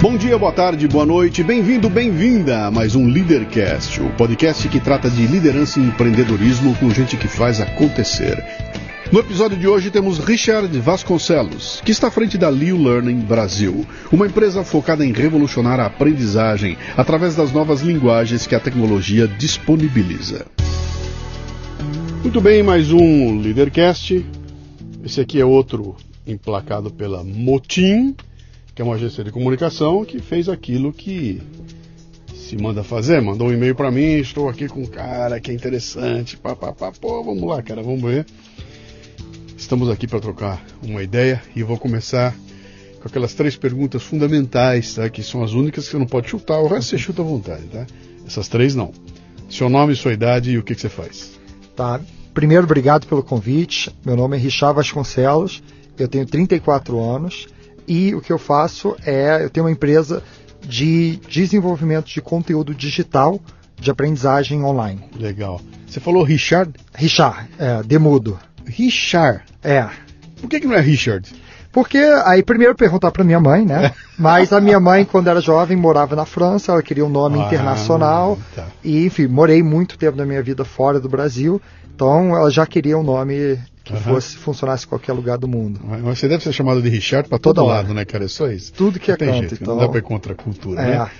Bom 0.00 0.16
dia, 0.16 0.38
boa 0.38 0.52
tarde, 0.52 0.86
boa 0.86 1.04
noite, 1.04 1.42
bem-vindo, 1.42 1.90
bem-vinda 1.90 2.66
a 2.66 2.70
mais 2.70 2.94
um 2.94 3.08
Leadercast, 3.08 4.00
o 4.00 4.08
podcast 4.10 4.68
que 4.68 4.78
trata 4.78 5.10
de 5.10 5.26
liderança 5.26 5.80
e 5.80 5.82
empreendedorismo 5.82 6.72
com 6.76 6.88
gente 6.90 7.16
que 7.16 7.26
faz 7.26 7.60
acontecer. 7.60 8.40
No 9.10 9.18
episódio 9.18 9.58
de 9.58 9.66
hoje 9.66 9.90
temos 9.90 10.20
Richard 10.20 10.68
Vasconcelos, 10.78 11.82
que 11.84 11.90
está 11.90 12.06
à 12.06 12.10
frente 12.12 12.38
da 12.38 12.48
Liu 12.48 12.80
Learning 12.80 13.18
Brasil, 13.18 13.84
uma 14.12 14.28
empresa 14.28 14.62
focada 14.62 15.04
em 15.04 15.12
revolucionar 15.12 15.80
a 15.80 15.86
aprendizagem 15.86 16.78
através 16.96 17.34
das 17.34 17.50
novas 17.50 17.80
linguagens 17.80 18.46
que 18.46 18.54
a 18.54 18.60
tecnologia 18.60 19.26
disponibiliza. 19.26 20.46
Muito 22.22 22.40
bem, 22.40 22.62
mais 22.62 22.92
um 22.92 23.40
Leadercast. 23.40 24.24
Esse 25.04 25.20
aqui 25.20 25.40
é 25.40 25.44
outro 25.44 25.96
emplacado 26.24 26.88
pela 26.88 27.24
Motim, 27.24 28.14
que 28.78 28.82
é 28.82 28.84
uma 28.84 28.94
agência 28.94 29.24
de 29.24 29.32
comunicação 29.32 30.04
que 30.04 30.20
fez 30.20 30.48
aquilo 30.48 30.92
que 30.92 31.42
se 32.32 32.56
manda 32.56 32.84
fazer. 32.84 33.20
Mandou 33.20 33.48
um 33.48 33.52
e-mail 33.52 33.74
para 33.74 33.90
mim, 33.90 34.20
estou 34.20 34.48
aqui 34.48 34.68
com 34.68 34.82
um 34.82 34.86
cara 34.86 35.40
que 35.40 35.50
é 35.50 35.54
interessante, 35.54 36.36
pá, 36.36 36.54
pá, 36.54 36.72
pá. 36.72 36.92
Pô, 36.92 37.24
vamos 37.24 37.42
lá, 37.42 37.60
cara, 37.60 37.82
vamos 37.82 38.00
ver. 38.00 38.24
Estamos 39.56 39.90
aqui 39.90 40.06
para 40.06 40.20
trocar 40.20 40.64
uma 40.80 41.02
ideia 41.02 41.42
e 41.56 41.62
vou 41.64 41.76
começar 41.76 42.32
com 43.02 43.08
aquelas 43.08 43.34
três 43.34 43.56
perguntas 43.56 44.00
fundamentais, 44.00 44.94
tá? 44.94 45.10
Que 45.10 45.24
são 45.24 45.42
as 45.42 45.54
únicas 45.54 45.86
que 45.86 45.90
você 45.90 45.98
não 45.98 46.06
pode 46.06 46.30
chutar, 46.30 46.60
o 46.60 46.68
resto 46.68 46.90
você 46.90 46.98
chuta 46.98 47.20
à 47.20 47.24
vontade, 47.24 47.64
tá? 47.64 47.84
Essas 48.24 48.46
três 48.46 48.76
não. 48.76 48.92
Seu 49.50 49.68
nome, 49.68 49.96
sua 49.96 50.12
idade 50.12 50.52
e 50.52 50.58
o 50.58 50.62
que, 50.62 50.76
que 50.76 50.80
você 50.80 50.88
faz. 50.88 51.32
Tá. 51.74 52.00
Primeiro, 52.32 52.62
obrigado 52.62 53.08
pelo 53.08 53.24
convite. 53.24 53.92
Meu 54.06 54.14
nome 54.14 54.36
é 54.36 54.40
Richard 54.40 54.76
Vasconcelos, 54.76 55.64
eu 55.98 56.06
tenho 56.06 56.24
34 56.24 56.96
anos 57.00 57.48
e 57.88 58.14
o 58.14 58.20
que 58.20 58.32
eu 58.32 58.38
faço 58.38 58.94
é, 59.04 59.42
eu 59.42 59.50
tenho 59.50 59.64
uma 59.66 59.72
empresa 59.72 60.22
de 60.62 61.16
desenvolvimento 61.28 62.06
de 62.06 62.20
conteúdo 62.20 62.74
digital 62.74 63.40
de 63.80 63.90
aprendizagem 63.90 64.62
online. 64.64 65.02
Legal. 65.18 65.60
Você 65.86 66.00
falou 66.00 66.22
Richard? 66.22 66.72
Richard, 66.94 67.48
é, 67.58 67.82
demudo. 67.82 68.38
Richard. 68.66 69.42
É. 69.62 69.88
Por 70.40 70.48
que, 70.50 70.60
que 70.60 70.66
não 70.66 70.74
é 70.74 70.80
Richard? 70.80 71.32
Porque 71.72 71.98
aí 72.24 72.42
primeiro 72.42 72.74
perguntar 72.74 73.10
para 73.10 73.22
minha 73.24 73.40
mãe, 73.40 73.64
né? 73.64 73.92
Mas 74.18 74.52
a 74.52 74.60
minha 74.60 74.80
mãe, 74.80 75.04
quando 75.04 75.28
era 75.28 75.40
jovem, 75.40 75.76
morava 75.76 76.16
na 76.16 76.24
França, 76.24 76.72
ela 76.72 76.82
queria 76.82 77.04
um 77.04 77.08
nome 77.08 77.40
Ah, 77.40 77.46
internacional. 77.46 78.38
tá. 78.54 78.66
E, 78.82 79.06
enfim, 79.06 79.26
morei 79.26 79.62
muito 79.62 79.96
tempo 79.96 80.16
da 80.16 80.24
minha 80.26 80.42
vida 80.42 80.64
fora 80.64 80.98
do 80.98 81.08
Brasil. 81.08 81.60
Então 81.94 82.36
ela 82.36 82.50
já 82.50 82.66
queria 82.66 82.98
um 82.98 83.02
nome 83.02 83.58
que 83.92 84.02
Aham. 84.02 84.14
fosse 84.14 84.36
funcionasse 84.36 84.84
em 84.86 84.88
qualquer 84.88 85.12
lugar 85.12 85.38
do 85.38 85.48
mundo. 85.48 85.80
Mas 85.84 86.18
você 86.18 86.28
deve 86.28 86.42
ser 86.44 86.52
chamado 86.52 86.80
de 86.82 86.88
Richard 86.88 87.28
para 87.28 87.38
todo 87.38 87.56
Toda 87.56 87.66
hora. 87.66 87.82
lado, 87.82 87.94
né, 87.94 88.04
cara? 88.04 88.24
É 88.24 88.28
só 88.28 88.50
isso. 88.50 88.72
Tudo 88.72 88.98
que 89.00 89.10
é 89.10 89.14
não 89.14 89.18
tem 89.18 89.28
canto, 89.28 89.38
jeito, 89.48 89.54
então. 89.62 89.74
Não 89.74 89.82
dá 89.82 89.88
pra 89.88 89.98
ir 89.98 90.02
contra 90.02 90.32
a 90.32 90.36
cultura, 90.36 90.80
É. 90.80 90.84
né? 90.98 91.10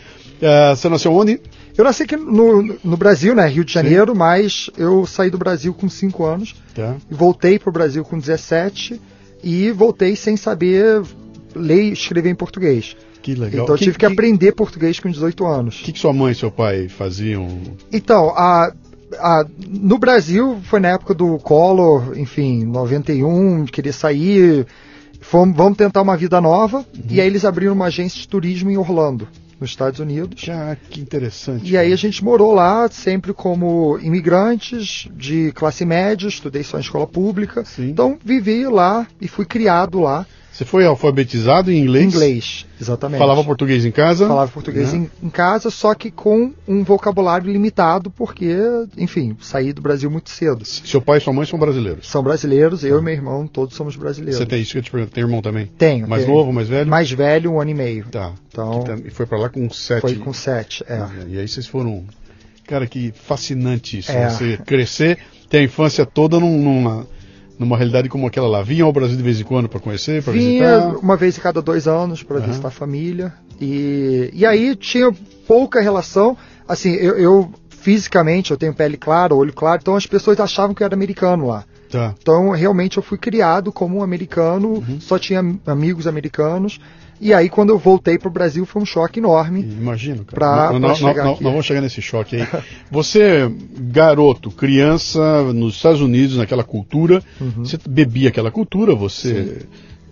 Ah, 0.41 0.77
você 0.77 0.88
nasceu 0.88 1.12
onde? 1.12 1.41
Eu 1.77 1.83
nasci 1.84 2.05
aqui 2.05 2.16
no, 2.16 2.62
no 2.84 2.97
Brasil, 2.97 3.34
né, 3.34 3.47
Rio 3.48 3.64
de 3.64 3.72
Janeiro, 3.72 4.14
mas 4.14 4.70
eu 4.78 5.05
saí 5.06 5.30
do 5.30 5.38
Brasil 5.38 5.75
com 5.75 5.88
5 5.88 6.25
anos 6.25 6.55
Tá. 6.75 6.94
e 7.10 7.14
voltei 7.14 7.58
para 7.58 7.70
o 7.70 7.72
Brasil 7.72 8.05
com 8.05 8.16
17 8.19 9.00
e 9.42 9.70
voltei 9.72 10.14
sem 10.14 10.36
saber 10.36 11.03
ler 11.56 11.82
e 11.84 11.92
escrever 11.92 12.30
em 12.30 12.34
português. 12.36 12.97
Que 13.20 13.34
legal. 13.34 13.64
Então 13.64 13.75
eu 13.75 13.78
que, 13.78 13.84
tive 13.84 13.98
que, 13.98 14.06
aprender 14.06 14.53
português 14.53 15.00
com 15.00 15.10
18 15.10 15.44
anos. 15.44 15.80
O 15.80 15.84
que, 15.84 15.92
que 15.92 15.98
sua 15.98 16.12
mãe 16.12 16.30
e 16.32 16.34
seu 16.36 16.53
pai 16.53 16.88
faziam? 16.88 17.60
Então, 17.92 18.28
a, 18.30 18.72
a- 19.19 19.45
no 19.67 19.98
Brasil 19.98 20.59
foi 20.64 20.81
na 20.81 20.89
época 20.89 21.14
do 21.14 21.39
Collor, 21.39 22.19
enfim, 22.19 22.64
91, 22.64 23.65
queria 23.67 23.92
sair, 23.92 24.67
fomos, 25.20 25.56
vamos 25.56 25.78
tentar 25.78 26.03
uma 26.03 26.17
vida 26.17 26.41
nova, 26.41 26.84
e 27.09 27.20
aí 27.20 27.27
eles 27.27 27.45
abriram 27.45 27.73
uma 27.75 27.87
agência 27.87 28.20
de 28.20 28.28
turismo 28.28 28.71
em 28.71 28.77
Orlando, 28.77 29.27
nos 29.60 29.71
Estados 29.71 29.99
Unidos. 30.00 30.47
Ah, 30.49 30.77
que 30.91 31.00
interessante. 31.00 31.71
E 31.71 31.77
aí 31.77 31.93
a 31.93 31.97
gente 31.97 32.22
morou 32.22 32.53
lá 32.53 32.88
sempre 32.91 33.32
como 33.32 33.99
imigrantes 34.00 35.09
de 35.16 35.53
classe 35.53 35.84
média, 35.84 36.28
estudei 36.28 36.62
só 36.62 36.77
em 36.78 36.81
escola 36.82 37.06
pública. 37.06 37.65
Sim. 37.65 37.91
Então 37.91 38.19
vivi 38.25 38.66
lá 38.66 39.06
e 39.21 39.27
fui 39.27 39.44
criado 39.44 40.00
lá 40.00 40.27
Você 40.58 40.64
foi 40.64 40.84
alfabetizado 40.84 41.70
em 41.70 41.78
inglês? 41.78 42.12
inglês, 42.12 42.66
exatamente. 42.80 43.20
Falava 43.20 43.44
português 43.44 43.84
em 43.84 43.92
casa? 43.92 44.26
Falava 44.26 44.50
português 44.50 44.92
Né? 44.92 45.08
em, 45.22 45.26
em 45.26 45.30
casa, 45.30 45.70
só 45.70 45.94
que 45.94 46.10
com 46.10 46.52
um 46.66 46.82
vocabulário 46.82 47.48
limitado, 47.48 48.10
porque, 48.10 48.56
enfim, 48.96 49.36
saí 49.41 49.72
do 49.72 49.80
Brasil 49.80 50.10
muito 50.10 50.30
cedo. 50.30 50.64
Seu 50.64 51.00
pai 51.00 51.19
e 51.19 51.20
sua 51.20 51.32
mãe 51.32 51.46
são 51.46 51.60
brasileiros. 51.60 52.08
São 52.08 52.24
brasileiros, 52.24 52.82
eu 52.82 52.98
e 52.98 53.02
meu 53.02 53.14
irmão, 53.14 53.46
todos 53.46 53.76
somos 53.76 53.94
brasileiros. 53.94 54.36
Você 54.36 54.46
tem 54.46 54.60
isso 54.60 54.72
que 54.72 54.78
eu 54.78 54.82
te 54.82 54.91
pergunto. 54.91 55.12
Tem 55.12 55.22
irmão 55.22 55.41
também? 55.41 55.66
Tenho. 55.78 56.08
Mais 56.08 56.24
tenho. 56.24 56.36
novo, 56.36 56.52
mais 56.52 56.69
velho? 56.69 56.90
Mais 56.90 57.08
velho, 57.08 57.52
um 57.52 57.60
ano 57.60 57.70
e 57.70 57.75
meio. 57.75 58.06
Tá. 58.06 58.32
Então, 58.50 58.84
E 59.06 59.10
foi 59.10 59.26
pra 59.26 59.38
lá 59.38 59.48
com 59.48 59.70
sete. 59.70 60.00
foi 60.00 60.16
com 60.16 60.32
sete, 60.32 60.82
é. 60.88 61.06
E 61.28 61.38
aí 61.38 61.46
vocês 61.46 61.69
foram. 61.69 62.02
Cara, 62.66 62.84
que 62.84 63.12
fascinante 63.12 64.00
isso. 64.00 64.10
É. 64.10 64.28
Você 64.28 64.56
crescer, 64.58 65.19
ter 65.48 65.58
a 65.58 65.62
infância 65.62 66.04
toda 66.04 66.40
num- 66.40 66.60
numa, 66.60 67.06
numa 67.58 67.76
realidade 67.76 68.08
como 68.08 68.26
aquela 68.26 68.48
lá. 68.48 68.62
Vinha 68.62 68.84
ao 68.84 68.92
Brasil 68.92 69.16
de 69.16 69.22
vez 69.22 69.41
em 69.41 69.44
quando 69.44 69.69
para 69.69 69.80
conhecer, 69.80 70.22
para 70.22 70.32
visitar. 70.32 70.80
uma 71.02 71.16
vez 71.16 71.38
a 71.38 71.42
cada 71.42 71.60
dois 71.60 71.86
anos 71.88 72.22
para 72.22 72.38
Aham. 72.38 72.46
visitar 72.46 72.69
a 72.69 72.70
família. 72.70 73.32
E, 73.60 74.30
e 74.32 74.46
aí 74.46 74.76
tinha 74.76 75.10
pouca 75.46 75.80
relação. 75.80 76.36
Assim, 76.69 76.92
eu, 76.94 77.16
eu 77.19 77.52
fisicamente 77.69 78.50
eu 78.50 78.56
tenho 78.56 78.74
pele 78.74 78.96
clara, 78.96 79.34
olho 79.34 79.52
claro, 79.52 79.78
então 79.80 79.96
as 79.96 80.06
pessoas 80.06 80.38
achavam 80.41 80.74
que 80.74 80.82
eu 80.82 80.84
era 80.84 80.94
americano 80.94 81.46
lá. 81.46 81.64
Tá. 81.91 82.14
Então 82.20 82.50
realmente 82.50 82.98
eu 82.98 83.02
fui 83.02 83.16
criado 83.16 83.72
como 83.72 83.98
um 83.98 84.02
americano, 84.02 84.75
Uhum. 84.75 85.00
só 85.00 85.19
tinha 85.19 85.40
amigos 85.66 86.06
americanos. 86.06 86.78
E 87.21 87.34
aí 87.34 87.49
quando 87.49 87.71
eu 87.71 87.79
voltei 87.79 88.19
para 88.19 88.29
o 88.29 88.31
Brasil 88.33 88.65
foi 88.65 88.81
um 88.83 88.87
choque 88.87 89.19
enorme. 89.21 89.61
Imagino, 89.61 90.25
cara. 90.25 90.34
Pra- 90.34 90.73
Não- 90.73 90.81
pra 90.81 90.89
não- 90.91 90.95
chegar 90.95 91.25
não- 91.25 91.33
aqui. 91.33 91.45
não 91.45 91.51
vamos 91.51 91.67
chegar 91.67 91.81
nesse 91.81 92.01
choque 92.01 92.37
aí. 92.37 92.47
Você, 92.91 93.51
garoto, 93.77 94.51
criança, 94.51 95.43
nos 95.53 95.75
Estados 95.77 96.01
Unidos, 96.01 96.37
naquela 96.37 96.62
cultura, 96.65 97.23
Uhum. 97.41 97.65
você 97.65 97.79
bebia 97.89 98.29
aquela 98.29 98.51
cultura, 98.51 98.95
você 98.95 99.67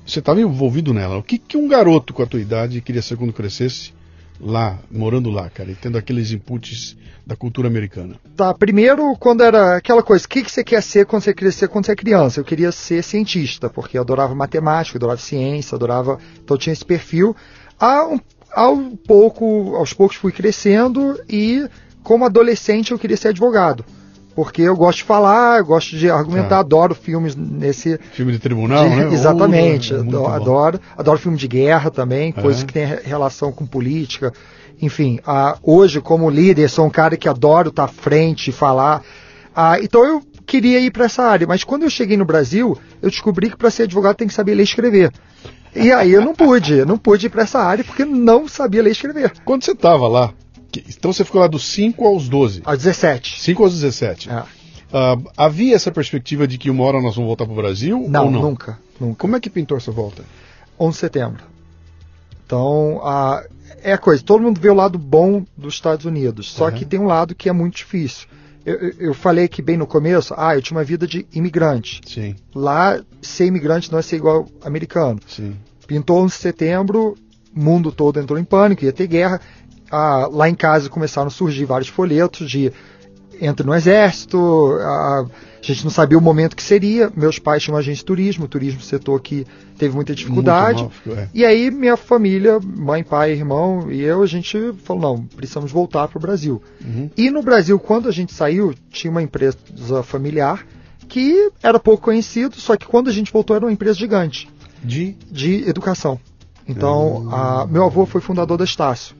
você 0.04 0.20
estava 0.20 0.40
envolvido 0.40 0.94
nela. 0.94 1.16
O 1.18 1.22
que, 1.22 1.36
que 1.36 1.56
um 1.56 1.66
garoto 1.66 2.14
com 2.14 2.22
a 2.22 2.26
tua 2.26 2.40
idade 2.40 2.80
queria 2.80 3.02
ser 3.02 3.16
quando 3.16 3.32
crescesse 3.32 3.92
lá, 4.40 4.78
morando 4.90 5.30
lá, 5.30 5.48
cara, 5.50 5.70
e 5.70 5.74
tendo 5.74 5.96
aqueles 5.98 6.30
inputs 6.30 6.96
da 7.26 7.34
cultura 7.34 7.66
americana? 7.68 8.14
Tá, 8.36 8.54
primeiro, 8.54 9.16
quando 9.18 9.42
era 9.42 9.76
aquela 9.76 10.02
coisa, 10.02 10.24
o 10.24 10.28
que, 10.28 10.42
que 10.42 10.50
você 10.50 10.62
quer 10.62 10.82
ser 10.82 11.06
quando 11.06 11.22
você 11.22 11.34
crescer 11.34 11.68
quando 11.68 11.86
você 11.86 11.92
é 11.92 11.96
criança? 11.96 12.38
Eu 12.40 12.44
queria 12.44 12.70
ser 12.70 13.02
cientista, 13.02 13.68
porque 13.68 13.98
eu 13.98 14.02
adorava 14.02 14.34
matemática, 14.34 14.98
adorava 14.98 15.20
ciência, 15.20 15.74
adorava. 15.74 16.18
Então 16.42 16.54
eu 16.54 16.58
tinha 16.60 16.72
esse 16.72 16.84
perfil. 16.84 17.34
Há 17.78 18.04
um- 18.06 18.20
pouco, 18.96 19.74
aos 19.76 19.92
poucos 19.92 20.16
fui 20.16 20.32
crescendo 20.32 21.20
e, 21.28 21.68
como 22.02 22.24
adolescente, 22.24 22.92
eu 22.92 22.98
queria 22.98 23.16
ser 23.16 23.28
advogado. 23.28 23.84
Porque 24.36 24.60
eu 24.62 24.76
gosto 24.76 24.98
de 24.98 25.04
falar, 25.04 25.58
eu 25.58 25.64
gosto 25.64 25.96
de 25.96 26.10
argumentar, 26.10 26.48
Tá. 26.50 26.58
adoro 26.58 26.94
filmes 26.94 27.34
nesse. 27.34 27.98
Filme 28.12 28.30
de 28.32 28.38
tribunal, 28.38 28.88
de- 28.88 28.94
né? 28.94 29.08
Exatamente, 29.14 29.94
Oh, 29.94 29.96
é 29.96 30.00
adoro, 30.00 30.26
adoro. 30.32 30.80
Adoro 30.96 31.18
filme 31.18 31.38
de 31.38 31.48
guerra 31.48 31.90
também, 31.90 32.30
coisas 32.32 32.58
Aham. 32.60 32.66
que 32.66 32.72
têm 32.74 32.84
re- 32.84 33.00
relação 33.02 33.50
com 33.50 33.64
política. 33.66 34.32
Enfim, 34.80 35.18
ah, 35.26 35.56
hoje, 35.62 36.02
como 36.02 36.28
líder, 36.28 36.68
sou 36.68 36.84
um 36.86 36.90
cara 36.90 37.16
que 37.16 37.26
adoro 37.28 37.70
estar 37.70 37.84
à 37.84 37.88
frente 37.88 38.50
e 38.50 38.52
falar. 38.52 39.02
Ah, 39.54 39.80
então 39.80 40.04
eu 40.04 40.22
queria 40.44 40.78
ir 40.80 40.90
para 40.90 41.06
essa 41.06 41.22
área, 41.22 41.46
mas 41.46 41.64
quando 41.64 41.84
eu 41.84 41.90
cheguei 41.90 42.18
no 42.18 42.26
Brasil, 42.26 42.76
eu 43.00 43.08
descobri 43.08 43.48
que 43.48 43.56
para 43.56 43.70
ser 43.70 43.84
advogado 43.84 44.16
tem 44.16 44.28
que 44.28 44.34
saber 44.34 44.54
ler 44.54 44.60
e 44.60 44.64
escrever. 44.64 45.10
E 45.74 45.90
aí 45.90 46.12
eu 46.12 46.22
não 46.22 46.34
pude, 46.34 46.84
não 46.84 46.98
pude 46.98 47.26
ir 47.26 47.30
para 47.30 47.42
essa 47.42 47.58
área 47.58 47.82
porque 47.82 48.04
não 48.04 48.46
sabia 48.46 48.82
ler 48.82 48.90
e 48.90 48.92
escrever. 48.92 49.32
Quando 49.46 49.64
você 49.64 49.72
estava 49.72 50.06
lá, 50.06 50.30
então 50.88 51.12
você 51.12 51.24
ficou 51.24 51.40
lá 51.40 51.46
dos 51.46 51.64
5 51.72 52.04
aos 52.06 52.28
12. 52.28 52.62
Aos 52.64 52.78
17. 52.78 53.40
5 53.40 53.62
aos 53.62 53.74
17. 53.74 54.30
É. 54.30 54.42
Ah, 54.92 55.16
havia 55.36 55.74
essa 55.74 55.90
perspectiva 55.90 56.46
de 56.46 56.58
que 56.58 56.70
uma 56.70 56.84
hora 56.84 57.00
nós 57.02 57.14
vamos 57.16 57.28
voltar 57.28 57.44
para 57.44 57.52
o 57.52 57.56
Brasil? 57.56 58.06
Não, 58.08 58.26
ou 58.26 58.30
não? 58.30 58.42
nunca, 58.42 58.78
nunca. 59.00 59.16
Como 59.18 59.36
é 59.36 59.40
que 59.40 59.50
pintou 59.50 59.76
essa 59.76 59.90
volta? 59.90 60.22
11 60.78 60.92
de 60.92 60.98
setembro. 61.00 61.42
Então, 62.44 63.00
a, 63.04 63.44
é 63.82 63.92
a 63.92 63.98
coisa, 63.98 64.22
todo 64.22 64.42
mundo 64.42 64.60
vê 64.60 64.68
o 64.70 64.74
lado 64.74 64.98
bom 64.98 65.44
dos 65.56 65.74
Estados 65.74 66.04
Unidos, 66.06 66.50
só 66.52 66.66
Uhum. 66.66 66.72
que 66.72 66.84
tem 66.84 67.00
um 67.00 67.06
lado 67.06 67.34
que 67.34 67.48
é 67.48 67.52
muito 67.52 67.76
difícil. 67.76 68.28
Eu, 68.64 68.74
eu- 68.98 69.14
falei 69.14 69.46
que 69.46 69.62
bem 69.62 69.76
no 69.76 69.86
começo, 69.86 70.34
ah, 70.36 70.56
eu 70.56 70.62
tinha 70.62 70.76
uma 70.76 70.84
vida 70.84 71.06
de 71.06 71.24
imigrante. 71.32 72.00
Sim, 72.06 72.34
Lá, 72.54 73.00
ser 73.22 73.46
imigrante 73.46 73.90
não 73.92 73.98
é 73.98 74.02
ser 74.02 74.16
igual 74.16 74.46
americano. 74.64 75.20
sim. 75.26 75.54
Pintou 75.86 76.18
11 76.18 76.34
de 76.34 76.40
setembro, 76.40 77.14
mundo 77.54 77.92
todo 77.92 78.18
entrou 78.18 78.36
em 78.38 78.44
pânico, 78.44 78.84
ia 78.84 78.92
ter 78.92 79.06
guerra. 79.06 79.40
Ah, 79.90 80.28
lá 80.30 80.48
em 80.48 80.54
casa 80.54 80.88
começaram 80.88 81.28
a 81.28 81.30
surgir 81.30 81.64
vários 81.64 81.88
folhetos 81.88 82.50
de 82.50 82.72
entre 83.40 83.66
no 83.66 83.74
exército, 83.74 84.38
a, 84.80 85.20
a 85.20 85.26
gente 85.60 85.84
não 85.84 85.90
sabia 85.90 86.16
o 86.16 86.22
momento 86.22 86.56
que 86.56 86.62
seria. 86.62 87.12
Meus 87.14 87.38
pais 87.38 87.62
tinham 87.62 87.76
agência 87.76 87.98
de 88.00 88.04
turismo, 88.06 88.46
o 88.46 88.48
turismo 88.48 88.80
setor 88.80 89.20
que 89.20 89.46
teve 89.76 89.94
muita 89.94 90.14
dificuldade. 90.14 90.82
Mal, 90.82 91.16
é. 91.18 91.28
E 91.34 91.44
aí 91.44 91.70
minha 91.70 91.96
família, 91.98 92.58
mãe, 92.64 93.04
pai, 93.04 93.32
irmão 93.32 93.92
e 93.92 94.00
eu, 94.00 94.22
a 94.22 94.26
gente 94.26 94.72
falou, 94.84 95.02
não, 95.02 95.24
precisamos 95.26 95.70
voltar 95.70 96.08
para 96.08 96.16
o 96.18 96.20
Brasil. 96.20 96.62
Uhum. 96.82 97.10
E 97.14 97.30
no 97.30 97.42
Brasil, 97.42 97.78
quando 97.78 98.08
a 98.08 98.12
gente 98.12 98.32
saiu, 98.32 98.74
tinha 98.90 99.10
uma 99.10 99.22
empresa 99.22 99.56
familiar 100.02 100.66
que 101.06 101.50
era 101.62 101.78
pouco 101.78 102.04
conhecido, 102.04 102.56
só 102.56 102.74
que 102.76 102.86
quando 102.86 103.08
a 103.08 103.12
gente 103.12 103.30
voltou 103.32 103.54
era 103.54 103.64
uma 103.66 103.72
empresa 103.72 103.98
gigante 103.98 104.48
De. 104.82 105.14
de 105.30 105.68
educação. 105.68 106.18
Então, 106.66 107.28
a- 107.30 107.66
meu 107.70 107.84
avô 107.84 108.06
foi 108.06 108.20
fundador 108.20 108.56
da 108.56 108.64
Estácio. 108.64 109.14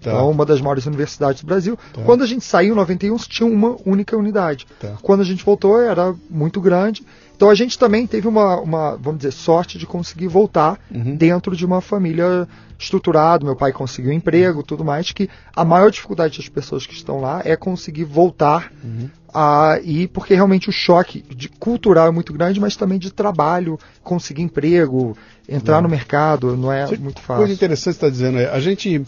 Tá. 0.00 0.10
Então, 0.10 0.30
uma 0.30 0.46
das 0.46 0.60
maiores 0.60 0.86
universidades 0.86 1.42
do 1.42 1.46
Brasil. 1.46 1.76
Tá. 1.92 2.02
Quando 2.02 2.22
a 2.22 2.26
gente 2.26 2.44
saiu 2.44 2.72
em 2.72 2.76
91, 2.76 3.16
tinha 3.18 3.48
uma 3.48 3.76
única 3.84 4.16
unidade. 4.16 4.66
Tá. 4.80 4.94
Quando 5.02 5.20
a 5.20 5.24
gente 5.24 5.44
voltou, 5.44 5.80
era 5.80 6.14
muito 6.30 6.60
grande. 6.60 7.02
Então, 7.36 7.50
a 7.50 7.54
gente 7.54 7.78
também 7.78 8.06
teve 8.06 8.26
uma, 8.26 8.60
uma, 8.60 8.96
vamos 8.96 9.18
dizer, 9.18 9.32
sorte 9.32 9.78
de 9.78 9.86
conseguir 9.86 10.26
voltar 10.28 10.78
Uhum. 10.90 11.14
dentro 11.16 11.56
de 11.56 11.64
uma 11.64 11.80
família 11.80 12.46
estruturada. 12.78 13.44
Meu 13.44 13.56
pai 13.56 13.72
conseguiu 13.72 14.12
emprego, 14.12 14.62
tudo 14.62 14.84
mais. 14.84 15.10
Que 15.12 15.28
a 15.54 15.64
maior 15.64 15.90
dificuldade 15.90 16.38
das 16.38 16.48
pessoas 16.48 16.86
que 16.86 16.94
estão 16.94 17.20
lá 17.20 17.42
é 17.44 17.56
conseguir 17.56 18.04
voltar 18.04 18.72
Uhum. 18.82 19.08
a 19.34 19.78
ir, 19.82 20.08
porque 20.08 20.34
realmente 20.34 20.68
o 20.68 20.72
choque 20.72 21.22
de 21.34 21.48
cultural 21.48 22.06
é 22.08 22.10
muito 22.10 22.32
grande, 22.32 22.58
mas 22.60 22.76
também 22.76 22.98
de 22.98 23.12
trabalho, 23.12 23.78
conseguir 24.02 24.42
emprego, 24.42 25.16
entrar 25.48 25.80
no 25.82 25.88
mercado, 25.88 26.56
não 26.56 26.72
é 26.72 26.86
Você- 26.86 26.96
muito 26.96 27.20
Coisa 27.22 27.40
fácil. 27.42 27.52
interessante 27.54 27.78
que 27.78 27.84
você 27.84 27.90
está 27.90 28.08
dizendo 28.08 28.38
é, 28.38 28.48
a 28.50 28.58
gente. 28.60 29.04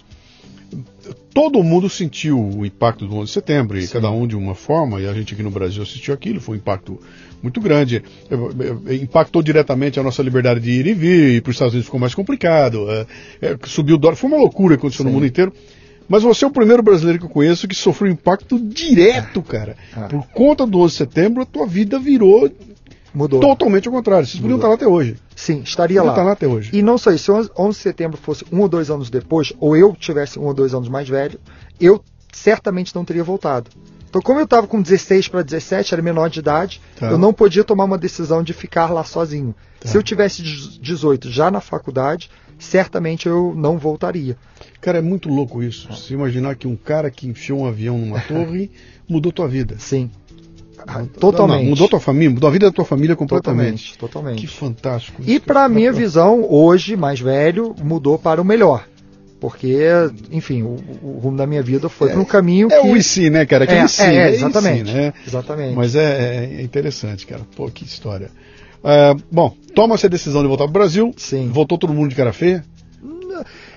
Todo 1.32 1.62
mundo 1.62 1.88
sentiu 1.88 2.38
o 2.38 2.66
impacto 2.66 3.06
do 3.06 3.16
11 3.16 3.26
de 3.26 3.30
setembro, 3.32 3.78
e 3.78 3.86
Sim. 3.86 3.92
cada 3.94 4.10
um 4.10 4.26
de 4.26 4.36
uma 4.36 4.54
forma, 4.54 5.00
e 5.00 5.06
a 5.06 5.12
gente 5.14 5.34
aqui 5.34 5.42
no 5.42 5.50
Brasil 5.50 5.82
assistiu 5.82 6.12
aquilo, 6.12 6.40
foi 6.40 6.56
um 6.56 6.58
impacto 6.58 7.00
muito 7.42 7.60
grande. 7.60 8.02
É, 8.28 8.92
é, 8.92 8.94
Impactou 8.96 9.42
diretamente 9.42 9.98
a 9.98 10.02
nossa 10.02 10.22
liberdade 10.22 10.60
de 10.60 10.70
ir 10.70 10.86
e 10.86 10.94
vir, 10.94 11.36
e 11.36 11.40
para 11.40 11.50
os 11.50 11.56
Estados 11.56 11.74
Unidos 11.74 11.86
ficou 11.86 12.00
mais 12.00 12.14
complicado, 12.14 12.86
é, 12.90 13.06
é, 13.40 13.56
subiu 13.64 13.96
o 13.96 13.98
dólar, 13.98 14.16
foi 14.16 14.28
uma 14.28 14.38
loucura 14.38 14.76
que 14.76 14.80
aconteceu 14.80 15.04
no 15.04 15.10
Sim. 15.10 15.14
mundo 15.14 15.26
inteiro. 15.26 15.52
Mas 16.08 16.24
você 16.24 16.44
é 16.44 16.48
o 16.48 16.50
primeiro 16.50 16.82
brasileiro 16.82 17.20
que 17.20 17.24
eu 17.26 17.30
conheço 17.30 17.68
que 17.68 17.74
sofreu 17.74 18.10
impacto 18.10 18.58
direto, 18.58 19.40
cara. 19.42 19.76
É. 19.96 20.08
Por 20.08 20.26
conta 20.26 20.66
do 20.66 20.80
11 20.80 20.92
de 20.92 20.98
setembro, 20.98 21.42
a 21.42 21.46
tua 21.46 21.68
vida 21.68 22.00
virou 22.00 22.50
Mudou. 23.14 23.40
totalmente 23.40 23.88
ao 23.88 23.94
contrário. 23.94 24.26
Vocês 24.26 24.40
podiam 24.40 24.56
estar 24.56 24.68
lá 24.68 24.74
até 24.74 24.86
hoje. 24.86 25.16
Sim, 25.34 25.60
estaria 25.62 26.02
lá. 26.02 26.10
estar 26.10 26.22
lá 26.22 26.32
até 26.32 26.46
hoje. 26.46 26.70
E 26.72 26.82
não 26.82 26.96
só 26.98 27.10
isso, 27.10 27.24
se 27.24 27.30
11 27.32 27.50
11 27.58 27.76
de 27.76 27.82
setembro 27.82 28.16
fosse 28.16 28.44
um 28.52 28.60
ou 28.60 28.68
dois 28.68 28.90
anos 28.90 29.10
depois, 29.10 29.52
ou 29.58 29.76
eu 29.76 29.94
tivesse 29.94 30.38
um 30.38 30.44
ou 30.44 30.54
dois 30.54 30.74
anos 30.74 30.88
mais 30.88 31.08
velho, 31.08 31.38
eu 31.80 32.02
certamente 32.32 32.94
não 32.94 33.04
teria 33.04 33.24
voltado. 33.24 33.70
Então, 34.08 34.20
como 34.20 34.40
eu 34.40 34.44
estava 34.44 34.66
com 34.66 34.82
16 34.82 35.28
para 35.28 35.42
17, 35.42 35.94
era 35.94 36.02
menor 36.02 36.28
de 36.28 36.40
idade, 36.40 36.80
Tá. 36.98 37.10
eu 37.10 37.16
não 37.18 37.32
podia 37.32 37.62
tomar 37.62 37.84
uma 37.84 37.96
decisão 37.98 38.42
de 38.42 38.52
ficar 38.52 38.92
lá 38.92 39.04
sozinho. 39.04 39.54
Tá. 39.78 39.88
Se 39.88 39.96
eu 39.96 40.02
tivesse 40.02 40.42
18 40.42 41.30
já 41.30 41.48
na 41.48 41.60
faculdade, 41.60 42.28
certamente 42.58 43.28
eu 43.28 43.54
não 43.56 43.78
voltaria. 43.78 44.36
Cara, 44.80 44.98
é 44.98 45.00
muito 45.00 45.28
louco 45.28 45.62
isso. 45.62 45.92
Se 45.94 46.12
imaginar 46.12 46.56
que 46.56 46.66
um 46.66 46.74
cara 46.76 47.08
que 47.10 47.28
enfiou 47.28 47.60
um 47.60 47.66
avião 47.66 47.96
numa 47.98 48.20
torre 48.26 48.70
mudou 49.08 49.30
tua 49.30 49.46
vida. 49.46 49.76
Sim. 49.78 50.10
Ah, 50.86 51.04
totalmente. 51.18 51.62
não, 51.62 51.70
mudou 51.70 51.88
tua 51.88 52.00
família, 52.00 52.30
mudou 52.30 52.48
a 52.48 52.52
vida 52.52 52.66
da 52.66 52.72
tua 52.72 52.84
família 52.84 53.14
completamente. 53.16 53.96
Totalmente. 53.98 54.38
Que 54.40 54.46
totalmente. 54.46 54.48
fantástico. 54.48 55.22
E 55.26 55.32
isso, 55.36 55.42
para 55.44 55.68
minha 55.68 55.92
visão, 55.92 56.44
hoje, 56.48 56.96
mais 56.96 57.20
velho, 57.20 57.74
mudou 57.82 58.18
para 58.18 58.40
o 58.40 58.44
melhor. 58.44 58.84
Porque, 59.40 59.78
enfim, 60.30 60.62
o, 60.62 60.76
o 61.02 61.18
rumo 61.22 61.36
da 61.36 61.46
minha 61.46 61.62
vida 61.62 61.88
foi 61.88 62.08
É, 62.10 62.12
para 62.12 62.20
um 62.20 62.24
caminho 62.26 62.68
É 62.70 62.80
que. 62.82 62.86
o 62.88 62.96
IC, 62.96 63.30
né, 63.30 63.46
cara? 63.46 63.66
Que 63.66 63.72
É, 63.72 63.82
o 63.82 63.86
IC, 63.86 64.02
é, 64.02 64.06
né? 64.12 64.30
exatamente. 64.34 64.82
IC, 64.90 64.92
né? 64.94 65.12
Exatamente. 65.26 65.74
Mas 65.76 65.94
é, 65.94 66.44
é 66.58 66.62
interessante, 66.62 67.26
cara. 67.26 67.40
Pô, 67.56 67.66
que 67.70 67.84
história. 67.84 68.30
Ah, 68.84 69.14
bom, 69.32 69.54
toma-se 69.74 70.04
a 70.04 70.08
decisão 70.10 70.42
de 70.42 70.48
voltar 70.48 70.64
pro 70.64 70.72
Brasil. 70.74 71.12
Sim. 71.16 71.48
Voltou 71.52 71.78
todo 71.78 71.92
mundo 71.94 72.10
de 72.10 72.14
cara 72.16 72.32
feia? 72.34 72.62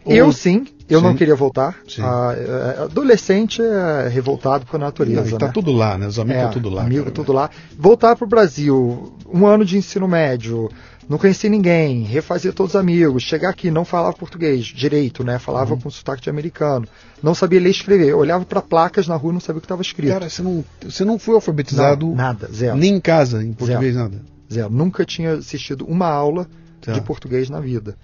Eu 0.06 0.26
Ou- 0.28 0.34
sim, 0.34 0.66
eu 0.94 1.00
Sim. 1.00 1.06
não 1.06 1.16
queria 1.16 1.36
voltar. 1.36 1.76
Ah, 2.00 2.34
é, 2.38 2.84
adolescente 2.84 3.62
é 3.62 4.08
revoltado 4.08 4.66
com 4.66 4.76
a 4.76 4.80
natureza. 4.80 5.22
Não, 5.22 5.28
e 5.36 5.40
tá 5.40 5.48
né? 5.48 5.52
tudo 5.54 5.72
lá, 5.72 5.98
né? 5.98 6.08
Os 6.08 6.20
amigos 6.20 6.42
É, 6.42 6.46
tá 6.46 6.52
tudo 6.52 6.70
lá. 6.70 6.82
Amigo, 6.84 7.04
cara. 7.04 7.16
tudo 7.16 7.34
lá. 7.34 7.50
Voltar 7.78 8.16
pro 8.16 8.28
Brasil, 8.28 9.14
um 9.32 9.46
ano 9.46 9.66
de 9.66 9.78
ensino 9.78 10.08
médio, 10.08 10.70
não 11.10 11.18
conhecia 11.18 11.50
ninguém, 11.50 12.04
refazer 12.04 12.54
todos 12.54 12.76
os 12.76 12.80
amigos, 12.80 13.24
chegar 13.24 13.50
aqui, 13.50 13.70
não 13.70 13.84
falava 13.84 14.14
português 14.14 14.66
direito, 14.66 15.24
né? 15.24 15.34
Uhum. 15.34 15.40
Falava 15.40 15.76
com 15.78 15.90
sotaque 15.90 16.22
de 16.22 16.30
americano, 16.30 16.88
não 17.22 17.36
sabia 17.36 17.60
ler 17.60 17.68
e 17.68 17.72
escrever. 17.72 18.08
Eu 18.08 18.20
olhava 18.20 18.46
para 18.46 18.62
placas 18.62 19.08
na 19.08 19.16
rua 19.16 19.32
e 19.32 19.34
não 19.34 19.42
sabia 19.42 19.58
o 19.58 19.62
que 19.62 19.66
estava 19.66 19.82
escrito. 19.82 20.12
Cara, 20.14 20.30
você 20.30 20.42
não, 20.42 20.64
você 20.82 21.04
não 21.04 21.20
foi 21.20 21.36
alfabetizado 21.36 22.06
Não, 22.08 22.16
nada, 22.16 22.50
zero. 22.54 22.78
nem 22.78 22.96
em 22.96 23.00
casa, 23.02 23.44
em 23.44 23.54
português, 23.54 23.96
nada. 23.96 24.22
Zero. 24.52 24.70
Nunca 24.70 25.04
tinha 25.06 25.34
assistido 25.34 25.86
uma 25.86 26.08
aula 26.08 26.48
Tá. 26.82 26.92
de 26.92 27.00
português 27.00 27.50
na 27.50 27.62
vida. 27.62 27.96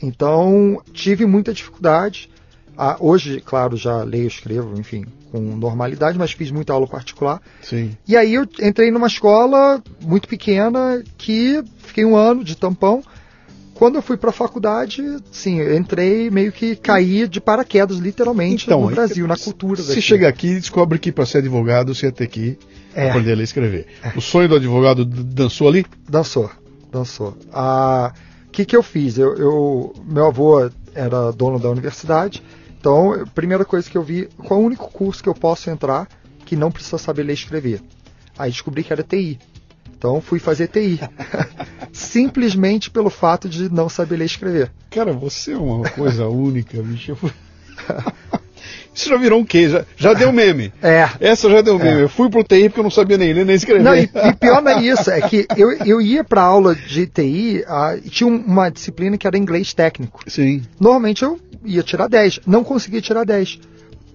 Então, 0.00 0.80
tive 0.92 1.26
muita 1.26 1.52
dificuldade. 1.52 2.28
Ah, 2.76 2.96
hoje, 3.00 3.40
claro, 3.44 3.76
já 3.76 4.02
leio, 4.02 4.26
escrevo, 4.26 4.78
enfim, 4.80 5.04
com 5.30 5.38
normalidade, 5.40 6.18
mas 6.18 6.32
fiz 6.32 6.50
muita 6.50 6.72
aula 6.72 6.86
particular. 6.86 7.40
Sim. 7.62 7.96
E 8.08 8.16
aí 8.16 8.34
eu 8.34 8.46
entrei 8.60 8.90
numa 8.90 9.06
escola 9.06 9.82
muito 10.00 10.26
pequena 10.26 11.02
que 11.18 11.62
fiquei 11.78 12.04
um 12.04 12.16
ano 12.16 12.42
de 12.42 12.56
tampão. 12.56 13.02
Quando 13.74 13.96
eu 13.96 14.02
fui 14.02 14.16
para 14.16 14.30
a 14.30 14.32
faculdade, 14.32 15.02
sim, 15.32 15.58
eu 15.58 15.76
entrei 15.76 16.30
meio 16.30 16.52
que 16.52 16.76
caí 16.76 17.26
de 17.26 17.40
paraquedas, 17.40 17.98
literalmente, 17.98 18.68
no 18.70 18.86
Brasil, 18.90 19.26
na 19.26 19.36
cultura 19.36 19.82
Se 19.82 19.88
daqui. 19.88 20.02
chega 20.02 20.28
aqui 20.28 20.48
e 20.48 20.60
descobre 20.60 20.98
que 20.98 21.10
para 21.10 21.26
ser 21.26 21.38
advogado 21.38 21.94
você 21.94 22.06
ia 22.06 22.12
ter 22.12 22.28
que 22.28 22.56
É. 22.94 23.08
aprender 23.10 23.32
a 23.32 23.34
ler 23.34 23.40
e 23.40 23.44
escrever. 23.44 23.86
O 24.14 24.20
sonho 24.20 24.48
do 24.48 24.56
advogado 24.56 25.04
dançou 25.04 25.68
ali? 25.68 25.84
Dançou, 26.08 26.50
dançou. 26.92 27.36
O 27.52 28.10
que, 28.52 28.64
que 28.64 28.76
eu 28.76 28.82
fiz? 28.82 29.18
Eu, 29.18 29.34
eu- 29.36 29.94
meu 30.04 30.26
avô 30.26 30.70
era 30.94 31.30
dono 31.32 31.58
da 31.58 31.70
universidade, 31.70 32.42
então 32.78 33.12
a 33.14 33.26
primeira 33.26 33.64
coisa 33.64 33.88
que 33.90 33.96
eu 33.96 34.02
vi, 34.02 34.28
qual 34.46 34.60
é 34.60 34.62
o 34.62 34.66
único 34.66 34.90
curso 34.90 35.22
que 35.22 35.28
eu 35.28 35.34
posso 35.34 35.70
entrar 35.70 36.06
que 36.44 36.54
não 36.56 36.70
precisa 36.70 36.98
saber 36.98 37.22
ler 37.22 37.32
e 37.32 37.34
escrever? 37.34 37.80
Aí 38.38 38.50
descobri 38.50 38.84
que 38.84 38.92
era 38.92 39.02
TI. 39.02 39.38
Então 39.96 40.20
fui 40.20 40.38
fazer 40.38 40.68
TI. 40.68 41.00
Simplesmente 41.92 42.90
pelo 42.90 43.10
fato 43.10 43.48
de 43.48 43.68
não 43.72 43.88
saber 43.88 44.16
ler 44.16 44.24
e 44.24 44.26
escrever. 44.26 44.72
Cara, 44.90 45.12
você 45.12 45.52
é 45.52 45.56
uma 45.56 45.88
coisa 45.90 46.26
única, 46.28 46.82
bicho. 46.82 47.16
Isso 48.94 49.08
já 49.08 49.16
virou 49.16 49.40
um 49.40 49.44
quê? 49.44 49.68
Já, 49.68 49.84
já 49.96 50.12
deu 50.14 50.30
meme. 50.34 50.72
É. 50.82 51.08
Essa 51.20 51.48
já 51.50 51.60
deu 51.62 51.78
meme. 51.78 52.02
Eu 52.02 52.08
fui 52.08 52.28
pro 52.28 52.44
TI 52.44 52.68
porque 52.68 52.80
eu 52.80 52.84
não 52.84 52.90
sabia 52.90 53.16
nem 53.16 53.32
ler 53.32 53.46
nem 53.46 53.56
escrever. 53.56 53.82
Não, 53.82 53.94
e, 53.94 54.02
e 54.02 54.32
pior 54.38 54.60
não 54.62 54.70
é 54.72 54.82
isso, 54.82 55.10
é 55.10 55.20
que 55.22 55.46
eu, 55.56 55.70
eu 55.86 56.00
ia 56.00 56.22
para 56.22 56.42
aula 56.42 56.74
de 56.74 57.06
TI 57.06 57.64
ah, 57.66 57.96
e 57.96 58.10
tinha 58.10 58.28
um- 58.28 58.36
uma 58.46 58.68
disciplina 58.70 59.16
que 59.16 59.26
era 59.26 59.38
inglês 59.38 59.72
técnico. 59.72 60.20
Sim. 60.26 60.62
Normalmente 60.78 61.22
eu 61.22 61.38
ia 61.64 61.82
tirar 61.82 62.08
10, 62.08 62.40
não 62.46 62.62
conseguia 62.62 63.00
tirar 63.00 63.24
10. 63.24 63.58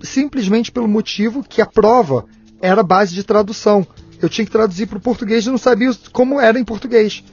Simplesmente 0.01 0.71
pelo 0.71 0.87
motivo 0.87 1.43
que 1.43 1.61
a 1.61 1.65
prova 1.65 2.25
era 2.61 2.83
base 2.83 3.15
de 3.15 3.23
tradução. 3.23 3.85
Eu 4.21 4.29
tinha 4.29 4.45
que 4.45 4.51
traduzir 4.51 4.85
para 4.87 4.97
o 4.97 5.01
português 5.01 5.45
e 5.45 5.49
não 5.49 5.57
sabia 5.57 5.91
como 6.11 6.39
era 6.39 6.59
em 6.59 6.63
português. 6.63 7.23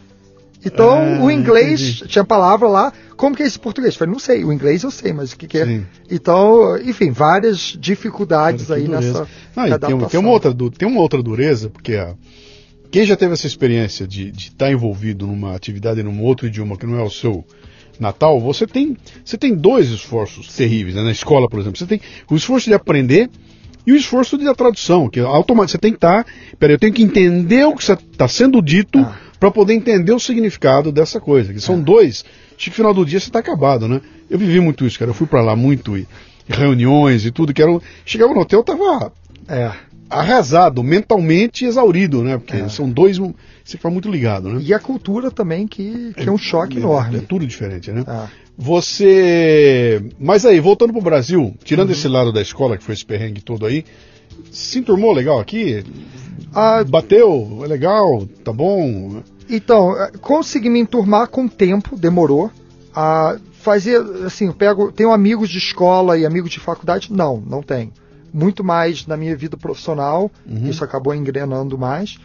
Então, 0.65 1.19
Ah, 1.21 1.23
o 1.25 1.31
inglês, 1.31 1.81
entendi. 1.81 2.09
tinha 2.09 2.25
palavra 2.25 2.67
lá, 2.69 2.93
como 3.17 3.37
que 3.37 3.43
é 3.43 3.47
esse 3.47 3.59
português? 3.59 3.95
Eu 3.95 3.99
falei, 3.99 4.13
não 4.13 4.19
sei, 4.19 4.45
o 4.45 4.53
inglês 4.53 4.83
eu 4.83 4.91
sei, 4.91 5.13
mas 5.13 5.33
o 5.33 5.37
que, 5.37 5.47
que 5.47 5.59
é? 5.59 5.67
Sim. 5.67 5.87
Então, 6.11 6.77
enfim, 6.79 7.11
várias 7.11 7.77
dificuldades 7.79 8.71
aí 8.71 8.85
dureza. 8.85 9.07
nessa 9.07 9.29
Não, 9.55 9.63
tem, 9.65 9.73
um- 9.73 9.75
adaptação. 9.75 10.09
tem 10.09 10.21
uma 10.21 10.31
outra, 10.31 10.55
tem 10.77 10.89
uma 10.89 11.01
outra 11.01 11.23
dureza, 11.23 11.69
porque 11.69 11.95
a, 11.97 12.15
quem 12.91 13.05
já 13.05 13.17
teve 13.17 13.33
essa 13.35 13.47
experiência 13.47 14.07
de 14.07 14.31
estar 14.31 14.71
envolvido 14.71 15.27
numa 15.27 15.55
atividade 15.55 16.03
num 16.03 16.23
outro 16.23 16.47
idioma 16.47 16.77
que 16.77 16.87
não 16.87 16.99
é 16.99 17.03
o 17.03 17.11
seu 17.11 17.45
natal, 18.01 18.41
você 18.41 18.67
tem, 18.67 18.97
você 19.25 19.37
tem 19.37 19.55
dois 19.55 19.89
esforços 19.91 20.49
terríveis. 20.55 20.95
né? 20.97 21.03
Na 21.03 21.13
escola, 21.13 21.49
por 21.49 21.61
exemplo, 21.61 21.79
você 21.79 21.87
tem 21.87 22.01
o 22.31 22.35
esforço 22.37 22.67
de 22.69 22.75
aprender 22.75 23.31
e 23.87 23.93
o 23.93 23.97
esforço 23.97 24.39
de 24.39 24.49
a 24.49 24.55
tradução, 24.55 25.09
que 25.11 25.21
automaticamente 25.21 25.73
você 25.73 25.79
tem 25.79 25.91
que 25.93 25.99
estar. 25.99 26.27
peraí, 26.59 26.75
eu 26.75 26.79
tenho 26.79 26.93
que 26.93 27.03
entender 27.03 27.65
o 27.67 27.75
que 27.75 27.83
está 27.93 28.27
sendo 28.27 28.63
dito 28.63 28.99
Ah. 28.99 29.15
Para 29.45 29.51
poder 29.51 29.75
entender 29.75 30.11
o 30.13 30.19
significado 30.19 30.91
dessa 30.91 31.21
coisa. 31.21 31.53
Que 31.53 31.61
são 31.61 31.79
dois. 31.79 32.25
Acho 32.57 32.65
que 32.65 32.71
no 32.71 32.77
final 32.77 32.95
do 32.95 33.05
dia 33.05 33.21
você 33.21 33.29
está 33.29 33.41
acabado, 33.41 33.87
né? 33.87 34.01
Eu 34.31 34.39
vivi 34.39 34.59
muito 34.59 34.87
isso, 34.87 34.99
cara. 34.99 35.11
Eu 35.11 35.15
fui 35.15 35.27
para 35.27 35.43
lá 35.43 35.55
muito 35.55 35.99
e, 35.99 36.09
reuniões 36.49 37.27
e 37.27 37.31
tudo. 37.31 37.53
Que 37.53 37.61
era, 37.61 37.71
um- 37.71 37.81
chegava 38.07 38.33
no 38.33 38.41
hotel, 38.41 38.61
eu 38.61 38.65
tava 38.65 39.13
É. 39.47 39.71
arrasado, 40.09 40.83
mentalmente 40.83 41.67
exaurido, 41.67 42.23
né? 42.25 42.39
Porque 42.39 42.57
É. 42.57 42.69
são 42.71 42.89
dois. 42.89 43.19
Você 43.19 43.77
fica 43.77 43.91
muito 43.91 44.11
ligado, 44.11 44.49
né? 44.49 44.61
E 44.65 44.73
a 44.73 44.79
cultura 44.79 45.31
também, 45.31 45.67
que, 45.67 46.15
que 46.17 46.27
é 46.27 46.33
um 46.33 46.39
choque 46.39 46.79
É, 46.79 46.81
enorme. 46.81 47.19
É 47.19 47.21
tudo 47.21 47.47
diferente, 47.47 47.93
né? 47.93 48.03
Ah. 48.07 48.29
Você. 48.57 50.03
Mas 50.19 50.47
aí, 50.47 50.59
voltando 50.59 50.93
pro 50.95 51.03
Brasil, 51.03 51.41
Uhum. 51.43 51.55
tirando 51.63 51.91
esse 51.91 52.09
lado 52.09 52.33
da 52.33 52.41
escola, 52.41 52.79
que 52.79 52.85
foi 52.85 52.95
esse 52.95 53.05
perrengue 53.05 53.43
todo 53.43 53.67
aí, 53.67 53.85
se 54.51 54.79
enturmou 54.79 55.13
legal 55.13 55.39
aqui? 55.39 55.85
Ah, 56.55 56.83
Bateu? 56.85 57.61
É 57.63 57.67
legal? 57.67 58.27
Tá 58.45 58.53
bom? 58.53 59.23
Então, 59.49 59.97
eh, 60.01 60.13
consegui 60.21 60.69
me 60.71 60.81
enturmar 60.81 61.29
com 61.29 61.45
o 61.45 61.49
tempo, 61.49 61.97
demorou. 61.97 62.51
A 62.95 63.37
fazer, 63.61 64.01
assim, 64.25 64.47
eu 64.47 64.55
pego, 64.55 64.93
tenho 64.93 65.11
amigos 65.13 65.49
de 65.49 65.59
escola 65.59 66.17
e 66.19 66.25
amigos 66.25 66.51
de 66.51 66.61
faculdade? 66.61 67.13
Não, 67.13 67.41
não 67.41 67.63
tenho. 67.63 67.93
Muito 68.33 68.63
mais 68.65 69.07
na 69.07 69.17
minha 69.17 69.37
vida 69.37 69.57
profissional, 69.57 70.31
Uhum. 70.47 70.69
isso 70.69 70.83
acabou 70.85 71.15
engrenando 71.15 71.77
mais. 71.79 72.19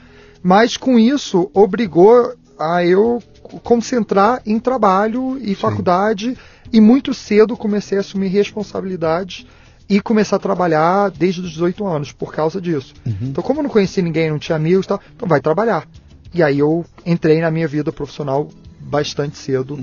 Mas 0.43 0.77
com 0.77 0.97
isso, 0.99 1.49
obrigou 1.53 2.33
a 2.57 2.85
eu 2.85 3.21
concentrar 3.63 4.41
em 4.45 4.59
trabalho 4.59 5.37
e 5.41 5.55
faculdade 5.55 6.37
e 6.71 6.79
muito 6.81 7.13
cedo 7.13 7.57
comecei 7.57 7.97
a 7.97 8.01
assumir 8.01 8.27
responsabilidades 8.27 9.45
e 9.89 9.99
começar 9.99 10.35
a 10.35 10.39
trabalhar 10.39 11.09
desde 11.09 11.41
os 11.41 11.49
18 11.51 11.85
anos 11.87 12.11
por 12.11 12.33
causa 12.33 12.61
disso. 12.61 12.93
Então, 13.21 13.43
como 13.43 13.59
eu 13.59 13.63
não 13.63 13.69
conhecia 13.69 14.03
ninguém, 14.03 14.29
não 14.29 14.37
tinha 14.37 14.55
amigos, 14.55 14.85
e 14.85 14.89
tal, 14.89 15.01
então 15.15 15.27
vai 15.27 15.41
trabalhar. 15.41 15.87
E 16.33 16.43
aí 16.43 16.59
eu 16.59 16.85
entrei 17.05 17.41
na 17.41 17.49
minha 17.49 17.67
vida 17.67 17.91
profissional 17.91 18.49
bastante 18.79 19.37
cedo 19.37 19.79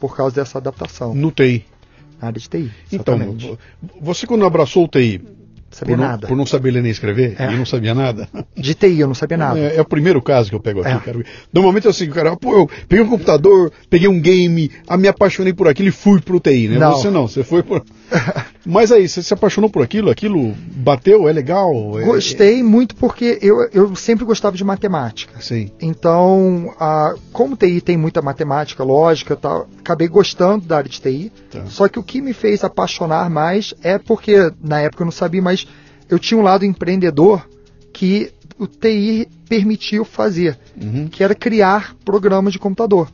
por 0.00 0.16
causa 0.16 0.34
dessa 0.34 0.58
adaptação. 0.58 1.14
No 1.14 1.30
TI. 1.30 1.64
Na 2.20 2.28
área 2.28 2.40
de 2.40 2.48
TI. 2.48 2.70
Então, 2.92 3.14
exatamente. 3.14 3.58
você 4.00 4.26
quando 4.26 4.44
abraçou 4.44 4.84
o 4.84 4.88
TI, 4.88 5.22
sabia 5.70 5.96
por 5.96 6.00
não, 6.02 6.08
nada. 6.08 6.26
por 6.26 6.36
não 6.36 6.46
saber 6.46 6.70
ler 6.72 6.82
nem 6.82 6.90
escrever, 6.90 7.36
É. 7.38 7.52
e 7.52 7.56
não 7.56 7.66
sabia 7.66 7.94
nada. 7.94 8.28
De 8.56 8.74
TI 8.74 9.00
eu 9.00 9.06
não 9.06 9.14
sabia 9.14 9.36
nada. 9.36 9.58
É, 9.58 9.76
é 9.76 9.80
o 9.80 9.84
primeiro 9.84 10.20
caso 10.22 10.50
que 10.50 10.56
eu 10.56 10.60
pego 10.60 10.80
aqui, 10.80 10.90
É. 10.90 10.98
cara. 10.98 11.24
Normalmente 11.52 11.86
é 11.86 11.90
assim, 11.90 12.08
cara, 12.10 12.36
pô, 12.36 12.52
eu 12.56 12.70
peguei 12.88 13.04
um 13.04 13.08
computador, 13.08 13.72
peguei 13.88 14.08
um 14.08 14.20
game, 14.20 14.70
ah, 14.88 14.96
me 14.96 15.08
apaixonei 15.08 15.52
por 15.52 15.68
aquilo 15.68 15.88
e 15.88 15.92
fui 15.92 16.20
pro 16.20 16.40
TI, 16.40 16.68
né? 16.68 16.78
Não. 16.78 16.92
Você 16.92 17.10
não, 17.10 17.28
você 17.28 17.42
foi 17.44 17.62
por. 17.62 17.84
Mas 18.66 18.90
aí, 18.90 19.06
você 19.08 19.22
se 19.22 19.34
apaixonou 19.34 19.68
por 19.68 19.82
aquilo? 19.82 20.10
Aquilo 20.10 20.54
bateu, 20.76 21.28
é 21.28 21.32
legal? 21.32 21.70
É- 22.00 22.04
Gostei 22.04 22.62
muito 22.62 22.94
porque 22.96 23.38
eu, 23.42 23.68
eu 23.72 23.94
sempre 23.94 24.24
gostava 24.24 24.56
de 24.56 24.64
matemática. 24.64 25.38
Sim. 25.40 25.70
Então, 25.80 26.74
a, 26.80 27.14
como 27.32 27.56
TI 27.56 27.80
tem 27.80 27.96
muita 27.96 28.22
matemática, 28.22 28.82
lógica 28.82 29.34
e 29.34 29.36
tal, 29.36 29.68
acabei 29.78 30.08
gostando 30.08 30.64
da 30.66 30.78
área 30.78 30.88
de 30.88 31.00
TI. 31.00 31.30
Tá. 31.50 31.66
Só 31.66 31.88
que 31.88 31.98
o 31.98 32.02
que 32.02 32.20
me 32.22 32.32
fez 32.32 32.64
apaixonar 32.64 33.28
mais 33.28 33.74
é 33.82 33.98
porque, 33.98 34.50
na 34.62 34.80
época 34.80 35.02
eu 35.02 35.06
não 35.06 35.12
sabia, 35.12 35.42
mas 35.42 35.66
eu 36.08 36.18
tinha 36.18 36.38
um 36.40 36.42
lado 36.42 36.64
empreendedor 36.64 37.46
que 37.92 38.30
o 38.58 38.66
TI 38.66 39.28
permitiu 39.48 40.04
fazer, 40.04 40.58
Uhum. 40.80 41.06
que 41.08 41.22
era 41.22 41.34
criar 41.34 41.94
programas 42.04 42.52
de 42.52 42.58
computador. 42.58 43.08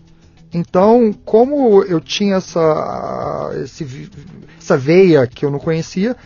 Então, 0.52 1.12
como 1.24 1.82
eu 1.84 2.00
tinha 2.00 2.36
essa, 2.36 3.52
esse 3.62 4.10
essa 4.58 4.76
veia 4.76 5.26
que 5.26 5.44
eu 5.44 5.50
não 5.50 5.58
conhecia, 5.58 6.16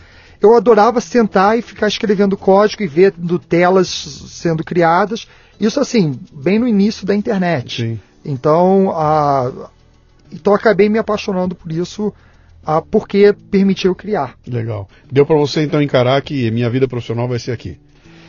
eu 0.41 0.55
adorava 0.55 0.99
sentar 0.99 1.57
e 1.57 1.61
ficar 1.61 1.87
escrevendo 1.87 2.37
código 2.37 2.83
e 2.83 2.87
vendo 2.87 3.39
telas 3.39 3.87
sendo 3.87 4.63
criadas. 4.63 5.27
Isso 5.59 5.79
assim, 5.79 6.19
bem 6.33 6.59
no 6.59 6.67
início 6.67 7.05
da 7.05 7.15
internet. 7.15 7.83
Sim. 7.83 7.99
Então, 8.23 8.91
a, 8.91 9.69
então 10.31 10.53
acabei 10.53 10.89
me 10.89 10.97
apaixonando 10.97 11.55
por 11.55 11.71
isso, 11.71 12.13
a, 12.65 12.81
porque 12.81 13.33
permitiu 13.51 13.93
criar. 13.93 14.35
Legal. 14.47 14.89
Deu 15.11 15.25
pra 15.25 15.35
você 15.35 15.63
então 15.63 15.81
encarar 15.81 16.21
que 16.21 16.49
minha 16.51 16.69
vida 16.69 16.87
profissional 16.87 17.27
vai 17.27 17.39
ser 17.39 17.51
aqui. 17.51 17.77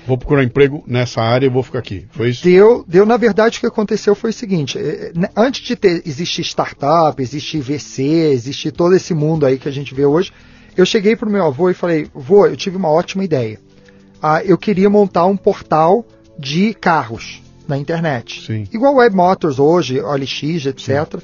Vou 0.07 0.17
procurar 0.17 0.45
emprego 0.45 0.85
nessa 0.87 1.21
área 1.21 1.47
e 1.47 1.51
vou 1.51 1.63
ficar 1.63 1.81
aqui. 1.81 2.07
Foi 2.11 2.29
isso? 2.29 2.45
Deu, 2.45 2.85
deu, 2.87 3.05
na 3.05 3.17
verdade, 3.17 3.59
o 3.59 3.61
que 3.61 3.67
aconteceu 3.67 4.15
foi 4.15 4.31
o 4.31 4.33
seguinte: 4.33 4.79
eh, 4.79 5.11
né, 5.15 5.29
antes 5.37 5.63
de 5.63 5.75
ter, 5.75 6.03
existir 6.07 6.43
startup, 6.43 7.21
existir 7.21 7.61
VC, 7.61 8.03
existir 8.03 8.71
todo 8.71 8.95
esse 8.95 9.13
mundo 9.13 9.45
aí 9.45 9.59
que 9.59 9.69
a 9.69 9.73
gente 9.73 9.95
vê 9.95 10.07
hoje, 10.07 10.33
eu 10.77 10.87
cheguei 10.87 11.17
pro 11.17 11.29
meu 11.29 11.45
avô 11.47 11.69
e 11.71 11.75
falei: 11.75 12.09
vô, 12.15 12.47
eu 12.47 12.57
tive 12.57 12.77
uma 12.77 12.89
ótima 12.89 13.25
ideia. 13.25 13.59
Ah, 14.23 14.43
eu 14.45 14.57
queria 14.57 14.89
montar 14.89 15.27
um 15.27 15.37
portal 15.37 16.07
de 16.39 16.73
carros 16.75 17.43
na 17.67 17.77
internet. 17.77 18.47
Sim. 18.47 18.65
Igual 18.73 18.95
Web 18.97 19.15
Motors 19.15 19.59
hoje, 19.59 20.01
OLX, 20.01 20.67
etc. 20.67 21.21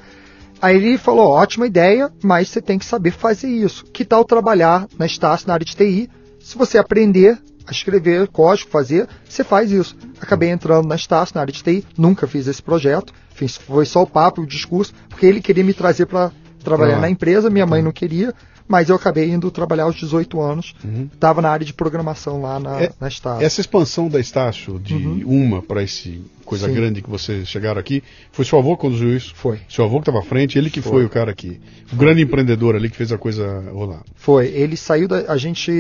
Aí 0.61 0.77
ele 0.77 0.99
falou: 0.99 1.29
ótima 1.29 1.67
ideia, 1.67 2.11
mas 2.23 2.49
você 2.49 2.61
tem 2.61 2.79
que 2.79 2.85
saber 2.85 3.13
fazer 3.13 3.49
isso. 3.49 3.85
Que 3.93 4.05
tal 4.05 4.25
trabalhar 4.25 4.89
na 4.99 5.07
Estácio, 5.07 5.47
na 5.47 5.55
área 5.55 5.65
de 5.65 5.77
TI? 5.77 6.11
Se 6.41 6.59
você 6.59 6.79
aprender 6.79 7.39
escrever 7.71 8.29
código, 8.29 8.71
fazer, 8.71 9.09
você 9.29 9.45
faz 9.45 9.71
isso. 9.71 9.97
Acabei 10.21 10.51
entrando 10.51 10.87
na 10.89 10.95
Estácio, 10.97 11.35
na 11.35 11.41
área 11.43 11.53
de 11.53 11.63
TI, 11.63 11.85
nunca 11.97 12.27
fiz 12.27 12.47
esse 12.47 12.63
projeto, 12.63 13.13
fiz, 13.35 13.57
foi 13.57 13.85
só 13.87 14.03
o 14.03 14.07
papo, 14.07 14.43
o 14.43 14.47
discurso, 14.47 14.93
porque 15.09 15.27
ele 15.27 15.41
queria 15.41 15.65
me 15.65 15.75
trazer 15.75 16.07
para 16.07 16.31
trabalhar 16.65 16.95
lá. 16.97 17.01
na 17.03 17.11
empresa, 17.11 17.51
minha 17.51 17.67
mãe 17.67 17.83
não 17.83 17.93
queria, 17.93 18.33
mas 18.69 18.89
eu 18.89 18.97
acabei 18.97 19.29
indo 19.31 19.51
trabalhar 19.51 19.85
aos 19.85 19.97
18 19.97 20.41
anos, 20.41 20.75
estava 21.13 21.43
na 21.43 21.51
área 21.51 21.67
de 21.67 21.75
programação 21.75 22.41
lá 22.41 22.59
na, 22.61 22.81
É- 22.83 22.93
na 23.01 23.09
Estácio. 23.09 23.45
Essa 23.45 23.61
expansão 23.61 24.09
da 24.09 24.21
Estácio 24.21 24.79
de 24.79 24.95
uma 25.27 25.61
para 25.61 25.83
esse 25.83 26.23
coisa 26.45 26.67
Uhum. 26.67 26.75
Sim. 26.75 26.81
grande 26.81 27.03
que 27.03 27.11
vocês 27.11 27.49
chegaram 27.49 27.81
aqui, 27.81 28.03
foi 28.31 28.45
seu 28.45 28.59
avô 28.59 28.77
que 28.77 28.83
conduziu 28.83 29.17
isso? 29.17 29.33
Foi. 29.35 29.59
Seu 29.69 29.85
avô 29.85 29.97
que 29.97 30.03
estava 30.03 30.21
à 30.21 30.23
frente, 30.23 30.57
ele 30.59 30.71
que 30.71 30.81
foi. 30.83 30.93
Foi. 30.93 31.05
o 31.07 31.09
cara 31.09 31.31
aqui. 31.31 31.61
O 31.93 31.97
grande 31.97 32.23
empreendedor 32.23 32.77
ali 32.77 32.89
que 32.91 32.97
fez 32.97 33.11
a 33.11 33.19
coisa 33.19 33.61
rolar. 33.73 34.03
Foi. 34.15 34.47
Ele 34.49 34.77
saiu 34.77 35.09
da. 35.09 35.33
A 35.33 35.37
gente. 35.37 35.71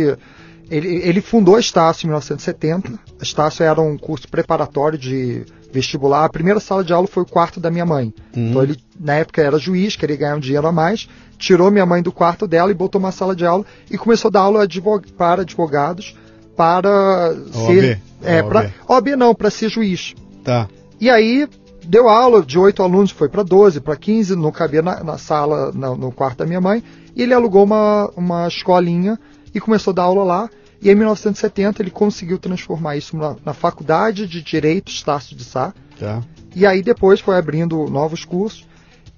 Ele, 0.70 0.88
ele 0.88 1.20
fundou 1.20 1.56
a 1.56 1.60
Estácio 1.60 2.06
em 2.06 2.08
1970. 2.08 2.92
A 3.20 3.22
Estácio 3.22 3.62
era 3.64 3.80
um 3.80 3.96
curso 3.98 4.28
preparatório 4.28 4.98
de 4.98 5.44
vestibular. 5.72 6.24
A 6.24 6.28
primeira 6.28 6.60
sala 6.60 6.82
de 6.84 6.92
aula 6.92 7.06
foi 7.06 7.22
o 7.22 7.26
quarto 7.26 7.60
da 7.60 7.70
minha 7.70 7.84
mãe. 7.86 8.12
Uhum. 8.36 8.50
Então 8.50 8.62
ele, 8.62 8.76
na 8.98 9.14
época, 9.14 9.42
era 9.42 9.58
juiz, 9.58 9.96
queria 9.96 10.16
ganhar 10.16 10.36
um 10.36 10.40
dinheiro 10.40 10.66
a 10.66 10.72
mais. 10.72 11.08
Tirou 11.38 11.70
minha 11.70 11.84
mãe 11.86 12.02
do 12.02 12.12
quarto 12.12 12.46
dela 12.46 12.70
e 12.70 12.74
botou 12.74 12.98
uma 12.98 13.12
sala 13.12 13.34
de 13.34 13.44
aula 13.44 13.64
e 13.90 13.98
começou 13.98 14.28
a 14.28 14.32
dar 14.32 14.40
aula 14.40 14.62
advo- 14.64 15.02
para 15.16 15.42
advogados 15.42 16.16
para 16.56 17.34
ser. 17.66 18.00
É, 18.22 18.40
OAB. 18.42 18.48
para 18.48 18.70
OAB 18.88 19.08
não, 19.16 19.34
para 19.34 19.50
ser 19.50 19.68
juiz. 19.68 20.14
Tá. 20.44 20.68
E 21.00 21.10
aí 21.10 21.48
deu 21.84 22.08
aula 22.08 22.42
de 22.42 22.58
oito 22.58 22.82
alunos, 22.82 23.10
foi 23.10 23.28
para 23.28 23.42
12, 23.42 23.80
para 23.80 23.96
15, 23.96 24.36
não 24.36 24.52
cabia 24.52 24.82
na, 24.82 25.02
na 25.02 25.18
sala, 25.18 25.72
na- 25.72 25.94
no 25.96 26.12
quarto 26.12 26.38
da 26.38 26.46
minha 26.46 26.60
mãe. 26.60 26.82
E 27.16 27.22
ele 27.22 27.34
alugou 27.34 27.64
uma, 27.64 28.10
uma 28.16 28.46
escolinha 28.46 29.18
e 29.54 29.60
começou 29.60 29.92
a 29.92 29.94
dar 29.94 30.02
aula 30.02 30.24
lá. 30.24 30.50
E 30.80 30.90
em 30.90 30.94
1970 30.94 31.82
ele 31.82 31.90
conseguiu 31.90 32.38
transformar 32.38 32.96
isso 32.96 33.16
na, 33.16 33.36
na 33.44 33.54
Faculdade 33.54 34.26
de 34.26 34.42
Direito 34.42 34.90
Estácio 34.90 35.36
de 35.36 35.44
Sá. 35.44 35.72
Tá. 35.98 36.22
E 36.54 36.66
aí 36.66 36.82
depois 36.82 37.20
foi 37.20 37.36
abrindo 37.36 37.86
novos 37.88 38.24
cursos. 38.24 38.66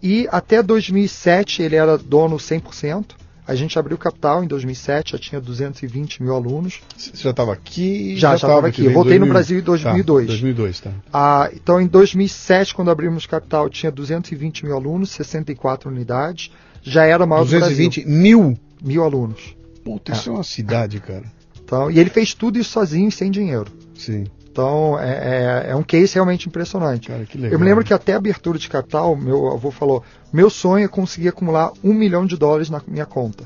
E 0.02 0.28
até 0.30 0.62
2007 0.62 1.62
ele 1.62 1.76
era 1.76 1.96
dono 1.96 2.36
100%. 2.36 3.14
A 3.46 3.54
gente 3.54 3.78
abriu 3.78 3.98
capital 3.98 4.42
em 4.42 4.46
2007, 4.46 5.12
já 5.12 5.18
tinha 5.18 5.40
220 5.40 6.22
mil 6.22 6.34
alunos. 6.34 6.80
Você 6.96 7.10
já 7.14 7.30
estava 7.30 7.52
aqui? 7.52 8.16
Já, 8.16 8.36
já 8.36 8.40
tava 8.40 8.54
tava 8.54 8.68
aqui. 8.68 8.88
Voltei 8.88 9.18
no 9.18 9.26
Brasil 9.26 9.58
em 9.58 9.62
2002. 9.62 10.26
Tá, 10.26 10.32
2002, 10.32 10.80
tá. 10.80 10.90
Ah, 11.12 11.50
então, 11.52 11.78
em 11.78 11.86
2007, 11.86 12.74
quando 12.74 12.90
abrimos 12.90 13.26
capital, 13.26 13.68
tinha 13.68 13.92
220 13.92 14.64
mil 14.64 14.74
alunos, 14.74 15.10
64 15.10 15.90
unidades. 15.90 16.50
Já 16.82 17.04
era 17.04 17.26
maior 17.26 17.44
do 17.44 17.50
220 17.50 18.06
mil? 18.06 18.40
Brasil. 18.40 18.58
Mil 18.82 19.04
alunos. 19.04 19.54
Puta, 19.84 20.12
isso 20.12 20.30
é 20.30 20.32
uma 20.32 20.42
cidade, 20.44 20.98
cara. 21.00 21.24
Então, 21.62 21.90
e 21.90 21.98
ele 21.98 22.10
fez 22.10 22.34
tudo 22.34 22.58
isso 22.58 22.70
sozinho, 22.70 23.10
sem 23.12 23.30
dinheiro. 23.30 23.66
Sim. 23.94 24.24
Então, 24.50 24.98
é, 24.98 25.64
é- 25.66 25.70
é 25.70 25.76
um 25.76 25.82
case 25.82 26.14
realmente 26.14 26.48
impressionante. 26.48 27.08
Cara, 27.08 27.24
que 27.26 27.36
legal. 27.36 27.52
Eu 27.52 27.58
me 27.58 27.64
lembro 27.64 27.84
que 27.84 27.92
até 27.92 28.12
a 28.14 28.16
abertura 28.18 28.58
de 28.58 28.68
capital, 28.68 29.16
meu 29.16 29.52
avô 29.52 29.70
falou: 29.70 30.02
meu 30.32 30.48
sonho 30.48 30.84
é 30.84 30.88
conseguir 30.88 31.28
acumular 31.28 31.72
um 31.82 31.92
milhão 31.92 32.24
de 32.24 32.36
dólares 32.36 32.70
na 32.70 32.80
minha 32.86 33.06
conta. 33.06 33.44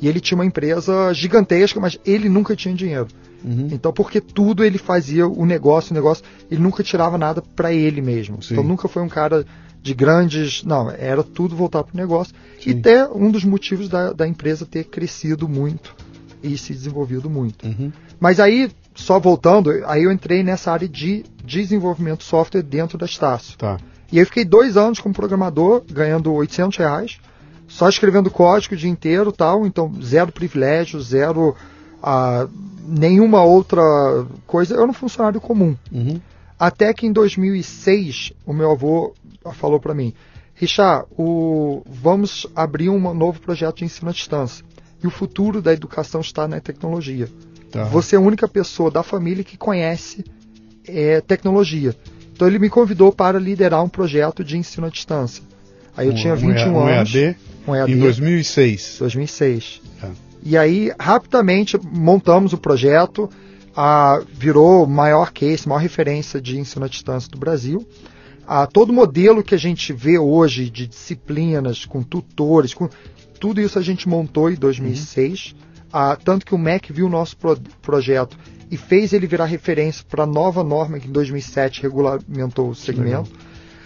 E 0.00 0.08
ele 0.08 0.20
tinha 0.20 0.36
uma 0.38 0.46
empresa 0.46 1.12
gigantesca, 1.12 1.78
mas 1.80 1.98
ele 2.06 2.28
nunca 2.28 2.54
tinha 2.56 2.74
dinheiro. 2.74 3.08
Uhum. 3.44 3.68
Então, 3.70 3.92
porque 3.92 4.20
tudo 4.20 4.64
ele 4.64 4.78
fazia 4.78 5.26
o 5.28 5.44
negócio, 5.44 5.92
o 5.92 5.94
negócio, 5.94 6.24
ele 6.50 6.60
nunca 6.62 6.82
tirava 6.82 7.18
nada 7.18 7.42
para 7.54 7.72
ele 7.72 8.00
mesmo. 8.00 8.42
Sim. 8.42 8.54
Então, 8.54 8.64
nunca 8.64 8.88
foi 8.88 9.02
um 9.02 9.08
cara 9.08 9.44
de 9.82 9.94
grandes. 9.94 10.62
Não, 10.64 10.90
era 10.90 11.22
tudo 11.22 11.56
voltado 11.56 11.88
para 11.88 11.94
o 11.94 11.96
negócio. 11.96 12.34
E 12.60 12.72
Sim. 12.72 12.78
até 12.78 13.08
um 13.08 13.30
dos 13.30 13.44
motivos 13.44 13.88
da, 13.88 14.12
da 14.12 14.26
empresa 14.26 14.66
ter 14.66 14.84
crescido 14.84 15.48
muito 15.48 15.94
e 16.42 16.56
se 16.56 16.72
desenvolvido 16.72 17.28
muito. 17.28 17.66
Uhum. 17.66 17.92
Mas 18.20 18.40
aí, 18.40 18.70
só 18.94 19.18
voltando, 19.18 19.70
aí 19.86 20.04
eu 20.04 20.12
entrei 20.12 20.42
nessa 20.42 20.72
área 20.72 20.88
de 20.88 21.24
desenvolvimento 21.44 22.18
de 22.18 22.24
software 22.24 22.62
dentro 22.62 22.98
da 22.98 23.06
Estácio. 23.06 23.56
Tá. 23.56 23.78
E 24.10 24.16
aí 24.16 24.22
eu 24.22 24.26
fiquei 24.26 24.44
dois 24.44 24.76
anos 24.76 25.00
como 25.00 25.14
programador, 25.14 25.82
ganhando 25.90 26.32
800 26.32 26.78
reais, 26.78 27.18
só 27.66 27.88
escrevendo 27.88 28.30
código 28.30 28.74
o 28.74 28.78
dia 28.78 28.90
inteiro 28.90 29.30
tal, 29.30 29.66
então 29.66 29.92
zero 30.02 30.32
privilégio, 30.32 31.00
zero 31.00 31.54
ah, 32.02 32.48
nenhuma 32.86 33.42
outra 33.42 33.82
coisa. 34.46 34.74
Eu 34.74 34.82
era 34.82 34.90
um 34.90 34.94
funcionário 34.94 35.40
comum. 35.40 35.76
Uhum. 35.92 36.20
Até 36.58 36.92
que 36.92 37.06
em 37.06 37.12
2006, 37.12 38.32
o 38.44 38.52
meu 38.52 38.72
avô 38.72 39.14
falou 39.54 39.80
para 39.80 39.94
mim, 39.94 40.12
Richard, 40.54 41.06
o, 41.16 41.82
vamos 41.86 42.46
abrir 42.54 42.88
um 42.88 43.14
novo 43.14 43.40
projeto 43.40 43.76
de 43.78 43.84
ensino 43.84 44.10
à 44.10 44.12
distância. 44.12 44.64
E 45.02 45.06
o 45.06 45.10
futuro 45.10 45.62
da 45.62 45.72
educação 45.72 46.20
está 46.20 46.48
na 46.48 46.60
tecnologia. 46.60 47.28
Tá. 47.70 47.84
Você 47.84 48.16
é 48.16 48.18
a 48.18 48.22
única 48.22 48.48
pessoa 48.48 48.90
da 48.90 49.02
família 49.02 49.44
que 49.44 49.56
conhece 49.56 50.24
é, 50.86 51.20
tecnologia. 51.20 51.94
Então 52.32 52.48
ele 52.48 52.58
me 52.58 52.68
convidou 52.68 53.12
para 53.12 53.38
liderar 53.38 53.82
um 53.84 53.88
projeto 53.88 54.42
de 54.42 54.56
ensino 54.56 54.86
à 54.86 54.90
distância. 54.90 55.42
Aí 55.96 56.06
eu 56.06 56.12
Um- 56.12 56.16
tinha 56.16 56.34
um 56.34 56.36
21 56.36 56.72
um 56.72 56.86
anos. 56.86 57.14
EAD 57.14 57.36
um 57.66 57.74
EAD, 57.74 57.92
em 57.92 57.98
2006. 57.98 58.96
2006. 58.98 59.80
Tá. 60.00 60.10
E 60.42 60.56
aí, 60.56 60.92
rapidamente, 60.98 61.78
montamos 61.92 62.52
o 62.52 62.58
projeto, 62.58 63.28
ah, 63.76 64.20
virou 64.32 64.84
o 64.84 64.86
maior 64.86 65.32
case, 65.32 65.68
maior 65.68 65.80
referência 65.80 66.40
de 66.40 66.58
ensino 66.58 66.84
à 66.84 66.88
distância 66.88 67.30
do 67.30 67.38
Brasil. 67.38 67.86
Ah, 68.50 68.66
todo 68.66 68.92
modelo 68.94 69.42
que 69.42 69.54
a 69.54 69.58
gente 69.58 69.92
vê 69.92 70.18
hoje 70.18 70.70
de 70.70 70.86
disciplinas, 70.86 71.84
com 71.84 72.02
tutores, 72.02 72.72
com, 72.72 72.88
tudo 73.38 73.60
isso 73.60 73.78
a 73.78 73.82
gente 73.82 74.08
montou 74.08 74.50
em 74.50 74.54
2006. 74.54 75.54
Ah, 75.92 76.16
tanto 76.22 76.46
que 76.46 76.54
o 76.54 76.58
MEC 76.58 76.92
viu 76.92 77.06
o 77.06 77.10
nosso 77.10 77.36
pro- 77.36 77.60
projeto 77.82 78.38
e 78.70 78.76
fez 78.76 79.12
ele 79.12 79.26
virar 79.26 79.44
referência 79.44 80.04
para 80.08 80.24
a 80.24 80.26
nova 80.26 80.64
norma 80.64 80.98
que 80.98 81.08
em 81.08 81.12
2007 81.12 81.82
regulamentou 81.82 82.70
o 82.70 82.74
segmento. 82.74 83.30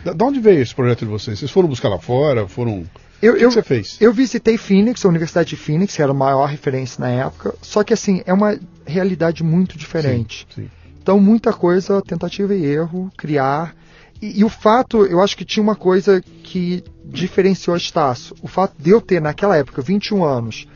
Da, 0.05 0.13
da 0.13 0.25
onde 0.25 0.41
veio 0.41 0.61
esse 0.63 0.75
projeto 0.75 1.01
de 1.01 1.07
vocês? 1.07 1.39
Vocês 1.39 1.51
foram 1.51 1.69
buscar 1.69 1.89
lá 1.89 1.99
fora? 1.99 2.47
Foram. 2.49 2.85
Eu, 3.21 3.35
O 3.35 3.37
que, 3.37 3.45
eu- 3.45 3.49
que 3.49 3.55
você 3.55 3.63
fez? 3.63 3.97
Eu 4.01 4.13
visitei 4.13 4.57
Phoenix, 4.57 5.05
a 5.05 5.09
Universidade 5.09 5.51
de 5.51 5.57
Phoenix, 5.57 5.95
que 5.95 6.03
era 6.03 6.11
a 6.11 6.15
maior 6.15 6.47
referência 6.47 7.01
na 7.01 7.09
época, 7.11 7.55
só 7.63 7.85
que 7.85 7.93
assim, 7.93 8.23
é 8.27 8.33
uma 8.33 8.59
realidade 8.87 9.45
muito 9.45 9.77
diferente. 9.79 10.47
Sim, 10.55 10.63
sim. 10.63 10.71
Então, 11.01 11.21
muita 11.21 11.53
coisa, 11.53 12.01
tentativa 12.03 12.55
e 12.55 12.65
erro, 12.65 13.11
criar. 13.17 13.75
E, 14.23 14.39
e, 14.39 14.45
o 14.45 14.49
fato, 14.49 15.05
eu 15.05 15.21
acho 15.21 15.37
que 15.37 15.45
tinha 15.45 15.63
uma 15.63 15.75
coisa 15.75 16.23
que 16.45 16.85
diferenciou 17.05 17.75
a 17.75 17.77
Estácio. 17.77 18.37
O 18.41 18.47
fato 18.47 18.75
de 18.79 18.91
eu 18.91 19.01
ter, 19.01 19.21
naquela 19.21 19.57
época, 19.57 19.83
21 19.83 20.25
anos, 20.25 20.69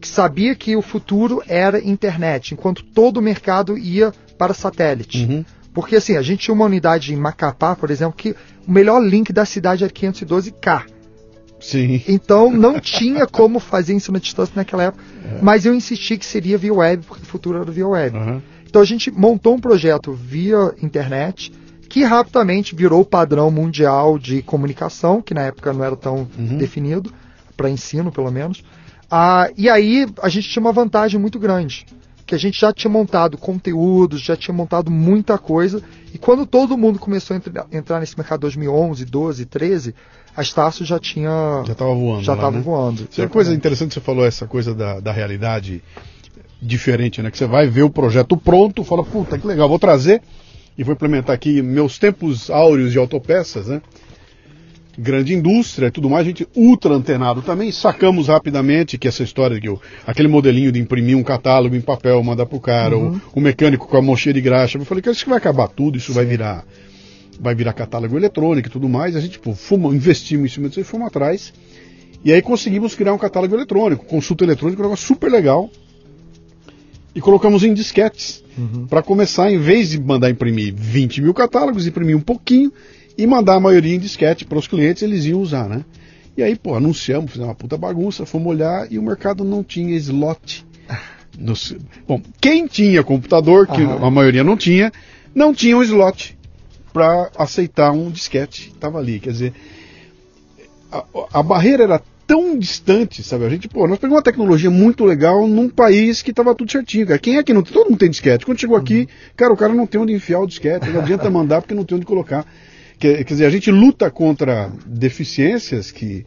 que 0.00 0.06
sabia 0.06 0.54
que 0.54 0.76
o 0.76 0.82
futuro 0.82 1.42
era 1.48 1.84
internet, 1.84 2.54
enquanto 2.54 2.84
todo 2.84 3.16
o 3.16 3.22
mercado 3.22 3.76
ia 3.76 4.12
para 4.38 4.54
satélite. 4.54 5.24
Uhum. 5.24 5.44
Porque 5.74 5.96
assim, 5.96 6.16
a 6.16 6.22
gente 6.22 6.44
tinha 6.44 6.54
uma 6.54 6.66
unidade 6.66 7.12
em 7.12 7.16
Macapá, 7.16 7.74
por 7.74 7.90
exemplo, 7.90 8.14
que 8.16 8.36
o 8.66 8.70
melhor 8.70 9.02
link 9.02 9.32
da 9.32 9.44
cidade 9.44 9.82
era 9.82 9.92
512K. 9.92 10.84
Sim. 11.58 12.00
Então 12.06 12.52
não 12.52 12.78
tinha 12.78 13.26
como 13.26 13.58
fazer 13.58 13.94
ensino 13.94 14.18
à 14.18 14.20
distância 14.20 14.52
naquela 14.54 14.84
época. 14.84 15.02
É. 15.24 15.38
Mas 15.42 15.66
eu 15.66 15.74
insisti 15.74 16.16
que 16.16 16.26
seria 16.26 16.56
via 16.56 16.72
web, 16.72 17.04
porque 17.06 17.24
o 17.24 17.26
futuro 17.26 17.60
era 17.60 17.72
via 17.72 17.88
web. 17.88 18.16
Uhum. 18.16 18.42
Então 18.68 18.80
a 18.80 18.84
gente 18.84 19.10
montou 19.10 19.54
um 19.54 19.58
projeto 19.58 20.12
via 20.12 20.74
internet 20.80 21.50
que 21.94 22.02
rapidamente 22.02 22.74
virou 22.74 23.02
o 23.02 23.04
padrão 23.04 23.52
mundial 23.52 24.18
de 24.18 24.42
comunicação, 24.42 25.22
que 25.22 25.32
na 25.32 25.42
época 25.42 25.72
não 25.72 25.84
era 25.84 25.94
tão 25.94 26.26
uhum. 26.36 26.58
definido, 26.58 27.14
para 27.56 27.70
ensino 27.70 28.10
pelo 28.10 28.32
menos. 28.32 28.64
Ah, 29.08 29.48
e 29.56 29.70
aí 29.70 30.04
a 30.20 30.28
gente 30.28 30.48
tinha 30.48 30.60
uma 30.60 30.72
vantagem 30.72 31.20
muito 31.20 31.38
grande, 31.38 31.86
que 32.26 32.34
a 32.34 32.38
gente 32.38 32.60
já 32.60 32.72
tinha 32.72 32.90
montado 32.90 33.38
conteúdos, 33.38 34.20
já 34.20 34.36
tinha 34.36 34.52
montado 34.52 34.90
muita 34.90 35.38
coisa, 35.38 35.80
e 36.12 36.18
quando 36.18 36.44
todo 36.44 36.76
mundo 36.76 36.98
começou 36.98 37.36
a 37.36 37.40
entrar, 37.70 38.00
nesse 38.00 38.18
mercado 38.18 38.40
2011, 38.40 39.04
12, 39.04 39.46
13, 39.46 39.94
a 40.36 40.42
Estácio 40.42 40.84
já 40.84 40.98
tinha... 40.98 41.62
Já 41.64 41.74
estava 41.74 41.94
voando. 41.94 42.24
Já 42.24 42.34
estava 42.34 42.56
né? 42.56 42.60
voando. 42.60 43.06
Isso 43.08 43.20
é 43.20 43.24
uma 43.24 43.30
coisa 43.30 43.54
interessante 43.54 43.90
que 43.90 43.94
você 43.94 44.00
falou, 44.00 44.26
essa 44.26 44.48
coisa 44.48 44.74
da, 44.74 44.98
da 44.98 45.12
realidade 45.12 45.80
diferente, 46.60 47.22
né? 47.22 47.30
Que 47.30 47.38
você 47.38 47.46
vai 47.46 47.68
ver 47.68 47.84
o 47.84 47.90
projeto 47.90 48.36
pronto, 48.36 48.82
fala, 48.82 49.04
puta, 49.04 49.38
que 49.38 49.46
legal, 49.46 49.68
vou 49.68 49.78
trazer 49.78 50.20
e 50.76 50.82
vou 50.82 50.94
implementar 50.94 51.34
aqui 51.34 51.62
meus 51.62 51.98
tempos 51.98 52.50
áureos 52.50 52.92
de 52.92 52.98
autopeças, 52.98 53.68
né? 53.68 53.80
Grande 54.96 55.34
indústria 55.34 55.88
e 55.88 55.90
tudo 55.90 56.08
mais, 56.08 56.24
a 56.24 56.28
gente 56.28 56.46
ultra 56.54 56.94
antenado 56.94 57.42
também, 57.42 57.72
sacamos 57.72 58.28
rapidamente 58.28 58.96
que 58.96 59.08
essa 59.08 59.24
história 59.24 59.60
que 59.60 59.68
o, 59.68 59.80
aquele 60.06 60.28
modelinho 60.28 60.70
de 60.70 60.78
imprimir 60.78 61.16
um 61.16 61.22
catálogo 61.22 61.74
em 61.74 61.80
papel, 61.80 62.22
mandar 62.22 62.46
pro 62.46 62.60
cara, 62.60 62.96
uhum. 62.96 63.20
o, 63.32 63.38
o, 63.38 63.40
mecânico 63.40 63.88
com 63.88 63.96
a 63.96 64.02
mochila 64.02 64.34
de 64.34 64.40
graxa, 64.40 64.78
eu 64.78 64.84
falei 64.84 65.02
que 65.02 65.10
isso 65.10 65.28
vai 65.28 65.38
acabar 65.38 65.66
tudo, 65.66 65.98
isso 65.98 66.08
Sim. 66.08 66.14
vai 66.14 66.24
virar 66.24 66.64
vai 67.40 67.52
virar 67.52 67.72
catálogo 67.72 68.16
eletrônico 68.16 68.68
e 68.68 68.70
tudo 68.70 68.88
mais, 68.88 69.16
a 69.16 69.20
gente 69.20 69.32
tipo, 69.32 69.52
fuma, 69.54 69.88
investimos 69.92 70.50
em 70.50 70.54
cima 70.54 70.68
disso 70.68 70.80
e 70.80 70.84
fomos 70.84 71.08
atrás. 71.08 71.52
E 72.24 72.32
aí 72.32 72.40
conseguimos 72.40 72.94
criar 72.94 73.12
um 73.12 73.18
catálogo 73.18 73.54
eletrônico, 73.54 74.06
consulta 74.06 74.44
eletrônica, 74.44 74.80
um 74.80 74.84
negócio 74.84 75.06
super 75.06 75.30
legal. 75.30 75.68
E 77.14 77.20
colocamos 77.20 77.62
em 77.62 77.72
disquetes. 77.72 78.42
Uhum. 78.56 78.86
Para 78.86 79.02
começar, 79.02 79.50
em 79.50 79.58
vez 79.58 79.90
de 79.90 80.00
mandar 80.00 80.30
imprimir 80.30 80.74
20 80.74 81.22
mil 81.22 81.34
catálogos, 81.34 81.86
imprimir 81.86 82.16
um 82.16 82.20
pouquinho 82.20 82.72
e 83.16 83.26
mandar 83.26 83.54
a 83.54 83.60
maioria 83.60 83.94
em 83.94 83.98
disquete 83.98 84.44
para 84.44 84.58
os 84.58 84.66
clientes, 84.66 85.02
eles 85.02 85.24
iam 85.24 85.40
usar, 85.40 85.68
né? 85.68 85.84
E 86.36 86.42
aí, 86.42 86.56
pô, 86.56 86.74
anunciamos, 86.74 87.30
fizemos 87.30 87.48
uma 87.48 87.54
puta 87.54 87.76
bagunça, 87.76 88.26
fomos 88.26 88.48
olhar 88.48 88.90
e 88.90 88.98
o 88.98 89.02
mercado 89.02 89.44
não 89.44 89.62
tinha 89.62 89.96
slot. 89.96 90.66
No... 91.38 91.54
Bom, 92.06 92.20
quem 92.40 92.66
tinha 92.66 93.02
computador, 93.02 93.66
que 93.66 93.82
a 93.82 94.10
maioria 94.10 94.42
não 94.42 94.56
tinha, 94.56 94.92
não 95.34 95.54
tinha 95.54 95.76
um 95.76 95.82
slot 95.82 96.36
para 96.92 97.30
aceitar 97.36 97.92
um 97.92 98.10
disquete. 98.10 98.72
Estava 98.74 98.98
ali, 98.98 99.20
quer 99.20 99.30
dizer, 99.30 99.52
a, 100.90 101.04
a 101.32 101.42
barreira 101.42 101.84
era 101.84 102.02
tão 102.26 102.58
distante, 102.58 103.22
sabe? 103.22 103.44
A 103.44 103.48
gente, 103.48 103.68
pô, 103.68 103.86
nós 103.86 103.98
pegamos 103.98 104.16
uma 104.16 104.22
tecnologia 104.22 104.70
muito 104.70 105.04
legal 105.04 105.46
num 105.46 105.68
país 105.68 106.22
que 106.22 106.32
tava 106.32 106.54
tudo 106.54 106.70
certinho, 106.70 107.06
cara. 107.06 107.18
Quem 107.18 107.36
é 107.36 107.42
que 107.42 107.52
não 107.52 107.62
Todo 107.62 107.90
mundo 107.90 107.98
tem 107.98 108.10
disquete. 108.10 108.44
Quando 108.44 108.60
chegou 108.60 108.76
aqui, 108.76 109.00
uhum. 109.00 109.06
cara, 109.36 109.52
o 109.52 109.56
cara 109.56 109.74
não 109.74 109.86
tem 109.86 110.00
onde 110.00 110.12
enfiar 110.12 110.40
o 110.40 110.46
disquete, 110.46 110.88
não 110.90 111.00
adianta 111.00 111.30
mandar 111.30 111.60
porque 111.60 111.74
não 111.74 111.84
tem 111.84 111.96
onde 111.96 112.06
colocar. 112.06 112.46
Quer, 112.98 113.24
quer 113.24 113.34
dizer, 113.34 113.46
a 113.46 113.50
gente 113.50 113.70
luta 113.70 114.10
contra 114.10 114.70
deficiências 114.86 115.90
que 115.90 116.24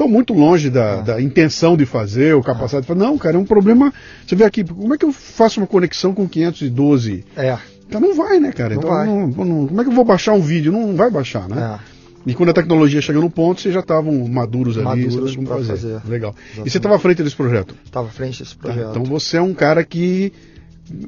estão 0.00 0.08
muito 0.08 0.32
longe 0.32 0.70
da, 0.70 0.98
ah. 0.98 1.02
da, 1.02 1.22
intenção 1.22 1.76
de 1.76 1.86
fazer, 1.86 2.34
ou 2.34 2.42
capacidade 2.42 2.82
de 2.82 2.88
fazer. 2.88 3.00
Não, 3.00 3.16
cara, 3.18 3.36
é 3.36 3.38
um 3.38 3.44
problema. 3.44 3.92
Você 4.26 4.34
vê 4.34 4.44
aqui, 4.44 4.64
como 4.64 4.94
é 4.94 4.98
que 4.98 5.04
eu 5.04 5.12
faço 5.12 5.60
uma 5.60 5.66
conexão 5.66 6.14
com 6.14 6.28
512? 6.28 7.24
É. 7.36 7.58
Então 7.86 8.00
não 8.00 8.14
vai, 8.14 8.38
né, 8.38 8.52
cara? 8.52 8.74
Não 8.74 8.82
então. 8.82 9.06
Não, 9.06 9.44
não, 9.44 9.66
como 9.66 9.80
é 9.80 9.84
que 9.84 9.90
eu 9.90 9.94
vou 9.94 10.04
baixar 10.04 10.32
um 10.32 10.40
vídeo? 10.40 10.72
Não 10.72 10.94
vai 10.94 11.10
baixar, 11.10 11.48
né? 11.48 11.78
É. 11.96 11.99
E 12.26 12.34
quando 12.34 12.50
a 12.50 12.52
tecnologia 12.52 13.00
chegou 13.00 13.22
no 13.22 13.30
ponto, 13.30 13.60
vocês 13.60 13.72
já 13.72 13.80
estavam 13.80 14.12
maduros, 14.28 14.76
maduros 14.76 15.36
ali, 15.36 15.46
para 15.46 15.56
fazer. 15.56 15.68
fazer. 15.68 16.00
Legal. 16.08 16.34
Exatamente. 16.36 16.68
E 16.68 16.70
você 16.70 16.76
estava 16.76 16.96
à 16.96 16.98
frente 16.98 17.22
desse 17.22 17.36
projeto? 17.36 17.74
Estava 17.84 18.08
à 18.08 18.10
frente 18.10 18.42
desse 18.42 18.54
projeto. 18.54 18.84
Tá, 18.84 18.90
então 18.90 19.04
você 19.04 19.38
é 19.38 19.42
um 19.42 19.54
cara 19.54 19.82
que 19.84 20.32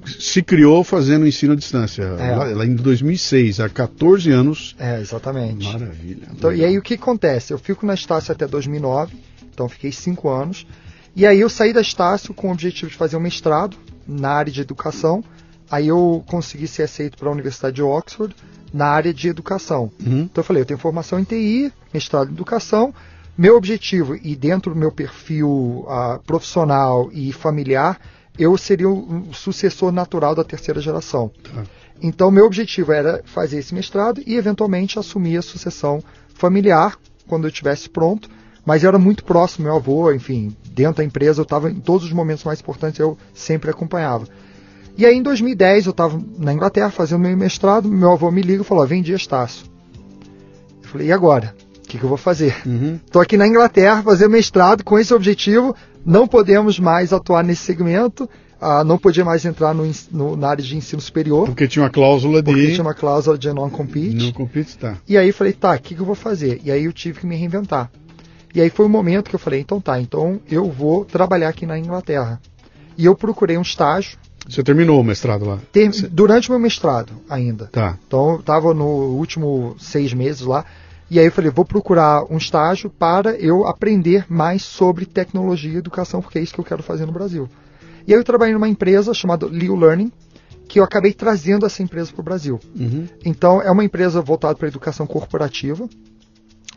se 0.07 0.43
criou 0.43 0.85
fazendo 0.85 1.27
ensino 1.27 1.53
à 1.53 1.57
distância, 1.57 2.03
é. 2.03 2.37
lá, 2.37 2.45
lá, 2.45 2.67
em 2.67 2.75
2006, 2.75 3.61
há 3.61 3.69
14 3.69 4.31
anos. 4.31 4.77
É, 4.79 5.01
exatamente. 5.01 5.67
Maravilha. 5.67 6.29
Então, 6.33 6.53
e 6.53 6.65
aí 6.65 6.79
o 6.79 6.83
que 6.83 6.95
acontece? 6.95 7.53
Eu 7.53 7.59
fico 7.59 7.85
na 7.85 7.95
Estácio 7.95 8.33
até 8.33 8.47
2009, 8.47 9.17
então 9.53 9.69
fiquei 9.69 9.93
5 9.93 10.29
anos. 10.29 10.67
E 11.15 11.27
aí 11.27 11.41
eu 11.41 11.49
saí 11.51 11.73
da 11.73 11.81
Estácio 11.81 12.33
com 12.33 12.49
o 12.49 12.53
objetivo 12.53 12.91
de 12.91 12.97
fazer 12.97 13.17
um 13.17 13.21
mestrado 13.21 13.77
na 14.07 14.31
área 14.31 14.53
de 14.53 14.61
educação. 14.61 15.23
Aí 15.71 15.89
eu 15.89 16.23
consegui 16.27 16.69
ser 16.69 16.85
aceito 16.85 17.19
para 17.19 17.29
a 17.29 17.33
Universidade 17.33 17.77
de 17.77 17.83
Oxford 17.83 18.35
na 18.73 18.87
área 18.87 19.13
de 19.13 19.29
educação. 19.29 19.91
Uhum. 20.05 20.23
Então 20.23 20.43
eu 20.43 20.45
falei, 20.45 20.63
eu 20.63 20.67
tenho 20.67 20.79
formação 20.79 21.19
em 21.19 21.25
TI, 21.25 21.73
mestrado 21.93 22.31
em 22.31 22.33
educação. 22.33 22.95
Meu 23.37 23.57
objetivo, 23.57 24.15
e 24.17 24.37
dentro 24.37 24.73
do 24.73 24.79
meu 24.79 24.93
perfil 24.93 25.87
uh, 25.87 26.23
profissional 26.27 27.11
e 27.13 27.33
familiar, 27.33 27.99
eu 28.39 28.57
seria 28.57 28.89
o 28.89 29.33
sucessor 29.33 29.93
natural 29.93 30.35
da 30.35 30.45
terceira 30.45 30.81
geração. 30.81 31.31
Tá. 31.43 31.65
Então 32.01 32.31
meu 32.31 32.45
objetivo 32.45 32.93
era 32.93 33.23
fazer 33.25 33.59
esse 33.59 33.75
mestrado 33.75 34.23
e 34.27 34.37
eventualmente 34.37 34.99
assumir 34.99 35.37
a 35.37 35.43
sucessão 35.43 36.03
familiar 36.35 36.99
quando 37.27 37.45
eu 37.45 37.49
estivesse 37.49 37.89
pronto. 37.89 38.29
Mas 38.65 38.83
eu 38.83 38.89
era 38.89 38.99
muito 38.99 39.25
próximo, 39.25 39.65
meu 39.67 39.77
avô, 39.77 40.13
enfim, 40.13 40.57
dentro 40.73 40.99
da 40.99 41.05
empresa 41.05 41.41
eu 41.41 41.45
estava 41.45 41.71
em 41.71 41.81
todos 41.81 42.07
os 42.07 42.13
momentos 42.13 42.45
mais 42.45 42.61
importantes, 42.61 43.01
eu 43.01 43.19
sempre 43.35 43.71
acompanhava. 43.71 44.27
E 44.97 45.07
aí 45.07 45.17
em 45.17 45.23
2010 45.23 45.87
eu 45.87 45.91
estava 45.91 46.21
na 46.39 46.53
Inglaterra 46.53 46.91
fazendo 46.91 47.21
meu 47.21 47.37
mestrado, 47.37 47.89
meu 47.89 48.13
avô 48.13 48.31
me 48.31 48.43
liga 48.43 48.63
e 48.63 48.65
falou: 48.65 48.87
vendi 48.87 49.13
Estácio. 49.13 49.67
Eu 50.83 50.89
falei: 50.89 51.09
e 51.09 51.13
agora? 51.13 51.55
O 51.79 51.89
que, 51.89 51.99
que 51.99 52.05
eu 52.05 52.09
vou 52.09 52.19
fazer? 52.19 52.57
Estou 52.59 53.21
uhum. 53.21 53.23
aqui 53.23 53.37
na 53.37 53.47
Inglaterra 53.47 54.03
fazendo 54.03 54.31
mestrado 54.31 54.83
com 54.83 54.99
esse 54.99 55.13
objetivo, 55.13 55.75
não 56.07 56.27
podemos 56.27 56.79
mais 56.79 57.13
atuar 57.13 57.45
nesse 57.45 57.63
segmento. 57.63 58.29
Ah, 58.65 58.85
não 58.85 58.97
podia 58.97 59.25
mais 59.25 59.45
entrar 59.45 59.75
no, 59.75 59.91
no, 60.13 60.37
na 60.37 60.51
área 60.51 60.63
de 60.63 60.77
ensino 60.77 61.03
superior. 61.03 61.47
Porque 61.47 61.67
tinha 61.67 61.83
uma 61.83 61.91
cláusula 61.91 62.41
de. 62.41 62.53
Porque 62.53 62.71
tinha 62.71 62.83
uma 62.83 62.95
cláusula 62.95 63.37
de 63.37 63.53
non-compete. 63.53 64.27
Non-compete, 64.27 64.79
tá. 64.79 64.99
E 65.09 65.19
aí 65.19 65.33
falei, 65.33 65.53
tá, 65.53 65.75
o 65.75 65.81
que, 65.81 65.97
que 65.97 66.01
eu 66.01 66.07
vou 66.07 66.15
fazer? 66.15 66.61
E 66.63 66.71
aí 66.71 66.85
eu 66.85 66.93
tive 66.93 67.19
que 67.19 67.27
me 67.27 67.35
reinventar. 67.35 67.91
E 68.55 68.61
aí 68.61 68.71
foi 68.71 68.87
o 68.87 68.89
momento 68.89 69.31
que 69.31 69.35
eu 69.35 69.41
falei, 69.41 69.61
então 69.61 69.81
tá, 69.81 70.01
então 70.01 70.41
eu 70.49 70.71
vou 70.71 71.05
trabalhar 71.05 71.49
aqui 71.49 71.67
na 71.67 71.77
Inglaterra. 71.77 72.41
E 72.97 73.05
eu 73.05 73.17
procurei 73.17 73.59
um 73.59 73.63
estágio 73.63 74.17
você 74.49 74.63
terminou 74.63 75.01
o 75.01 75.05
mestrado 75.05 75.45
lá? 75.45 75.59
Ter, 75.71 75.91
durante 76.09 76.49
o 76.49 76.53
meu 76.53 76.61
mestrado 76.61 77.13
ainda. 77.29 77.67
Tá. 77.67 77.99
Então 78.07 78.35
eu 78.35 78.41
estava 78.41 78.75
no 78.75 78.85
último 78.85 79.77
seis 79.79 80.13
meses 80.13 80.43
lá. 80.43 80.65
E 81.11 81.19
aí 81.19 81.27
eu 81.27 81.33
falei, 81.33 81.51
vou 81.51 81.65
procurar 81.65 82.25
um 82.33 82.39
estágio 82.39 82.89
para 82.89 83.37
eu 83.37 83.67
aprender 83.67 84.25
mais 84.31 84.63
sobre 84.63 85.05
tecnologia 85.05 85.73
e 85.73 85.77
educação, 85.77 86.23
porque 86.23 86.39
é 86.39 86.43
isso 86.43 86.55
que 86.55 86.61
eu 86.61 86.65
quero 86.65 86.83
fazer 86.83 87.05
no 87.05 87.13
Brasil. 87.13 87.49
E 88.07 88.15
aí 88.15 88.19
eu 88.19 88.25
trabalhei 88.25 88.55
numa 88.55 88.69
empresa 88.69 89.13
chamada 89.13 89.47
Leo 89.47 89.77
Learning, 89.77 90.11
que 90.67 90.81
eu 90.81 90.85
acabei 90.85 91.13
trazendo 91.13 91.67
essa 91.67 91.83
empresa 91.83 92.11
para 92.11 92.21
o 92.21 92.25
Brasil. 92.25 92.59
Uhum. 92.75 93.07
Então 93.25 93.61
é 93.61 93.71
uma 93.71 93.85
empresa 93.85 94.23
voltada 94.23 94.55
para 94.55 94.67
a 94.67 94.71
educação 94.71 95.07
corporativa. 95.07 95.87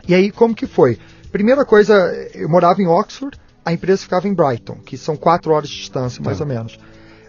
E 0.05 0.13
aí 0.13 0.31
como 0.31 0.53
que 0.53 0.67
foi? 0.67 0.99
Primeira 1.31 1.63
coisa, 1.65 1.93
eu 2.33 2.49
morava 2.49 2.81
em 2.81 2.87
Oxford, 2.87 3.37
a 3.63 3.73
empresa 3.73 4.01
ficava 4.03 4.27
em 4.27 4.33
Brighton, 4.33 4.75
que 4.85 4.97
são 4.97 5.15
quatro 5.15 5.53
horas 5.53 5.69
de 5.69 5.77
distância, 5.77 6.21
mais 6.21 6.37
tá. 6.37 6.43
ou 6.43 6.49
menos. 6.49 6.77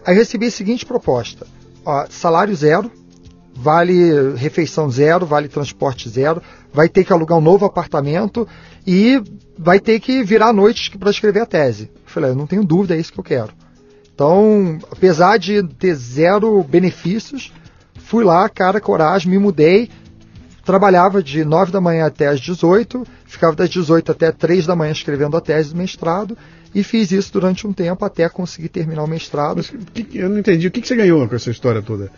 Aí 0.07 0.15
recebi 0.15 0.45
a 0.45 0.51
seguinte 0.51 0.85
proposta: 0.85 1.45
ó, 1.85 2.05
salário 2.09 2.55
zero, 2.55 2.89
vale 3.53 4.35
refeição 4.35 4.89
zero, 4.89 5.25
vale 5.25 5.49
transporte 5.49 6.07
zero, 6.07 6.41
vai 6.73 6.87
ter 6.87 7.03
que 7.03 7.11
alugar 7.11 7.37
um 7.37 7.41
novo 7.41 7.65
apartamento 7.65 8.47
e 8.85 9.21
vai 9.59 9.81
ter 9.81 9.99
que 9.99 10.23
virar 10.23 10.47
à 10.47 10.53
noite 10.53 10.97
para 10.97 11.11
escrever 11.11 11.41
a 11.41 11.45
tese. 11.45 11.91
Eu 11.93 12.01
falei, 12.05 12.31
eu 12.31 12.35
não 12.35 12.47
tenho 12.47 12.63
dúvida, 12.63 12.95
é 12.95 12.99
isso 12.99 13.11
que 13.11 13.19
eu 13.19 13.23
quero. 13.23 13.51
Então, 14.15 14.79
apesar 14.89 15.37
de 15.37 15.61
ter 15.61 15.93
zero 15.93 16.63
benefícios, 16.63 17.51
fui 17.99 18.23
lá, 18.23 18.47
cara, 18.47 18.79
coragem, 18.79 19.29
me 19.29 19.37
mudei, 19.37 19.89
trabalhava 20.67 21.23
de 21.23 21.45
9 21.45 21.71
da 21.71 21.79
manhã 21.79 22.05
até 22.05 22.27
as 22.27 22.41
18, 22.41 23.07
ficava 23.25 23.55
das 23.55 23.69
18 23.69 24.11
até 24.11 24.33
3 24.33 24.65
da 24.65 24.75
manhã 24.75 24.91
escrevendo 24.91 25.37
a 25.37 25.41
tese 25.41 25.69
do 25.69 25.77
mestrado 25.77 26.37
e 26.75 26.83
fiz 26.83 27.09
isso 27.09 27.31
durante 27.31 27.65
um 27.65 27.71
tempo 27.71 28.03
até 28.03 28.27
conseguir 28.27 28.67
terminar 28.67 29.03
o 29.03 29.07
mestrado. 29.07 29.57
Mas, 29.57 29.73
eu 30.13 30.29
não 30.29 30.37
entendi. 30.37 30.67
O 30.67 30.71
que, 30.71 30.81
que 30.81 30.87
você 30.87 30.95
ganhou 30.95 31.25
com 31.25 31.33
essa 31.33 31.49
história 31.49 31.81
toda? 31.81 32.11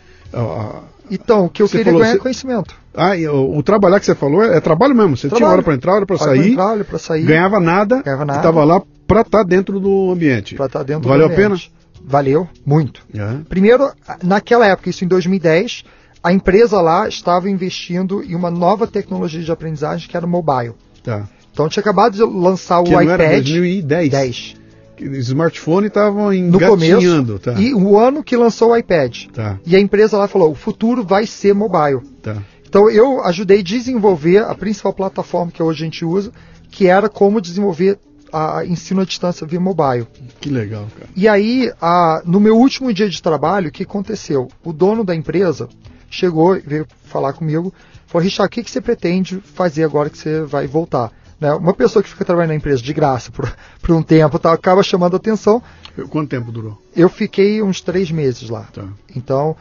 Então, 1.08 1.44
o 1.44 1.48
que 1.48 1.62
eu 1.62 1.68
queria 1.68 1.84
falou, 1.84 2.00
ganhar 2.00 2.14
é 2.14 2.18
conhecimento. 2.18 2.74
Ah, 2.92 3.16
e 3.16 3.26
o, 3.28 3.56
o, 3.56 3.62
trabalhar 3.62 4.00
que 4.00 4.06
você 4.06 4.16
falou 4.16 4.42
é, 4.42 4.56
é 4.56 4.60
trabalho 4.60 4.96
mesmo. 4.96 5.16
Você 5.16 5.28
trabalho. 5.28 5.38
tinha 5.38 5.52
hora 5.52 5.62
para 5.62 5.74
entrar, 5.74 5.94
hora 5.94 6.06
para 6.06 6.18
sair. 6.18 6.56
Sair. 6.98 7.22
Ganhava 7.22 7.60
nada. 7.60 8.02
Ganhava 8.02 8.24
nada. 8.24 8.38
Estava 8.40 8.64
lá 8.64 8.82
para 9.06 9.20
estar 9.20 9.38
tá 9.38 9.44
dentro 9.44 9.78
do 9.78 10.10
ambiente. 10.10 10.56
Para 10.56 10.66
estar 10.66 10.80
tá 10.80 10.84
dentro 10.84 11.08
Valeu 11.08 11.28
do 11.28 11.34
ambiente. 11.34 11.46
Valeu 11.46 11.56
a 11.56 11.58
pena? 11.58 11.80
Valeu, 12.04 12.48
muito. 12.66 13.02
Primeiro, 13.48 13.92
naquela 14.24 14.66
época, 14.66 14.90
isso 14.90 15.04
em 15.04 15.08
2010, 15.08 15.84
a 16.22 16.32
empresa 16.32 16.80
lá 16.80 17.08
estava 17.08 17.48
investindo 17.50 18.22
em 18.22 18.34
uma 18.34 18.50
nova 18.50 18.86
tecnologia 18.86 19.42
de 19.42 19.50
aprendizagem 19.52 20.08
que 20.08 20.16
era 20.16 20.26
o 20.26 20.28
mobile. 20.28 20.74
Tá. 21.02 21.28
Então 21.52 21.68
tinha 21.68 21.80
acabado 21.80 22.14
de 22.14 22.22
lançar 22.22 22.80
o 22.80 22.84
Que 22.84 22.90
não 22.92 23.02
iPad 23.02 23.20
era 23.20 23.34
2010. 23.36 24.10
10 24.10 24.56
Que 24.96 25.08
O 25.08 25.16
smartphone 25.16 25.86
estavam 25.88 26.32
no 26.32 26.60
começo 26.60 26.84
engatinhando. 26.92 27.38
Tá. 27.38 27.52
e 27.54 27.72
o 27.74 27.98
ano 27.98 28.22
que 28.22 28.36
lançou 28.36 28.70
o 28.70 28.76
iPad. 28.76 29.26
Tá, 29.32 29.58
E 29.66 29.74
a 29.74 29.80
empresa 29.80 30.16
lá 30.18 30.28
falou: 30.28 30.50
o 30.52 30.54
futuro 30.54 31.02
vai 31.04 31.26
ser 31.26 31.54
mobile. 31.54 32.00
tá. 32.22 32.36
Então 32.68 32.88
eu 32.88 33.20
ajudei 33.24 33.58
a 33.60 33.62
desenvolver 33.64 34.38
a 34.44 34.54
principal 34.54 34.92
plataforma 34.92 35.50
que 35.50 35.60
hoje 35.60 35.82
a 35.82 35.84
gente 35.86 36.04
usa, 36.04 36.30
que 36.70 36.86
era 36.86 37.08
como 37.08 37.40
desenvolver 37.40 37.98
a 38.32 38.64
ensino 38.64 39.00
à 39.00 39.04
distância 39.04 39.44
via 39.44 39.58
mobile. 39.58 40.06
Que 40.40 40.48
legal, 40.48 40.86
cara. 40.96 41.10
E 41.16 41.26
aí, 41.26 41.72
a- 41.82 42.22
no 42.24 42.38
meu 42.38 42.56
último 42.56 42.92
dia 42.94 43.08
de 43.08 43.20
trabalho, 43.20 43.70
o 43.70 43.72
que 43.72 43.82
aconteceu? 43.82 44.46
O 44.64 44.72
dono 44.72 45.02
da 45.02 45.16
empresa 45.16 45.68
chegou 46.10 46.56
e 46.56 46.60
veio 46.60 46.86
falar 47.04 47.32
comigo, 47.32 47.72
falou, 48.06 48.24
Richard, 48.24 48.48
o 48.48 48.50
que, 48.50 48.62
que 48.62 48.70
você 48.70 48.80
pretende 48.80 49.40
fazer 49.40 49.84
agora 49.84 50.10
que 50.10 50.18
você 50.18 50.42
vai 50.42 50.66
voltar? 50.66 51.12
Né? 51.40 51.52
Uma 51.54 51.72
pessoa 51.72 52.02
que 52.02 52.08
fica 52.08 52.24
trabalhando 52.24 52.50
na 52.50 52.56
empresa 52.56 52.82
de 52.82 52.92
graça 52.92 53.30
por, 53.30 53.50
por 53.80 53.94
um 53.94 54.02
tempo 54.02 54.38
tá, 54.38 54.52
acaba 54.52 54.82
chamando 54.82 55.14
a 55.14 55.16
atenção. 55.16 55.62
Quanto 56.10 56.28
tempo 56.28 56.52
durou? 56.52 56.80
Eu 56.94 57.08
fiquei 57.08 57.62
uns 57.62 57.80
três 57.80 58.10
meses 58.10 58.50
lá. 58.50 58.68
Tá. 58.72 58.84
Então, 59.16 59.56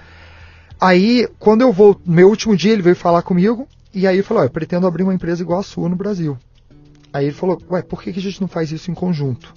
aí, 0.80 1.28
quando 1.38 1.62
eu 1.62 1.72
vou, 1.72 2.00
no 2.06 2.14
meu 2.14 2.28
último 2.28 2.58
dia, 2.58 2.74
ele 2.74 2.82
veio 2.82 2.96
falar 2.96 3.22
comigo, 3.22 3.68
e 3.94 4.06
aí 4.06 4.22
falou, 4.22 4.44
"Ó, 4.44 4.46
eu 4.46 4.50
pretendo 4.50 4.86
abrir 4.86 5.04
uma 5.04 5.14
empresa 5.14 5.42
igual 5.42 5.60
a 5.60 5.64
sua 5.64 5.88
no 5.88 5.96
Brasil. 5.96 6.38
Aí 7.12 7.26
ele 7.26 7.34
falou, 7.34 7.60
ué, 7.72 7.82
por 7.82 8.04
que, 8.04 8.14
que 8.14 8.20
a 8.20 8.22
gente 8.22 8.40
não 8.40 8.48
faz 8.48 8.72
isso 8.72 8.92
em 8.92 8.94
conjunto? 8.94 9.54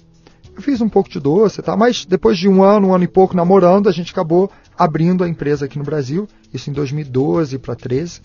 Eu 0.55 0.61
fiz 0.61 0.81
um 0.81 0.89
pouco 0.89 1.09
de 1.09 1.19
doce 1.19 1.59
e 1.59 1.63
tal, 1.63 1.77
mas 1.77 2.05
depois 2.05 2.37
de 2.37 2.47
um 2.47 2.63
ano, 2.63 2.89
um 2.89 2.93
ano 2.93 3.03
e 3.03 3.07
pouco 3.07 3.35
namorando, 3.35 3.89
a 3.89 3.91
gente 3.91 4.11
acabou 4.11 4.51
abrindo 4.77 5.23
a 5.23 5.29
empresa 5.29 5.65
aqui 5.65 5.77
no 5.77 5.83
Brasil, 5.83 6.27
isso 6.53 6.69
em 6.69 6.73
2012 6.73 7.57
para 7.59 7.75
13. 7.75 8.21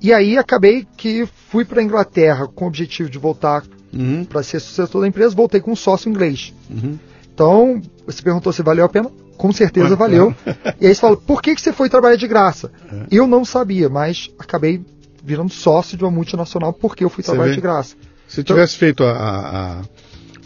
E 0.00 0.12
aí 0.12 0.36
acabei 0.36 0.86
que 0.96 1.26
fui 1.48 1.64
para 1.64 1.80
a 1.80 1.84
Inglaterra 1.84 2.46
com 2.48 2.64
o 2.64 2.68
objetivo 2.68 3.08
de 3.08 3.18
voltar 3.18 3.62
Uhum, 3.94 4.24
para 4.24 4.42
ser 4.42 4.58
sucessor 4.58 5.02
da 5.02 5.06
empresa, 5.06 5.34
voltei 5.36 5.60
com 5.60 5.70
um 5.72 5.76
sócio 5.76 6.08
inglês. 6.08 6.54
uhum. 6.70 6.98
Então, 7.34 7.80
você 8.06 8.22
perguntou 8.22 8.50
se 8.52 8.62
valeu 8.62 8.84
a 8.86 8.88
pena? 8.88 9.10
Com 9.36 9.52
certeza 9.52 9.94
Valeu. 9.96 10.34
E 10.80 10.86
aí 10.86 10.94
você 10.94 11.00
fala, 11.00 11.16
por 11.16 11.42
que, 11.42 11.54
que 11.54 11.60
você 11.60 11.72
foi 11.74 11.88
trabalhar 11.90 12.16
de 12.16 12.26
graça? 12.26 12.70
É. 12.90 13.06
Eu 13.10 13.26
não 13.26 13.44
sabia, 13.44 13.88
mas 13.90 14.30
acabei 14.38 14.82
virando 15.22 15.52
sócio 15.52 15.96
de 15.98 16.04
uma 16.04 16.10
multinacional 16.10 16.72
porque 16.72 17.04
eu 17.04 17.10
fui 17.10 17.22
trabalhar 17.22 17.54
de 17.54 17.60
graça. 17.60 17.94
Se 18.28 18.42
tivesse 18.42 18.76
feito 18.78 19.04
a- 19.04 19.12
a- 19.12 19.82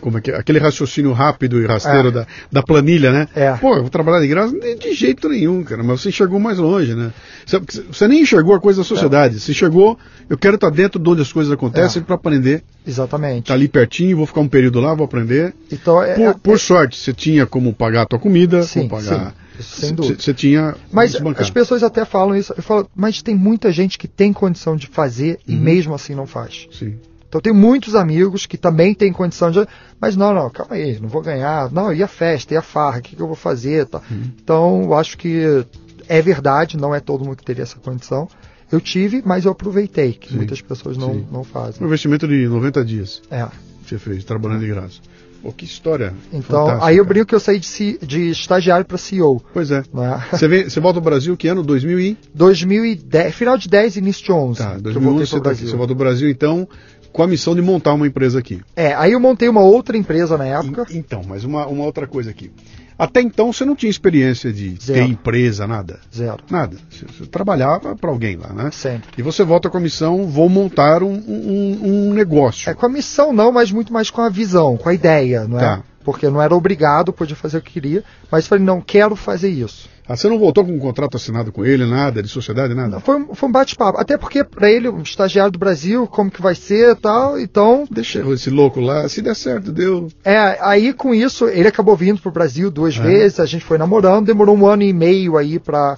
como 0.07 0.19
é 0.19 0.21
que 0.21 0.31
é? 0.31 0.37
aquele 0.37 0.61
raciocínio 0.61 1.11
rápido 1.13 1.61
e 1.61 1.67
rasteiro 1.67 2.09
É. 2.09 2.11
da, 2.13 2.27
da 2.53 2.63
planilha, 2.63 3.11
né? 3.11 3.27
É. 3.35 3.51
Pô, 3.55 3.75
eu 3.75 3.81
vou 3.81 3.91
trabalhar 3.91 4.21
de 4.21 4.29
graça 4.29 4.55
de, 4.57 4.93
jeito 4.95 5.29
nenhum, 5.29 5.65
cara. 5.65 5.83
Mas 5.83 6.01
você 6.01 6.11
enxergou 6.11 6.39
mais 6.39 6.59
longe, 6.59 6.95
né? 6.95 7.13
Você, 7.45 7.59
você 7.91 8.07
nem 8.07 8.23
enxergou 8.23 8.55
a 8.55 8.61
coisa 8.61 8.83
da 8.83 8.85
sociedade. 8.85 9.41
Você 9.41 9.51
enxergou, 9.51 9.99
eu 10.31 10.39
quero 10.39 10.55
estar 10.55 10.71
dentro 10.71 11.01
de 11.01 11.11
onde 11.11 11.23
as 11.23 11.33
coisas 11.33 11.53
acontecem 11.53 12.01
É. 12.03 12.05
para 12.05 12.15
aprender. 12.15 12.63
Exatamente. 12.87 13.47
Tá 13.49 13.55
ali 13.55 13.67
pertinho, 13.67 14.17
vou 14.17 14.27
ficar 14.27 14.43
um 14.43 14.49
período 14.49 14.79
lá, 14.81 14.95
vou 14.95 15.05
aprender. 15.07 15.53
Então, 15.73 16.01
é, 16.01 16.15
Por, 16.15 16.23
é- 16.29 16.35
por 16.41 16.59
sorte, 16.61 16.97
você 16.97 17.13
tinha 17.13 17.45
como 17.45 17.75
pagar 17.75 18.03
a 18.03 18.07
tua 18.07 18.21
comida, 18.21 18.63
Sim, 18.63 18.87
como 18.89 19.03
pagar. 19.03 19.31
sim. 19.59 19.63
Sem 19.87 19.93
dúvida. 19.95 20.21
Você 20.23 20.33
tinha. 20.33 20.77
mas 20.93 21.17
as 21.39 21.51
pessoas 21.51 21.83
até 21.83 22.05
falam 22.05 22.37
isso. 22.37 22.55
Eu 22.57 22.63
falo, 22.63 22.89
mas 22.95 23.23
tem 23.23 23.35
muita 23.35 23.73
gente 23.73 23.99
que 23.99 24.07
tem 24.07 24.33
condição 24.33 24.77
de 24.77 24.87
fazer 24.87 25.41
e 25.49 25.55
Uhum. 25.55 25.61
mesmo 25.61 25.95
assim 25.95 26.15
não 26.15 26.27
faz. 26.29 26.69
Sim. 26.71 26.95
Então 27.29 27.41
tem 27.41 27.53
muitos 27.53 27.95
amigos 27.95 28.47
que 28.47 28.57
também 28.57 28.95
têm 28.95 29.13
condição 29.13 29.51
de. 29.51 29.67
Mas 30.01 30.17
não, 30.17 30.33
não, 30.33 30.49
calma 30.51 30.75
aí, 30.77 30.99
não 31.01 31.09
vou 31.09 31.23
ganhar. 31.23 31.71
Não, 31.73 31.93
e 31.93 32.03
a 32.03 32.09
festa, 32.09 32.55
e 32.55 32.57
a 32.57 32.63
farra, 32.63 32.99
o 32.99 33.03
que, 33.03 33.17
que 33.17 33.23
eu 33.23 33.27
vou 33.27 33.37
fazer? 33.37 33.87
Tá. 33.87 34.01
Uhum. 34.11 34.23
Então, 34.43 34.83
eu 34.85 34.95
acho 34.95 35.19
que 35.19 35.65
é 36.09 36.23
verdade, 36.23 36.77
não 36.77 36.95
é 36.95 37.01
todo 37.01 37.25
mundo 37.25 37.37
que 37.37 37.45
teria 37.45 37.63
essa 37.65 37.77
condição. 37.79 38.29
Eu 38.71 38.81
tive, 38.81 39.23
mas 39.25 39.45
eu 39.45 39.53
aproveitei, 39.53 40.13
que 40.13 40.29
Sim, 40.31 40.37
muitas 40.37 40.61
pessoas 40.61 40.97
não, 40.97 41.15
sim. 41.15 41.27
não 41.31 41.41
Um 41.41 41.45
fazem. 41.45 41.85
investimento 41.87 42.27
de 42.27 42.47
90 42.49 42.85
dias 42.85 43.23
É. 43.31 43.47
você 43.87 43.97
fez, 43.99 44.25
trabalhando 44.25 44.61
de 44.61 44.67
graça. 44.69 45.01
Pô, 45.43 45.53
que 45.53 45.65
história. 45.65 46.13
Então, 46.33 46.83
aí 46.83 46.97
eu 46.97 47.05
brinco 47.05 47.27
que 47.27 47.35
eu 47.35 47.39
saí 47.39 47.61
de, 47.61 47.67
ci- 47.67 47.99
de 48.03 48.31
estagiário 48.31 48.85
para 48.85 48.99
CEO. 48.99 49.41
Pois 49.53 49.71
é. 49.71 49.85
Né? 49.95 50.25
Você, 50.33 50.49
vem, 50.49 50.69
você 50.69 50.81
volta 50.81 50.99
ao 50.99 51.05
Brasil 51.05 51.37
que 51.37 51.47
ano? 51.47 51.63
2000 51.63 52.01
e... 52.01 52.19
2010, 52.35 53.35
final 53.35 53.57
de 53.57 53.69
10, 53.69 53.97
início 53.99 54.25
de 54.25 54.33
11. 54.33 54.59
Tá, 54.59 54.71
que 54.71 54.77
eu 54.79 54.83
2011 54.83 55.17
voltei 55.17 55.27
você, 55.27 55.41
tá- 55.41 55.67
você 55.71 55.77
volta 55.77 55.93
ao 55.93 55.97
Brasil, 55.99 56.29
então, 56.29 56.69
com 57.17 57.23
a 57.23 57.27
missão 57.27 57.55
de 57.55 57.63
montar 57.63 57.95
uma 57.95 58.07
empresa 58.07 58.39
aqui. 58.39 58.61
É, 58.77 58.93
aí 58.95 59.13
eu 59.13 59.19
montei 59.21 59.49
uma 59.49 59.63
outra 59.63 59.97
empresa 59.97 60.37
na 60.37 60.45
época. 60.45 60.87
En- 60.91 60.99
Então, 60.99 61.23
mas 61.27 61.45
uma, 61.45 61.67
uma 61.67 61.83
outra 61.83 62.07
coisa 62.07 62.29
aqui. 62.31 62.53
Até 62.99 63.23
então 63.23 63.51
você 63.55 63.65
não 63.65 63.75
tinha 63.75 63.89
experiência 63.89 64.53
de 64.53 64.77
Zero. 64.79 65.01
ter 65.01 65.11
empresa, 65.11 65.67
nada. 65.67 65.99
Zero. 66.15 66.37
Nada. 66.51 66.77
Você, 66.91 67.07
você 67.07 67.25
trabalhava 67.27 67.97
para 67.97 68.11
alguém 68.11 68.37
lá, 68.37 68.53
né? 68.53 68.71
Sempre. 68.71 69.09
E 69.17 69.23
você 69.23 69.43
volta 69.45 69.71
com 69.71 69.79
a 69.79 69.81
missão, 69.81 70.27
vou 70.27 70.51
montar 70.51 71.03
um, 71.03 71.15
um, 71.15 71.79
um 72.11 72.13
negócio. 72.13 72.69
É 72.69 72.75
com 72.75 72.85
a 72.85 72.89
missão 72.91 73.33
não, 73.33 73.51
mas 73.51 73.73
muito 73.73 73.91
mais 73.95 74.11
com 74.11 74.21
a 74.21 74.29
visão, 74.29 74.77
com 74.77 74.89
a 74.91 74.93
ideia, 74.95 75.49
não 75.49 75.57
é? 75.57 75.61
Tá. 75.61 75.83
Porque 76.05 76.27
eu 76.27 76.31
não 76.31 76.41
era 76.43 76.55
obrigado, 76.55 77.15
podia 77.15 77.35
fazer 77.35 77.57
o 77.59 77.63
que 77.63 77.73
queria, 77.73 78.05
mas 78.31 78.47
falei, 78.47 78.63
não, 78.65 78.81
quero 78.83 79.17
fazer 79.17 79.49
isso. 79.49 79.89
Ah, 80.09 80.15
você 80.17 80.29
não 80.29 80.39
voltou 80.39 80.65
com 80.65 80.73
um 80.73 80.79
contrato 80.79 81.17
assinado 81.17 81.51
com 81.51 81.65
ele, 81.65 81.85
nada, 81.85 82.23
de 82.23 82.29
sociedade, 82.29 82.75
nada? 82.75 83.01
Foi, 83.01 83.17
um- 83.17 83.35
foi 83.35 83.49
um 83.49 83.53
bate-papo. 83.53 83.99
Até 83.99 84.17
porque, 84.17 84.45
para 84.45 84.71
ele, 84.71 84.89
um 84.89 85.03
estagiário 85.03 85.51
do 85.51 85.59
Brasil, 85.59 86.07
como 86.07 86.31
que 86.31 86.41
vai 86.41 86.55
ser 86.55 86.93
e 86.93 86.95
tal. 86.95 87.39
Então, 87.41 87.85
Deixa 87.91 88.21
esse 88.33 88.49
louco 88.49 88.79
lá, 88.81 89.09
se 89.09 89.21
der 89.21 89.35
certo, 89.35 89.73
deu. 89.73 90.09
é, 90.25 90.59
aí 90.61 90.93
com 90.93 91.13
isso, 91.13 91.47
ele 91.47 91.67
acabou 91.67 91.97
vindo 91.97 92.21
pro 92.21 92.31
Brasil 92.31 92.71
duas 92.71 92.97
É. 92.97 93.03
vezes, 93.03 93.41
a 93.41 93.47
gente 93.47 93.65
foi 93.65 93.79
namorando, 93.79 94.27
demorou 94.27 94.57
um 94.57 94.65
ano 94.67 94.85
e 94.85 94.93
meio 94.93 95.37
aí 95.37 95.59
pra. 95.59 95.97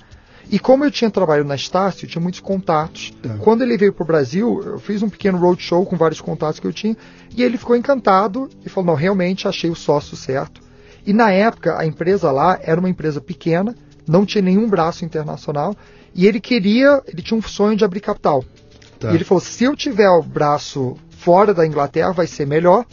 E 0.50 0.58
como 0.58 0.82
eu 0.86 0.90
tinha 0.90 1.10
trabalho 1.10 1.44
na 1.44 1.54
Estácio, 1.54 2.06
eu 2.06 2.08
tinha 2.08 2.22
muitos 2.22 2.40
contatos. 2.40 3.12
Tá. 3.22 3.36
Quando 3.40 3.60
ele 3.60 3.76
veio 3.76 3.92
pro 3.92 4.06
Brasil, 4.06 4.62
eu 4.64 4.78
fiz 4.78 5.02
um 5.02 5.10
pequeno 5.10 5.36
roadshow 5.36 5.84
com 5.84 5.94
vários 5.98 6.22
contatos 6.22 6.58
que 6.58 6.66
eu 6.66 6.72
tinha, 6.72 6.96
e 7.36 7.42
ele 7.42 7.58
ficou 7.58 7.76
encantado 7.76 8.48
e 8.64 8.70
falou: 8.70 8.86
não, 8.86 8.94
realmente 8.94 9.46
achei 9.46 9.68
o 9.68 9.74
sócio 9.76 10.16
certo. 10.16 10.62
E 11.06 11.12
na 11.12 11.30
época, 11.30 11.78
a 11.78 11.84
empresa 11.84 12.30
lá 12.32 12.58
era 12.62 12.80
uma 12.80 12.88
empresa 12.88 13.20
pequena, 13.20 13.74
não 14.08 14.24
tinha 14.24 14.42
nenhum 14.42 14.68
braço 14.68 15.04
internacional, 15.04 15.76
e 16.14 16.26
ele 16.26 16.40
queria, 16.40 17.02
ele 17.06 17.22
tinha 17.22 17.38
um 17.38 17.42
sonho 17.42 17.76
de 17.76 17.84
abrir 17.84 18.00
capital. 18.00 18.44
Tá. 18.98 19.12
E 19.12 19.14
ele 19.14 19.24
falou: 19.24 19.40
se 19.40 19.64
eu 19.64 19.76
tiver 19.76 20.08
o 20.08 20.22
braço 20.22 20.96
fora 21.10 21.52
da 21.54 21.66
Inglaterra, 21.66 22.12
vai 22.12 22.26
ser 22.26 22.46
melhor. 22.46 22.84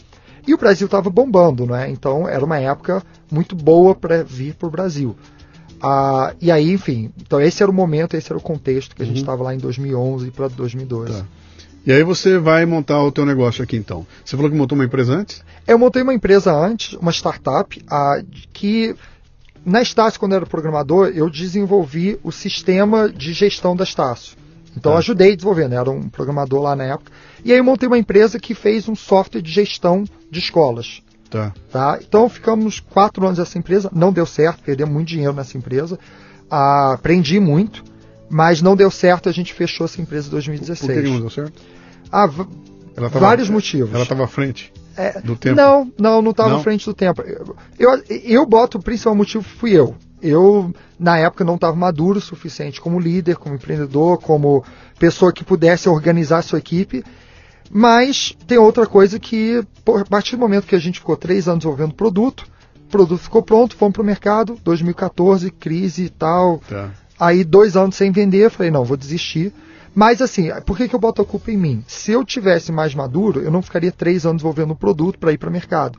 E 0.46 0.54
o 0.54 0.58
Brasil 0.58 0.84
estava 0.86 1.10
bombando, 1.10 1.66
né? 1.66 1.90
Então 1.90 2.28
era 2.28 2.44
uma 2.44 2.58
época 2.58 3.02
muito 3.30 3.56
boa 3.56 3.96
para 3.96 4.22
vir 4.22 4.54
para 4.54 4.68
o 4.68 4.70
Brasil. 4.70 5.16
Ah, 5.82 6.32
e 6.40 6.50
aí, 6.50 6.72
enfim, 6.72 7.10
então 7.20 7.40
esse 7.40 7.62
era 7.62 7.70
o 7.70 7.74
momento, 7.74 8.16
esse 8.16 8.30
era 8.30 8.38
o 8.38 8.42
contexto 8.42 8.94
que 8.94 9.02
a 9.02 9.04
gente 9.04 9.16
Uhum. 9.16 9.22
estava 9.22 9.42
lá 9.42 9.54
em 9.54 9.58
2011 9.58 10.30
para 10.30 10.48
2012. 10.48 11.12
Tá. 11.12 11.26
E 11.84 11.92
aí 11.92 12.02
você 12.02 12.38
vai 12.38 12.64
montar 12.64 13.02
o 13.02 13.12
teu 13.12 13.26
negócio 13.26 13.62
aqui 13.62 13.76
então. 13.76 14.06
Você 14.24 14.36
falou 14.36 14.50
que 14.50 14.56
montou 14.56 14.76
uma 14.76 14.84
empresa 14.84 15.14
antes? 15.14 15.42
Eu 15.66 15.78
montei 15.78 16.02
uma 16.02 16.14
empresa 16.14 16.52
antes, 16.52 16.94
uma 16.94 17.12
startup, 17.12 17.80
ah, 17.90 18.22
que 18.52 18.94
na 19.66 19.82
Estácio, 19.82 20.18
quando 20.20 20.32
eu 20.32 20.36
era 20.36 20.46
programador, 20.46 21.08
eu 21.14 21.28
desenvolvi 21.28 22.18
o 22.22 22.30
sistema 22.30 23.08
de 23.10 23.32
gestão 23.32 23.74
da 23.76 23.84
Estácio. 23.84 24.36
Então 24.76 24.92
Tá. 24.92 24.98
ajudei 24.98 25.32
a 25.32 25.36
desenvolver, 25.36 25.68
né? 25.68 25.76
era 25.76 25.90
um 25.90 26.08
programador 26.08 26.62
lá 26.62 26.76
na 26.76 26.84
época. 26.84 27.10
E 27.44 27.50
aí 27.52 27.58
eu 27.58 27.64
montei 27.64 27.86
uma 27.88 27.98
empresa 27.98 28.38
que 28.38 28.54
fez 28.54 28.88
um 28.88 28.94
software 28.94 29.40
de 29.42 29.50
gestão 29.50 30.04
de 30.30 30.38
escolas. 30.38 31.02
Tá. 31.30 31.52
Tá? 31.72 31.98
Então 32.06 32.28
ficamos 32.28 32.78
quatro 32.78 33.24
anos 33.26 33.38
nessa 33.38 33.58
empresa, 33.58 33.90
não 33.92 34.12
deu 34.12 34.24
certo, 34.24 34.62
perdemos 34.62 34.94
muito 34.94 35.08
dinheiro 35.08 35.32
nessa 35.34 35.58
empresa, 35.58 35.98
Ah, 36.48 36.92
aprendi 36.92 37.40
muito, 37.40 37.82
mas 38.30 38.62
não 38.62 38.76
deu 38.76 38.88
certo, 38.88 39.28
a 39.28 39.32
gente 39.32 39.52
fechou 39.52 39.84
essa 39.84 40.00
empresa 40.00 40.28
em 40.28 40.30
Por 40.30 40.40
que 40.42 40.48
não 40.52 40.56
2016. 40.60 41.20
deu 41.20 41.30
certo? 41.30 41.60
Ah, 42.12 42.28
tava- 42.28 43.08
vários 43.18 43.48
motivos. 43.50 43.92
Ela 43.92 44.04
estava 44.04 44.22
à 44.24 44.28
frente 44.28 44.72
É, 44.96 45.20
do 45.20 45.36
tempo. 45.36 45.56
Não, 45.56 45.92
não, 45.98 46.22
não 46.22 46.30
estava 46.30 46.56
à 46.56 46.60
frente 46.60 46.84
do 46.86 46.94
tempo. 46.94 47.22
Eu, 47.78 48.02
eu, 48.08 48.46
boto 48.46 48.78
o 48.78 48.82
principal 48.82 49.14
motivo 49.14 49.44
fui 49.44 49.72
eu. 49.72 49.94
Eu, 50.22 50.74
na 50.98 51.18
época, 51.18 51.44
não 51.44 51.56
estava 51.56 51.76
maduro 51.76 52.18
o 52.18 52.22
suficiente 52.22 52.80
como 52.80 52.98
líder, 52.98 53.36
como 53.36 53.54
empreendedor, 53.54 54.18
como 54.18 54.64
pessoa 54.98 55.32
que 55.32 55.44
pudesse 55.44 55.88
organizar 55.88 56.38
a 56.38 56.42
sua 56.42 56.58
equipe. 56.58 57.04
Mas 57.70 58.34
tem 58.46 58.58
outra 58.58 58.86
coisa 58.86 59.18
que, 59.18 59.62
a 59.86 60.04
partir 60.04 60.36
do 60.36 60.40
momento 60.40 60.66
que 60.66 60.74
a 60.74 60.80
gente 60.80 60.98
ficou 60.98 61.16
três 61.16 61.46
anos 61.46 61.60
desenvolvendo 61.60 61.94
produto, 61.94 62.46
o 62.86 62.88
produto 62.88 63.20
ficou 63.20 63.42
pronto, 63.42 63.76
fomos 63.76 63.92
para 63.92 64.02
o 64.02 64.06
mercado, 64.06 64.56
2014, 64.64 65.50
crise 65.50 66.04
e 66.04 66.08
tal. 66.08 66.60
Tá. 66.68 66.90
Aí, 67.18 67.44
dois 67.44 67.76
anos 67.76 67.96
sem 67.96 68.10
vender, 68.10 68.50
falei, 68.50 68.70
não, 68.70 68.84
vou 68.84 68.96
desistir. 68.96 69.52
Mas 69.96 70.20
assim, 70.20 70.50
por 70.66 70.76
que, 70.76 70.86
que 70.86 70.94
eu 70.94 71.00
boto 71.00 71.22
a 71.22 71.24
culpa 71.24 71.50
em 71.50 71.56
mim? 71.56 71.82
Se 71.88 72.12
eu 72.12 72.22
tivesse 72.22 72.70
mais 72.70 72.94
maduro, 72.94 73.40
eu 73.40 73.50
não 73.50 73.62
ficaria 73.62 73.90
três 73.90 74.26
anos 74.26 74.42
desenvolvendo 74.42 74.74
um 74.74 74.76
produto 74.76 75.18
para 75.18 75.32
ir 75.32 75.38
para 75.38 75.48
o 75.48 75.52
mercado. 75.52 75.98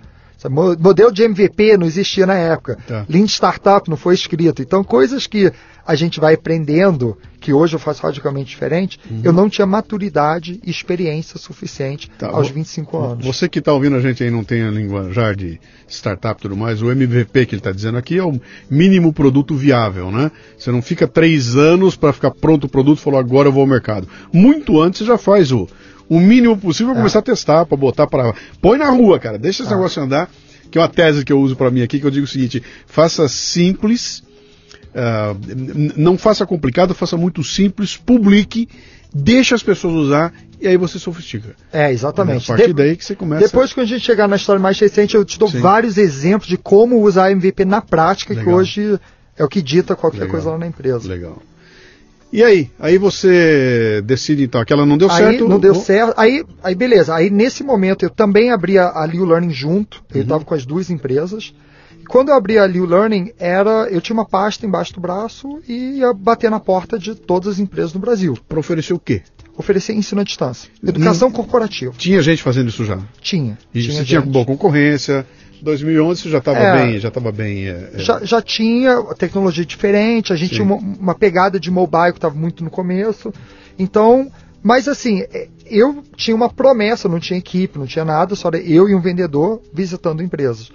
Modelo 0.79 1.12
de 1.12 1.23
MVP 1.23 1.77
não 1.77 1.88
existia 1.88 2.27
na 2.27 2.36
época. 2.36 2.77
Tá. 2.88 3.07
Lean 3.10 3.25
Startup 3.25 3.89
não 3.89 3.97
foi 3.97 4.13
escrito. 4.13 4.62
Então, 4.62 4.83
coisas 4.83 5.25
que 5.25 5.51
a 5.88 5.95
gente 5.95 6.19
vai 6.19 6.34
aprendendo, 6.34 7.17
que 7.39 7.54
hoje 7.54 7.76
eu 7.76 7.80
faço 7.80 8.04
radicalmente 8.04 8.50
diferente, 8.50 9.00
Uhum. 9.10 9.21
eu 9.23 9.32
não 9.32 9.50
tinha 9.50 9.65
maturidade 9.65 10.60
e 10.65 10.69
experiência 10.69 11.39
suficiente 11.39 12.10
Tá, 12.19 12.28
aos 12.28 12.50
vo- 12.50 12.54
25 12.56 12.97
anos. 12.97 13.26
Você 13.26 13.47
que 13.47 13.60
está 13.60 13.71
ouvindo 13.71 13.95
a 13.95 14.02
gente 14.02 14.21
aí 14.23 14.30
não 14.30 14.43
tem 14.43 14.63
a 14.63 14.69
linguajar 14.69 15.36
de 15.36 15.60
startup 15.88 16.39
e 16.39 16.41
tudo 16.41 16.58
mais, 16.58 16.82
o 16.82 16.91
MVP 16.91 17.45
que 17.45 17.56
ele 17.56 17.60
está 17.62 17.71
dizendo 17.71 17.97
aqui 17.97 18.17
é 18.17 18.23
o 18.23 18.39
mínimo 18.69 19.13
produto 19.13 19.56
viável, 19.56 20.12
né? 20.12 20.30
Você 20.58 20.71
não 20.71 20.82
fica 20.82 21.08
três 21.08 21.56
anos 21.56 21.95
para 21.95 22.12
ficar 22.12 22.32
pronto 22.32 22.65
o 22.65 22.69
produto 22.69 23.00
e 23.00 23.02
falou 23.02 23.19
agora 23.19 23.47
eu 23.47 23.54
vou 23.54 23.62
ao 23.62 23.67
mercado. 23.67 24.08
Muito 24.34 24.82
antes 24.82 25.00
você 25.00 25.06
já 25.06 25.17
faz 25.17 25.52
o, 25.52 25.67
o 26.10 26.19
mínimo 26.19 26.58
possível 26.58 26.91
para 26.93 27.02
começar 27.02 27.19
a 27.19 27.21
testar, 27.23 27.65
para 27.65 27.78
botar 27.78 28.08
para. 28.08 28.34
Põe 28.62 28.78
na 28.78 28.89
rua, 28.89 29.17
cara, 29.19 29.38
deixa 29.38 29.63
esse 29.63 29.71
Ah. 29.71 29.76
negócio 29.78 30.02
andar. 30.04 30.30
Que 30.69 30.78
é 30.78 30.82
uma 30.82 30.89
tese 30.89 31.23
que 31.23 31.32
eu 31.32 31.39
uso 31.39 31.56
para 31.56 31.71
mim 31.71 31.82
aqui, 31.82 31.97
que 31.97 32.06
eu 32.06 32.12
digo 32.12 32.26
o 32.26 32.28
seguinte: 32.28 32.62
faça 32.86 33.26
simples, 33.30 34.21
n- 34.95 35.93
não 35.97 36.17
faça 36.17 36.45
complicado, 36.45 36.93
faça 36.93 37.15
muito 37.17 37.43
simples, 37.43 37.95
publique, 37.97 38.67
deixa 39.13 39.56
as 39.56 39.63
pessoas 39.63 39.93
usar 39.93 40.34
e 40.60 40.67
aí 40.67 40.76
você 40.78 40.97
sofistica. 41.00 41.56
É, 41.71 41.91
exatamente. 41.91 42.50
É 42.50 42.54
a 42.54 42.58
partir 42.58 42.67
De- 42.73 42.73
daí 42.73 42.95
que 42.97 43.06
você 43.06 43.15
começa. 43.15 43.45
Depois, 43.45 43.73
quando 43.73 43.86
a 43.86 43.89
gente 43.89 44.04
chegar 44.06 44.28
na 44.28 44.36
história 44.36 44.60
mais 44.62 44.80
recente, 44.80 45.15
eu 45.15 45.23
te 45.23 45.38
dou 45.38 45.50
Sim. 45.50 45.60
vários 45.60 45.97
exemplos 45.97 46.47
de 46.50 46.58
como 46.58 47.02
usar 47.02 47.32
MVP 47.32 47.63
na 47.65 47.82
prática, 47.82 48.34
que 48.34 48.39
Legal. 48.39 48.56
hoje 48.56 49.00
é 49.38 49.43
o 49.43 49.47
que 49.47 49.62
dita 49.62 49.95
qualquer 49.95 50.21
Legal. 50.21 50.32
coisa 50.32 50.50
lá 50.52 50.58
na 50.58 50.67
empresa. 50.67 51.08
Legal. 51.08 51.41
E 52.34 52.43
aí? 52.43 52.69
Aí 52.78 52.97
você 52.97 54.02
decide 54.04 54.43
então, 54.43 54.60
aquela 54.60 54.86
não 54.86 54.97
deu 54.97 55.10
aí 55.10 55.17
certo. 55.17 55.47
não 55.47 55.60
deu 55.60 55.73
vou- 55.73 55.84
certo. 55.84 56.13
Aí, 56.17 56.43
aí 56.62 56.76
beleza. 56.76 57.15
Aí 57.15 57.30
nesse 57.30 57.63
momento 57.63 58.04
eu 58.04 58.10
também 58.10 58.52
abri 58.52 58.78
a, 58.78 58.89
a 59.00 59.06
Liu 59.06 59.23
Learning 59.26 59.52
junto. 59.52 60.04
Eu 60.10 60.17
Uhum. 60.17 60.21
estava 60.23 60.43
com 60.43 60.54
as 60.54 60.65
duas 60.65 60.89
empresas. 60.89 61.54
Quando 62.08 62.30
eu 62.30 62.36
abri 62.36 62.58
a 62.58 62.65
Liu 62.65 62.86
Learning, 62.86 63.32
era, 63.38 63.88
eu 63.89 64.00
tinha 64.02 64.13
uma 64.13 64.26
pasta 64.26 64.65
embaixo 64.65 64.93
do 64.93 65.02
braço 65.02 65.60
e 65.67 66.00
ia 66.00 66.13
bater 66.13 66.50
na 66.50 66.60
porta 66.60 66.98
de 66.98 67.13
todas 67.15 67.54
as 67.54 67.60
empresas 67.60 67.93
no 67.93 68.00
Brasil. 68.00 68.38
Pra 68.48 68.60
oferecer 68.60 68.93
o 68.93 69.00
quê? 69.00 69.22
Oferecer 69.58 69.93
ensino 69.93 70.22
à 70.22 70.24
distância. 70.24 70.70
Educação 70.84 71.32
corporativa. 71.32 71.93
Tinha 71.98 72.22
gente 72.22 72.41
fazendo 72.43 72.70
isso 72.70 72.86
já. 72.86 73.00
Tinha. 73.22 73.58
E 73.74 73.82
tinha 73.82 73.93
você 73.93 74.06
tinha 74.06 74.22
boa 74.22 74.46
concorrência. 74.46 75.26
2011 75.62 76.22
você 76.22 76.30
já 76.30 76.38
estava 76.38 76.60
É. 76.60 76.86
bem, 76.86 77.00
já 77.00 77.08
estava 77.08 77.32
bem. 77.32 77.67
é, 77.67 77.89
é, 77.96 78.00
já, 78.00 78.24
já 78.24 78.41
tinha 78.41 79.02
tecnologia 79.17 79.65
diferente, 79.65 80.32
a 80.32 80.36
gente 80.36 80.50
Sim. 80.50 80.56
tinha 80.58 80.65
uma, 80.65 80.76
uma 80.78 81.15
pegada 81.15 81.60
de 81.60 81.72
mobile 81.72 82.12
que 82.12 82.20
estava 82.20 82.36
muito 82.36 82.63
no 82.63 82.70
começo. 82.70 83.34
Então, 83.80 84.32
mas 84.62 84.88
assim, 84.88 85.22
é, 85.34 85.48
eu 85.65 86.04
tinha 86.15 86.36
uma 86.36 86.48
promessa, 86.50 87.10
não 87.10 87.20
tinha 87.20 87.39
equipe, 87.39 87.80
não 87.80 87.88
tinha 87.88 88.06
nada, 88.06 88.36
só 88.36 88.50
era 88.50 88.60
eu 88.60 88.88
e 88.88 88.93
um 88.93 89.02
vendedor 89.02 89.62
visitando 89.74 90.22
empresas. 90.22 90.72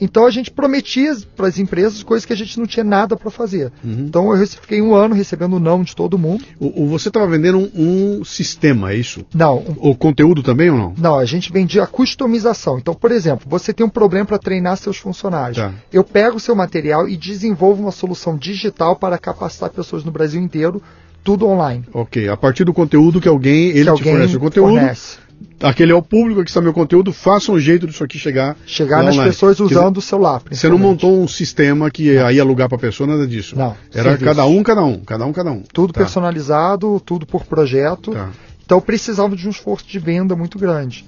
Então 0.00 0.26
a 0.26 0.30
gente 0.30 0.50
prometia 0.50 1.14
para 1.36 1.46
as 1.48 1.58
empresas 1.58 2.02
coisas 2.02 2.24
que 2.24 2.32
a 2.32 2.36
gente 2.36 2.58
não 2.58 2.66
tinha 2.66 2.84
nada 2.84 3.16
para 3.16 3.30
fazer. 3.30 3.70
Uhum. 3.84 4.06
Então 4.08 4.34
eu 4.34 4.46
fiquei 4.46 4.80
um 4.80 4.94
ano 4.94 5.14
recebendo 5.14 5.58
não 5.60 5.82
de 5.82 5.94
todo 5.94 6.18
mundo. 6.18 6.44
O, 6.58 6.84
o- 6.84 6.88
você 6.88 7.08
estava 7.08 7.26
vendendo 7.26 7.58
um, 7.58 8.18
um 8.20 8.24
sistema, 8.24 8.92
é 8.92 8.96
isso? 8.96 9.24
Não, 9.34 9.62
O 9.78 9.94
conteúdo 9.94 10.42
também 10.42 10.70
ou 10.70 10.76
não? 10.78 10.94
Não, 10.96 11.18
a 11.18 11.24
gente 11.24 11.52
vendia 11.52 11.82
a 11.82 11.86
customização. 11.86 12.78
Então, 12.78 12.94
por 12.94 13.10
exemplo, 13.12 13.46
você 13.48 13.72
tem 13.72 13.84
um 13.84 13.90
problema 13.90 14.26
para 14.26 14.38
treinar 14.38 14.76
seus 14.76 14.96
funcionários. 14.96 15.58
Tá. 15.58 15.72
Eu 15.92 16.02
pego 16.04 16.36
o 16.36 16.40
seu 16.40 16.54
material 16.54 17.08
e 17.08 17.16
desenvolvo 17.16 17.82
uma 17.82 17.92
solução 17.92 18.36
digital 18.36 18.96
para 18.96 19.18
capacitar 19.18 19.70
pessoas 19.70 20.04
no 20.04 20.10
Brasil 20.10 20.40
inteiro, 20.40 20.82
tudo 21.22 21.46
online. 21.46 21.84
Ok, 21.92 22.28
a 22.28 22.36
partir 22.36 22.64
do 22.64 22.72
conteúdo 22.72 23.20
que 23.20 23.28
alguém, 23.28 23.68
ele 23.68 23.82
que 23.84 23.88
alguém 23.90 24.12
fornece 24.12 24.36
o 24.36 24.40
conteúdo, 24.40 24.72
fornece. 24.74 25.18
Aquele 25.62 25.92
é 25.92 25.94
o 25.94 26.02
público, 26.02 26.40
aqui 26.40 26.50
está 26.50 26.60
meu 26.60 26.72
conteúdo, 26.72 27.12
faça 27.12 27.52
um 27.52 27.58
jeito 27.58 27.86
disso 27.86 28.02
aqui 28.02 28.18
chegar. 28.18 28.56
Chegar 28.66 29.02
nas 29.02 29.14
online. 29.14 29.30
pessoas 29.30 29.60
usando 29.60 29.98
o 29.98 30.02
celular. 30.02 30.42
Você 30.50 30.68
não 30.68 30.78
montou 30.78 31.22
um 31.22 31.28
sistema 31.28 31.90
que 31.90 32.04
ia 32.04 32.42
alugar 32.42 32.68
para 32.68 32.76
a 32.76 32.80
pessoa, 32.80 33.06
nada 33.06 33.26
disso. 33.26 33.56
Não, 33.56 33.76
Era 33.92 34.10
serviço. 34.10 34.24
cada 34.24 34.46
um, 34.46 34.62
cada 34.62 34.84
um, 34.84 34.98
cada 35.00 35.26
um, 35.26 35.32
cada 35.32 35.50
um. 35.52 35.62
Tudo 35.72 35.92
Tá, 35.92 36.00
personalizado, 36.00 37.00
tudo 37.04 37.26
por 37.26 37.44
projeto. 37.44 38.12
Tá. 38.12 38.30
Então 38.64 38.80
precisava 38.80 39.34
de 39.34 39.46
um 39.46 39.50
esforço 39.50 39.86
de 39.86 39.98
venda 39.98 40.36
muito 40.36 40.58
grande. 40.58 41.04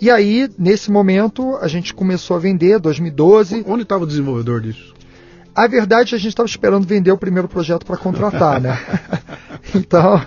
E 0.00 0.10
aí, 0.10 0.50
nesse 0.58 0.90
momento, 0.90 1.56
a 1.60 1.68
gente 1.68 1.94
começou 1.94 2.36
a 2.36 2.40
vender, 2.40 2.80
2012. 2.80 3.62
Onde 3.68 3.82
estava 3.84 4.02
o 4.02 4.06
desenvolvedor 4.06 4.60
disso? 4.60 4.92
A 5.54 5.66
verdade, 5.68 6.14
a 6.14 6.18
gente 6.18 6.30
estava 6.30 6.48
esperando 6.48 6.86
vender 6.86 7.12
o 7.12 7.18
primeiro 7.18 7.46
projeto 7.46 7.84
para 7.84 7.96
contratar, 7.96 8.60
né? 8.60 8.76
então, 9.74 10.20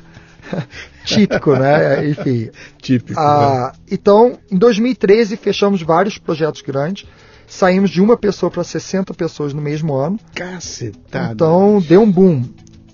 típico, 1.05 1.55
né? 1.55 2.07
Enfim. 2.09 2.49
Típico. 2.81 3.19
né? 3.19 3.25
Ah, 3.25 3.73
então, 3.89 4.37
em 4.51 4.57
2013, 4.57 5.37
fechamos 5.37 5.81
vários 5.81 6.17
projetos 6.17 6.61
grandes. 6.61 7.07
Saímos 7.47 7.91
de 7.91 8.01
uma 8.01 8.17
pessoa 8.17 8.49
para 8.49 8.63
60 8.63 9.13
pessoas 9.13 9.53
no 9.53 9.61
mesmo 9.61 9.93
ano. 9.93 10.19
Cacetada. 10.33 11.33
Então, 11.33 11.79
deu 11.79 12.01
um 12.01 12.11
boom. 12.11 12.43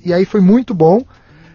E 0.04 0.14
aí 0.14 0.26
foi 0.26 0.42
muito 0.42 0.74
bom. 0.74 1.04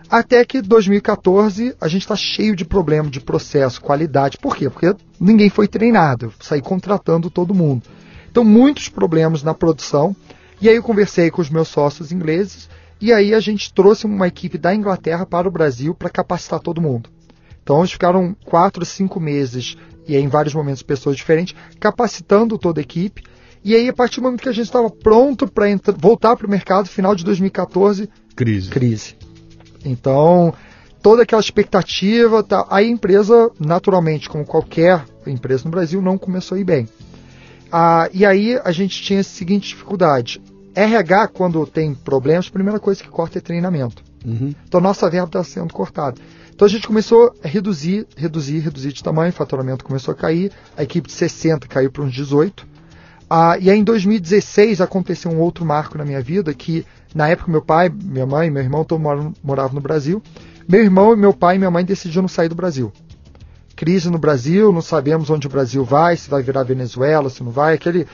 Até 0.09 0.45
que 0.45 0.63
2014 0.63 1.75
a 1.81 1.89
gente 1.89 2.03
está 2.03 2.15
cheio 2.15 2.55
de 2.55 2.65
problema 2.65 3.11
de 3.11 3.21
processo, 3.21 3.81
qualidade. 3.81 4.39
Por 4.39 4.57
quê? 4.57 4.71
Porque 4.71 4.95
ninguém 5.21 5.51
foi 5.51 5.67
treinado. 5.67 6.27
Eu 6.27 6.33
saí 6.41 6.63
contratando 6.63 7.29
todo 7.29 7.55
mundo. 7.55 7.83
Então, 8.31 8.45
muitos 8.45 8.89
problemas 8.89 9.43
na 9.43 9.53
produção. 9.53 10.15
E 10.61 10.69
aí 10.69 10.77
eu 10.77 10.83
conversei 10.83 11.31
com 11.31 11.43
os 11.43 11.51
meus 11.51 11.69
sócios 11.69 12.13
ingleses. 12.13 12.69
E 13.01 13.13
aí 13.13 13.35
a 13.35 13.41
gente 13.41 13.73
trouxe 13.73 14.07
uma 14.07 14.27
equipe 14.27 14.57
da 14.57 14.75
Inglaterra 14.75 15.27
para 15.27 15.49
o 15.49 15.51
Brasil 15.51 15.95
para 15.95 16.11
capacitar 16.11 16.61
todo 16.61 16.81
mundo. 16.81 17.11
Então 17.63 17.79
eles 17.81 17.93
ficaram 17.93 18.35
quatro, 18.45 18.85
cinco 18.85 19.19
meses, 19.21 19.77
e 20.07 20.17
aí 20.17 20.23
em 20.23 20.29
vários 20.29 20.55
momentos 20.55 20.83
pessoas 20.83 21.17
diferentes, 21.17 21.55
capacitando 21.81 22.57
toda 22.57 22.81
a 22.81 22.83
equipe. 22.83 23.23
E 23.65 23.75
aí, 23.75 23.89
a 23.89 23.93
partir 23.93 24.21
do 24.21 24.23
momento 24.23 24.43
que 24.43 24.49
a 24.49 24.53
gente 24.53 24.67
estava 24.67 24.89
pronto 24.89 25.49
para 25.49 25.67
voltar 25.97 26.37
para 26.37 26.47
o 26.47 26.51
mercado, 26.51 26.89
final 26.89 27.17
de 27.17 27.25
2014, 27.25 28.09
Crise. 28.37 28.71
crise. 28.71 29.17
Então, 29.85 30.55
toda 31.03 31.25
aquela 31.25 31.41
expectativa, 31.41 32.45
tá, 32.45 32.65
a 32.71 32.81
empresa, 32.81 33.51
naturalmente, 33.59 34.29
como 34.29 34.45
qualquer 34.45 35.05
empresa 35.27 35.65
no 35.65 35.73
Brasil, 35.73 36.01
não 36.01 36.17
começou 36.17 36.57
a 36.57 36.61
ir 36.61 36.65
bem. 36.65 36.89
Ah, 37.73 38.09
e 38.13 38.25
aí 38.25 38.57
a 38.63 38.71
gente 38.71 39.03
tinha 39.03 39.19
a 39.19 39.25
seguinte 39.25 39.71
dificuldade. 39.71 40.41
RH, 40.77 41.29
quando 41.29 41.67
tem 41.67 41.95
problemas, 41.95 42.47
a 42.49 42.53
primeira 42.53 42.79
coisa 42.79 43.03
que 43.03 43.09
corta 43.09 43.39
é 43.39 43.41
treinamento. 43.41 44.03
Uhum. 44.25 44.55
Então, 44.67 44.81
nossa 44.81 45.09
verba 45.09 45.27
está 45.27 45.43
sendo 45.43 45.73
cortada. 45.73 46.21
Então, 46.55 46.67
a 46.67 46.69
gente 46.69 46.87
começou 46.87 47.35
a 47.43 47.49
reduzir, 47.49 48.07
reduzir, 48.17 48.59
reduzir 48.61 48.93
de 48.93 49.03
tamanho, 49.03 49.31
o 49.31 49.33
faturamento 49.33 49.85
começou 49.85 50.13
a 50.13 50.15
cair, 50.15 50.53
a 50.77 50.83
equipe 50.83 51.09
de 51.09 51.15
60 51.15 51.67
caiu 51.67 51.91
para 51.91 52.03
uns 52.03 52.13
18. 52.13 52.67
Ah, 53.29 53.57
e 53.59 53.71
aí, 53.71 53.79
em 53.79 53.85
2016, 53.85 54.81
aconteceu 54.81 55.31
um 55.31 55.41
outro 55.41 55.65
marco 55.65 55.99
na 55.99 56.05
minha 56.05 56.21
vida, 56.21 56.53
que 56.55 56.87
na 57.15 57.29
época 57.29 57.51
meu 57.51 57.63
pai, 57.63 57.89
minha 57.89 58.27
mãe, 58.27 58.51
meu 58.51 58.63
irmão 58.63 58.85
todos 58.85 59.03
moram- 59.03 59.33
moravam 59.43 59.75
no 59.75 59.81
Brasil. 59.81 60.23
Meu 60.69 60.83
irmão, 60.83 61.17
meu 61.17 61.33
pai 61.33 61.57
e 61.57 61.59
minha 61.59 61.71
mãe 61.71 61.85
decidiram 61.85 62.29
sair 62.29 62.49
do 62.49 62.55
Brasil. 62.55 62.93
Crise 63.75 64.11
no 64.11 64.19
Brasil, 64.19 64.73
não 64.73 64.81
sabemos 64.83 65.29
onde 65.31 65.47
o 65.47 65.51
Brasil 65.51 65.85
vai, 65.85 66.17
se 66.17 66.31
vai 66.31 66.43
virar 66.43 66.63
Venezuela, 66.63 67.29
se 67.29 67.43
não 67.43 67.51
vai, 67.51 67.75
aquele, 67.75 68.07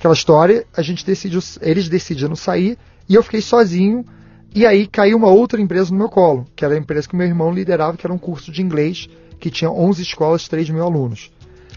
aquela 0.00 0.14
história. 0.14 0.64
A 0.74 0.82
gente 0.82 1.04
decidiu, 1.04 1.40
eles 1.60 1.88
decidiram 1.88 2.34
sair 2.34 2.76
e 3.08 3.14
eu 3.14 3.22
fiquei 3.22 3.42
sozinho. 3.42 4.04
E 4.52 4.66
aí 4.66 4.86
caiu 4.86 5.16
uma 5.16 5.28
outra 5.28 5.60
empresa 5.60 5.92
no 5.92 5.98
meu 5.98 6.08
colo, 6.08 6.44
que 6.56 6.64
era 6.64 6.74
a 6.74 6.78
empresa 6.78 7.06
que 7.08 7.14
meu 7.14 7.26
irmão 7.26 7.52
liderava, 7.52 7.96
que 7.96 8.04
era 8.04 8.12
um 8.12 8.18
curso 8.18 8.50
de 8.50 8.60
inglês, 8.62 9.08
que 9.38 9.48
tinha 9.48 9.70
11 9.70 10.02
escolas, 10.02 10.48
3 10.48 10.68
mil 10.70 10.82
alunos. 10.82 11.30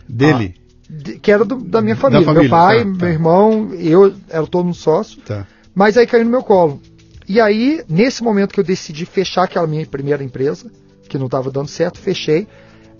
Dele. 0.09 0.55
De- 0.89 1.19
que 1.19 1.31
era 1.31 1.45
do- 1.45 1.63
da 1.63 1.81
minha 1.81 1.95
família. 1.95 2.25
família, 2.25 2.49
meu 2.49 2.49
pai, 2.49 2.77
tá, 2.79 2.83
tá. 2.83 3.05
meu 3.05 3.09
irmão, 3.09 3.73
eu 3.75 4.13
era 4.29 4.47
todo 4.47 4.67
um 4.67 4.73
sócio. 4.73 5.21
Tá. 5.21 5.45
Mas 5.75 5.97
aí 5.97 6.07
caiu 6.07 6.25
no 6.25 6.31
meu 6.31 6.41
colo. 6.43 6.81
E 7.27 7.39
aí, 7.39 7.83
nesse 7.87 8.23
momento 8.23 8.53
que 8.53 8.59
eu 8.59 8.63
decidi 8.63 9.05
fechar 9.05 9.43
aquela 9.43 9.67
minha 9.67 9.85
primeira 9.85 10.23
empresa, 10.23 10.71
que 11.07 11.17
não 11.17 11.27
estava 11.27 11.51
dando 11.51 11.67
certo, 11.67 11.99
fechei. 11.99 12.47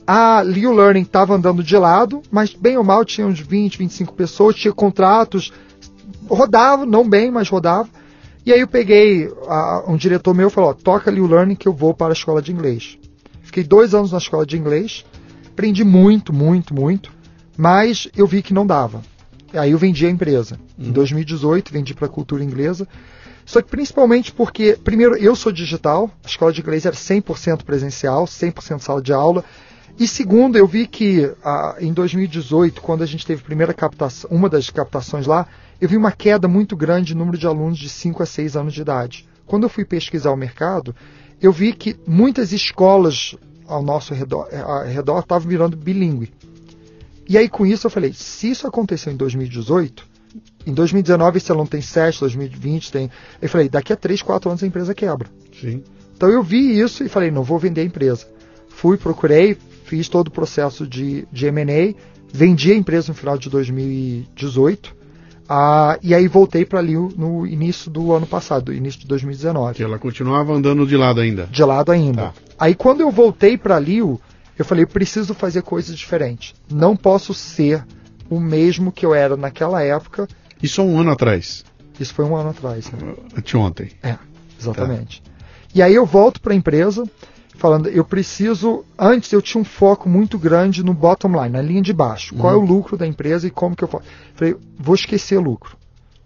A 0.06 0.44
Liu 0.44 0.74
Learning 0.74 1.02
estava 1.04 1.34
andando 1.36 1.64
de 1.64 1.78
lado, 1.78 2.22
mas 2.32 2.54
bem 2.54 2.78
ou 2.78 2.84
mal 2.84 3.06
tinha 3.06 3.26
uns 3.26 3.40
20, 3.40 3.78
25 3.78 4.14
pessoas, 4.14 4.56
tinha 4.56 4.74
contratos, 4.74 5.54
rodava, 6.28 6.86
não 6.86 7.08
bem, 7.08 7.32
mas 7.32 7.48
rodava. 7.50 7.88
E 8.46 8.52
aí 8.52 8.60
eu 8.60 8.68
peguei, 8.68 9.32
a- 9.48 9.84
um 9.88 9.96
diretor 9.96 10.34
meu 10.34 10.50
falou, 10.50 10.72
ó, 10.72 10.74
toca 10.74 11.10
Liu 11.10 11.26
Learning 11.26 11.56
que 11.56 11.68
eu 11.68 11.74
vou 11.74 11.94
para 11.94 12.12
a 12.12 12.18
escola 12.18 12.42
de 12.42 12.52
inglês. 12.52 12.98
Fiquei 13.42 13.64
dois 13.64 13.94
anos 13.94 14.12
na 14.12 14.18
escola 14.18 14.46
de 14.46 14.58
inglês, 14.58 15.06
aprendi 15.48 15.84
muito, 15.86 16.34
muito, 16.34 16.74
muito, 16.74 17.12
mas 17.58 18.10
eu 18.18 18.28
vi 18.28 18.42
que 18.42 18.54
não 18.54 18.68
dava. 18.68 19.02
Aí 19.54 19.72
eu 19.72 19.78
vendi 19.78 20.06
a 20.06 20.10
empresa. 20.10 20.60
Em 20.78 20.92
2018, 20.92 21.72
vendi 21.72 21.94
para 21.94 22.08
a 22.08 22.10
cultura 22.10 22.44
inglesa. 22.44 22.88
Só 23.46 23.62
que 23.62 23.70
principalmente 23.70 24.32
porque, 24.34 24.78
primeiro, 24.84 25.16
eu 25.16 25.36
sou 25.36 25.52
digital, 25.52 26.10
a 26.24 26.28
escola 26.28 26.52
de 26.52 26.60
inglês 26.62 26.86
era 26.86 26.96
100% 26.96 27.64
presencial, 27.64 28.26
100% 28.26 28.80
sala 28.80 29.02
de 29.02 29.14
aula. 29.14 29.46
E 30.00 30.08
segundo, 30.08 30.58
eu 30.58 30.66
vi 30.66 30.88
que 30.88 31.32
ah, 31.44 31.78
em 31.80 31.94
2018, 31.94 32.82
quando 32.82 33.04
a 33.04 33.06
gente 33.06 33.26
teve 33.26 33.42
a 33.42 33.46
primeira 33.46 33.74
captação, 33.74 34.30
uma 34.32 34.50
das 34.50 34.70
captações 34.70 35.28
lá, 35.28 35.48
eu 35.80 35.88
vi 35.88 35.96
uma 35.96 36.12
queda 36.12 36.48
muito 36.48 36.76
grande 36.76 37.14
no 37.14 37.20
número 37.20 37.38
de 37.38 37.46
alunos 37.46 37.78
de 37.78 37.90
5 37.90 38.24
a 38.24 38.26
6 38.26 38.56
anos 38.56 38.74
de 38.74 38.82
idade. 38.82 39.28
Quando 39.46 39.64
eu 39.64 39.70
fui 39.70 39.86
pesquisar 39.86 40.32
o 40.32 40.38
mercado, 40.38 40.96
eu 41.42 41.52
vi 41.52 41.74
que 41.74 41.96
muitas 42.08 42.52
escolas 42.52 43.36
ao 43.68 43.84
nosso 43.84 44.14
redor, 44.14 44.48
redor 44.86 45.20
estavam 45.20 45.48
virando 45.48 45.78
bilíngue. 45.78 46.32
E 47.30 47.38
aí 47.38 47.48
com 47.48 47.66
isso 47.66 47.86
eu 47.88 47.92
falei, 47.92 48.14
se 48.14 48.50
isso 48.50 48.68
aconteceu 48.68 49.14
em 49.14 49.16
2018, 49.16 50.08
em 50.66 50.74
2019 50.74 51.38
esse 51.38 51.52
aluno 51.52 51.68
tem 51.68 51.82
7, 51.82 52.20
2020 52.20 52.92
tem. 52.92 53.12
Eu 53.42 53.50
falei, 53.50 53.70
daqui 53.70 53.94
a 53.94 53.96
3, 53.96 54.22
4 54.22 54.50
anos 54.50 54.64
a 54.64 54.68
empresa 54.68 54.96
quebra. 54.96 55.30
Sim. 55.60 55.84
Então 56.16 56.30
eu 56.30 56.42
vi 56.42 56.80
isso 56.80 57.04
e 57.04 57.10
falei, 57.10 57.30
não 57.30 57.44
vou 57.44 57.60
vender 57.60 57.82
a 57.82 57.86
empresa. 57.86 58.28
Fui, 58.70 58.98
procurei, 58.98 59.58
fiz 59.84 60.08
todo 60.08 60.28
o 60.28 60.32
processo 60.32 60.88
de, 60.88 61.28
de 61.32 61.46
M&A, 61.48 61.94
vendi 62.34 62.72
a 62.72 62.76
empresa 62.76 63.10
no 63.10 63.14
final 63.14 63.38
de 63.38 63.50
2018 63.50 65.04
ah, 65.50 65.98
e 66.02 66.16
aí 66.16 66.28
voltei 66.28 66.66
para 66.66 66.80
ali 66.80 66.94
no 66.96 67.46
início 67.46 67.92
do 67.92 68.14
ano 68.14 68.26
passado, 68.26 68.74
início 68.74 69.02
de 69.02 69.08
2019. 69.08 69.76
Que 69.76 69.84
ela 69.84 70.00
continuava 70.00 70.54
andando 70.54 70.88
de 70.88 70.96
lado 70.96 71.20
ainda. 71.20 71.48
De 71.48 71.64
lado 71.64 71.92
ainda. 71.92 72.24
Tá. 72.24 72.34
Aí 72.58 72.74
quando 72.74 73.02
eu 73.02 73.12
voltei 73.12 73.58
para 73.58 73.80
Liu, 73.80 74.20
eu 74.58 74.64
falei, 74.64 74.86
preciso 74.86 75.34
fazer 75.34 75.62
coisas 75.62 75.96
diferentes. 75.98 76.54
Não 76.72 76.96
posso 76.96 77.34
ser 77.34 77.86
o 78.30 78.40
mesmo 78.40 78.92
que 78.92 79.06
eu 79.06 79.14
era 79.14 79.36
naquela 79.36 79.84
época. 79.84 80.28
Isso 80.62 80.82
há 80.82 80.84
um 80.84 81.00
ano 81.00 81.12
atrás. 81.12 81.66
Isso 82.00 82.14
foi 82.14 82.26
um 82.26 82.36
ano 82.36 82.50
atrás. 82.50 82.90
Né? 82.92 83.14
Anteontem. 83.38 83.92
É, 84.02 84.16
exatamente. 84.60 85.22
Tá. 85.22 85.32
E 85.76 85.82
aí 85.82 85.94
eu 85.94 86.06
volto 86.06 86.40
para 86.40 86.54
a 86.54 86.56
empresa, 86.56 87.04
falando, 87.64 87.88
eu 87.88 88.04
preciso. 88.04 88.84
Antes 89.00 89.32
eu 89.32 89.42
tinha 89.42 89.62
um 89.62 89.64
foco 89.64 90.10
muito 90.10 90.38
grande 90.38 90.84
no 90.84 90.94
bottom 90.94 91.30
line, 91.30 91.54
na 91.54 91.62
linha 91.62 91.82
de 91.82 91.94
baixo. 91.94 92.36
Uhum. 92.36 92.42
Qual 92.42 92.54
é 92.54 92.58
o 92.58 92.60
uhum. 92.60 92.66
lucro 92.66 92.98
da 92.98 93.08
empresa 93.08 93.48
e 93.48 93.50
como 93.50 93.74
que 93.74 93.86
eu 93.86 93.88
faço? 93.88 94.04
Falei, 94.36 94.54
vou 94.78 94.94
esquecer 94.94 95.38
lucro. 95.38 95.78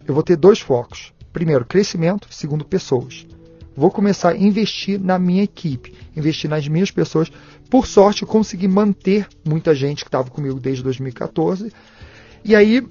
Eu 0.08 0.15
vou 0.15 0.23
ter 0.23 0.36
dois 0.36 0.60
focos. 0.60 1.13
Primeiro, 1.32 1.63
crescimento. 1.63 2.28
Segundo, 2.32 2.65
pessoas. 2.65 3.28
Vou 3.76 3.91
começar 3.91 4.30
a 4.30 4.36
investir 4.36 5.00
na 5.00 5.19
minha 5.19 5.43
equipe, 5.43 5.93
investir 6.15 6.50
nas 6.50 6.67
minhas 6.67 6.89
pessoas. 6.89 7.32
Por 7.69 7.86
sorte, 7.86 8.23
eu 8.23 8.28
consegui 8.28 8.67
manter 8.67 9.28
muita 9.47 9.76
gente 9.76 10.04
que 10.04 10.08
estava 10.08 10.32
comigo 10.32 10.60
desde 10.60 10.82
2014. 10.82 11.71
E 12.43 12.56
aí 12.56 12.84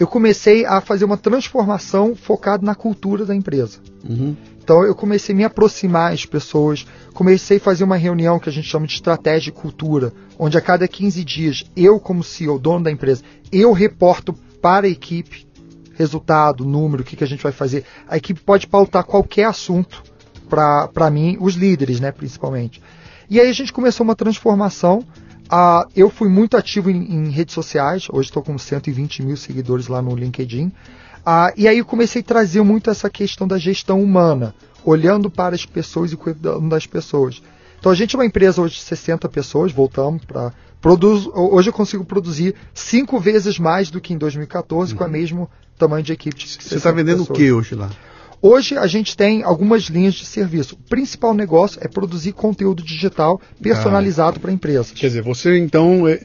eu 0.00 0.06
comecei 0.06 0.64
a 0.64 0.80
fazer 0.80 1.04
uma 1.04 1.18
transformação 1.18 2.16
focada 2.16 2.64
na 2.64 2.74
cultura 2.74 3.26
da 3.26 3.34
empresa. 3.34 3.78
Uhum. 4.08 4.34
Então 4.62 4.84
eu 4.84 4.94
comecei 4.94 5.34
a 5.34 5.38
me 5.38 5.44
aproximar 5.44 6.12
das 6.12 6.24
pessoas, 6.24 6.86
comecei 7.12 7.56
a 7.56 7.60
fazer 7.60 7.82
uma 7.82 7.96
reunião 7.96 8.38
que 8.38 8.48
a 8.48 8.52
gente 8.52 8.68
chama 8.68 8.86
de 8.86 8.94
estratégia 8.94 9.50
e 9.50 9.52
cultura, 9.52 10.12
onde 10.38 10.56
a 10.56 10.60
cada 10.60 10.86
15 10.86 11.24
dias, 11.24 11.64
eu 11.76 11.98
como 11.98 12.22
CEO, 12.22 12.58
dono 12.58 12.84
da 12.84 12.90
empresa, 12.90 13.22
eu 13.50 13.72
reporto 13.72 14.32
para 14.60 14.86
a 14.86 14.90
equipe 14.90 15.46
resultado, 15.94 16.64
número, 16.64 17.02
o 17.02 17.04
que, 17.04 17.16
que 17.16 17.24
a 17.24 17.26
gente 17.26 17.42
vai 17.42 17.52
fazer. 17.52 17.84
A 18.08 18.16
equipe 18.16 18.40
pode 18.40 18.66
pautar 18.66 19.04
qualquer 19.04 19.44
assunto 19.44 20.02
para 20.48 21.10
mim, 21.10 21.36
os 21.40 21.54
líderes, 21.54 22.00
né, 22.00 22.12
principalmente. 22.12 22.80
E 23.28 23.40
aí 23.40 23.48
a 23.48 23.52
gente 23.52 23.72
começou 23.72 24.04
uma 24.04 24.14
transformação. 24.14 25.00
Uh, 25.50 25.88
eu 25.94 26.08
fui 26.08 26.28
muito 26.28 26.56
ativo 26.56 26.90
em, 26.90 27.02
em 27.14 27.30
redes 27.30 27.54
sociais, 27.54 28.06
hoje 28.10 28.28
estou 28.28 28.42
com 28.42 28.56
120 28.56 29.22
mil 29.22 29.36
seguidores 29.36 29.88
lá 29.88 30.00
no 30.00 30.14
LinkedIn. 30.14 30.72
Ah, 31.24 31.52
e 31.56 31.68
aí 31.68 31.78
eu 31.78 31.84
comecei 31.84 32.20
a 32.20 32.24
trazer 32.24 32.62
muito 32.62 32.90
essa 32.90 33.08
questão 33.08 33.46
da 33.46 33.58
gestão 33.58 34.02
humana, 34.02 34.54
olhando 34.84 35.30
para 35.30 35.54
as 35.54 35.64
pessoas 35.64 36.12
e 36.12 36.16
cuidando 36.16 36.68
das 36.68 36.86
pessoas. 36.86 37.42
Então 37.78 37.90
a 37.90 37.94
gente 37.94 38.14
é 38.14 38.18
uma 38.18 38.26
empresa 38.26 38.60
hoje 38.60 38.74
de 38.74 38.82
60 38.82 39.28
pessoas, 39.28 39.72
voltamos 39.72 40.24
para. 40.24 40.52
Hoje 41.34 41.68
eu 41.68 41.72
consigo 41.72 42.04
produzir 42.04 42.56
cinco 42.74 43.20
vezes 43.20 43.58
mais 43.58 43.88
do 43.88 44.00
que 44.00 44.12
em 44.12 44.18
2014 44.18 44.92
uhum. 44.92 44.98
com 44.98 45.04
o 45.04 45.08
mesmo 45.08 45.50
tamanho 45.78 46.02
de 46.02 46.12
equipe. 46.12 46.36
De 46.36 46.48
Você 46.48 46.76
está 46.76 46.90
vendendo 46.90 47.18
pessoas. 47.18 47.30
o 47.30 47.32
que 47.40 47.52
hoje 47.52 47.74
lá? 47.76 47.90
Hoje 48.44 48.76
a 48.76 48.88
gente 48.88 49.16
tem 49.16 49.44
algumas 49.44 49.84
linhas 49.84 50.14
de 50.14 50.26
serviço. 50.26 50.74
O 50.74 50.88
principal 50.88 51.32
negócio 51.32 51.78
é 51.80 51.86
produzir 51.86 52.32
conteúdo 52.32 52.82
digital 52.82 53.40
personalizado 53.62 54.38
ah, 54.38 54.40
para 54.40 54.50
empresas. 54.50 54.90
Quer 54.90 55.06
dizer, 55.06 55.22
você 55.22 55.56
então, 55.56 56.08
é, 56.08 56.20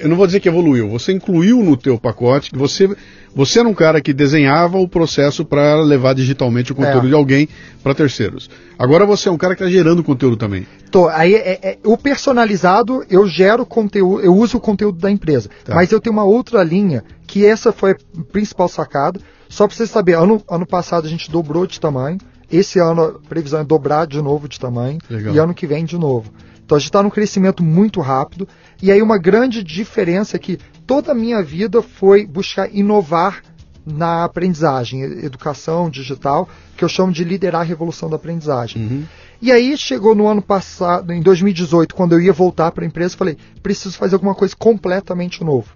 eu 0.00 0.08
não 0.08 0.16
vou 0.16 0.26
dizer 0.26 0.40
que 0.40 0.48
evoluiu, 0.48 0.88
você 0.88 1.12
incluiu 1.12 1.62
no 1.62 1.76
teu 1.76 1.96
pacote 1.96 2.50
que 2.50 2.58
você 2.58 2.90
você 3.34 3.60
era 3.60 3.68
um 3.68 3.74
cara 3.74 4.00
que 4.00 4.12
desenhava 4.12 4.78
o 4.78 4.88
processo 4.88 5.44
para 5.44 5.80
levar 5.82 6.14
digitalmente 6.14 6.72
o 6.72 6.74
conteúdo 6.74 7.06
é. 7.06 7.10
de 7.10 7.14
alguém 7.14 7.48
para 7.82 7.94
terceiros. 7.94 8.50
Agora 8.78 9.06
você 9.06 9.28
é 9.28 9.32
um 9.32 9.36
cara 9.36 9.54
que 9.54 9.62
está 9.62 9.72
gerando 9.72 10.02
conteúdo 10.02 10.36
também. 10.36 10.66
Tô, 10.90 11.08
aí 11.08 11.34
é, 11.34 11.58
é, 11.62 11.78
o 11.84 11.96
personalizado 11.96 13.04
eu 13.08 13.26
gero 13.26 13.64
conteúdo, 13.64 14.20
eu 14.22 14.34
uso 14.34 14.56
o 14.56 14.60
conteúdo 14.60 14.98
da 14.98 15.10
empresa. 15.10 15.48
Tá. 15.64 15.74
Mas 15.74 15.92
eu 15.92 16.00
tenho 16.00 16.12
uma 16.12 16.24
outra 16.24 16.62
linha 16.64 17.04
que 17.26 17.46
essa 17.46 17.72
foi 17.72 17.92
a 17.92 17.96
principal 18.32 18.68
sacada. 18.68 19.20
Só 19.48 19.66
para 19.66 19.76
você 19.76 19.86
saber, 19.86 20.14
ano, 20.14 20.42
ano 20.48 20.66
passado 20.66 21.06
a 21.06 21.10
gente 21.10 21.30
dobrou 21.30 21.66
de 21.66 21.78
tamanho. 21.78 22.18
Esse 22.50 22.80
ano 22.80 23.02
a 23.02 23.28
previsão 23.28 23.60
é 23.60 23.64
dobrar 23.64 24.06
de 24.06 24.20
novo 24.20 24.48
de 24.48 24.58
tamanho. 24.58 24.98
Legal. 25.08 25.34
E 25.34 25.38
ano 25.38 25.54
que 25.54 25.66
vem 25.66 25.84
de 25.84 25.96
novo. 25.96 26.32
Então 26.64 26.76
a 26.76 26.78
gente 26.78 26.88
está 26.88 27.02
num 27.02 27.10
crescimento 27.10 27.62
muito 27.62 28.00
rápido. 28.00 28.48
E 28.82 28.90
aí 28.90 29.02
uma 29.02 29.18
grande 29.18 29.62
diferença 29.62 30.36
é 30.36 30.38
que 30.38 30.58
toda 30.90 31.12
a 31.12 31.14
minha 31.14 31.40
vida 31.40 31.82
foi 31.82 32.26
buscar 32.26 32.68
inovar 32.74 33.44
na 33.86 34.24
aprendizagem, 34.24 35.00
educação 35.02 35.88
digital, 35.88 36.48
que 36.76 36.82
eu 36.84 36.88
chamo 36.88 37.12
de 37.12 37.22
liderar 37.22 37.60
a 37.60 37.64
revolução 37.64 38.10
da 38.10 38.16
aprendizagem. 38.16 38.82
Uhum. 38.82 39.04
E 39.40 39.52
aí 39.52 39.76
chegou 39.78 40.16
no 40.16 40.26
ano 40.26 40.42
passado, 40.42 41.12
em 41.12 41.22
2018, 41.22 41.94
quando 41.94 42.14
eu 42.14 42.20
ia 42.20 42.32
voltar 42.32 42.72
para 42.72 42.82
a 42.82 42.86
empresa, 42.88 43.16
falei, 43.16 43.36
preciso 43.62 43.96
fazer 43.96 44.16
alguma 44.16 44.34
coisa 44.34 44.56
completamente 44.56 45.44
novo. 45.44 45.68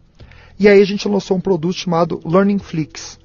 E 0.58 0.66
aí 0.66 0.82
a 0.82 0.84
gente 0.84 1.06
lançou 1.06 1.36
um 1.36 1.40
produto 1.40 1.76
chamado 1.76 2.20
Learning 2.24 2.58
Flix, 2.58 3.16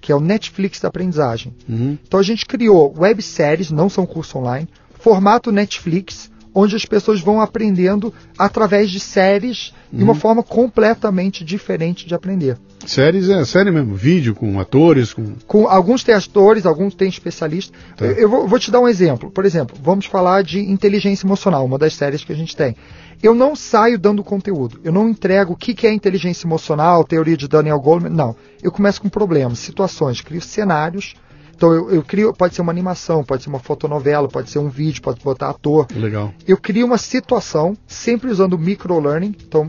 que 0.00 0.10
é 0.10 0.16
o 0.16 0.20
Netflix 0.20 0.80
da 0.80 0.88
aprendizagem. 0.88 1.52
Uhum. 1.68 1.98
Então 2.08 2.18
a 2.18 2.22
gente 2.22 2.46
criou 2.46 2.94
webséries, 2.96 3.70
não 3.70 3.90
são 3.90 4.06
curso 4.06 4.38
online, 4.38 4.66
formato 4.98 5.52
Netflix, 5.52 6.30
onde 6.54 6.76
as 6.76 6.84
pessoas 6.84 7.20
vão 7.20 7.40
aprendendo 7.40 8.14
através 8.38 8.90
de 8.90 9.00
séries 9.00 9.72
uhum. 9.92 9.98
de 9.98 10.04
uma 10.04 10.14
forma 10.14 10.42
completamente 10.42 11.44
diferente 11.44 12.06
de 12.06 12.14
aprender. 12.14 12.56
Séries 12.86 13.28
é 13.28 13.44
série 13.44 13.70
mesmo, 13.70 13.94
vídeo 13.94 14.34
com 14.34 14.60
atores, 14.60 15.12
com. 15.12 15.34
com 15.46 15.66
alguns 15.66 16.04
têm 16.04 16.14
atores, 16.14 16.66
alguns 16.66 16.94
têm 16.94 17.08
especialistas. 17.08 17.76
Tá. 17.96 18.04
Eu, 18.04 18.12
eu 18.12 18.28
vou, 18.28 18.46
vou, 18.46 18.58
te 18.58 18.70
dar 18.70 18.80
um 18.80 18.88
exemplo. 18.88 19.30
Por 19.30 19.44
exemplo, 19.44 19.76
vamos 19.82 20.06
falar 20.06 20.42
de 20.42 20.60
inteligência 20.60 21.26
emocional, 21.26 21.64
uma 21.64 21.78
das 21.78 21.94
séries 21.94 22.22
que 22.22 22.32
a 22.32 22.36
gente 22.36 22.54
tem. 22.54 22.76
Eu 23.22 23.34
não 23.34 23.56
saio 23.56 23.98
dando 23.98 24.22
conteúdo. 24.22 24.78
Eu 24.84 24.92
não 24.92 25.08
entrego 25.08 25.54
o 25.54 25.56
que, 25.56 25.72
que 25.72 25.86
é 25.86 25.92
inteligência 25.92 26.46
emocional, 26.46 27.04
teoria 27.04 27.36
de 27.36 27.48
Daniel 27.48 27.80
Goleman. 27.80 28.10
Não. 28.10 28.36
Eu 28.62 28.70
começo 28.70 29.00
com 29.00 29.08
problemas, 29.08 29.58
situações, 29.60 30.20
crio 30.20 30.42
cenários 30.42 31.14
então 31.54 31.72
eu, 31.72 31.90
eu, 31.90 32.02
crio, 32.02 32.32
pode 32.32 32.54
ser 32.54 32.62
uma 32.62 32.72
animação, 32.72 33.22
pode 33.22 33.42
ser 33.42 33.48
uma 33.48 33.58
fotonovela, 33.58 34.28
pode 34.28 34.50
ser 34.50 34.58
um 34.58 34.68
vídeo, 34.68 35.00
pode 35.00 35.20
botar 35.22 35.50
ator. 35.50 35.86
Legal. 35.94 36.32
Eu 36.46 36.56
crio 36.56 36.86
uma 36.86 36.98
situação, 36.98 37.76
sempre 37.86 38.30
usando 38.30 38.58
microlearning, 38.58 39.34
então 39.46 39.68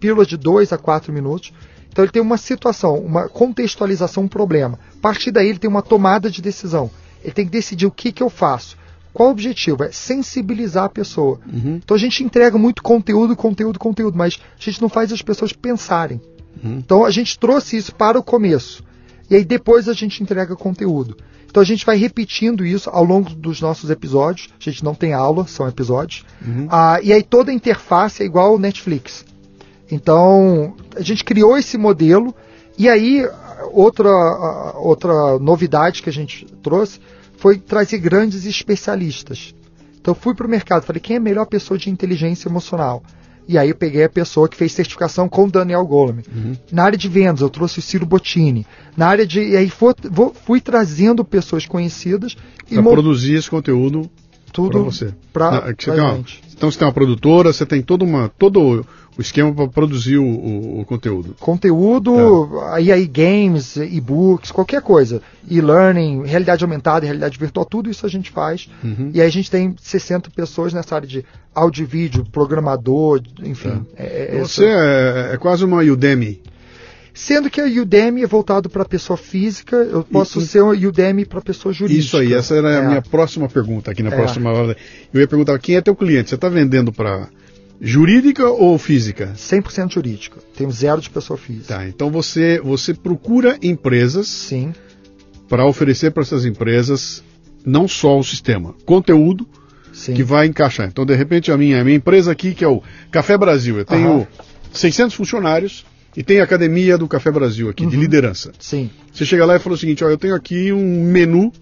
pílulas 0.00 0.26
de 0.26 0.36
2 0.36 0.72
a 0.72 0.78
4 0.78 1.12
minutos. 1.12 1.52
Então 1.88 2.04
ele 2.04 2.12
tem 2.12 2.22
uma 2.22 2.36
situação, 2.36 2.98
uma 2.98 3.28
contextualização, 3.28 4.24
um 4.24 4.28
problema. 4.28 4.78
A 4.98 5.00
partir 5.00 5.30
daí 5.30 5.48
ele 5.48 5.58
tem 5.58 5.68
uma 5.68 5.82
tomada 5.82 6.30
de 6.30 6.42
decisão. 6.42 6.90
Ele 7.22 7.32
tem 7.32 7.44
que 7.44 7.50
decidir 7.50 7.86
o 7.86 7.90
que, 7.90 8.12
que 8.12 8.22
eu 8.22 8.28
faço. 8.28 8.76
Qual 9.12 9.30
o 9.30 9.32
objetivo? 9.32 9.82
É 9.82 9.90
sensibilizar 9.90 10.84
a 10.84 10.88
pessoa. 10.90 11.40
Uhum. 11.50 11.80
Então 11.82 11.94
a 11.94 11.98
gente 11.98 12.22
entrega 12.22 12.58
muito 12.58 12.82
conteúdo, 12.82 13.34
conteúdo, 13.34 13.78
conteúdo, 13.78 14.16
mas 14.16 14.38
a 14.58 14.62
gente 14.62 14.80
não 14.82 14.90
faz 14.90 15.10
as 15.10 15.22
pessoas 15.22 15.54
pensarem. 15.54 16.20
Uhum. 16.62 16.76
Então 16.78 17.04
a 17.04 17.10
gente 17.10 17.38
trouxe 17.38 17.78
isso 17.78 17.94
para 17.94 18.18
o 18.18 18.22
começo 18.22 18.85
e 19.30 19.36
aí 19.36 19.44
depois 19.44 19.88
a 19.88 19.92
gente 19.92 20.22
entrega 20.22 20.54
conteúdo. 20.56 21.16
Então 21.46 21.62
a 21.62 21.66
gente 21.66 21.86
vai 21.86 21.96
repetindo 21.96 22.66
isso 22.66 22.90
ao 22.90 23.02
longo 23.02 23.30
dos 23.30 23.60
nossos 23.60 23.88
episódios. 23.88 24.48
A 24.60 24.62
gente 24.62 24.84
não 24.84 24.94
tem 24.94 25.14
aula, 25.14 25.46
são 25.46 25.66
episódios. 25.66 26.24
Uhum. 26.46 26.66
Ah, 26.70 27.00
e 27.02 27.12
aí 27.12 27.22
toda 27.22 27.50
a 27.50 27.54
interface 27.54 28.22
é 28.22 28.26
igual 28.26 28.52
ao 28.52 28.58
Netflix. 28.58 29.24
Então 29.90 30.74
a 30.94 31.00
gente 31.00 31.24
criou 31.24 31.56
esse 31.56 31.78
modelo. 31.78 32.34
E 32.76 32.88
aí 32.88 33.26
outra, 33.72 34.10
outra 34.76 35.38
novidade 35.38 36.02
que 36.02 36.10
a 36.10 36.12
gente 36.12 36.44
trouxe 36.62 37.00
foi 37.38 37.58
trazer 37.58 37.98
grandes 37.98 38.44
especialistas. 38.44 39.54
Então 39.98 40.14
fui 40.14 40.34
para 40.34 40.46
o 40.46 40.50
mercado, 40.50 40.84
falei 40.84 41.00
quem 41.00 41.16
é 41.16 41.18
a 41.18 41.22
melhor 41.22 41.46
pessoa 41.46 41.78
de 41.78 41.90
inteligência 41.90 42.48
emocional? 42.48 43.02
E 43.48 43.56
aí 43.56 43.68
eu 43.68 43.74
peguei 43.76 44.04
a 44.04 44.08
pessoa 44.08 44.48
que 44.48 44.56
fez 44.56 44.72
certificação 44.72 45.28
com 45.28 45.44
o 45.44 45.50
Daniel 45.50 45.86
Goleman. 45.86 46.24
Uhum. 46.34 46.56
Na 46.72 46.84
área 46.84 46.98
de 46.98 47.08
vendas, 47.08 47.40
eu 47.40 47.48
trouxe 47.48 47.78
o 47.78 47.82
Ciro 47.82 48.04
Bottini. 48.04 48.66
Na 48.96 49.06
área 49.06 49.26
de. 49.26 49.40
E 49.40 49.56
aí 49.56 49.70
fui, 49.70 49.94
fui 50.44 50.60
trazendo 50.60 51.24
pessoas 51.24 51.66
conhecidas. 51.66 52.36
Para 52.68 52.82
produzir 52.82 53.34
esse 53.34 53.48
conteúdo 53.48 54.10
para 54.52 54.80
você. 54.80 55.14
Pra, 55.32 55.50
Na, 55.50 55.60
você 55.60 55.90
uma, 55.90 56.24
então 56.56 56.70
você 56.70 56.78
tem 56.78 56.86
uma 56.86 56.94
produtora, 56.94 57.52
você 57.52 57.66
tem 57.66 57.82
toda 57.82 58.04
uma, 58.04 58.28
todo 58.28 58.86
o 59.18 59.22
esquema 59.22 59.52
para 59.52 59.66
produzir 59.68 60.18
o, 60.18 60.24
o, 60.24 60.80
o, 60.80 60.84
conteúdo. 60.84 61.34
Conteúdo, 61.40 62.60
é. 62.68 62.74
aí, 62.74 62.92
aí 62.92 63.06
games, 63.06 63.76
e-books, 63.76 64.50
qualquer 64.50 64.82
coisa. 64.82 65.22
E-learning, 65.48 66.24
realidade 66.24 66.62
aumentada, 66.62 67.06
realidade 67.06 67.38
virtual, 67.38 67.64
tudo 67.64 67.90
isso 67.90 68.04
a 68.04 68.08
gente 68.08 68.30
faz. 68.30 68.68
Uhum. 68.84 69.10
E 69.14 69.20
aí 69.20 69.26
a 69.26 69.30
gente 69.30 69.50
tem 69.50 69.74
60 69.80 70.30
pessoas 70.30 70.74
nessa 70.74 70.94
área 70.94 71.08
de 71.08 71.24
áudio 71.54 71.84
e 71.84 71.86
vídeo, 71.86 72.26
programador, 72.30 73.22
enfim. 73.42 73.86
É. 73.96 74.04
É, 74.04 74.36
é 74.36 74.40
Você 74.40 74.66
é, 74.66 75.30
é, 75.32 75.36
quase 75.38 75.64
uma 75.64 75.82
Udemy. 75.82 76.42
Sendo 77.14 77.48
que 77.48 77.62
a 77.62 77.64
Udemy 77.64 78.22
é 78.22 78.26
voltado 78.26 78.68
para 78.68 78.84
pessoa 78.84 79.16
física, 79.16 79.76
eu 79.76 80.04
posso 80.04 80.38
e, 80.38 80.42
ser 80.42 80.60
uma 80.60 80.74
Udemy 80.74 81.24
para 81.24 81.40
pessoa 81.40 81.72
jurídica. 81.72 82.04
Isso 82.04 82.16
aí, 82.18 82.34
essa 82.34 82.54
era 82.54 82.68
a 82.68 82.84
é. 82.84 82.86
minha 82.86 83.02
próxima 83.02 83.48
pergunta 83.48 83.90
aqui 83.90 84.02
na 84.02 84.10
próxima 84.10 84.52
hora. 84.52 84.76
Eu 85.14 85.20
ia 85.22 85.26
perguntar, 85.26 85.58
quem 85.58 85.76
é 85.76 85.80
teu 85.80 85.96
cliente? 85.96 86.28
Você 86.28 86.34
está 86.34 86.50
vendendo 86.50 86.92
para 86.92 87.26
Jurídica 87.80 88.46
ou 88.48 88.78
física? 88.78 89.32
100% 89.36 89.92
jurídica. 89.92 90.40
Temos 90.56 90.76
zero 90.76 91.00
de 91.00 91.10
pessoa 91.10 91.36
física. 91.36 91.74
Tá, 91.76 91.88
então 91.88 92.10
você, 92.10 92.60
você 92.62 92.94
procura 92.94 93.58
empresas 93.62 94.26
Sim, 94.28 94.72
para 95.48 95.66
oferecer 95.66 96.10
para 96.10 96.22
essas 96.22 96.44
empresas 96.44 97.22
não 97.64 97.86
só 97.86 98.18
o 98.18 98.24
sistema, 98.24 98.74
conteúdo 98.84 99.46
sim. 99.92 100.14
que 100.14 100.22
vai 100.22 100.46
encaixar. 100.46 100.88
Então, 100.88 101.04
de 101.04 101.14
repente, 101.14 101.50
a 101.52 101.56
minha, 101.56 101.80
a 101.80 101.84
minha 101.84 101.96
empresa 101.96 102.32
aqui, 102.32 102.54
que 102.54 102.64
é 102.64 102.68
o 102.68 102.82
Café 103.10 103.36
Brasil, 103.36 103.78
eu 103.78 103.84
tenho 103.84 104.08
Aham. 104.08 104.26
600 104.72 105.14
funcionários 105.14 105.84
e 106.16 106.22
tem 106.22 106.40
a 106.40 106.44
academia 106.44 106.96
do 106.96 107.06
Café 107.06 107.30
Brasil 107.30 107.68
aqui, 107.68 107.84
de 107.86 107.94
Uhum. 107.96 108.00
liderança. 108.02 108.52
Sim. 108.58 108.90
Você 109.12 109.24
chega 109.26 109.44
lá 109.44 109.56
e 109.56 109.58
fala 109.58 109.74
o 109.74 109.78
seguinte, 109.78 110.02
ó, 110.02 110.08
eu 110.08 110.16
tenho 110.16 110.34
aqui 110.34 110.72
um 110.72 111.02
menu 111.04 111.52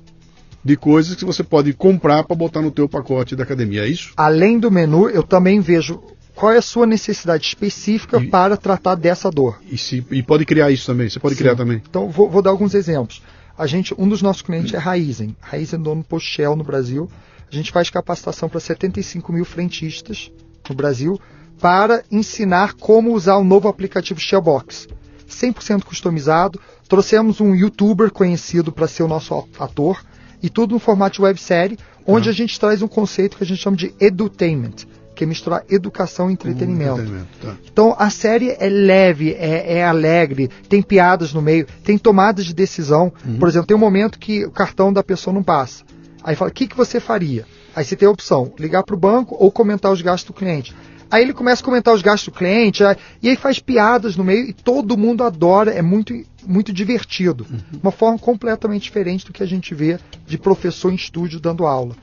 de 0.64 0.76
coisas 0.76 1.14
que 1.14 1.24
você 1.24 1.44
pode 1.44 1.72
comprar 1.74 2.24
para 2.24 2.34
botar 2.34 2.62
no 2.62 2.70
teu 2.70 2.88
pacote 2.88 3.36
da 3.36 3.42
academia, 3.42 3.84
é 3.84 3.88
isso? 3.88 4.12
Além 4.16 4.58
do 4.58 4.70
menu, 4.70 5.10
eu 5.10 5.22
também 5.22 5.60
vejo 5.60 6.02
qual 6.34 6.52
é 6.52 6.58
a 6.58 6.62
sua 6.62 6.86
necessidade 6.86 7.44
específica 7.46 8.18
E- 8.20 8.28
para 8.28 8.56
tratar 8.56 8.94
dessa 8.94 9.30
dor. 9.30 9.60
E, 9.70 9.76
se, 9.76 10.04
e 10.10 10.22
pode 10.22 10.44
criar 10.44 10.70
isso 10.70 10.86
também, 10.86 11.08
você 11.08 11.20
pode 11.20 11.34
Sim. 11.34 11.42
criar 11.42 11.54
também. 11.54 11.82
Então, 11.88 12.08
vou, 12.08 12.30
vou 12.30 12.40
dar 12.42 12.50
alguns 12.50 12.74
exemplos. 12.74 13.22
A 13.56 13.66
gente, 13.66 13.94
um 13.96 14.08
dos 14.08 14.20
nossos 14.22 14.42
clientes 14.42 14.74
é 14.74 14.78
Raizen. 14.78 15.36
Raizen 15.40 15.78
é 15.78 15.82
dono 15.82 16.02
do 16.02 16.08
posto 16.08 16.26
Shell 16.26 16.56
no 16.56 16.64
Brasil. 16.64 17.08
A 17.50 17.54
gente 17.54 17.70
faz 17.70 17.88
capacitação 17.88 18.48
para 18.48 18.58
75 18.58 19.32
mil 19.32 19.44
frentistas 19.44 20.32
no 20.68 20.74
Brasil 20.74 21.20
para 21.60 22.02
ensinar 22.10 22.74
como 22.74 23.12
usar 23.14 23.36
o 23.36 23.44
novo 23.44 23.68
aplicativo 23.68 24.18
Shellbox. 24.18 24.88
100% 25.28 25.84
customizado. 25.84 26.60
Trouxemos 26.88 27.40
um 27.40 27.54
youtuber 27.54 28.10
conhecido 28.10 28.72
para 28.72 28.88
ser 28.88 29.04
o 29.04 29.08
nosso 29.08 29.46
ator 29.58 30.02
e 30.44 30.50
tudo 30.50 30.74
no 30.74 30.78
formato 30.78 31.16
de 31.16 31.22
websérie, 31.22 31.78
onde 32.06 32.26
Tá. 32.26 32.30
a 32.30 32.34
gente 32.34 32.60
traz 32.60 32.82
um 32.82 32.86
conceito 32.86 33.38
que 33.38 33.44
a 33.44 33.46
gente 33.46 33.62
chama 33.62 33.78
de 33.78 33.94
edutainment, 33.98 34.84
que 35.14 35.24
é 35.24 35.26
misturar 35.26 35.64
educação 35.70 36.28
e 36.28 36.34
entretenimento. 36.34 37.00
Entretenimento, 37.00 37.28
tá. 37.40 37.56
Então 37.72 37.96
a 37.98 38.10
série 38.10 38.54
é 38.58 38.68
leve, 38.68 39.32
é, 39.32 39.78
é 39.78 39.84
alegre, 39.86 40.50
tem 40.68 40.82
piadas 40.82 41.32
no 41.32 41.40
meio, 41.40 41.66
tem 41.82 41.96
tomadas 41.96 42.44
de 42.44 42.52
decisão. 42.52 43.10
Por 43.38 43.48
exemplo, 43.48 43.66
tem 43.66 43.74
um 43.74 43.80
momento 43.80 44.18
que 44.18 44.44
o 44.44 44.50
cartão 44.50 44.92
da 44.92 45.02
pessoa 45.02 45.32
não 45.32 45.42
passa. 45.42 45.82
Aí 46.22 46.36
fala, 46.36 46.50
o 46.50 46.54
que, 46.54 46.66
que 46.66 46.76
você 46.76 47.00
faria? 47.00 47.46
Aí 47.74 47.82
você 47.82 47.96
tem 47.96 48.06
a 48.06 48.10
opção, 48.10 48.52
ligar 48.58 48.82
para 48.82 48.94
o 48.94 48.98
banco 48.98 49.34
ou 49.40 49.50
comentar 49.50 49.90
os 49.90 50.02
gastos 50.02 50.26
do 50.26 50.34
cliente. 50.34 50.74
Aí 51.10 51.22
ele 51.22 51.32
começa 51.32 51.62
a 51.62 51.64
comentar 51.64 51.94
os 51.94 52.02
gastos 52.02 52.32
do 52.32 52.36
cliente, 52.36 52.82
e 53.22 53.28
aí 53.28 53.36
faz 53.36 53.58
piadas 53.58 54.16
no 54.16 54.24
meio 54.24 54.48
e 54.48 54.52
todo 54.52 54.96
mundo 54.96 55.22
adora, 55.22 55.70
é 55.70 55.80
muito, 55.82 56.12
muito 56.46 56.72
divertido. 56.72 57.46
Uma 57.82 57.92
forma 57.92 58.18
completamente 58.18 58.82
diferente 58.82 59.24
do 59.26 59.32
que 59.32 59.42
a 59.42 59.46
gente 59.46 59.74
vê 59.74 59.98
de 60.26 60.36
professor 60.38 60.90
em 60.92 60.96
estúdio 60.96 61.38
dando 61.38 61.66
aula. 61.66 61.94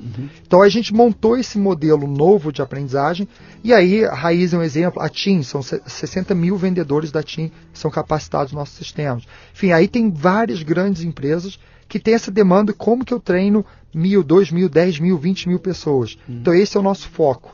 Então 0.46 0.62
a 0.62 0.70
gente 0.70 0.94
montou 0.94 1.38
esse 1.38 1.58
modelo 1.58 2.08
novo 2.08 2.52
de 2.52 2.62
aprendizagem 2.62 3.28
e 3.64 3.74
aí 3.74 4.06
a 4.06 4.14
Raiz 4.14 4.54
é 4.54 4.58
um 4.58 4.64
exemplo, 4.64 5.02
a 5.02 5.10
TIM, 5.10 5.44
são 5.44 5.62
se- 5.62 5.82
60 5.86 6.34
mil 6.34 6.56
vendedores 6.58 7.12
da 7.12 7.22
TIM 7.24 7.52
que 7.74 7.80
são 7.80 7.92
capacitados 7.92 8.54
nos 8.54 8.60
nossos 8.60 8.76
sistemas. 8.78 9.24
Enfim, 9.54 9.72
aí 9.72 9.88
tem 9.88 10.10
várias 10.12 10.64
grandes 10.64 11.02
empresas 11.04 11.60
que 11.88 12.00
têm 12.00 12.14
essa 12.14 12.32
demanda, 12.32 12.72
como 12.72 13.04
que 13.04 13.14
eu 13.14 13.20
treino 13.20 13.66
mil, 13.94 14.24
dois 14.24 14.50
mil, 14.52 14.70
dez 14.70 14.98
mil, 15.00 15.18
vinte 15.18 15.50
mil 15.50 15.60
pessoas. 15.60 16.18
Então 16.30 16.54
esse 16.54 16.78
é 16.78 16.80
o 16.80 16.84
nosso 16.84 17.10
foco. 17.10 17.54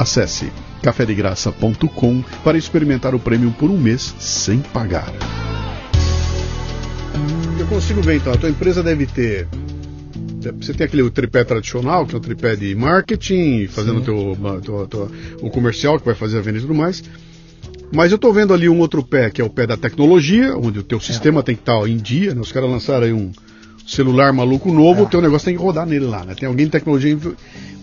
Acesse 0.00 0.50
cafedegraça.com 0.82 2.22
para 2.42 2.56
experimentar 2.56 3.14
o 3.14 3.18
prêmio 3.18 3.50
por 3.50 3.68
um 3.70 3.76
mês 3.76 4.14
sem 4.18 4.58
pagar. 4.60 5.12
Eu 7.58 7.66
consigo 7.66 8.00
ver 8.00 8.16
então, 8.16 8.32
a 8.32 8.36
tua 8.38 8.48
empresa 8.48 8.82
deve 8.82 9.04
ter. 9.04 9.46
Você 10.58 10.72
tem 10.72 10.86
aquele 10.86 11.10
tripé 11.10 11.44
tradicional, 11.44 12.06
que 12.06 12.14
é 12.14 12.18
o 12.18 12.20
tripé 12.20 12.56
de 12.56 12.74
marketing, 12.74 13.66
fazendo 13.66 14.00
teu, 14.00 14.38
teu- 14.64 14.86
teu- 14.86 15.10
o 15.42 15.50
comercial 15.50 15.98
que 16.00 16.06
vai 16.06 16.14
fazer 16.14 16.38
a 16.38 16.40
venda 16.40 16.56
e 16.56 16.62
tudo 16.62 16.74
mais. 16.74 17.04
Mas 17.92 18.10
eu 18.10 18.16
estou 18.16 18.32
vendo 18.32 18.54
ali 18.54 18.70
um 18.70 18.78
outro 18.78 19.02
pé, 19.02 19.28
que 19.28 19.42
é 19.42 19.44
o 19.44 19.50
pé 19.50 19.66
da 19.66 19.76
tecnologia, 19.76 20.56
onde 20.56 20.78
o 20.78 20.82
teu 20.82 20.98
sistema 20.98 21.42
tem 21.42 21.54
que 21.54 21.60
estar 21.60 21.86
em 21.86 21.98
dia, 21.98 22.34
né? 22.34 22.40
Os 22.40 22.50
caras 22.52 22.70
lançaram 22.70 23.04
aí 23.04 23.12
um 23.12 23.30
celular 23.86 24.32
maluco 24.32 24.72
novo, 24.72 25.00
É. 25.00 25.02
o 25.02 25.06
teu 25.10 25.20
negócio 25.20 25.44
tem 25.44 25.54
que 25.56 25.62
rodar 25.62 25.84
nele 25.84 26.06
lá, 26.06 26.24
né? 26.24 26.34
Tem 26.34 26.48
alguém 26.48 26.64
de 26.64 26.72
tecnologia. 26.72 27.18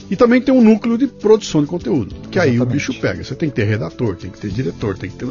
E 0.10 0.16
também 0.16 0.42
tem 0.42 0.54
um 0.54 0.62
núcleo 0.62 0.98
de 0.98 1.08
produção 1.08 1.62
de 1.62 1.68
conteúdo. 1.68 2.16
Que 2.32 2.40
aí 2.40 2.52
o 2.52 2.54
Exatamente. 2.56 2.74
bicho 2.74 2.94
pega. 3.02 3.24
Você 3.24 3.36
tem 3.36 3.50
que 3.50 3.56
ter 3.56 3.66
redator, 3.66 4.16
tem 4.16 4.30
que 4.30 4.40
ter 4.40 4.50
diretor, 4.50 4.98
tem 4.98 5.10
que 5.10 5.18
ter. 5.18 5.26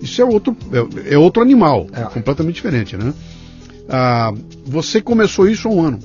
Isso 0.00 0.20
é 0.20 0.24
outro, 0.24 0.56
é, 1.06 1.14
é 1.14 1.18
outro 1.18 1.42
animal, 1.42 1.86
É. 1.92 2.02
completamente 2.02 2.56
diferente, 2.56 2.96
né? 2.96 3.12
Ah, 3.88 4.32
você 4.66 5.00
começou 5.00 5.48
isso 5.48 5.68
há 5.68 5.70
um 5.70 5.80
ano. 5.82 5.98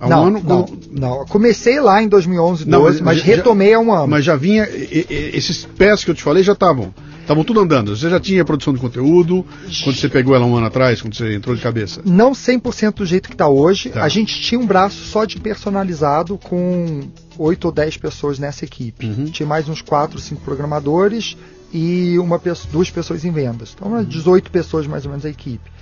Há 0.00 0.06
um 0.06 0.10
não, 0.10 0.26
ano 0.26 0.42
não, 0.46 0.62
com- 0.64 0.76
não. 0.90 1.24
Comecei 1.26 1.80
lá 1.80 2.02
em 2.02 2.08
2011, 2.08 2.68
Não, 2.68 2.80
12, 2.82 3.02
mas, 3.02 3.18
já- 3.18 3.24
já- 3.24 3.36
retomei 3.36 3.72
há 3.74 3.78
um 3.80 3.92
ano. 3.92 4.08
Mas 4.08 4.24
já 4.24 4.36
vinha. 4.36 4.68
e- 4.68 5.06
e- 5.08 5.30
esses 5.36 5.64
pés 5.64 6.04
que 6.04 6.10
eu 6.10 6.14
te 6.14 6.22
falei 6.22 6.42
já 6.42 6.52
estavam. 6.52 6.92
Estavam 7.24 7.42
tudo 7.42 7.60
andando. 7.60 7.96
Você 7.96 8.10
já 8.10 8.20
tinha 8.20 8.44
produção 8.44 8.74
de 8.74 8.78
conteúdo 8.78 9.46
quando 9.82 9.96
você 9.96 10.10
pegou 10.10 10.34
ela 10.34 10.44
um 10.44 10.56
ano 10.56 10.66
atrás, 10.66 11.00
quando 11.00 11.14
você 11.16 11.34
entrou 11.34 11.56
de 11.56 11.62
cabeça. 11.62 12.02
Não 12.04 12.32
100% 12.32 12.96
do 12.96 13.06
jeito 13.06 13.28
que 13.30 13.34
está 13.34 13.48
hoje. 13.48 13.88
Tá. 13.88 14.04
A 14.04 14.08
gente 14.10 14.38
tinha 14.42 14.60
um 14.60 14.66
braço 14.66 15.02
só 15.06 15.24
de 15.24 15.40
personalizado 15.40 16.36
com 16.36 17.00
8 17.38 17.64
ou 17.64 17.72
10 17.72 17.96
pessoas 17.96 18.38
nessa 18.38 18.66
equipe. 18.66 19.06
Uhum. 19.06 19.24
Tinha 19.24 19.46
mais 19.46 19.68
uns 19.70 19.80
4, 19.80 20.18
5 20.20 20.42
programadores 20.42 21.34
e 21.72 22.18
uma 22.18 22.38
pessoa, 22.38 22.68
duas 22.70 22.90
pessoas 22.90 23.24
em 23.24 23.30
vendas. 23.30 23.72
Então, 23.74 23.88
umas 23.88 24.06
18 24.06 24.50
pessoas 24.50 24.86
mais 24.86 25.06
ou 25.06 25.10
menos 25.10 25.24
a 25.24 25.30
equipe. 25.30 25.72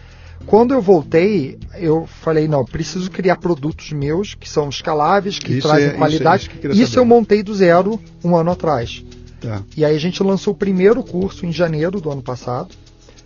Quando 0.46 0.74
eu 0.74 0.80
voltei, 0.80 1.58
eu 1.74 2.06
falei, 2.22 2.48
não, 2.48 2.64
preciso 2.64 3.10
criar 3.10 3.36
produtos 3.36 3.92
meus 3.92 4.34
que 4.34 4.48
são 4.48 4.68
escaláveis, 4.68 5.38
que 5.38 5.52
Isso 5.54 5.68
trazem 5.68 5.84
é- 5.84 5.86
isso 5.88 5.94
é- 5.94 5.98
qualidade. 5.98 6.40
isso 6.42 6.50
que 6.50 6.56
eu 6.56 6.60
queria 6.70 6.82
isso 6.84 6.98
eu 6.98 7.04
montei 7.04 7.42
do 7.42 7.54
zero 7.54 8.00
um 8.24 8.36
ano 8.36 8.50
atrás. 8.50 9.04
Tá. 9.42 9.62
E 9.76 9.84
aí 9.84 9.94
a 9.96 9.98
gente 10.00 10.22
lançou 10.22 10.52
o 10.52 10.56
primeiro 10.56 11.02
curso 11.02 11.44
em 11.44 11.52
janeiro 11.52 12.00
do 12.00 12.10
ano 12.10 12.22
passado. 12.22 12.68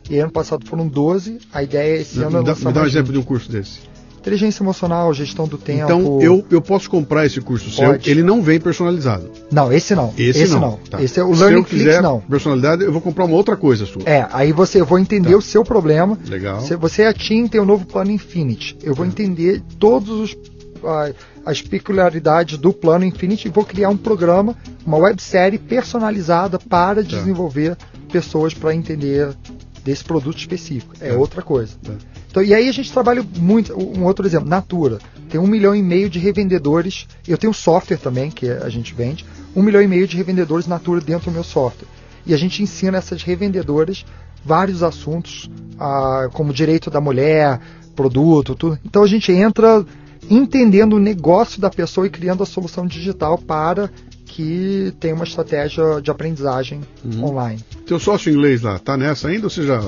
E 0.08 0.18
ano 0.18 0.30
passado 0.32 0.64
foram 0.66 0.86
12. 0.86 1.38
A 1.52 1.62
ideia 1.62 1.96
é 1.98 2.00
esse 2.00 2.18
ano 2.20 2.38
é 2.38 2.42
dá, 2.42 2.50
lançar 2.52 2.68
me 2.68 2.74
dá 2.74 2.82
um 2.82 2.86
exemplo 2.86 3.12
de 3.12 3.18
20. 3.18 3.22
um 3.24 3.26
curso 3.26 3.50
desse. 3.50 3.80
Inteligência 4.18 4.62
emocional, 4.62 5.14
gestão 5.14 5.46
do 5.46 5.56
tempo. 5.56 5.84
Então, 5.84 6.20
eu, 6.20 6.44
eu 6.50 6.60
posso 6.60 6.90
comprar 6.90 7.24
esse 7.26 7.40
curso 7.40 7.70
seu. 7.70 7.90
Pode. 7.90 8.10
Ele 8.10 8.24
não 8.24 8.42
vem 8.42 8.58
personalizado. 8.58 9.30
Não, 9.52 9.72
esse 9.72 9.94
não. 9.94 10.12
Esse, 10.18 10.48
não. 10.48 10.78
Tá. 10.90 11.00
Esse 11.00 11.20
é 11.20 11.24
o 11.24 11.32
Se 11.32 11.40
Learning 11.42 11.58
eu 11.58 11.64
Flix, 11.64 11.84
quiser 11.84 12.02
não. 12.02 12.20
personalidade, 12.20 12.82
eu 12.82 12.90
vou 12.90 13.00
comprar 13.00 13.24
uma 13.24 13.36
outra 13.36 13.56
coisa 13.56 13.86
sua. 13.86 14.02
É, 14.04 14.26
aí 14.32 14.50
você, 14.52 14.80
eu 14.80 14.86
vou 14.86 14.98
entender 14.98 15.30
Tá. 15.30 15.36
o 15.36 15.42
seu 15.42 15.62
problema. 15.64 16.18
Legal. 16.28 16.60
Se 16.60 16.74
você 16.74 17.02
é 17.02 17.06
a 17.08 17.12
TIM, 17.12 17.46
tem 17.46 17.60
o 17.60 17.64
novo 17.64 17.86
plano 17.86 18.10
Infinity. 18.10 18.76
Eu 18.82 18.94
vou 18.96 19.06
Tá. 19.06 19.12
entender 19.12 19.62
todos 19.78 20.10
os 20.32 20.36
a- 20.84 21.12
as 21.46 21.62
peculiaridades 21.62 22.58
do 22.58 22.72
plano 22.72 23.04
Infinity 23.04 23.46
e 23.46 23.50
vou 23.50 23.64
criar 23.64 23.88
um 23.88 23.96
programa, 23.96 24.56
uma 24.84 24.98
websérie 24.98 25.58
personalizada 25.58 26.58
para 26.58 27.02
Tá. 27.02 27.08
desenvolver 27.08 27.76
pessoas 28.12 28.52
para 28.52 28.74
entender 28.74 29.32
desse 29.84 30.02
produto 30.04 30.36
específico. 30.38 30.94
É 31.00 31.10
Tá. 31.10 31.16
outra 31.16 31.42
coisa. 31.42 31.74
Tá. 31.82 31.92
Então, 32.28 32.42
e 32.42 32.52
aí 32.52 32.68
a 32.68 32.72
gente 32.72 32.92
trabalha 32.92 33.24
muito. 33.38 33.72
Um 33.78 34.04
outro 34.04 34.26
exemplo, 34.26 34.48
Natura. 34.48 34.98
Tem 35.30 35.40
um 35.40 35.46
milhão 35.46 35.74
e 35.74 35.82
meio 35.82 36.10
de 36.10 36.18
revendedores. 36.18 37.06
Eu 37.26 37.38
tenho 37.38 37.54
software 37.54 37.96
também, 37.96 38.30
que 38.30 38.48
a 38.50 38.68
gente 38.68 38.92
vende. 38.92 39.24
Um 39.54 39.62
milhão 39.62 39.80
e 39.80 39.86
meio 39.86 40.06
de 40.06 40.16
revendedores 40.16 40.66
Natura 40.66 41.00
dentro 41.00 41.30
do 41.30 41.34
meu 41.34 41.44
software. 41.44 41.86
E 42.26 42.34
a 42.34 42.36
gente 42.36 42.62
ensina 42.62 42.98
essas 42.98 43.22
revendedoras 43.22 44.04
vários 44.44 44.82
assuntos, 44.82 45.48
ah, 45.78 46.28
como 46.32 46.52
direito 46.52 46.90
da 46.90 47.00
mulher, 47.00 47.60
produto, 47.94 48.54
tudo. 48.54 48.78
Então 48.84 49.02
a 49.02 49.06
gente 49.06 49.30
entra 49.32 49.84
entendendo 50.30 50.94
o 50.94 50.98
negócio 51.00 51.60
da 51.60 51.70
pessoa 51.70 52.06
e 52.06 52.10
criando 52.10 52.42
a 52.42 52.46
solução 52.46 52.86
digital 52.86 53.38
para 53.38 53.90
que 54.24 54.92
tenha 55.00 55.14
uma 55.14 55.24
estratégia 55.24 56.00
de 56.02 56.10
aprendizagem 56.10 56.80
Uhum. 57.04 57.24
online. 57.24 57.60
Teu 57.86 57.98
sócio 57.98 58.30
inglês 58.32 58.62
lá, 58.62 58.78
tá 58.78 58.96
nessa 58.96 59.28
ainda 59.28 59.44
ou 59.46 59.50
você 59.50 59.62
já. 59.64 59.80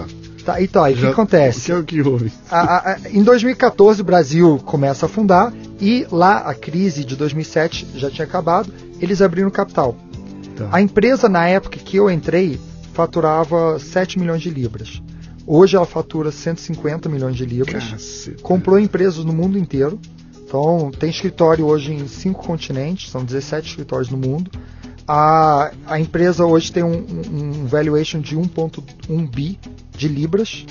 Tá, 0.44 0.62
então, 0.62 0.82
aí 0.82 0.94
o 0.94 0.96
que 0.98 1.06
acontece? 1.06 1.60
O 1.60 1.64
que 1.64 1.72
é 1.72 1.76
o 2.00 2.02
que 2.04 2.08
houve? 2.08 2.32
A- 2.50 2.60
a- 2.60 2.92
a- 2.92 2.98
em 3.10 3.22
2014 3.22 4.00
o 4.00 4.04
Brasil 4.04 4.58
começa 4.64 5.04
a 5.04 5.08
afundar 5.08 5.52
e 5.80 6.06
lá 6.10 6.38
a 6.38 6.54
crise 6.54 7.04
de 7.04 7.14
2007 7.16 7.86
já 7.96 8.08
tinha 8.10 8.24
acabado, 8.24 8.72
eles 9.00 9.20
abriram 9.20 9.50
capital. 9.50 9.94
Tá. 10.56 10.68
A 10.72 10.80
empresa, 10.80 11.28
na 11.28 11.46
época 11.46 11.76
que 11.78 11.96
eu 11.98 12.10
entrei, 12.10 12.58
faturava 12.94 13.78
7 13.78 14.18
milhões 14.18 14.40
de 14.40 14.48
libras. 14.50 15.02
Hoje 15.46 15.76
ela 15.76 15.86
fatura 15.86 16.30
150 16.32 17.08
milhões 17.08 17.36
de 17.36 17.44
libras. 17.44 17.84
Caceta. 17.90 18.42
Comprou 18.42 18.78
empresas 18.78 19.24
no 19.24 19.32
mundo 19.32 19.58
inteiro. 19.58 19.98
Então, 20.48 20.90
tem 20.98 21.10
escritório 21.10 21.66
hoje 21.66 21.92
em 21.92 22.08
cinco 22.08 22.42
continentes, 22.42 23.10
são 23.10 23.22
17 23.22 23.68
escritórios 23.68 24.08
no 24.08 24.16
mundo. 24.16 24.50
A, 25.06 25.70
a 25.86 26.00
empresa 26.00 26.46
hoje 26.46 26.72
tem 26.72 26.82
um, 26.82 27.04
um 27.30 27.66
valuation 27.66 28.18
de 28.18 28.34
1,1 28.34 29.30
bi 29.30 29.58
de 29.94 30.08
libras. 30.08 30.64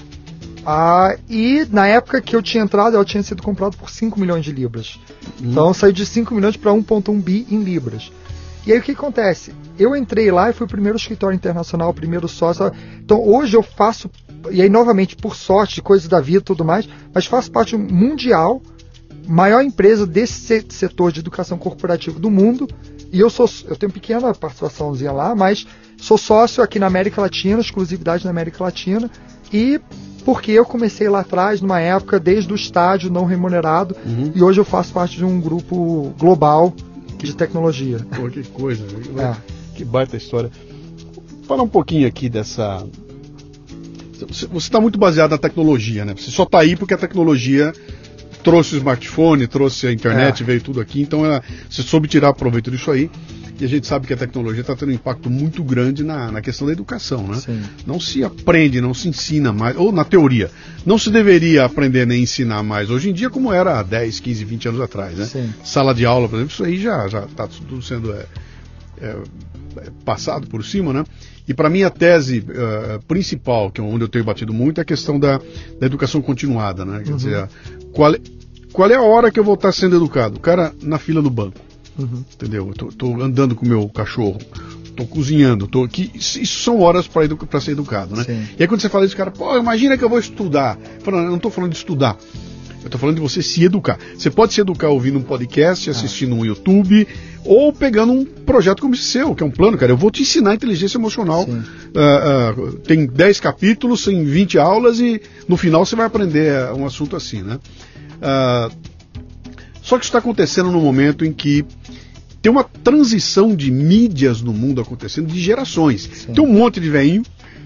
Ah, 0.66 1.16
e 1.30 1.66
na 1.72 1.88
época 1.88 2.20
que 2.22 2.36
eu 2.36 2.42
tinha 2.42 2.64
entrado, 2.64 2.96
ela 2.96 3.06
tinha 3.06 3.22
sido 3.22 3.44
comprada 3.44 3.78
por 3.78 3.92
5 3.92 4.20
milhões 4.20 4.44
de 4.44 4.52
libras. 4.52 5.00
Hum. 5.40 5.52
Então 5.52 5.72
saiu 5.76 5.94
de 5.94 6.08
5 6.08 6.34
milhões 6.34 6.58
para 6.58 6.72
1,1 6.72 7.22
bi 7.22 7.46
em 7.50 7.62
libras. 7.62 8.12
E 8.66 8.74
aí 8.74 8.80
o 8.80 8.82
que 8.82 8.94
acontece? 8.94 9.54
Eu 9.78 9.96
entrei 9.96 10.32
lá 10.32 10.50
e 10.50 10.54
fui 10.54 10.66
o 10.66 10.70
primeiro 10.70 10.98
escritório 10.98 11.36
internacional, 11.36 11.92
o 11.92 11.94
primeiro 11.94 12.28
sócio. 12.28 12.72
Então 13.00 13.24
hoje 13.24 13.56
eu 13.56 13.62
faço, 13.62 14.10
e 14.50 14.60
aí 14.60 14.70
novamente 14.70 15.16
por 15.16 15.36
sorte, 15.36 15.84
coisas 15.84 16.08
da 16.08 16.20
vida 16.20 16.40
e 16.40 16.42
tudo 16.42 16.66
mais, 16.66 16.90
mas 17.14 17.28
faço 17.28 17.52
parte 17.52 17.78
mundial, 17.78 18.62
maior 19.28 19.64
empresa 19.64 20.06
desse 20.06 20.66
setor 20.70 21.12
de 21.12 21.20
educação 21.20 21.58
corporativa 21.58 22.20
do 22.20 22.30
mundo. 22.30 22.68
E 23.12 23.20
eu 23.20 23.30
sou, 23.30 23.50
eu 23.66 23.76
tenho 23.76 23.92
pequena 23.92 24.34
participaçãozinha 24.34 25.12
lá, 25.12 25.36
mas 25.36 25.66
sou 25.98 26.18
sócio 26.18 26.64
aqui 26.64 26.80
na 26.80 26.88
América 26.88 27.22
Latina, 27.22 27.60
exclusividade 27.60 28.26
na 28.26 28.32
América 28.32 28.64
Latina. 28.64 29.10
E 29.52 29.80
porque 30.26 30.52
eu 30.52 30.66
comecei 30.66 31.08
lá 31.08 31.22
atrás, 31.22 31.62
numa 31.62 31.80
época, 31.80 32.20
desde 32.20 32.52
o 32.52 32.56
estágio 32.56 33.10
não 33.10 33.24
remunerado, 33.24 33.96
uhum. 34.06 34.32
e 34.36 34.44
hoje 34.44 34.60
eu 34.60 34.66
faço 34.66 34.92
parte 34.92 35.16
de 35.16 35.24
um 35.24 35.40
grupo 35.40 36.14
global 36.20 36.74
de 37.18 37.34
tecnologia. 37.34 38.00
Pô, 38.14 38.30
que 38.30 38.44
coisa, 38.44 38.84
é. 39.18 39.36
que 39.74 39.86
baita 39.86 40.18
história. 40.18 40.52
Fala 41.48 41.64
um 41.64 41.68
pouquinho 41.68 42.06
aqui 42.06 42.28
dessa. 42.28 42.86
Você 44.20 44.48
está 44.58 44.82
muito 44.82 45.00
baseado 45.00 45.32
na 45.32 45.38
tecnologia, 45.38 46.04
né? 46.04 46.14
Você 46.18 46.30
só 46.30 46.44
está 46.44 46.60
aí 46.60 46.76
porque 46.76 46.94
a 46.94 46.98
tecnologia 46.98 47.72
trouxe 48.44 48.76
o 48.76 48.78
smartphone, 48.78 49.48
trouxe 49.48 49.88
a 49.88 49.92
internet, 49.92 50.44
é. 50.44 50.46
veio 50.46 50.62
tudo 50.62 50.80
aqui, 50.80 51.02
então 51.02 51.26
ela, 51.26 51.44
você 51.70 51.82
soube 51.82 52.08
tirar 52.08 52.34
proveito 52.34 52.72
disso 52.72 52.92
aí. 52.92 53.10
E 53.60 53.66
a 53.66 53.68
gente 53.68 53.88
sabe 53.88 54.06
que 54.06 54.14
a 54.14 54.18
tecnologia 54.18 54.62
está 54.62 54.76
tendo 54.76 54.90
um 54.90 54.94
impacto 54.94 55.32
muito 55.32 55.64
grande 55.64 56.04
na, 56.04 56.32
na 56.32 56.42
questão 56.42 56.68
da 56.68 56.74
educação, 56.74 57.28
né? 57.28 57.38
Sim. 57.38 57.60
Não 57.88 58.00
se 58.00 58.24
aprende, 58.24 58.80
não 58.80 58.94
se 58.94 59.08
ensina 59.08 59.52
mais, 59.52 59.76
ou 59.76 59.92
na 59.92 60.04
teoria, 60.04 60.52
não 60.86 60.98
se 61.00 61.10
deveria 61.10 61.66
aprender 61.66 62.06
nem 62.06 62.22
ensinar 62.22 62.62
mais 62.62 62.92
hoje 62.92 63.10
em 63.10 63.14
dia 63.14 63.32
como 63.32 63.52
era 63.52 63.80
há 63.80 63.84
10, 63.84 64.20
15, 64.20 64.46
20 64.46 64.68
anos 64.68 64.82
atrás, 64.82 65.18
né? 65.18 65.26
Sim. 65.26 65.54
Sala 65.64 65.94
de 65.94 66.06
aula, 66.06 66.30
por 66.30 66.36
exemplo, 66.36 66.54
isso 66.54 66.64
aí 66.64 66.80
já 66.80 67.08
está 67.08 67.48
tudo 67.48 67.82
sendo 67.82 68.14
é, 68.14 68.26
é, 69.02 69.18
é, 69.78 69.92
passado 70.06 70.48
por 70.48 70.64
cima, 70.64 70.94
né? 70.94 71.04
E 71.48 71.54
para 71.54 71.70
mim 71.70 71.84
a 71.84 71.90
tese 71.90 72.40
uh, 72.40 73.02
principal, 73.08 73.72
que 73.72 73.80
é 73.80 73.84
onde 73.84 74.04
eu 74.04 74.10
tenho 74.10 74.26
batido 74.26 74.54
muito, 74.54 74.80
é 74.80 74.82
a 74.82 74.86
questão 74.86 75.18
da, 75.20 75.40
da 75.80 75.86
educação 75.86 76.22
continuada, 76.22 76.84
né? 76.84 77.02
Quer 77.04 77.12
uhum. 77.12 77.18
dizer, 77.18 77.50
qual, 77.94 78.14
é, 78.14 78.20
qual 78.74 78.90
é 78.90 78.96
a 78.96 79.02
hora 79.02 79.32
que 79.32 79.40
eu 79.40 79.44
vou 79.44 79.54
estar 79.54 79.72
sendo 79.72 79.96
educado? 79.96 80.38
O 80.38 80.40
cara 80.42 80.74
na 80.82 80.98
fila 80.98 81.22
do 81.22 81.30
banco. 81.30 81.60
Uhum. 81.98 82.24
Entendeu? 82.34 82.72
Tô, 82.98 83.24
andando 83.24 83.56
com 83.56 83.66
o 83.66 83.70
meu 83.70 83.88
cachorro, 83.90 84.38
tô 84.96 85.06
cozinhando, 85.06 85.68
tô 85.68 85.84
aqui. 85.84 86.12
Isso 86.14 86.46
são 86.46 86.82
horas 86.82 87.08
para 87.08 87.26
edu 87.26 87.40
ser 87.62 87.72
educado, 87.72 88.16
né? 88.16 88.24
Sim. 88.24 88.46
E 88.58 88.64
aí 88.64 88.68
quando 88.68 88.82
você 88.82 88.90
fala 88.90 89.06
isso, 89.06 89.16
cara, 89.16 89.32
pô, 89.32 89.58
imagina 89.58 89.98
que 89.98 90.04
eu 90.04 90.10
vou 90.10 90.20
estudar. 90.20 90.78
Falando, 91.00 91.26
eu 91.26 91.32
não 91.32 91.40
tô 91.40 91.50
falando 91.50 91.72
de 91.72 91.78
estudar. 91.78 92.18
Eu 92.88 92.92
tô 92.92 92.98
falando 92.98 93.16
de 93.16 93.22
você 93.22 93.42
se 93.42 93.64
educar. 93.64 94.00
Você 94.18 94.30
pode 94.30 94.54
se 94.54 94.62
educar 94.62 94.88
ouvindo 94.90 95.20
um 95.20 95.22
podcast, 95.22 95.90
ah. 95.90 95.92
assistindo 95.92 96.34
ah. 96.34 96.40
um 96.40 96.46
YouTube, 96.46 97.08
ou 97.44 97.72
pegando 97.74 98.14
um 98.14 98.26
projeto 98.26 98.82
como 98.82 98.94
esse 98.94 99.04
seu, 99.04 99.36
que 99.36 99.44
é 99.44 99.46
um 99.46 99.52
plano, 99.52 99.78
cara. 99.78 99.92
Eu 99.92 99.98
vou 99.98 100.10
te 100.10 100.22
ensinar 100.22 100.56
inteligência 100.56 100.98
emocional. 100.98 101.44
Uh, 101.44 102.62
uh, 102.62 102.80
tem 102.80 103.06
10 103.06 103.40
capítulos, 103.40 104.06
tem 104.06 104.24
20 104.24 104.58
aulas 104.58 105.00
e 105.00 105.22
no 105.48 105.58
final 105.58 105.86
você 105.86 105.96
vai 105.96 106.06
aprender 106.06 106.72
um 106.74 106.86
assunto 106.86 107.16
assim, 107.16 107.42
né? 107.42 107.60
Uh, 108.18 108.74
só 109.82 109.98
que 109.98 110.04
isso 110.04 110.10
está 110.10 110.20
acontecendo 110.20 110.72
no 110.72 110.80
momento 110.80 111.26
em 111.26 111.32
que 111.32 111.66
tem 112.42 112.52
uma 112.52 112.64
transição 112.64 113.56
de 113.56 113.70
mídias 113.70 114.42
no 114.42 114.54
mundo 114.54 114.80
acontecendo 114.80 115.28
de 115.28 115.40
gerações. 115.42 116.10
Sim. 116.12 116.34
Tem 116.34 116.44
um 116.44 116.52
monte 116.52 116.80
de 116.80 116.90
veinho 116.90 117.24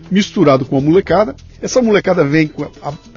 misturado 0.09 0.65
com 0.65 0.77
a 0.77 0.81
molecada. 0.81 1.35
Essa 1.61 1.81
molecada 1.81 2.23
vem 2.23 2.47
com 2.47 2.63
a, 2.63 2.89
a 2.89 3.10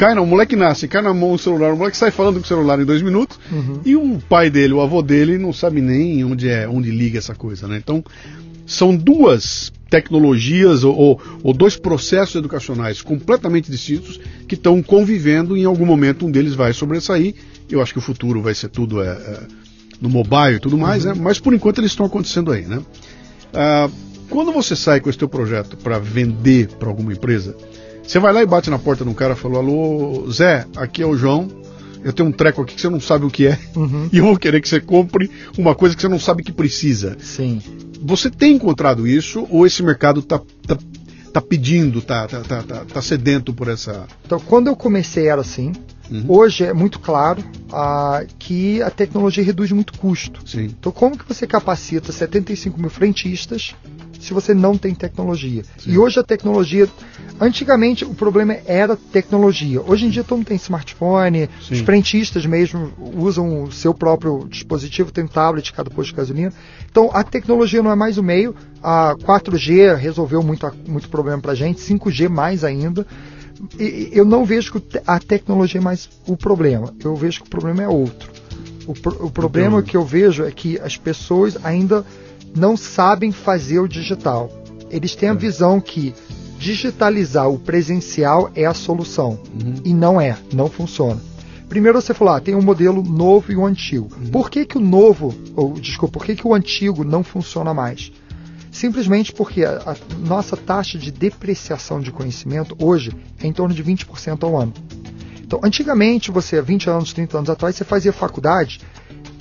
cai 0.00 0.14
não, 0.14 0.24
o 0.24 0.26
moleque 0.26 0.56
nasce, 0.56 0.88
cai 0.88 1.02
na 1.02 1.12
mão 1.12 1.32
o 1.32 1.38
celular, 1.38 1.74
o 1.74 1.76
moleque 1.76 1.94
sai 1.94 2.10
falando 2.10 2.36
com 2.36 2.44
o 2.44 2.48
celular 2.48 2.80
em 2.80 2.86
dois 2.86 3.02
minutos, 3.02 3.38
uhum. 3.52 3.80
e 3.84 3.94
o 3.94 4.18
pai 4.30 4.48
dele, 4.48 4.72
o 4.72 4.80
avô 4.80 5.02
dele, 5.02 5.36
não 5.36 5.52
sabe 5.52 5.82
nem 5.82 6.24
onde 6.24 6.48
é, 6.48 6.66
onde 6.66 6.90
liga 6.90 7.18
essa 7.18 7.34
coisa, 7.34 7.68
né? 7.68 7.76
Então, 7.76 8.02
são 8.66 8.96
duas 8.96 9.70
tecnologias 9.90 10.84
ou, 10.84 10.96
ou, 10.96 11.22
ou 11.42 11.52
dois 11.52 11.76
processos 11.76 12.34
educacionais 12.34 13.02
completamente 13.02 13.70
distintos 13.70 14.18
que 14.48 14.54
estão 14.54 14.82
convivendo 14.82 15.54
e 15.54 15.60
em 15.60 15.64
algum 15.66 15.84
momento 15.84 16.24
um 16.24 16.30
deles 16.30 16.54
vai 16.54 16.72
sobressair. 16.72 17.34
Eu 17.70 17.82
acho 17.82 17.92
que 17.92 17.98
o 17.98 18.02
futuro 18.02 18.40
vai 18.40 18.54
ser 18.54 18.70
tudo 18.70 19.02
é, 19.02 19.08
é 19.08 19.40
no 20.00 20.08
mobile 20.08 20.56
e 20.56 20.60
tudo 20.60 20.78
mais, 20.78 21.04
uhum. 21.04 21.12
né? 21.12 21.20
mas 21.20 21.38
por 21.38 21.52
enquanto 21.52 21.78
eles 21.78 21.90
estão 21.90 22.06
acontecendo 22.06 22.50
aí, 22.52 22.64
né? 22.64 22.80
Ah, 23.52 23.90
quando 24.30 24.50
você 24.50 24.74
sai 24.74 24.98
com 24.98 25.10
esse 25.10 25.18
teu 25.18 25.28
projeto 25.28 25.76
para 25.76 25.98
vender 25.98 26.68
para 26.78 26.88
alguma 26.88 27.12
empresa, 27.12 27.54
você 28.02 28.18
vai 28.18 28.32
lá 28.32 28.42
e 28.42 28.46
bate 28.46 28.70
na 28.70 28.78
porta 28.78 29.04
de 29.04 29.10
um 29.10 29.14
cara 29.14 29.34
e 29.34 29.36
fala: 29.36 29.58
Alô, 29.58 30.30
Zé, 30.30 30.66
aqui 30.76 31.02
é 31.02 31.06
o 31.06 31.16
João. 31.16 31.48
Eu 32.02 32.12
tenho 32.12 32.28
um 32.28 32.32
treco 32.32 32.62
aqui 32.62 32.74
que 32.74 32.80
você 32.80 32.88
não 32.88 33.00
sabe 33.00 33.26
o 33.26 33.30
que 33.30 33.46
é. 33.46 33.58
Uhum. 33.76 34.08
E 34.12 34.18
eu 34.18 34.24
vou 34.24 34.36
querer 34.36 34.60
que 34.60 34.68
você 34.68 34.80
compre 34.80 35.30
uma 35.58 35.74
coisa 35.74 35.94
que 35.94 36.00
você 36.00 36.08
não 36.08 36.18
sabe 36.18 36.42
que 36.42 36.52
precisa. 36.52 37.16
Sim. 37.20 37.60
Você 38.02 38.30
tem 38.30 38.56
encontrado 38.56 39.06
isso 39.06 39.46
ou 39.50 39.66
esse 39.66 39.82
mercado 39.82 40.20
está 40.20 40.40
tá, 40.66 40.78
tá 41.32 41.40
pedindo, 41.42 42.00
tá, 42.00 42.26
tá, 42.26 42.40
tá, 42.40 42.62
tá, 42.62 42.84
tá 42.86 43.02
sedento 43.02 43.52
por 43.52 43.68
essa. 43.68 44.06
Então, 44.24 44.40
quando 44.40 44.68
eu 44.68 44.76
comecei 44.76 45.28
era 45.28 45.40
assim. 45.40 45.72
Uhum. 46.10 46.24
Hoje 46.26 46.64
é 46.64 46.72
muito 46.72 46.98
claro 46.98 47.40
ah, 47.70 48.24
que 48.36 48.82
a 48.82 48.90
tecnologia 48.90 49.44
reduz 49.44 49.70
muito 49.70 49.96
custo. 49.96 50.40
Sim. 50.44 50.64
Então, 50.64 50.90
como 50.90 51.16
que 51.16 51.28
você 51.28 51.46
capacita 51.46 52.10
75 52.10 52.80
mil 52.80 52.90
frentistas 52.90 53.76
se 54.20 54.32
você 54.34 54.54
não 54.54 54.76
tem 54.76 54.94
tecnologia? 54.94 55.62
Sim. 55.78 55.92
E 55.92 55.98
hoje 55.98 56.20
a 56.20 56.22
tecnologia. 56.22 56.88
Antigamente 57.40 58.04
o 58.04 58.14
problema 58.14 58.54
era 58.66 58.96
tecnologia. 58.96 59.80
Hoje 59.80 60.06
em 60.06 60.10
dia 60.10 60.22
todo 60.22 60.38
mundo 60.38 60.48
tem 60.48 60.56
smartphone, 60.56 61.48
Sim. 61.62 61.74
os 61.74 61.80
frentistas 61.80 62.44
mesmo 62.44 62.92
usam 63.16 63.64
o 63.64 63.72
seu 63.72 63.94
próprio 63.94 64.46
dispositivo, 64.48 65.10
tem 65.10 65.26
tablet 65.26 65.72
cada 65.72 65.88
posto 65.88 66.10
de 66.10 66.16
gasolina. 66.16 66.52
Então 66.90 67.10
a 67.12 67.24
tecnologia 67.24 67.82
não 67.82 67.90
é 67.90 67.96
mais 67.96 68.18
o 68.18 68.22
meio. 68.22 68.54
A 68.82 69.16
4G 69.16 69.96
resolveu 69.96 70.42
muito, 70.42 70.70
muito 70.86 71.08
problema 71.08 71.40
para 71.40 71.54
gente, 71.54 71.80
5G 71.80 72.28
mais 72.28 72.62
ainda 72.62 73.06
eu 74.12 74.24
não 74.24 74.44
vejo 74.44 74.72
que 74.72 75.00
a 75.06 75.18
tecnologia 75.18 75.80
é 75.80 75.84
mais 75.84 76.08
o 76.26 76.36
problema. 76.36 76.94
Eu 77.04 77.14
vejo 77.14 77.42
que 77.42 77.46
o 77.46 77.50
problema 77.50 77.82
é 77.82 77.88
outro. 77.88 78.30
O, 78.86 78.92
o 79.26 79.30
problema 79.30 79.78
então... 79.78 79.82
que 79.82 79.96
eu 79.96 80.04
vejo 80.04 80.44
é 80.44 80.50
que 80.50 80.78
as 80.80 80.96
pessoas 80.96 81.58
ainda 81.62 82.04
não 82.56 82.76
sabem 82.76 83.32
fazer 83.32 83.78
o 83.80 83.88
digital. 83.88 84.50
Eles 84.90 85.14
têm 85.14 85.28
a 85.28 85.32
é. 85.32 85.36
visão 85.36 85.80
que 85.80 86.14
digitalizar 86.58 87.48
o 87.48 87.58
presencial 87.58 88.50
é 88.54 88.66
a 88.66 88.74
solução. 88.74 89.40
Uhum. 89.52 89.74
E 89.84 89.94
não 89.94 90.20
é, 90.20 90.36
não 90.52 90.68
funciona. 90.68 91.20
Primeiro 91.68 92.00
você 92.00 92.12
falou, 92.12 92.34
ah, 92.34 92.40
tem 92.40 92.54
um 92.54 92.62
modelo 92.62 93.02
novo 93.02 93.52
e 93.52 93.56
um 93.56 93.64
antigo. 93.64 94.08
Uhum. 94.14 94.30
Por 94.30 94.50
que, 94.50 94.66
que 94.66 94.76
o 94.76 94.80
novo, 94.80 95.34
ou 95.54 95.74
desculpa, 95.74 96.18
por 96.18 96.26
que, 96.26 96.34
que 96.34 96.46
o 96.46 96.52
antigo 96.52 97.04
não 97.04 97.22
funciona 97.22 97.72
mais? 97.72 98.12
Simplesmente 98.70 99.32
porque 99.32 99.64
a, 99.64 99.78
a 99.86 99.96
nossa 100.18 100.56
taxa 100.56 100.98
de 100.98 101.10
depreciação 101.10 102.00
de 102.00 102.10
conhecimento 102.10 102.76
hoje 102.78 103.12
é 103.40 103.46
em 103.46 103.52
torno 103.52 103.74
de 103.74 103.82
20% 103.82 104.42
ao 104.42 104.56
ano. 104.60 104.74
Então, 105.42 105.60
antigamente, 105.64 106.30
você, 106.30 106.60
20 106.60 106.90
anos, 106.90 107.12
30 107.12 107.38
anos 107.38 107.50
atrás, 107.50 107.74
você 107.74 107.84
fazia 107.84 108.12
faculdade, 108.12 108.80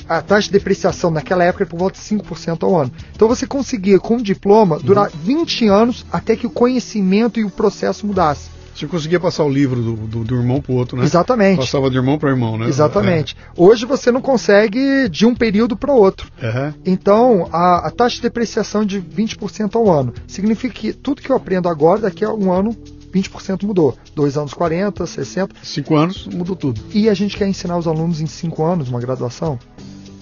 a 0.10 0.22
taxa 0.24 0.48
de 0.48 0.54
depreciação 0.54 1.12
naquela 1.12 1.44
época 1.44 1.64
era 1.64 1.70
por 1.70 1.78
volta 1.78 2.00
de 2.00 2.04
5% 2.04 2.64
ao 2.64 2.76
ano. 2.76 2.92
Então 3.16 3.28
você 3.28 3.46
conseguia, 3.46 4.00
com 4.00 4.16
um 4.16 4.22
diploma, 4.22 4.80
durar 4.80 5.12
uhum. 5.14 5.20
20 5.46 5.68
anos 5.68 6.06
até 6.12 6.36
que 6.36 6.48
o 6.48 6.50
conhecimento 6.50 7.40
e 7.40 7.46
o 7.46 7.50
processo 7.50 8.08
mudasse. 8.08 8.50
Você 8.74 8.88
conseguia 8.88 9.20
passar 9.20 9.44
o 9.44 9.50
livro 9.50 9.82
do, 9.82 9.94
do, 9.96 10.24
do 10.24 10.36
irmão 10.36 10.62
para 10.62 10.72
o 10.72 10.76
outro, 10.76 10.98
né? 10.98 11.04
Exatamente. 11.04 11.58
Passava 11.58 11.90
de 11.90 11.98
irmão 11.98 12.18
para 12.18 12.30
irmão, 12.30 12.58
né? 12.58 12.68
Exatamente. 12.68 13.36
É. 13.38 13.62
Hoje 13.62 13.86
você 13.86 14.10
não 14.10 14.22
consegue 14.22 15.10
de 15.10 15.26
um 15.26 15.36
período 15.36 15.76
para 15.76 15.92
outro. 15.92 16.32
Uhum. 16.42 16.74
Então, 16.86 17.50
a, 17.52 17.88
a, 17.88 17.92
taxa 17.92 18.16
de 18.16 18.22
depreciação 18.22 18.86
de 18.86 19.02
20% 19.02 19.76
ao 19.76 19.92
ano 19.92 20.14
significa 20.26 20.74
que 20.74 20.94
tudo 20.94 21.22
que 21.22 21.30
eu 21.30 21.36
aprendo 21.36 21.68
agora, 21.68 22.02
daqui 22.02 22.24
a 22.24 22.34
um 22.34 22.54
ano, 22.54 22.74
20% 23.14 23.64
mudou. 23.64 23.98
Dois 24.16 24.38
anos 24.38 24.54
40, 24.54 25.06
60. 25.06 25.56
Cinco 25.62 25.98
anos 25.98 26.26
mudou 26.28 26.56
tudo. 26.56 26.82
E 26.94 27.10
a 27.10 27.14
gente 27.14 27.36
quer 27.36 27.48
ensinar 27.48 27.78
os 27.78 27.86
alunos 27.88 28.22
em 28.22 28.28
cinco 28.28 28.64
anos, 28.64 28.88
uma 28.88 29.02
graduação. 29.02 29.60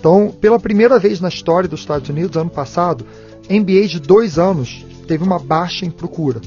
Então, 0.07 0.31
pela 0.31 0.57
primeira 0.57 0.97
vez 0.97 1.19
na 1.19 1.27
história 1.27 1.67
dos 1.67 1.81
Estados 1.81 2.07
Unidos, 2.07 2.37
ano 2.37 2.49
passado, 2.49 3.05
MBA 3.49 3.87
de 3.89 3.99
dois 3.99 4.39
anos 4.39 4.85
teve 5.05 5.21
uma 5.21 5.37
baixa 5.37 5.85
em 5.85 5.91
procura 5.91 6.39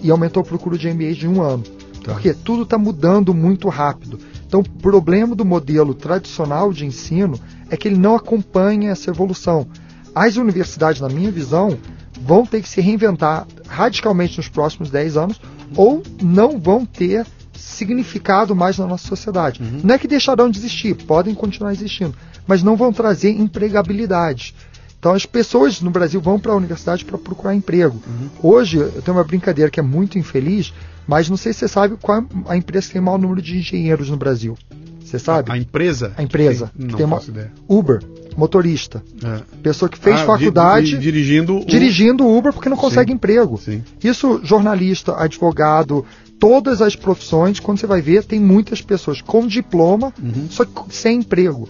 e 0.00 0.08
aumentou 0.08 0.40
a 0.40 0.44
procura 0.44 0.78
de 0.78 0.88
MBAs 0.88 1.16
de 1.16 1.26
um 1.26 1.42
ano. 1.42 1.64
Tá. 2.04 2.12
Porque 2.12 2.32
tudo 2.32 2.62
está 2.62 2.78
mudando 2.78 3.34
muito 3.34 3.68
rápido. 3.68 4.20
Então, 4.46 4.60
o 4.60 4.70
problema 4.80 5.34
do 5.34 5.44
modelo 5.44 5.94
tradicional 5.94 6.72
de 6.72 6.86
ensino 6.86 7.40
é 7.68 7.76
que 7.76 7.88
ele 7.88 7.98
não 7.98 8.14
acompanha 8.14 8.92
essa 8.92 9.10
evolução. 9.10 9.66
as 10.14 10.36
universidades, 10.36 11.00
na 11.00 11.08
minha 11.08 11.32
visão, 11.32 11.76
vão 12.20 12.46
ter 12.46 12.62
que 12.62 12.68
se 12.68 12.80
reinventar 12.80 13.48
radicalmente 13.66 14.36
nos 14.36 14.48
próximos 14.48 14.90
10 14.90 15.16
anos 15.16 15.40
ou 15.74 16.04
não 16.22 16.56
vão 16.56 16.86
ter 16.86 17.26
significado 17.52 18.54
mais 18.54 18.78
na 18.78 18.86
nossa 18.86 19.08
sociedade. 19.08 19.60
Uhum. 19.60 19.80
Não 19.82 19.94
é 19.96 19.98
que 19.98 20.06
deixarão 20.06 20.48
de 20.48 20.58
existir, 20.58 20.94
podem 20.94 21.34
continuar 21.34 21.72
existindo, 21.72 22.14
mas 22.48 22.62
não 22.62 22.74
vão 22.74 22.92
trazer 22.92 23.30
empregabilidade. 23.30 24.54
Então 24.98 25.12
as 25.12 25.24
pessoas 25.24 25.80
no 25.80 25.90
Brasil 25.90 26.20
vão 26.20 26.40
para 26.40 26.52
a 26.52 26.56
universidade 26.56 27.04
para 27.04 27.16
procurar 27.16 27.54
emprego. 27.54 28.02
Uhum. 28.04 28.28
Hoje 28.42 28.78
eu 28.78 29.02
tenho 29.02 29.16
uma 29.16 29.22
brincadeira 29.22 29.70
que 29.70 29.78
é 29.78 29.82
muito 29.82 30.18
infeliz, 30.18 30.72
mas 31.06 31.28
não 31.28 31.36
sei 31.36 31.52
se 31.52 31.60
você 31.60 31.68
sabe 31.68 31.96
qual 32.00 32.18
é 32.18 32.24
a 32.48 32.56
empresa 32.56 32.88
que 32.88 32.94
tem 32.94 33.02
o 33.02 33.04
maior 33.04 33.18
número 33.18 33.40
de 33.40 33.58
engenheiros 33.58 34.10
no 34.10 34.16
Brasil. 34.16 34.56
Você 35.04 35.18
sabe? 35.18 35.50
A, 35.50 35.56
empresa? 35.56 36.12
A 36.16 36.22
empresa. 36.22 36.70
Tem, 36.76 36.86
não 36.86 36.98
tem 36.98 37.06
faço 37.06 37.30
uma... 37.30 37.38
ideia. 37.38 37.52
Uber, 37.66 38.02
motorista. 38.36 39.02
É. 39.24 39.40
Pessoa 39.62 39.88
que 39.88 39.96
fez 39.96 40.20
ah, 40.20 40.26
faculdade. 40.26 40.90
Di, 40.90 40.98
dirigindo. 40.98 41.64
Dirigindo 41.64 42.26
Uber 42.28 42.52
porque 42.52 42.68
não 42.68 42.76
consegue 42.76 43.10
Sim. 43.10 43.14
emprego. 43.14 43.58
Sim. 43.58 43.82
Isso, 44.04 44.40
jornalista, 44.44 45.16
advogado, 45.16 46.04
todas 46.38 46.82
as 46.82 46.94
profissões, 46.94 47.58
quando 47.58 47.78
você 47.78 47.86
vai 47.86 48.02
ver, 48.02 48.24
tem 48.24 48.38
muitas 48.38 48.82
pessoas 48.82 49.22
com 49.22 49.46
diploma, 49.46 50.12
uhum. 50.22 50.46
só 50.50 50.64
que 50.64 50.94
sem 50.94 51.20
emprego. 51.20 51.68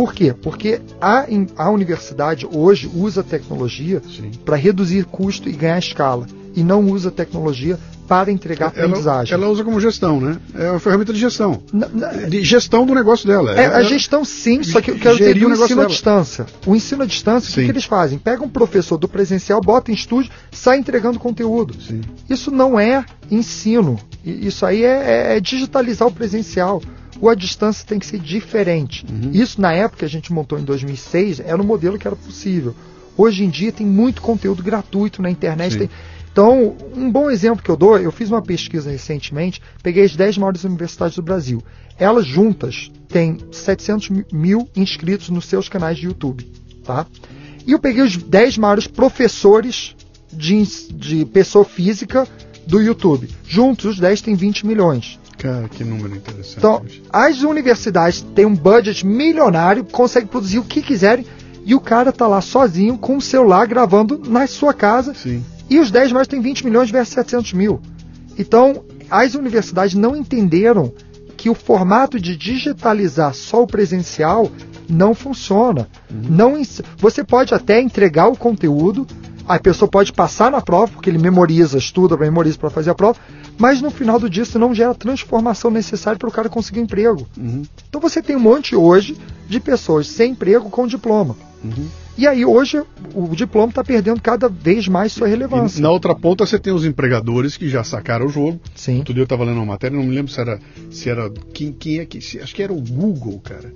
Por 0.00 0.14
quê? 0.14 0.32
Porque 0.32 0.80
a, 0.98 1.26
a 1.58 1.70
universidade 1.70 2.48
hoje 2.50 2.90
usa 2.94 3.22
tecnologia 3.22 4.00
para 4.46 4.56
reduzir 4.56 5.04
custo 5.04 5.46
e 5.46 5.52
ganhar 5.52 5.78
escala. 5.78 6.26
E 6.56 6.62
não 6.62 6.86
usa 6.86 7.10
tecnologia 7.10 7.78
para 8.08 8.32
entregar 8.32 8.72
ela, 8.74 8.86
aprendizagem. 8.86 9.34
Ela 9.34 9.46
usa 9.50 9.62
como 9.62 9.78
gestão, 9.78 10.18
né? 10.18 10.38
É 10.54 10.70
uma 10.70 10.80
ferramenta 10.80 11.12
de 11.12 11.18
gestão. 11.18 11.62
Na, 11.70 11.86
na, 11.86 12.08
de 12.12 12.42
gestão 12.42 12.86
do 12.86 12.94
negócio 12.94 13.28
dela. 13.28 13.52
É, 13.52 13.66
a 13.66 13.82
gestão 13.82 14.24
sim, 14.24 14.62
só 14.62 14.80
que 14.80 14.90
eu 14.90 14.98
quero 14.98 15.18
dizer 15.18 15.36
o 15.36 15.52
ensino 15.52 15.82
à 15.82 15.84
distância. 15.84 16.46
O 16.66 16.74
ensino 16.74 17.02
à 17.02 17.06
distância, 17.06 17.50
o 17.50 17.54
que, 17.54 17.64
que, 17.66 17.70
eles 17.70 17.84
fazem? 17.84 18.18
Pega 18.18 18.42
um 18.42 18.48
professor 18.48 18.96
do 18.96 19.06
presencial, 19.06 19.60
bota 19.60 19.90
em 19.90 19.94
estúdio, 19.94 20.32
sai 20.50 20.78
entregando 20.78 21.18
conteúdo. 21.18 21.74
Sim. 21.78 22.00
Isso 22.28 22.50
não 22.50 22.80
é 22.80 23.04
ensino. 23.30 24.00
Isso 24.24 24.64
aí 24.64 24.82
é, 24.82 25.32
é, 25.32 25.36
é 25.36 25.40
digitalizar 25.40 26.08
o 26.08 26.10
presencial 26.10 26.80
o 27.20 27.28
à 27.28 27.34
distância 27.34 27.86
tem 27.86 27.98
que 27.98 28.06
ser 28.06 28.18
diferente. 28.18 29.04
Uhum. 29.08 29.30
Isso, 29.32 29.60
na 29.60 29.72
época 29.72 29.98
que 29.98 30.04
a 30.04 30.08
gente 30.08 30.32
montou 30.32 30.58
em 30.58 30.64
2006, 30.64 31.40
era 31.40 31.60
um 31.60 31.64
modelo 31.64 31.98
que 31.98 32.06
era 32.06 32.16
possível. 32.16 32.74
Hoje 33.16 33.44
em 33.44 33.50
dia 33.50 33.70
tem 33.70 33.86
muito 33.86 34.22
conteúdo 34.22 34.62
gratuito 34.62 35.20
na 35.20 35.30
internet. 35.30 35.76
Tem... 35.76 35.90
Então, 36.32 36.76
um 36.96 37.10
bom 37.10 37.30
exemplo 37.30 37.62
que 37.62 37.70
eu 37.70 37.76
dou, 37.76 37.98
eu 37.98 38.10
fiz 38.10 38.30
uma 38.30 38.40
pesquisa 38.40 38.90
recentemente, 38.90 39.60
peguei 39.82 40.04
as 40.04 40.16
10 40.16 40.38
maiores 40.38 40.64
universidades 40.64 41.16
do 41.16 41.22
Brasil. 41.22 41.62
Elas 41.98 42.24
juntas 42.24 42.90
têm 43.08 43.36
700 43.52 44.10
mil 44.32 44.68
inscritos 44.74 45.28
nos 45.28 45.44
seus 45.44 45.68
canais 45.68 45.98
de 45.98 46.06
YouTube. 46.06 46.50
Tá? 46.84 47.06
E 47.66 47.72
eu 47.72 47.78
peguei 47.78 48.02
os 48.02 48.16
10 48.16 48.56
maiores 48.56 48.86
professores 48.86 49.94
de, 50.32 50.62
de 50.94 51.24
pessoa 51.26 51.64
física 51.64 52.26
do 52.66 52.80
YouTube. 52.80 53.28
Juntos, 53.46 53.84
os 53.84 53.98
10 53.98 54.22
têm 54.22 54.34
20 54.34 54.66
milhões. 54.66 55.19
Cara, 55.40 55.68
que 55.70 55.82
número 55.82 56.14
interessante. 56.14 56.58
Então, 56.58 56.84
as 57.10 57.42
universidades 57.42 58.20
têm 58.34 58.44
um 58.44 58.54
budget 58.54 59.06
milionário, 59.06 59.84
conseguem 59.84 60.28
produzir 60.28 60.58
o 60.58 60.64
que 60.64 60.82
quiserem, 60.82 61.24
e 61.64 61.74
o 61.74 61.80
cara 61.80 62.12
tá 62.12 62.26
lá 62.26 62.42
sozinho 62.42 62.98
com 62.98 63.16
o 63.16 63.22
celular 63.22 63.66
gravando 63.66 64.20
na 64.28 64.46
sua 64.46 64.74
casa. 64.74 65.14
Sim. 65.14 65.42
E 65.68 65.78
os 65.78 65.90
10 65.90 66.12
mais 66.12 66.28
têm 66.28 66.42
20 66.42 66.64
milhões 66.66 66.90
versus 66.90 67.14
700 67.14 67.54
mil. 67.54 67.80
Então, 68.38 68.84
as 69.10 69.34
universidades 69.34 69.94
não 69.94 70.14
entenderam 70.14 70.92
que 71.38 71.48
o 71.48 71.54
formato 71.54 72.20
de 72.20 72.36
digitalizar 72.36 73.32
só 73.32 73.62
o 73.62 73.66
presencial 73.66 74.50
não 74.86 75.14
funciona. 75.14 75.88
Uhum. 76.10 76.22
Não, 76.28 76.62
você 76.98 77.24
pode 77.24 77.54
até 77.54 77.80
entregar 77.80 78.28
o 78.28 78.36
conteúdo, 78.36 79.06
a 79.48 79.58
pessoa 79.58 79.88
pode 79.88 80.12
passar 80.12 80.50
na 80.50 80.60
prova, 80.60 80.92
porque 80.92 81.08
ele 81.08 81.18
memoriza, 81.18 81.78
estuda, 81.78 82.16
memoriza 82.16 82.58
para 82.58 82.68
fazer 82.68 82.90
a 82.90 82.94
prova, 82.94 83.18
mas 83.60 83.82
no 83.82 83.90
final 83.90 84.18
do 84.18 84.30
dia 84.30 84.42
isso 84.42 84.58
não 84.58 84.74
gera 84.74 84.92
a 84.92 84.94
transformação 84.94 85.70
necessária 85.70 86.18
para 86.18 86.28
o 86.28 86.32
cara 86.32 86.48
conseguir 86.48 86.80
emprego. 86.80 87.28
Uhum. 87.36 87.62
Então 87.88 88.00
você 88.00 88.22
tem 88.22 88.34
um 88.34 88.40
monte 88.40 88.74
hoje 88.74 89.18
de 89.46 89.60
pessoas 89.60 90.06
sem 90.06 90.32
emprego 90.32 90.70
com 90.70 90.86
diploma. 90.86 91.36
Uhum. 91.62 91.86
E 92.16 92.26
aí 92.26 92.42
hoje 92.42 92.82
o 93.14 93.28
diploma 93.36 93.68
está 93.68 93.84
perdendo 93.84 94.20
cada 94.20 94.48
vez 94.48 94.88
mais 94.88 95.12
sua 95.12 95.28
relevância. 95.28 95.78
E 95.78 95.82
na 95.82 95.90
outra 95.90 96.14
ponta 96.14 96.46
você 96.46 96.58
tem 96.58 96.72
os 96.72 96.86
empregadores 96.86 97.58
que 97.58 97.68
já 97.68 97.84
sacaram 97.84 98.24
o 98.24 98.28
jogo. 98.30 98.58
Sim. 98.74 98.98
Outro 98.98 99.12
dia 99.12 99.20
eu 99.20 99.24
estava 99.24 99.44
lendo 99.44 99.58
uma 99.58 99.66
matéria, 99.66 99.94
não 99.94 100.04
me 100.04 100.14
lembro 100.14 100.32
se 100.32 100.40
era, 100.40 100.58
se 100.90 101.10
era 101.10 101.30
quem, 101.52 101.70
quem 101.70 101.98
é 101.98 102.06
que. 102.06 102.18
acho 102.18 102.54
que 102.54 102.62
era 102.62 102.72
o 102.72 102.80
Google, 102.80 103.38
cara. 103.40 103.70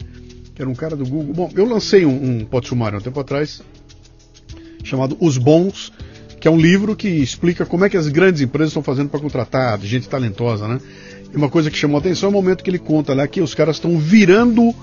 Que 0.55 0.63
era 0.63 0.71
um 0.71 0.75
cara 0.75 0.97
do 0.97 1.05
Google. 1.05 1.35
Bom, 1.35 1.51
eu 1.55 1.67
lancei 1.67 2.07
um, 2.07 2.41
um 2.41 2.45
pote 2.47 2.69
sumário 2.69 2.97
há 2.97 3.01
um 3.01 3.05
tempo 3.05 3.21
atrás, 3.21 3.61
chamado 4.83 5.15
Os 5.21 5.37
Bons, 5.37 5.93
que 6.45 6.49
é 6.49 6.51
um 6.51 6.59
livro 6.59 6.95
que 6.95 7.09
explica 7.09 7.65
como 7.65 7.87
é 7.87 7.89
que 7.89 7.97
as 7.97 8.07
grandes 8.07 8.43
empresas 8.43 8.69
estão 8.69 8.83
fazendo 8.83 9.09
para 9.09 9.19
contratar 9.19 9.81
gente 9.81 10.07
talentosa, 10.07 10.69
né? 10.69 10.79
E 11.33 11.35
uma 11.39 11.49
coisa 11.49 11.71
que 11.71 11.79
chamou 11.79 11.97
a 11.97 12.01
atenção 12.01 12.27
é 12.27 12.31
o 12.31 12.35
momento 12.35 12.63
que 12.63 12.69
ele 12.69 12.79
conta 12.79 13.15
lá 13.15 13.27
que 13.27 13.41
os 13.41 13.55
caras 13.55 13.77
estão 13.77 13.99
virando 13.99 14.75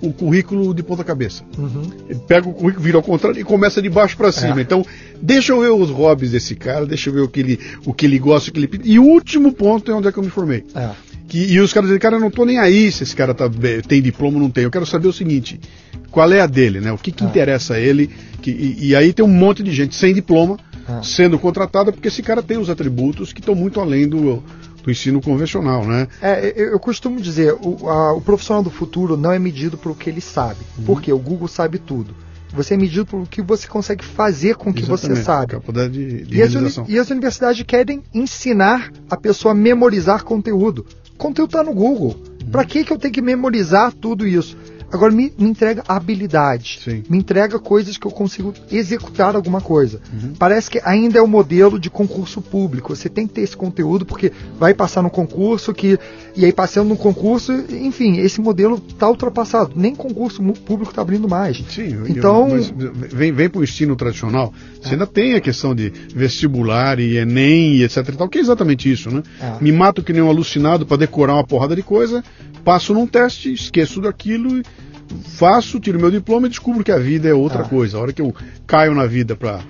o 0.00 0.12
currículo 0.12 0.72
de 0.72 0.80
ponta 0.80 1.02
cabeça. 1.02 1.42
Uhum. 1.58 1.90
Ele 2.08 2.20
pega 2.20 2.48
o 2.48 2.52
currículo, 2.52 2.84
vira 2.84 2.98
ao 2.98 3.02
contrário 3.02 3.40
e 3.40 3.42
começa 3.42 3.82
de 3.82 3.90
baixo 3.90 4.16
para 4.16 4.30
cima. 4.30 4.60
É. 4.60 4.62
Então, 4.62 4.86
deixa 5.20 5.50
eu 5.50 5.60
ver 5.60 5.72
os 5.72 5.90
hobbies 5.90 6.30
desse 6.30 6.54
cara, 6.54 6.86
deixa 6.86 7.10
eu 7.10 7.14
ver 7.14 7.22
o 7.22 7.28
que 7.28 7.40
ele, 7.40 7.58
o 7.84 7.92
que 7.92 8.06
ele 8.06 8.20
gosta, 8.20 8.50
o 8.50 8.52
que 8.52 8.60
ele 8.60 8.70
E 8.84 8.96
o 9.00 9.02
último 9.02 9.52
ponto 9.52 9.90
é 9.90 9.94
onde 9.96 10.06
é 10.06 10.12
que 10.12 10.20
eu 10.20 10.22
me 10.22 10.30
formei. 10.30 10.62
É. 10.72 10.90
Que, 11.26 11.52
e 11.52 11.58
os 11.58 11.72
caras 11.72 11.88
dizem, 11.88 12.00
cara, 12.00 12.14
eu 12.14 12.20
não 12.20 12.30
tô 12.30 12.44
nem 12.44 12.60
aí 12.60 12.92
se 12.92 13.02
esse 13.02 13.16
cara 13.16 13.34
tá, 13.34 13.50
tem 13.88 14.00
diploma 14.00 14.36
ou 14.36 14.42
não 14.44 14.50
tem. 14.50 14.62
Eu 14.62 14.70
quero 14.70 14.86
saber 14.86 15.08
o 15.08 15.12
seguinte, 15.12 15.58
qual 16.12 16.32
é 16.32 16.40
a 16.40 16.46
dele, 16.46 16.80
né? 16.80 16.92
O 16.92 16.96
que, 16.96 17.10
que 17.10 17.24
é. 17.24 17.26
interessa 17.26 17.74
a 17.74 17.80
ele. 17.80 18.08
Que, 18.40 18.52
e, 18.52 18.90
e 18.90 18.94
aí 18.94 19.12
tem 19.12 19.24
um 19.24 19.28
monte 19.28 19.64
de 19.64 19.72
gente 19.72 19.96
sem 19.96 20.14
diploma 20.14 20.58
ah. 20.88 21.02
sendo 21.02 21.38
contratada, 21.38 21.92
porque 21.92 22.08
esse 22.08 22.22
cara 22.22 22.42
tem 22.42 22.58
os 22.58 22.70
atributos 22.70 23.32
que 23.32 23.40
estão 23.40 23.54
muito 23.54 23.80
além 23.80 24.08
do, 24.08 24.42
do 24.82 24.90
ensino 24.90 25.20
convencional, 25.20 25.86
né? 25.86 26.08
É, 26.20 26.52
eu, 26.56 26.72
eu 26.72 26.80
costumo 26.80 27.20
dizer, 27.20 27.54
o, 27.54 27.88
a, 27.88 28.14
o, 28.14 28.20
profissional 28.20 28.62
do 28.62 28.70
futuro 28.70 29.16
não 29.16 29.30
é 29.30 29.38
medido 29.38 29.76
por 29.76 29.92
o 29.92 29.94
que 29.94 30.08
ele 30.08 30.20
sabe. 30.20 30.60
Uhum. 30.78 30.84
Porque 30.84 31.12
o 31.12 31.18
Google 31.18 31.48
sabe 31.48 31.78
tudo. 31.78 32.14
Você 32.54 32.74
é 32.74 32.76
medido 32.78 33.04
pelo 33.04 33.26
que 33.26 33.42
você 33.42 33.68
consegue 33.68 34.02
fazer 34.02 34.56
com 34.56 34.70
o 34.70 34.72
que 34.72 34.82
você 34.82 35.14
sabe. 35.16 35.54
De, 35.90 36.24
de 36.24 36.36
e, 36.38 36.42
as 36.42 36.54
e, 36.88 36.98
as 36.98 37.10
universidades 37.10 37.62
querem 37.62 38.02
ensinar 38.14 38.90
a 39.10 39.16
pessoa 39.18 39.52
a 39.52 39.54
memorizar 39.54 40.24
conteúdo. 40.24 40.86
O 41.14 41.18
conteúdo 41.18 41.50
está 41.50 41.62
no 41.62 41.74
Google. 41.74 42.16
Uhum. 42.42 42.50
Para 42.50 42.64
que, 42.64 42.84
que 42.84 42.92
eu 42.92 42.98
tenho 42.98 43.12
que 43.12 43.20
memorizar 43.20 43.92
tudo 43.92 44.26
isso? 44.26 44.56
Agora 44.90 45.12
me, 45.12 45.32
me 45.38 45.48
entrega 45.48 45.82
habilidade. 45.86 46.80
Sim. 46.82 47.02
Me 47.08 47.18
entrega 47.18 47.58
coisas 47.58 47.98
que 47.98 48.06
eu 48.06 48.10
consigo 48.10 48.54
executar 48.70 49.36
alguma 49.36 49.60
coisa. 49.60 50.00
Uhum. 50.12 50.32
Parece 50.38 50.70
que 50.70 50.80
ainda 50.82 51.18
é 51.18 51.22
o 51.22 51.26
modelo 51.26 51.78
de 51.78 51.90
concurso 51.90 52.40
público. 52.40 52.94
Você 52.94 53.08
tem 53.08 53.26
que 53.26 53.34
ter 53.34 53.42
esse 53.42 53.56
conteúdo 53.56 54.06
porque 54.06 54.32
vai 54.58 54.72
passar 54.72 55.02
no 55.02 55.10
concurso 55.10 55.74
que 55.74 55.98
e 56.34 56.44
aí 56.44 56.52
passando 56.52 56.88
no 56.88 56.96
concurso, 56.96 57.52
enfim, 57.70 58.18
esse 58.18 58.40
modelo 58.40 58.82
está 58.88 59.08
ultrapassado. 59.08 59.72
Nem 59.76 59.94
concurso 59.94 60.42
público 60.42 60.90
está 60.90 61.02
abrindo 61.02 61.28
mais. 61.28 61.58
Sim, 61.68 62.04
então 62.08 62.48
eu, 62.56 62.92
vem 62.92 63.32
vem 63.32 63.48
para 63.48 63.60
o 63.60 63.64
ensino 63.64 63.94
tradicional. 63.94 64.52
Você 64.80 64.90
é. 64.90 64.92
ainda 64.92 65.06
tem 65.06 65.34
a 65.34 65.40
questão 65.40 65.74
de 65.74 65.90
vestibular 66.14 66.98
e 66.98 67.16
Enem 67.18 67.74
e 67.74 67.84
etc. 67.84 68.08
E 68.08 68.12
tal, 68.12 68.28
que 68.28 68.38
é 68.38 68.40
exatamente 68.40 68.90
isso, 68.90 69.10
né? 69.10 69.22
É. 69.40 69.62
Me 69.62 69.70
mato 69.72 70.02
que 70.02 70.12
nem 70.12 70.22
um 70.22 70.28
alucinado 70.28 70.86
para 70.86 70.96
decorar 70.96 71.34
uma 71.34 71.44
porrada 71.44 71.76
de 71.76 71.82
coisa, 71.82 72.24
passo 72.64 72.94
num 72.94 73.06
teste, 73.06 73.52
esqueço 73.52 74.00
daquilo 74.00 74.62
faço, 75.36 75.80
tiro 75.80 75.98
meu 75.98 76.10
diploma 76.10 76.46
e 76.46 76.50
descubro 76.50 76.84
que 76.84 76.92
a 76.92 76.98
vida 76.98 77.28
é 77.28 77.34
outra 77.34 77.62
ah. 77.62 77.68
coisa. 77.68 77.98
A 77.98 78.00
hora 78.00 78.12
que 78.12 78.22
eu 78.22 78.34
caio 78.66 78.94
na 78.94 79.06
vida 79.06 79.36
para 79.36 79.60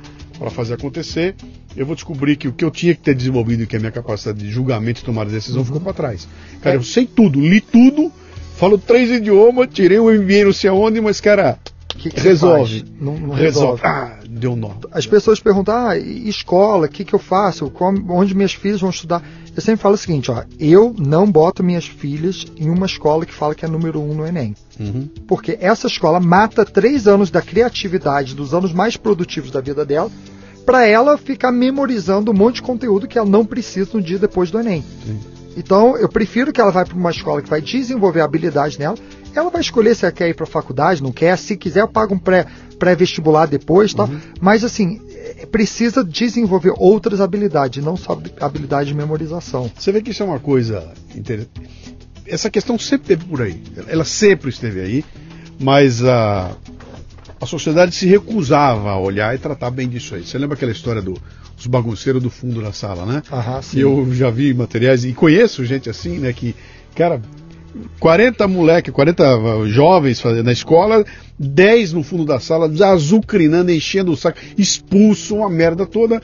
fazer 0.50 0.74
acontecer, 0.74 1.34
eu 1.76 1.86
vou 1.86 1.94
descobrir 1.94 2.36
que 2.36 2.48
o 2.48 2.52
que 2.52 2.64
eu 2.64 2.70
tinha 2.70 2.94
que 2.94 3.00
ter 3.00 3.14
desenvolvido, 3.14 3.66
que 3.66 3.76
é 3.76 3.78
a 3.78 3.80
minha 3.80 3.92
capacidade 3.92 4.38
de 4.38 4.50
julgamento 4.50 5.00
e 5.00 5.04
tomar 5.04 5.26
decisão, 5.26 5.60
uhum. 5.60 5.64
ficou 5.64 5.80
para 5.80 5.92
trás. 5.92 6.28
Cara, 6.60 6.76
é. 6.76 6.78
eu 6.78 6.82
sei 6.82 7.06
tudo, 7.06 7.40
li 7.40 7.60
tudo, 7.60 8.12
falo 8.56 8.78
três 8.78 9.10
idiomas, 9.10 9.68
tirei 9.72 10.00
um 10.00 10.10
MBA 10.10 10.44
não 10.44 10.52
sei 10.52 10.70
aonde, 10.70 11.00
mas, 11.00 11.20
cara, 11.20 11.58
que 11.98 12.10
que 12.10 12.20
resolve. 12.20 12.84
Não, 13.00 13.18
não, 13.18 13.34
resolve. 13.34 13.82
resolve. 13.82 13.82
Ah, 13.84 14.18
deu 14.28 14.54
nó. 14.54 14.72
As 14.92 15.06
pessoas 15.06 15.40
perguntam, 15.40 15.74
ah, 15.74 15.96
escola, 15.98 16.86
o 16.86 16.88
que, 16.88 17.04
que 17.04 17.14
eu 17.14 17.18
faço? 17.18 17.72
onde 18.08 18.34
minhas 18.34 18.54
filhas 18.54 18.80
vão 18.80 18.90
estudar? 18.90 19.22
Eu 19.58 19.62
sempre 19.62 19.82
falo 19.82 19.96
o 19.96 19.98
seguinte, 19.98 20.30
ó, 20.30 20.44
eu 20.60 20.94
não 20.96 21.28
boto 21.28 21.64
minhas 21.64 21.84
filhas 21.84 22.46
em 22.56 22.70
uma 22.70 22.86
escola 22.86 23.26
que 23.26 23.34
fala 23.34 23.56
que 23.56 23.64
é 23.64 23.68
número 23.68 24.00
um 24.00 24.14
no 24.14 24.24
Enem. 24.24 24.54
Uhum. 24.78 25.08
Porque 25.26 25.58
essa 25.60 25.88
escola 25.88 26.20
mata 26.20 26.64
três 26.64 27.08
anos 27.08 27.28
da 27.28 27.42
criatividade, 27.42 28.36
dos 28.36 28.54
anos 28.54 28.72
mais 28.72 28.96
produtivos 28.96 29.50
da 29.50 29.60
vida 29.60 29.84
dela, 29.84 30.12
para 30.64 30.86
ela 30.86 31.18
ficar 31.18 31.50
memorizando 31.50 32.30
um 32.30 32.34
monte 32.34 32.56
de 32.56 32.62
conteúdo 32.62 33.08
que 33.08 33.18
ela 33.18 33.28
não 33.28 33.44
precisa 33.44 33.90
no 33.94 34.00
dia 34.00 34.16
depois 34.16 34.48
do 34.48 34.60
Enem. 34.60 34.84
Sim. 35.04 35.18
Então, 35.56 35.96
eu 35.96 36.08
prefiro 36.08 36.52
que 36.52 36.60
ela 36.60 36.70
vá 36.70 36.84
para 36.84 36.96
uma 36.96 37.10
escola 37.10 37.42
que 37.42 37.50
vai 37.50 37.60
desenvolver 37.60 38.20
habilidade 38.20 38.78
nela. 38.78 38.94
Ela 39.34 39.50
vai 39.50 39.60
escolher 39.60 39.96
se 39.96 40.04
ela 40.04 40.12
quer 40.12 40.28
ir 40.28 40.34
para 40.34 40.44
a 40.44 40.48
faculdade, 40.48 41.02
não 41.02 41.10
quer. 41.10 41.36
Se 41.36 41.56
quiser, 41.56 41.80
eu 41.80 41.88
pago 41.88 42.14
um 42.14 42.20
pré-vestibular 42.78 43.48
pré 43.48 43.58
depois, 43.58 43.92
tá? 43.92 44.04
Uhum. 44.04 44.20
Mas, 44.40 44.62
assim, 44.62 45.00
precisa 45.50 46.04
desenvolver 46.04 46.72
outras 46.76 47.20
habilidades, 47.20 47.84
não 47.84 47.96
só 47.96 48.20
habilidade 48.40 48.88
de 48.88 48.94
memorização. 48.94 49.70
Você 49.76 49.92
vê 49.92 50.02
que 50.02 50.10
isso 50.10 50.22
é 50.22 50.26
uma 50.26 50.38
coisa 50.38 50.92
interessante. 51.14 51.50
Essa 52.26 52.50
questão 52.50 52.78
sempre 52.78 53.14
esteve 53.14 53.24
por 53.24 53.42
aí. 53.42 53.62
Ela 53.86 54.04
sempre 54.04 54.50
esteve 54.50 54.80
aí, 54.80 55.04
mas 55.58 56.04
a, 56.04 56.54
a 57.40 57.46
sociedade 57.46 57.94
se 57.94 58.06
recusava 58.06 58.90
a 58.90 58.98
olhar 58.98 59.34
e 59.34 59.38
tratar 59.38 59.70
bem 59.70 59.88
disso 59.88 60.14
aí. 60.14 60.24
Você 60.24 60.36
lembra 60.36 60.54
aquela 60.56 60.72
história 60.72 61.00
do, 61.00 61.14
dos 61.56 61.66
bagunceiros 61.66 62.22
do 62.22 62.30
fundo 62.30 62.60
da 62.60 62.72
sala, 62.72 63.06
né? 63.06 63.22
Aham, 63.32 63.62
sim. 63.62 63.78
E 63.78 63.80
eu 63.80 64.12
já 64.12 64.30
vi 64.30 64.52
materiais 64.52 65.04
e 65.04 65.12
conheço 65.12 65.64
gente 65.64 65.88
assim, 65.88 66.18
né? 66.18 66.32
Que, 66.32 66.54
cara, 66.94 67.20
40 68.00 68.46
moleque, 68.48 68.90
40 68.92 69.66
jovens 69.66 70.20
fazendo 70.20 70.44
na 70.46 70.52
escola, 70.52 71.04
10 71.38 71.92
no 71.92 72.02
fundo 72.02 72.24
da 72.24 72.38
sala, 72.40 72.70
azucrinando, 72.86 73.70
enchendo 73.70 74.12
o 74.12 74.16
saco, 74.16 74.38
expulso, 74.56 75.36
uma 75.36 75.50
merda 75.50 75.86
toda. 75.86 76.20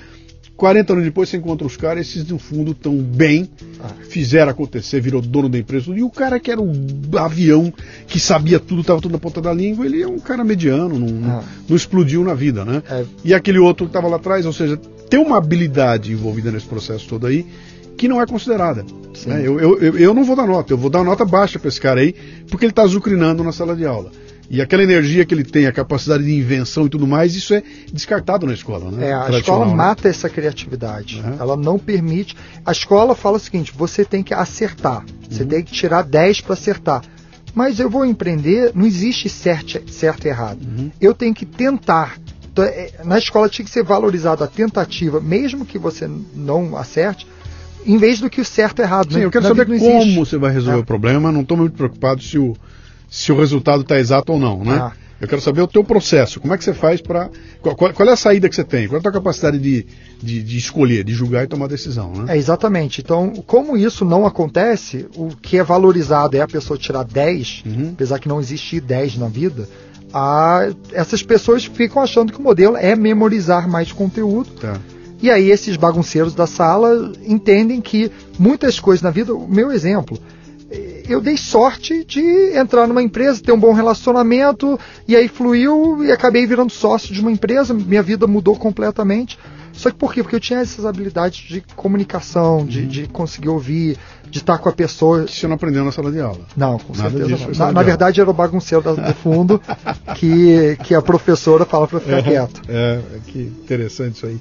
40 0.57 0.93
anos 0.93 1.05
depois 1.05 1.29
você 1.29 1.37
encontra 1.37 1.67
os 1.67 1.77
caras, 1.77 2.07
esses 2.07 2.25
no 2.29 2.39
fundo 2.39 2.71
estão 2.71 2.95
bem, 2.97 3.51
Ah. 3.83 3.89
fizeram 4.09 4.53
acontecer, 4.53 5.01
virou 5.01 5.21
dono 5.21 5.49
da 5.49 5.59
empresa. 5.59 5.91
E 5.93 6.01
o 6.03 6.09
cara 6.09 6.39
que 6.39 6.49
era 6.49 6.61
um 6.63 6.87
avião, 7.17 7.73
que 8.07 8.21
sabia 8.21 8.61
tudo, 8.61 8.83
estava 8.83 9.01
tudo 9.01 9.13
na 9.13 9.19
ponta 9.19 9.41
da 9.41 9.53
língua, 9.53 9.85
ele 9.85 10.01
é 10.01 10.07
um 10.07 10.21
cara 10.21 10.45
mediano, 10.45 10.97
não, 10.97 11.09
não- 11.09 11.39
Ah. 11.39 11.45
não 11.69 11.77
explodiu 11.77 12.23
na 12.23 12.35
vida, 12.35 12.65
né? 12.65 12.85
É. 12.89 13.05
E 13.25 13.35
aquele 13.35 13.59
outro 13.59 13.87
que 13.87 13.91
estava 13.91 14.07
lá 14.07 14.15
atrás, 14.17 14.47
ou 14.47 14.53
seja, 14.53 14.77
tem 15.11 15.19
uma 15.19 15.39
habilidade 15.39 16.13
envolvida 16.13 16.53
nesse 16.53 16.67
processo 16.67 17.09
todo 17.09 17.27
aí 17.27 17.45
que 17.97 18.09
não 18.09 18.21
é 18.21 18.27
considerada. 18.27 18.85
Né? 19.27 19.43
Eu, 19.45 19.61
eu, 19.61 19.99
eu, 19.99 20.15
não 20.15 20.25
vou 20.25 20.37
dar 20.37 20.47
nota, 20.47 20.73
eu 20.73 20.79
vou 20.79 20.91
dar 20.91 21.05
nota 21.05 21.25
baixa 21.25 21.59
para 21.59 21.69
esse 21.69 21.81
cara 21.81 22.01
aí, 22.01 22.15
porque 22.49 22.65
ele 22.65 22.73
está 22.73 22.83
azucrinando 22.83 23.43
na 23.45 23.53
sala 23.53 23.75
de 23.77 23.87
aula. 23.87 24.11
E 24.51 24.61
aquela 24.61 24.83
energia 24.83 25.25
que 25.25 25.33
ele 25.33 25.45
tem, 25.45 25.67
a 25.67 25.73
capacidade 25.73 26.23
de 26.23 26.33
invenção 26.35 26.87
e 26.87 26.89
tudo 26.89 27.07
mais, 27.07 27.35
isso 27.35 27.55
é 27.55 27.63
descartado 27.93 28.47
na 28.47 28.53
escola. 28.53 28.91
Né? 28.91 29.09
É, 29.09 29.13
a 29.15 29.31
escola 29.31 29.65
né? 29.65 29.75
mata 29.75 30.09
essa 30.09 30.29
criatividade. 30.29 31.23
Uhum. 31.25 31.37
Ela 31.41 31.57
não 31.57 31.79
permite. 31.79 32.37
A 32.65 32.71
escola 32.73 33.15
fala 33.15 33.39
o 33.39 33.41
seguinte: 33.41 33.73
você 33.75 34.05
tem 34.05 34.23
que 34.23 34.35
acertar. 34.35 35.05
Você 35.31 35.43
Uhum. 35.45 35.49
tem 35.49 35.63
que 35.63 35.73
tirar 35.73 36.03
10 36.03 36.43
para 36.43 36.53
acertar. 36.53 37.03
Mas 37.55 37.79
eu 37.79 37.89
vou 37.89 38.05
empreender, 38.05 38.73
não 38.75 38.85
existe 38.85 39.29
certo, 39.29 39.81
certo 39.91 40.27
e 40.27 40.29
errado. 40.29 40.61
Uhum. 40.63 40.91
Eu 41.01 41.15
tenho 41.15 41.35
que 41.35 41.47
tentar. 41.47 42.19
Então, 42.53 42.65
é, 42.65 42.91
Na 43.05 43.19
escola 43.19 43.49
tinha 43.49 43.65
que 43.65 43.71
ser 43.71 43.83
valorizada 43.83 44.45
a 44.45 44.49
tentativa, 44.49 45.21
mesmo 45.21 45.65
que 45.65 45.79
você 45.79 46.09
não 46.35 46.77
acerte, 46.77 47.27
em 47.87 47.97
vez 47.99 48.21
do 48.21 48.29
que 48.31 48.41
o 48.41 48.45
certo 48.45 48.81
e 48.81 48.83
errado. 48.83 49.13
Sim, 49.13 49.19
né? 49.21 49.25
eu 49.25 49.31
quero 49.31 49.43
Na 49.45 49.49
saber 49.49 49.67
como 49.79 50.15
você 50.25 50.37
vai 50.39 50.53
resolver 50.53 50.79
É. 50.79 50.83
o 50.83 50.85
problema, 50.85 51.31
não 51.33 51.43
estou 51.43 51.57
muito 51.57 51.75
preocupado 51.77 52.23
se 52.23 52.39
o, 52.39 52.55
se 53.11 53.31
o 53.33 53.39
resultado 53.39 53.83
está 53.83 53.99
exato 53.99 54.33
ou 54.33 54.39
não, 54.39 54.65
né? 54.65 54.77
Ah. 54.81 54.93
Eu 55.21 55.29
quero 55.29 55.41
saber 55.41 55.63
o 55.63 55.67
teu 55.69 55.83
processo, 55.85 56.39
como 56.41 56.53
é 56.53 56.59
que 56.59 56.65
você 56.65 56.75
faz 56.75 57.01
para... 57.01 57.31
Qual, 57.63 57.75
qual- 57.77 57.93
qual 57.95 58.09
é 58.09 58.13
a 58.13 58.17
saída 58.17 58.49
que 58.49 58.55
você 58.55 58.65
tem? 58.65 58.87
Qual 58.89 58.97
é 58.97 58.99
a 58.99 59.03
tua 59.03 59.13
capacidade 59.13 59.59
de, 59.59 59.87
de, 60.21 60.43
de 60.43 60.59
escolher, 60.59 61.03
de 61.05 61.15
julgar 61.15 61.45
e 61.45 61.47
tomar 61.47 61.67
decisão, 61.69 62.13
né? 62.13 62.35
É, 62.35 62.37
exatamente. 62.37 63.01
Então, 63.01 63.33
como 63.47 63.77
isso 63.77 64.05
não 64.05 64.27
acontece, 64.27 65.07
o 65.17 65.29
que 65.29 65.57
é 65.57 65.63
valorizado 65.63 66.37
é 66.37 66.41
a 66.41 66.49
pessoa 66.49 66.77
tirar 66.77 67.05
10, 67.05 67.63
Uhum. 67.65 67.91
apesar 67.95 68.19
que 68.19 68.29
não 68.29 68.41
existe 68.41 68.81
10 68.81 69.17
na 69.17 69.29
vida, 69.29 69.67
a- 70.13 70.69
essas 70.93 71.23
pessoas 71.23 71.65
ficam 71.65 72.03
achando 72.03 72.33
que 72.33 72.39
o 72.39 72.43
modelo 72.43 72.77
é 72.77 72.95
memorizar 72.95 73.69
mais 73.69 73.93
conteúdo. 73.93 74.51
Tá. 74.61 74.79
E 75.25 75.31
aí 75.31 75.51
esses 75.51 75.75
bagunceiros 75.79 76.35
da 76.35 76.47
sala 76.47 77.11
entendem 77.27 77.81
que 77.81 78.13
muitas 78.39 78.79
coisas 78.79 79.01
na 79.01 79.11
vida, 79.11 79.35
o 79.35 79.49
meu 79.49 79.73
exemplo, 79.73 80.19
eh, 80.71 81.05
eu 81.09 81.19
dei 81.19 81.39
sorte 81.39 82.05
de 82.05 82.55
entrar 82.55 82.87
numa 82.87 83.03
empresa, 83.03 83.43
ter 83.43 83.51
um 83.51 83.59
bom 83.59 83.73
relacionamento, 83.73 84.79
e 85.09 85.17
aí 85.17 85.27
fluiu 85.27 86.05
e 86.05 86.13
acabei 86.13 86.47
virando 86.47 86.71
sócio 86.71 87.15
de 87.15 87.23
uma 87.23 87.33
empresa, 87.33 87.73
minha 87.73 88.03
vida 88.03 88.27
mudou 88.27 88.55
completamente. 88.55 89.39
Só 89.73 89.91
que 89.91 89.97
por 89.97 90.13
quê? 90.13 90.23
Porque 90.23 90.37
eu 90.37 90.41
tinha 90.41 90.61
essas 90.61 90.85
habilidades 90.85 91.49
de 91.49 91.63
comunicação, 91.75 92.67
de, 92.67 92.85
de 92.87 93.07
conseguir 93.07 93.49
ouvir, 93.49 93.97
de 94.29 94.41
estar 94.41 94.59
com 94.59 94.69
a 94.69 94.73
pessoa. 94.73 95.25
Que 95.25 95.35
você 95.35 95.47
não 95.47 95.55
aprendeu 95.55 95.85
na 95.85 95.91
sala 95.91 96.13
de 96.13 96.21
aula. 96.21 96.41
Não, 96.55 96.79
com 96.79 96.95
Nada 96.95 97.11
certeza 97.11 97.35
disso 97.35 97.59
não. 97.59 97.67
Na, 97.67 97.73
na 97.73 97.81
de 97.81 97.87
verdade 97.87 98.21
era 98.21 98.31
o 98.31 98.35
bagunceiro 98.35 98.95
do 98.95 99.15
fundo 99.15 99.61
que, 100.17 100.77
que 100.85 100.95
a 100.95 101.01
professora 101.01 101.65
fala 101.65 101.89
para 101.89 101.99
ficar 101.99 102.23
quieto. 102.23 102.61
É, 102.69 103.01
é, 103.15 103.19
que 103.27 103.39
interessante 103.41 104.17
isso 104.17 104.27
aí. 104.27 104.39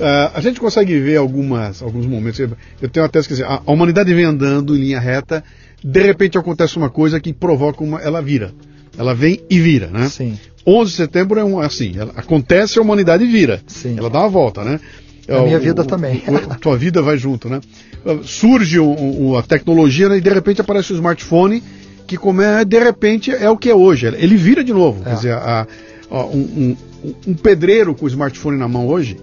Ah, 0.00 0.32
a 0.34 0.40
gente 0.40 0.60
consegue 0.60 0.98
ver 1.00 1.16
algumas, 1.16 1.82
alguns 1.82 2.06
momentos. 2.06 2.38
Eu 2.40 2.88
tenho 2.88 3.08
que 3.08 3.20
dizer, 3.28 3.44
a, 3.44 3.62
a 3.64 3.72
humanidade 3.72 4.12
vem 4.12 4.24
andando 4.24 4.76
em 4.76 4.80
linha 4.80 5.00
reta, 5.00 5.42
de 5.82 6.02
repente 6.02 6.36
acontece 6.36 6.76
uma 6.76 6.90
coisa 6.90 7.18
que 7.20 7.32
provoca 7.32 7.82
uma. 7.82 8.00
Ela 8.00 8.20
vira. 8.20 8.52
Ela 8.98 9.14
vem 9.14 9.40
e 9.48 9.58
vira, 9.58 9.86
né? 9.88 10.08
Sim. 10.08 10.38
11 10.66 10.90
de 10.90 10.96
setembro 10.96 11.38
é 11.38 11.44
um, 11.44 11.60
assim, 11.60 11.94
ela- 11.96 12.12
acontece 12.16 12.78
a 12.78 12.82
humanidade 12.82 13.24
vira. 13.24 13.60
Sim. 13.66 13.94
Ela 13.98 14.10
dá 14.10 14.20
uma 14.20 14.28
volta, 14.28 14.64
né? 14.64 14.80
A 15.28 15.40
minha 15.42 15.58
O- 15.58 15.60
vida 15.60 15.84
também. 15.84 16.22
o- 16.28 16.52
a 16.52 16.54
tua 16.56 16.76
vida 16.76 17.00
vai 17.02 17.16
junto, 17.18 17.48
né? 17.48 17.60
Uh, 18.04 18.22
Surge 18.22 18.78
o- 18.78 19.36
a 19.36 19.42
tecnologia 19.42 20.08
né, 20.08 20.18
e 20.18 20.20
de 20.20 20.30
repente 20.30 20.60
aparece 20.60 20.92
o 20.92 20.96
smartphone 20.96 21.62
que 22.06 22.16
como 22.16 22.40
é, 22.40 22.64
de 22.64 22.78
repente 22.78 23.30
é 23.32 23.50
o 23.50 23.56
que 23.56 23.68
é 23.68 23.74
hoje. 23.74 24.06
Ele 24.06 24.36
vira 24.36 24.62
de 24.62 24.72
novo. 24.72 25.02
É. 25.02 25.10
Quer 25.10 25.14
dizer, 25.16 25.32
a- 25.34 25.66
a- 26.10 26.24
um, 26.26 26.76
um- 27.04 27.14
um 27.28 27.34
pedreiro 27.34 27.94
com 27.94 28.04
o 28.04 28.08
smartphone 28.08 28.56
na 28.56 28.68
mão 28.68 28.86
hoje, 28.86 29.16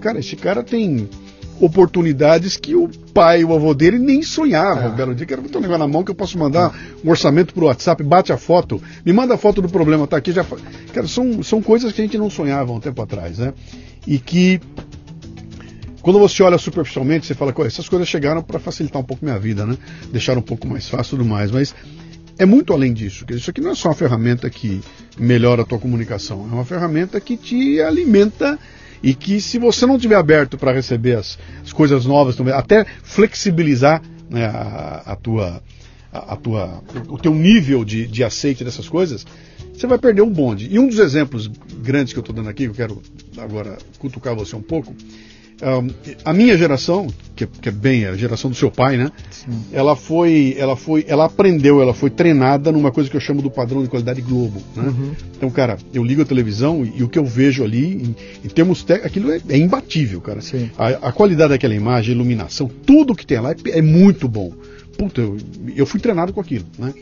cara, 0.00 0.18
esse 0.18 0.36
cara 0.36 0.62
tem 0.62 1.08
oportunidades 1.60 2.56
que 2.56 2.74
o 2.74 2.88
pai, 3.14 3.42
o 3.44 3.54
avô 3.54 3.72
dele 3.74 3.98
nem 3.98 4.22
sonhava. 4.22 4.82
É. 4.82 4.88
Um 4.88 4.94
belo 4.94 5.14
dia, 5.14 5.26
quero 5.26 5.42
botar 5.42 5.58
um 5.58 5.62
negócio 5.62 5.78
na 5.78 5.88
mão 5.88 6.04
que 6.04 6.10
eu 6.10 6.14
posso 6.14 6.38
mandar 6.38 6.74
um 7.04 7.10
orçamento 7.10 7.54
pro 7.54 7.66
WhatsApp, 7.66 8.02
bate 8.02 8.32
a 8.32 8.36
foto, 8.36 8.80
me 9.04 9.12
manda 9.12 9.34
a 9.34 9.38
foto 9.38 9.62
do 9.62 9.68
problema, 9.68 10.06
tá 10.06 10.16
aqui 10.16 10.32
já. 10.32 10.44
Cara, 10.92 11.06
são, 11.06 11.42
são 11.42 11.62
coisas 11.62 11.92
que 11.92 12.00
a 12.00 12.04
gente 12.04 12.18
não 12.18 12.28
sonhava 12.28 12.72
um 12.72 12.80
tempo 12.80 13.00
atrás, 13.00 13.38
né? 13.38 13.54
E 14.06 14.18
que 14.18 14.60
quando 16.02 16.18
você 16.18 16.42
olha 16.42 16.58
superficialmente, 16.58 17.26
você 17.26 17.34
fala, 17.34 17.52
"Pô, 17.52 17.64
essas 17.64 17.88
coisas 17.88 18.06
chegaram 18.06 18.42
para 18.42 18.60
facilitar 18.60 19.00
um 19.00 19.04
pouco 19.04 19.24
minha 19.24 19.38
vida, 19.38 19.66
né? 19.66 19.76
Deixar 20.12 20.36
um 20.38 20.42
pouco 20.42 20.66
mais 20.66 20.88
fácil 20.88 21.14
e 21.14 21.18
tudo 21.18 21.28
mais, 21.28 21.50
mas 21.50 21.74
é 22.38 22.44
muito 22.44 22.72
além 22.72 22.92
disso. 22.92 23.24
Isso 23.30 23.50
aqui 23.50 23.60
não 23.60 23.70
é 23.70 23.74
só 23.74 23.88
uma 23.88 23.94
ferramenta 23.94 24.48
que 24.50 24.80
melhora 25.18 25.62
a 25.62 25.64
tua 25.64 25.78
comunicação, 25.78 26.46
é 26.50 26.54
uma 26.54 26.64
ferramenta 26.64 27.20
que 27.20 27.36
te 27.36 27.80
alimenta 27.80 28.58
e 29.02 29.14
que 29.14 29.40
se 29.40 29.58
você 29.58 29.86
não 29.86 29.98
tiver 29.98 30.16
aberto 30.16 30.56
para 30.56 30.72
receber 30.72 31.16
as, 31.16 31.38
as 31.62 31.72
coisas 31.72 32.06
novas 32.06 32.36
até 32.54 32.84
flexibilizar 33.02 34.02
né, 34.28 34.46
a, 34.46 35.02
a 35.06 35.16
tua 35.16 35.62
a, 36.12 36.34
a 36.34 36.36
tua, 36.36 36.82
o 37.08 37.18
teu 37.18 37.34
nível 37.34 37.84
de, 37.84 38.06
de 38.06 38.24
aceite 38.24 38.64
dessas 38.64 38.88
coisas, 38.88 39.26
você 39.72 39.86
vai 39.86 39.98
perder 39.98 40.22
um 40.22 40.30
bonde. 40.30 40.68
E 40.70 40.78
um 40.78 40.88
dos 40.88 40.98
exemplos 40.98 41.48
grandes 41.82 42.12
que 42.12 42.18
eu 42.18 42.22
estou 42.22 42.34
dando 42.34 42.48
aqui, 42.48 42.64
eu 42.64 42.72
quero 42.72 43.02
agora 43.36 43.76
cutucar 43.98 44.34
você 44.34 44.56
um 44.56 44.62
pouco, 44.62 44.94
um, 45.62 45.88
a 46.24 46.32
minha 46.34 46.56
geração, 46.58 47.06
que, 47.34 47.44
é- 47.44 47.48
que 47.62 47.68
é 47.68 47.72
bem 47.72 48.04
a 48.04 48.14
geração 48.14 48.50
do 48.50 48.56
seu 48.56 48.70
pai, 48.70 48.96
né? 48.96 49.10
Ela 49.72 49.96
foi, 49.96 50.54
ela 50.58 50.76
foi, 50.76 51.04
ela 51.08 51.24
aprendeu, 51.24 51.80
ela 51.80 51.94
foi 51.94 52.10
treinada 52.10 52.70
numa 52.70 52.90
coisa 52.92 53.08
que 53.08 53.16
eu 53.16 53.20
chamo 53.20 53.40
do 53.40 53.50
padrão 53.50 53.82
de 53.82 53.88
qualidade 53.88 54.20
Globo, 54.20 54.62
né? 54.74 54.92
Então, 55.36 55.48
cara, 55.50 55.78
eu 55.94 56.04
ligo 56.04 56.20
a 56.22 56.24
televisão 56.26 56.84
e, 56.84 56.98
e 56.98 57.02
o 57.02 57.08
que 57.08 57.18
eu 57.18 57.24
vejo 57.24 57.64
ali, 57.64 57.94
em, 58.02 58.16
em 58.44 58.48
termos 58.48 58.82
técnicos, 58.82 59.10
aquilo 59.10 59.32
é, 59.32 59.40
é 59.48 59.56
imbatível, 59.56 60.20
cara. 60.20 60.40
Sim. 60.40 60.70
A, 60.76 60.88
a 61.08 61.12
qualidade 61.12 61.50
daquela 61.50 61.74
imagem, 61.74 62.14
iluminação, 62.14 62.68
tudo 62.84 63.14
que 63.14 63.24
tem 63.26 63.40
lá 63.40 63.52
é, 63.52 63.56
é 63.78 63.82
muito 63.82 64.28
bom. 64.28 64.52
Puta, 64.98 65.20
eu, 65.20 65.36
eu 65.74 65.86
fui 65.86 66.00
treinado 66.00 66.32
com 66.32 66.40
aquilo, 66.40 66.66
né? 66.78 66.92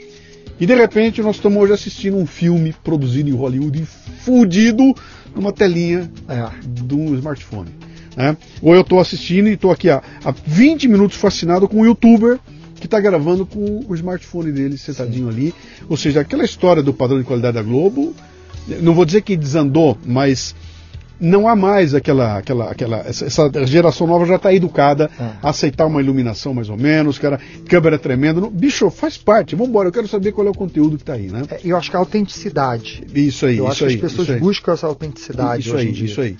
E 0.60 0.66
de 0.66 0.74
repente 0.76 1.20
nós 1.22 1.36
estamos 1.36 1.60
hoje 1.60 1.72
assistindo 1.72 2.16
um 2.16 2.26
filme 2.26 2.72
produzido 2.84 3.28
em 3.28 3.32
Hollywood 3.32 3.84
fudido 4.24 4.94
numa 5.34 5.52
telinha 5.52 6.08
É. 6.28 6.48
de 6.64 6.94
um 6.94 7.14
smartphone. 7.16 7.70
Né? 8.16 8.36
Ou 8.62 8.74
eu 8.74 8.82
estou 8.82 9.00
assistindo 9.00 9.48
e 9.48 9.52
estou 9.54 9.70
aqui 9.70 9.90
há, 9.90 10.02
há 10.24 10.30
20 10.46 10.88
minutos 10.88 11.16
fascinado 11.16 11.68
com 11.68 11.80
um 11.80 11.84
youtuber 11.84 12.38
que 12.76 12.86
está 12.86 13.00
gravando 13.00 13.44
com 13.46 13.84
o 13.88 13.94
smartphone 13.94 14.52
dele 14.52 14.76
sentadinho 14.78 15.28
ali. 15.28 15.54
Ou 15.88 15.96
seja, 15.96 16.20
aquela 16.20 16.44
história 16.44 16.82
do 16.82 16.92
padrão 16.92 17.18
de 17.18 17.24
qualidade 17.24 17.54
da 17.54 17.62
Globo, 17.62 18.14
não 18.80 18.94
vou 18.94 19.04
dizer 19.04 19.22
que 19.22 19.36
desandou, 19.36 19.96
mas 20.04 20.54
não 21.20 21.48
há 21.48 21.54
mais 21.56 21.94
aquela. 21.94 22.36
aquela, 22.38 22.70
aquela 22.70 22.98
essa, 23.06 23.24
essa 23.24 23.50
geração 23.66 24.06
nova 24.06 24.26
já 24.26 24.36
está 24.36 24.52
educada 24.52 25.10
É. 25.18 25.30
a 25.42 25.50
aceitar 25.50 25.86
uma 25.86 26.00
iluminação 26.02 26.52
mais 26.52 26.68
ou 26.68 26.76
menos, 26.76 27.18
cara, 27.18 27.40
câmera 27.68 27.98
tremenda. 27.98 28.40
Não- 28.40 28.50
Bicho, 28.50 28.90
faz 28.90 29.16
parte, 29.16 29.54
vamos 29.54 29.70
embora, 29.70 29.88
eu 29.88 29.92
quero 29.92 30.06
saber 30.08 30.32
qual 30.32 30.46
é 30.46 30.50
o 30.50 30.54
conteúdo 30.54 30.96
que 30.96 31.02
está 31.02 31.14
aí, 31.14 31.28
né? 31.28 31.42
É, 31.50 31.60
Eu 31.64 31.76
acho 31.76 31.88
que 31.90 31.96
a 31.96 32.00
autenticidade. 32.00 33.04
Isso 33.14 33.46
aí, 33.46 33.56
Eu 33.58 33.64
isso 33.64 33.72
acho 33.72 33.84
aí. 33.86 33.98
que 33.98 34.06
as 34.06 34.12
pessoas 34.12 34.38
buscam 34.40 34.72
essa 34.72 34.86
autenticidade 34.86 35.60
Isso 35.66 35.74
hoje 35.74 35.84
aí, 35.86 35.90
em 35.90 35.92
dia. 35.94 36.04
isso 36.06 36.20
aí. 36.20 36.36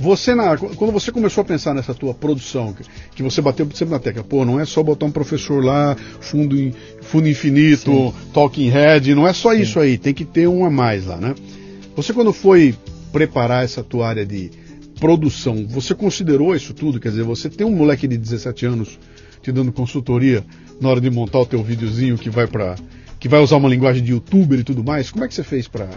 Você 0.00 0.32
na, 0.34 0.56
quando 0.56 0.92
você 0.92 1.10
começou 1.10 1.42
a 1.42 1.44
pensar 1.44 1.74
nessa 1.74 1.92
tua 1.92 2.14
produção, 2.14 2.72
que, 2.72 2.84
que 3.16 3.22
você 3.22 3.42
bateu 3.42 3.68
sempre 3.74 3.92
na 3.94 3.98
tecla, 3.98 4.22
pô, 4.22 4.44
não 4.44 4.60
é 4.60 4.64
só 4.64 4.80
botar 4.82 5.06
um 5.06 5.10
professor 5.10 5.62
lá, 5.64 5.96
fundo, 6.20 6.56
in- 6.56 6.72
fundo 7.02 7.28
infinito, 7.28 7.90
Sim. 7.90 8.12
talking 8.32 8.68
head, 8.68 9.12
não 9.14 9.26
é 9.26 9.32
só 9.32 9.52
Sim. 9.52 9.60
isso 9.62 9.80
aí, 9.80 9.98
tem 9.98 10.14
que 10.14 10.24
ter 10.24 10.46
um 10.48 10.64
a 10.64 10.70
mais 10.70 11.06
lá, 11.06 11.16
né? 11.16 11.34
Você 11.96 12.12
quando 12.12 12.32
foi 12.32 12.76
preparar 13.12 13.64
essa 13.64 13.82
tua 13.82 14.06
área 14.08 14.24
de 14.24 14.50
produção, 15.00 15.66
você 15.66 15.94
considerou 15.94 16.54
isso 16.54 16.72
tudo? 16.74 17.00
Quer 17.00 17.08
dizer, 17.10 17.24
você 17.24 17.48
tem 17.48 17.66
um 17.66 17.74
moleque 17.74 18.06
de 18.06 18.16
17 18.16 18.66
anos 18.66 18.98
te 19.42 19.50
dando 19.50 19.72
consultoria 19.72 20.44
na 20.80 20.88
hora 20.90 21.00
de 21.00 21.10
montar 21.10 21.40
o 21.40 21.46
teu 21.46 21.62
videozinho 21.62 22.16
que 22.16 22.30
vai 22.30 22.46
para 22.46 22.76
que 23.20 23.28
vai 23.28 23.40
usar 23.40 23.56
uma 23.56 23.68
linguagem 23.68 24.02
de 24.02 24.12
youtuber 24.12 24.60
e 24.60 24.64
tudo 24.64 24.82
mais. 24.84 25.10
Como 25.10 25.24
é 25.24 25.28
que 25.28 25.34
você 25.34 25.42
fez 25.42 25.66
para 25.66 25.88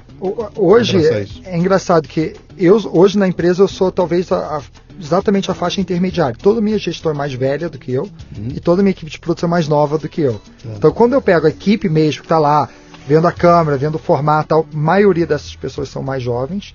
Hoje 0.56 0.98
isso. 0.98 1.42
é 1.46 1.58
engraçado 1.58 2.08
que 2.08 2.36
eu 2.58 2.80
hoje 2.94 3.18
na 3.18 3.28
empresa 3.28 3.62
eu 3.64 3.68
sou 3.68 3.92
talvez 3.92 4.32
a- 4.32 4.58
a- 4.58 4.62
exatamente 5.00 5.50
a 5.50 5.54
faixa 5.54 5.80
intermediária. 5.82 6.36
Toda 6.42 6.62
minha 6.62 6.78
gestão 6.78 7.12
é 7.12 7.16
mais 7.16 7.34
velha 7.34 7.70
do 7.70 7.78
que 7.78 7.92
eu 7.92 8.04
Uhum. 8.04 8.50
e 8.56 8.60
toda 8.60 8.82
minha 8.82 8.92
equipe 8.92 9.10
de 9.12 9.20
produção 9.20 9.48
é 9.48 9.50
mais 9.50 9.68
nova 9.68 9.98
do 9.98 10.10
que 10.10 10.22
eu. 10.22 10.42
É. 10.66 10.76
Então 10.78 10.92
quando 10.92 11.14
eu 11.14 11.22
pego 11.22 11.48
a 11.48 11.50
equipe 11.50 11.88
mesmo 11.90 12.22
que 12.22 12.26
está 12.26 12.40
lá 12.40 12.68
vendo 13.08 13.28
a 13.28 13.32
câmera, 13.32 13.78
vendo 13.78 13.96
o 13.96 14.00
formato, 14.00 14.54
a 14.56 14.64
maioria 14.76 15.26
dessas 15.26 15.56
pessoas 15.56 15.90
são 15.90 16.04
mais 16.04 16.22
jovens. 16.24 16.74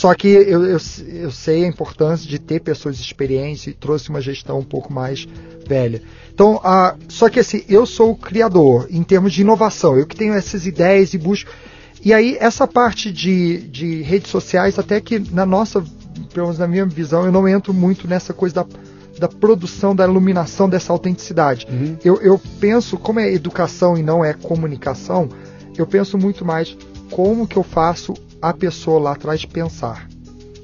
Só 0.00 0.14
que 0.14 0.28
eu, 0.28 0.64
eu, 0.64 0.78
eu, 1.12 1.30
sei 1.30 1.62
a 1.62 1.68
importância 1.68 2.26
de 2.26 2.38
ter 2.38 2.58
pessoas 2.60 2.98
experientes 2.98 3.66
e 3.66 3.74
trouxe 3.74 4.08
uma 4.08 4.18
gestão 4.18 4.58
um 4.58 4.64
pouco 4.64 4.90
mais 4.90 5.28
velha. 5.68 6.00
Então, 6.32 6.58
a, 6.64 6.96
só 7.06 7.28
que 7.28 7.38
assim, 7.38 7.62
eu 7.68 7.84
sou 7.84 8.12
o 8.12 8.16
criador 8.16 8.86
em 8.88 9.02
termos 9.02 9.30
de 9.30 9.42
inovação, 9.42 9.98
eu 9.98 10.06
que 10.06 10.16
tenho 10.16 10.32
essas 10.32 10.66
ideias 10.66 11.12
e 11.12 11.18
busco. 11.18 11.50
E 12.02 12.14
aí, 12.14 12.38
essa 12.40 12.66
parte 12.66 13.12
de, 13.12 13.58
de 13.68 14.00
redes 14.00 14.30
sociais, 14.30 14.78
até 14.78 15.02
que 15.02 15.18
na 15.18 15.44
nossa, 15.44 15.84
pelo 16.32 16.46
menos 16.46 16.58
na 16.58 16.66
minha 16.66 16.86
visão, 16.86 17.26
eu 17.26 17.30
não 17.30 17.46
entro 17.46 17.74
muito 17.74 18.08
nessa 18.08 18.32
coisa 18.32 18.54
da, 18.54 18.66
da 19.18 19.28
produção, 19.28 19.94
da 19.94 20.06
iluminação 20.06 20.66
dessa 20.66 20.94
autenticidade. 20.94 21.66
Uhum. 21.70 21.98
Eu, 22.02 22.16
eu 22.22 22.40
penso, 22.58 22.96
como 22.96 23.20
é 23.20 23.30
educação 23.30 23.98
e 23.98 24.02
não 24.02 24.24
é 24.24 24.32
comunicação, 24.32 25.28
eu 25.76 25.86
penso 25.86 26.16
muito 26.16 26.42
mais 26.42 26.74
como 27.10 27.46
que 27.46 27.58
eu 27.58 27.62
faço 27.62 28.14
a 28.40 28.52
pessoa 28.52 29.00
lá 29.00 29.12
atrás 29.12 29.44
pensar. 29.44 30.08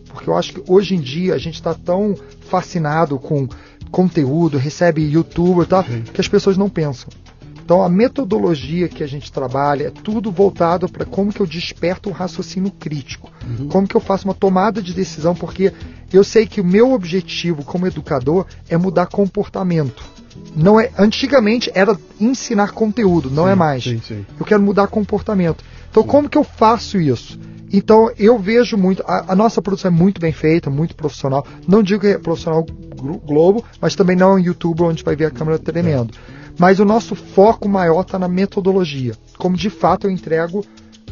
Porque 0.09 0.31
eu 0.31 0.37
acho 0.37 0.55
que 0.55 0.63
hoje 0.67 0.95
em 0.95 1.01
dia 1.01 1.35
a 1.35 1.39
gente 1.39 1.55
está 1.55 1.75
tão 1.75 2.15
fascinado 2.49 3.19
com 3.19 3.49
conteúdo, 3.91 4.59
recebe 4.59 5.03
youtuber, 5.03 5.67
tá, 5.67 5.85
que 5.85 6.21
as 6.21 6.29
pessoas 6.29 6.57
não 6.57 6.69
pensam. 6.69 7.09
Então 7.67 7.83
a 7.83 7.89
metodologia 7.89 8.89
que 8.89 9.03
a 9.03 9.09
gente 9.09 9.33
trabalha 9.33 9.89
é 9.89 9.91
tudo 9.91 10.31
voltado 10.31 10.89
para 10.89 11.05
como 11.05 11.33
que 11.33 11.41
eu 11.41 11.47
desperto 11.47 12.09
um 12.09 12.13
raciocínio 12.13 12.71
crítico, 12.71 13.29
uhum. 13.45 13.67
como 13.67 13.89
que 13.89 13.97
eu 13.97 14.01
faço 14.01 14.25
uma 14.25 14.35
tomada 14.35 14.81
de 14.81 14.95
decisão, 14.95 15.35
porque 15.35 15.73
eu 16.13 16.23
sei 16.23 16.47
que 16.47 16.61
o 16.61 16.65
meu 16.65 16.93
objetivo 16.93 17.65
como 17.65 17.85
educador 17.85 18.47
é 18.69 18.77
mudar 18.77 19.07
comportamento. 19.07 20.05
Não 20.55 20.79
é, 20.79 20.93
antigamente 20.97 21.69
era 21.75 21.99
ensinar 22.21 22.71
conteúdo, 22.71 23.31
não 23.31 23.49
é 23.49 23.51
sim, 23.51 23.53
é 23.53 23.55
mais. 23.57 23.83
Sim, 23.83 24.01
sim. 24.07 24.27
Eu 24.39 24.47
quero 24.47 24.63
mudar 24.63 24.87
comportamento. 24.87 25.65
Então 25.91 26.05
como 26.05 26.29
que 26.29 26.39
eu 26.39 26.45
faço 26.45 27.01
isso? 27.01 27.37
Então 27.73 28.11
eu 28.19 28.39
vejo 28.39 28.77
muito, 28.77 29.03
a, 29.07 29.33
a, 29.33 29.37
nossa 29.37 29.61
produção 29.61 29.91
é 29.91 29.95
muito 29.95 30.21
bem 30.21 30.33
feita, 30.33 30.71
muito 30.71 30.95
profissional. 30.95 31.47
Não 31.67 31.83
digo 31.83 32.01
que 32.01 32.09
é 32.09 32.19
profissional 32.19 32.65
Globo, 33.25 33.65
mas 33.81 33.95
também 33.95 34.17
não 34.17 34.33
é 34.33 34.35
um 34.35 34.39
YouTube 34.39 34.83
onde 34.83 35.03
vai 35.03 35.17
ver 35.17 35.27
a 35.27 35.31
câmera 35.31 35.59
tremendo. 35.59 36.15
Mas 36.59 36.81
o 36.81 36.85
nosso 36.85 37.15
foco 37.15 37.69
maior 37.69 38.01
está 38.01 38.19
na 38.19 38.29
metodologia. 38.29 39.15
Como 39.37 39.57
de 39.57 39.69
fato 39.69 40.07
eu 40.07 40.11
entrego 40.11 40.65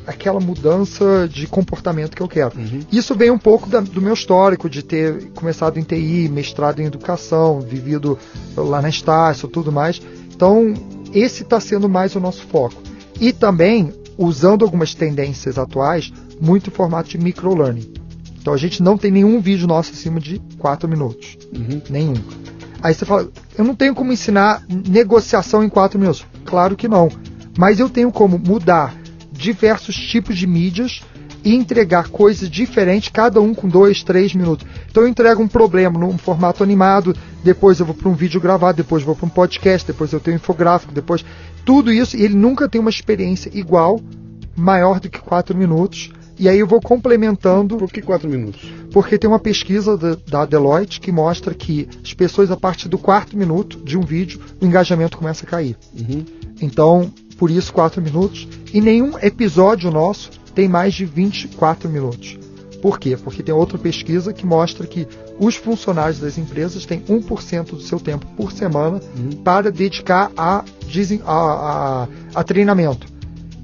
aquela 0.07 0.41
mudança 0.41 1.29
de 1.31 1.47
comportamento 1.47 2.15
que 2.15 2.23
eu 2.23 2.29
quero. 2.29 2.57
Uhum. 2.57 2.81
Isso 2.93 3.15
vem 3.15 3.31
um 3.31 3.39
pouco 3.39 3.69
da, 3.69 3.81
do 3.81 4.01
meu 4.01 4.15
histórico 4.15 4.69
de 4.69 4.83
ter 4.83 5.31
começado 5.35 5.79
em 5.79 5.83
TI, 5.83 6.29
mestrado 6.31 6.81
em 6.81 6.87
educação, 6.87 7.61
vivido 7.61 8.19
lá 8.57 8.83
na 8.83 8.89
Estácio, 8.89 9.49
tudo 9.49 9.73
mais. 9.73 10.01
Então, 10.35 10.75
esse 11.13 11.43
está 11.43 11.61
sendo 11.61 11.89
mais 11.89 12.15
o 12.15 12.21
nosso 12.21 12.43
foco. 12.43 12.83
E 13.21 13.33
também 13.33 13.93
usando 14.17 14.65
algumas 14.65 14.95
tendências 14.95 15.59
atuais, 15.59 16.13
muito 16.41 16.71
formato 16.71 17.09
de 17.09 17.19
microlearning. 17.19 17.93
Então 18.41 18.53
a 18.53 18.59
gente 18.59 18.83
não 18.83 18.99
tem 18.99 19.11
nenhum 19.11 19.41
vídeo 19.41 19.67
nosso 19.67 19.93
acima 19.93 20.21
de 20.21 20.41
4 20.59 20.89
minutos. 20.89 21.39
Uhum. 21.55 21.81
Nenhum. 21.89 22.15
Aí 22.83 22.93
você 22.93 23.07
fala, 23.07 23.29
eu 23.57 23.65
não 23.65 23.75
tenho 23.75 23.95
como 23.95 24.13
ensinar 24.13 24.63
negociação 24.69 25.65
em 25.65 25.69
4 25.69 25.99
minutos. 25.99 26.27
Claro 26.45 26.77
que 26.77 26.87
não. 26.87 27.09
Mas 27.57 27.81
eu 27.81 27.89
tenho 27.89 28.13
como 28.13 28.39
mudar 28.39 28.95
diversos 29.33 29.97
tipos 29.97 30.37
de 30.37 30.47
mídias 30.47 31.03
e 31.45 31.55
entregar 31.55 32.09
coisas 32.09 32.51
diferentes, 32.51 33.11
cada 33.11 33.41
um 33.41 33.55
com 33.55 33.69
2, 33.69 34.03
3 34.03 34.35
minutos. 34.35 34.67
Então 34.91 35.03
eu 35.03 35.09
entrego 35.09 35.43
um 35.43 35.49
problema 35.49 35.99
num 35.99 36.17
formato 36.17 36.63
animado, 36.63 37.15
depois 37.43 37.81
eu 37.81 37.87
vou 37.87 37.95
para 37.95 38.09
um 38.09 38.15
vídeo 38.15 38.41
gravado, 38.41 38.79
depois 38.79 39.03
eu 39.03 39.07
vou 39.07 39.17
para 39.17 39.27
um 39.27 39.31
podcast, 39.31 39.87
depois 39.87 40.13
eu 40.13 40.21
tenho 40.21 40.37
um 40.37 40.41
infográfico, 40.41 40.93
depois 40.93 41.25
tudo 41.65 41.93
isso, 41.93 42.17
e 42.17 42.23
ele 42.23 42.35
nunca 42.35 42.69
tem 42.69 42.81
uma 42.81 42.91
experiência 42.91 43.51
igual, 43.53 44.01
maior 44.57 45.01
do 45.01 45.11
que 45.11 45.21
4 45.21 45.57
minutos. 45.57 46.11
E 46.39 46.49
aí 46.49 46.59
eu 46.59 46.67
vou 46.67 46.81
complementando. 46.81 47.77
Por 47.77 47.91
que 47.91 48.03
4 48.03 48.29
minutos? 48.29 48.61
Porque 48.93 49.19
tem 49.19 49.29
uma 49.29 49.39
pesquisa 49.39 49.97
da, 49.97 50.17
da, 50.27 50.47
Deloitte 50.47 51.01
que 51.01 51.13
mostra 51.13 51.55
que 51.55 51.89
as 52.03 52.13
pessoas, 52.13 52.51
a 52.51 52.57
partir 52.57 52.89
do 52.89 52.99
quarto 52.99 53.37
minuto 53.37 53.79
de 53.85 53.97
um 53.97 54.03
vídeo, 54.03 54.41
o 54.61 54.67
engajamento 54.67 55.17
começa 55.17 55.45
a 55.45 55.49
cair. 55.49 55.77
Uhum. 55.93 56.25
Então, 56.61 57.13
por 57.37 57.51
isso 57.51 57.73
4 57.73 58.01
minutos. 58.03 58.49
E 58.73 58.81
nenhum 58.81 59.19
episódio 59.19 59.91
nosso 59.91 60.31
tem 60.55 60.69
mais 60.69 60.95
de 60.95 61.05
24 61.05 61.89
minutos. 61.89 62.39
Por 62.85 62.99
quê? 62.99 63.17
Porque 63.17 63.43
tem 63.43 63.55
outra 63.55 63.79
pesquisa 63.79 64.31
que 64.31 64.45
mostra 64.45 64.87
que 64.87 65.09
os 65.39 65.57
funcionários 65.57 66.19
das 66.19 66.37
empresas 66.37 66.85
têm 66.85 67.01
1% 67.01 67.71
do 67.71 67.81
seu 67.81 67.99
tempo 67.99 68.27
por 68.37 68.53
semana 68.53 69.01
uhum. 69.17 69.43
para 69.43 69.73
dedicar 69.73 70.31
a, 70.37 70.63
a, 71.25 71.33
a, 71.33 72.09
a, 72.35 72.45
treinamento. 72.45 73.07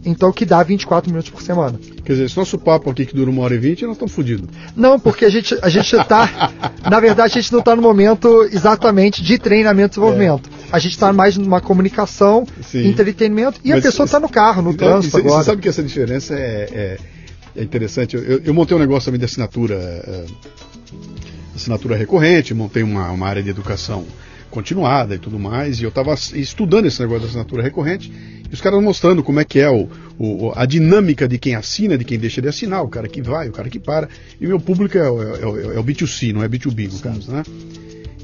Então, 0.05 0.33
que 0.33 0.47
dá 0.47 0.63
24 0.63 1.11
minutos 1.11 1.31
por 1.31 1.43
semana. 1.43 1.79
Quer 2.05 2.13
dizer, 2.13 2.25
esse 2.25 2.37
nosso 2.37 2.59
papo 2.59 2.89
aqui 2.91 3.05
que 3.05 3.15
dura 3.15 3.31
uma 3.31 3.43
hora 3.43 3.55
e 3.55 3.59
vinte, 3.59 3.85
nós 3.85 3.93
estamos 3.93 4.13
fodidos. 4.13 4.49
Não, 4.75 4.99
porque 4.99 5.25
a 5.25 5.29
gente 5.29 5.57
a 5.61 5.69
gente 5.69 5.95
está, 5.95 6.51
na 6.91 6.99
verdade, 7.01 7.39
a 7.39 7.41
gente 7.41 7.53
não 7.53 7.61
está 7.61 7.77
no 7.77 7.83
momento 7.83 8.49
exatamente 8.51 9.23
de 9.23 9.39
treinamento 9.39 9.89
e 9.89 10.01
desenvolvimento. 10.01 10.49
É. 10.49 10.69
A 10.73 10.79
gente 10.79 10.93
está 10.93 11.13
mais 11.13 11.37
numa 11.37 11.61
comunicação, 11.61 12.47
Sim. 12.63 12.87
entretenimento, 12.87 13.61
e 13.63 13.71
Mas 13.71 13.81
a 13.81 13.83
pessoa 13.83 14.07
está 14.07 14.19
no 14.19 14.29
carro, 14.29 14.63
no 14.63 14.75
trânsito 14.75 15.19
agora. 15.19 15.43
Você 15.43 15.51
sabe 15.51 15.63
que 15.63 15.69
essa 15.69 15.83
diferença 15.83 16.35
é, 16.35 16.69
é 16.73 16.99
é 17.57 17.63
interessante. 17.63 18.17
Eu, 18.17 18.41
eu, 18.45 18.55
montei 18.55 18.77
um 18.77 18.81
negócio 18.81 19.07
também 19.07 19.19
de 19.19 19.25
assinatura, 19.25 19.75
é, 19.75 20.25
assinatura 21.55 21.97
recorrente, 21.97 22.55
montei 22.55 22.83
uma, 22.83 23.11
uma 23.11 23.27
área 23.27 23.43
de 23.43 23.51
educação 23.51 24.07
continuada 24.51 25.15
e 25.15 25.19
tudo 25.19 25.39
mais, 25.39 25.81
e 25.81 25.85
eu 25.85 25.89
estava 25.89 26.15
estudando 26.35 26.87
esse 26.87 27.01
negócio 27.01 27.23
da 27.23 27.29
assinatura 27.29 27.63
recorrente, 27.63 28.13
e 28.51 28.53
os 28.53 28.61
caras 28.61 28.83
mostrando 28.83 29.23
como 29.23 29.41
é 29.41 29.45
que 29.45 29.61
é 29.61 29.71
o, 29.71 29.89
o, 30.19 30.53
a 30.55 30.67
dinâmica 30.67 31.29
de 31.29 31.39
quem 31.39 31.55
assina, 31.55 31.97
de 31.97 32.05
quem 32.05 32.19
deixa 32.19 32.43
de 32.43 32.49
assinar, 32.49 32.83
o 32.83 32.89
cara 32.89 33.09
que 33.09 33.23
vai, 33.23 33.49
o 33.49 33.53
cara 33.53 33.71
que 33.71 33.79
para, 33.79 34.09
e 34.41 34.47
o 34.47 34.49
meu 34.49 34.61
público 34.61 34.99
é, 34.99 35.01
é, 35.01 35.05
é, 35.05 35.77
é 35.77 35.79
o 35.79 35.85
B2C, 35.85 36.33
não 36.33 36.43
é 36.43 36.49
B2B 36.49 36.87
no 36.87 36.93
Sim. 36.93 37.03
caso, 37.03 37.31
né? 37.33 37.43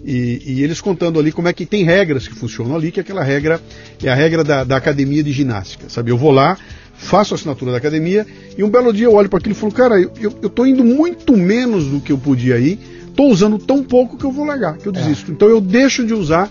E, 0.05 0.41
e, 0.47 0.63
eles 0.63 0.81
contando 0.81 1.19
ali 1.19 1.33
como 1.33 1.49
é 1.49 1.53
que 1.53 1.67
tem 1.67 1.83
regras 1.83 2.29
que 2.29 2.35
funcionam 2.35 2.77
ali, 2.77 2.93
que 2.93 3.01
aquela 3.01 3.25
regra 3.25 3.61
é 4.01 4.09
a 4.09 4.15
regra 4.15 4.45
da, 4.45 4.63
da 4.63 4.77
academia 4.77 5.21
de 5.21 5.33
ginástica, 5.33 5.89
sabe? 5.89 6.13
Eu 6.13 6.17
vou 6.17 6.31
lá, 6.31 6.57
faço 6.95 7.35
a 7.35 7.37
assinatura 7.37 7.73
da 7.73 7.79
academia 7.79 8.25
e 8.57 8.63
um 8.63 8.71
belo 8.71 8.93
dia 8.93 9.07
eu 9.07 9.15
olho 9.15 9.29
para 9.29 9.41
aquilo 9.41 9.55
e 9.55 9.59
falo, 9.59 9.73
cara, 9.73 10.01
eu, 10.01 10.33
eu 10.43 10.49
tô 10.49 10.65
indo 10.65 10.85
muito 10.85 11.37
menos 11.37 11.87
do 11.87 12.01
que 12.01 12.13
eu 12.13 12.19
podia 12.19 12.57
ir, 12.57 12.79
tô 13.17 13.25
usando 13.25 13.59
tão 13.59 13.83
pouco 13.83 14.17
que 14.17 14.25
eu 14.25 14.31
vou 14.31 14.45
largar, 14.45 14.77
que 14.77 14.87
eu 14.87 14.93
é. 14.93 14.95
desisto. 14.95 15.31
É. 15.31 15.35
Então 15.35 15.49
eu 15.49 15.61
deixo 15.61 16.07
de 16.07 16.13
usar, 16.13 16.51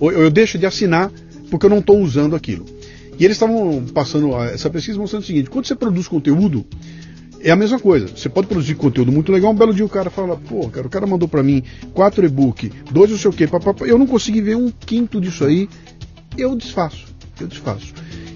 ou 0.00 0.10
eu 0.10 0.30
deixo 0.30 0.58
de 0.58 0.66
assinar 0.66 1.12
porque 1.50 1.66
eu 1.66 1.70
não 1.70 1.78
estou 1.78 2.00
usando 2.00 2.34
aquilo. 2.34 2.64
E 3.18 3.24
eles 3.24 3.36
estavam 3.36 3.84
passando 3.92 4.34
essa 4.42 4.70
pesquisa 4.70 4.98
mostrando 4.98 5.22
o 5.22 5.26
seguinte: 5.26 5.50
quando 5.50 5.66
você 5.66 5.74
produz 5.74 6.08
conteúdo, 6.08 6.64
é 7.40 7.50
a 7.50 7.56
mesma 7.56 7.78
coisa. 7.78 8.06
Você 8.08 8.28
pode 8.28 8.46
produzir 8.46 8.74
conteúdo 8.74 9.12
muito 9.12 9.32
legal. 9.32 9.50
Um 9.50 9.56
belo 9.56 9.74
dia 9.74 9.84
o 9.84 9.88
cara 9.88 10.08
fala: 10.08 10.36
pô, 10.36 10.68
cara, 10.68 10.86
o 10.86 10.90
cara 10.90 11.06
mandou 11.06 11.28
para 11.28 11.42
mim 11.42 11.62
quatro 11.92 12.24
e-book, 12.24 12.72
dois 12.90 13.10
não 13.10 13.18
sei 13.18 13.30
o 13.30 13.34
quê, 13.34 13.46
papapá. 13.46 13.86
eu 13.86 13.98
não 13.98 14.06
consegui 14.06 14.40
ver 14.40 14.56
um 14.56 14.70
quinto 14.70 15.20
disso 15.20 15.44
aí. 15.44 15.68
Eu 16.36 16.54
desfaço. 16.54 17.06
Eu 17.40 17.48
desfaço. 17.48 17.92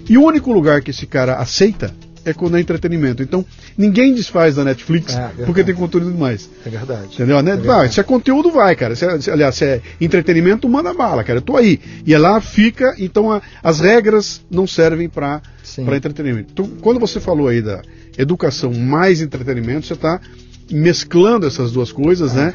E 0.09 0.17
o 0.17 0.23
único 0.23 0.51
lugar 0.51 0.81
que 0.81 0.91
esse 0.91 1.07
cara 1.07 1.35
aceita 1.35 1.93
é 2.25 2.33
quando 2.33 2.57
é 2.57 2.61
entretenimento. 2.61 3.21
Então, 3.21 3.45
ninguém 3.77 4.13
desfaz 4.13 4.55
da 4.55 4.63
Netflix 4.63 5.15
é, 5.15 5.29
porque 5.45 5.63
tem 5.63 5.75
conteúdo 5.75 6.11
demais. 6.11 6.49
É 6.65 6.69
verdade. 6.69 7.13
Entendeu? 7.13 7.37
É 7.37 7.43
verdade. 7.43 7.93
se 7.93 7.99
é 7.99 8.03
conteúdo, 8.03 8.51
vai, 8.51 8.75
cara. 8.75 8.95
Se, 8.95 9.05
é, 9.05 9.19
se, 9.19 9.31
aliás, 9.31 9.55
se 9.55 9.65
é 9.65 9.81
entretenimento, 9.99 10.67
manda 10.69 10.93
bala, 10.93 11.23
cara. 11.23 11.39
Eu 11.39 11.41
tô 11.41 11.57
aí. 11.57 11.79
E 12.05 12.13
é 12.13 12.17
lá 12.17 12.39
fica, 12.39 12.95
então 12.97 13.31
a, 13.31 13.41
as 13.61 13.79
regras 13.79 14.41
não 14.49 14.65
servem 14.65 15.09
para 15.09 15.41
entretenimento. 15.95 16.49
Então, 16.51 16.67
quando 16.81 16.99
você 16.99 17.19
falou 17.19 17.47
aí 17.47 17.61
da 17.61 17.81
educação 18.17 18.73
mais 18.73 19.21
entretenimento, 19.21 19.85
você 19.87 19.93
está 19.93 20.19
mesclando 20.71 21.45
essas 21.45 21.71
duas 21.71 21.91
coisas, 21.91 22.33
é. 22.33 22.35
né? 22.35 22.53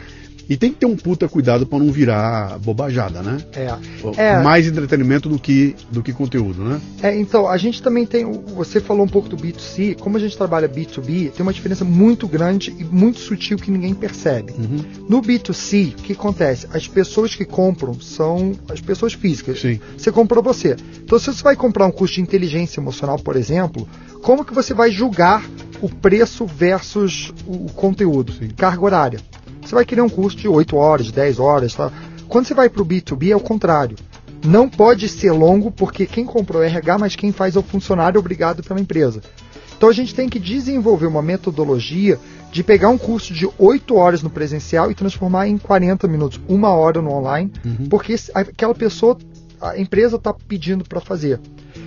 E 0.48 0.56
tem 0.56 0.72
que 0.72 0.78
ter 0.78 0.86
um 0.86 0.96
puta 0.96 1.28
cuidado 1.28 1.66
para 1.66 1.78
não 1.78 1.92
virar 1.92 2.58
bobajada, 2.58 3.22
né? 3.22 3.38
É. 3.52 3.76
é. 4.16 4.42
Mais 4.42 4.66
entretenimento 4.66 5.28
do 5.28 5.38
que, 5.38 5.76
do 5.90 6.02
que 6.02 6.12
conteúdo, 6.12 6.64
né? 6.64 6.80
É, 7.02 7.14
então, 7.18 7.46
a 7.46 7.56
gente 7.58 7.82
também 7.82 8.06
tem. 8.06 8.24
Você 8.54 8.80
falou 8.80 9.04
um 9.04 9.08
pouco 9.08 9.28
do 9.28 9.36
B2C, 9.36 9.96
como 9.98 10.16
a 10.16 10.20
gente 10.20 10.36
trabalha 10.36 10.68
B2B, 10.68 11.32
tem 11.32 11.42
uma 11.42 11.52
diferença 11.52 11.84
muito 11.84 12.26
grande 12.26 12.74
e 12.78 12.84
muito 12.84 13.18
sutil 13.18 13.58
que 13.58 13.70
ninguém 13.70 13.94
percebe. 13.94 14.52
Uhum. 14.52 14.84
No 15.08 15.20
B2C, 15.20 15.92
o 15.92 16.02
que 16.02 16.12
acontece? 16.14 16.66
As 16.72 16.88
pessoas 16.88 17.34
que 17.34 17.44
compram 17.44 18.00
são 18.00 18.52
as 18.70 18.80
pessoas 18.80 19.12
físicas. 19.12 19.60
Sim. 19.60 19.80
Você 19.96 20.10
comprou 20.10 20.42
você. 20.42 20.76
Então, 21.02 21.18
se 21.18 21.26
você 21.26 21.42
vai 21.42 21.56
comprar 21.56 21.86
um 21.86 21.90
curso 21.90 22.14
de 22.14 22.22
inteligência 22.22 22.80
emocional, 22.80 23.18
por 23.18 23.36
exemplo, 23.36 23.86
como 24.22 24.44
que 24.44 24.54
você 24.54 24.72
vai 24.72 24.90
julgar 24.90 25.44
o 25.80 25.88
preço 25.88 26.46
versus 26.46 27.32
o 27.46 27.70
conteúdo? 27.72 28.32
Sim. 28.32 28.48
Carga 28.48 28.84
horária. 28.84 29.20
Você 29.62 29.74
vai 29.74 29.84
querer 29.84 30.00
um 30.00 30.08
curso 30.08 30.36
de 30.36 30.48
8 30.48 30.76
horas, 30.76 31.10
10 31.10 31.38
horas. 31.38 31.74
Tá? 31.74 31.92
Quando 32.28 32.46
você 32.46 32.54
vai 32.54 32.68
para 32.68 32.82
o 32.82 32.86
B2B 32.86 33.30
é 33.30 33.36
o 33.36 33.40
contrário. 33.40 33.96
Não 34.44 34.68
pode 34.68 35.08
ser 35.08 35.32
longo, 35.32 35.70
porque 35.70 36.06
quem 36.06 36.24
comprou 36.24 36.62
é 36.62 36.66
RH, 36.66 36.98
mas 36.98 37.16
quem 37.16 37.32
faz 37.32 37.56
é 37.56 37.58
o 37.58 37.62
funcionário 37.62 38.20
obrigado 38.20 38.62
pela 38.62 38.80
empresa. 38.80 39.20
Então 39.76 39.88
a 39.88 39.92
gente 39.92 40.14
tem 40.14 40.28
que 40.28 40.38
desenvolver 40.38 41.06
uma 41.06 41.22
metodologia 41.22 42.18
de 42.50 42.64
pegar 42.64 42.88
um 42.88 42.98
curso 42.98 43.32
de 43.32 43.48
8 43.58 43.94
horas 43.94 44.22
no 44.22 44.30
presencial 44.30 44.90
e 44.90 44.94
transformar 44.94 45.48
em 45.48 45.58
40 45.58 46.08
minutos, 46.08 46.40
uma 46.48 46.70
hora 46.70 47.00
no 47.02 47.12
online, 47.12 47.52
uhum. 47.64 47.88
porque 47.88 48.14
aquela 48.34 48.74
pessoa, 48.74 49.16
a 49.60 49.78
empresa 49.78 50.16
está 50.16 50.32
pedindo 50.32 50.84
para 50.84 51.00
fazer. 51.00 51.40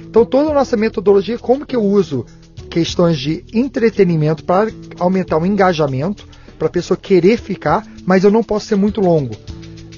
Então 0.05 0.25
toda 0.25 0.51
a 0.51 0.53
nossa 0.53 0.77
metodologia, 0.77 1.37
como 1.37 1.65
que 1.65 1.75
eu 1.75 1.83
uso 1.83 2.25
questões 2.69 3.19
de 3.19 3.43
entretenimento 3.53 4.43
para 4.43 4.71
aumentar 4.99 5.37
o 5.37 5.45
engajamento, 5.45 6.25
para 6.61 6.67
a 6.67 6.71
pessoa 6.71 6.95
querer 6.95 7.39
ficar, 7.39 7.83
mas 8.05 8.23
eu 8.23 8.29
não 8.29 8.43
posso 8.43 8.67
ser 8.67 8.75
muito 8.75 9.01
longo. 9.01 9.35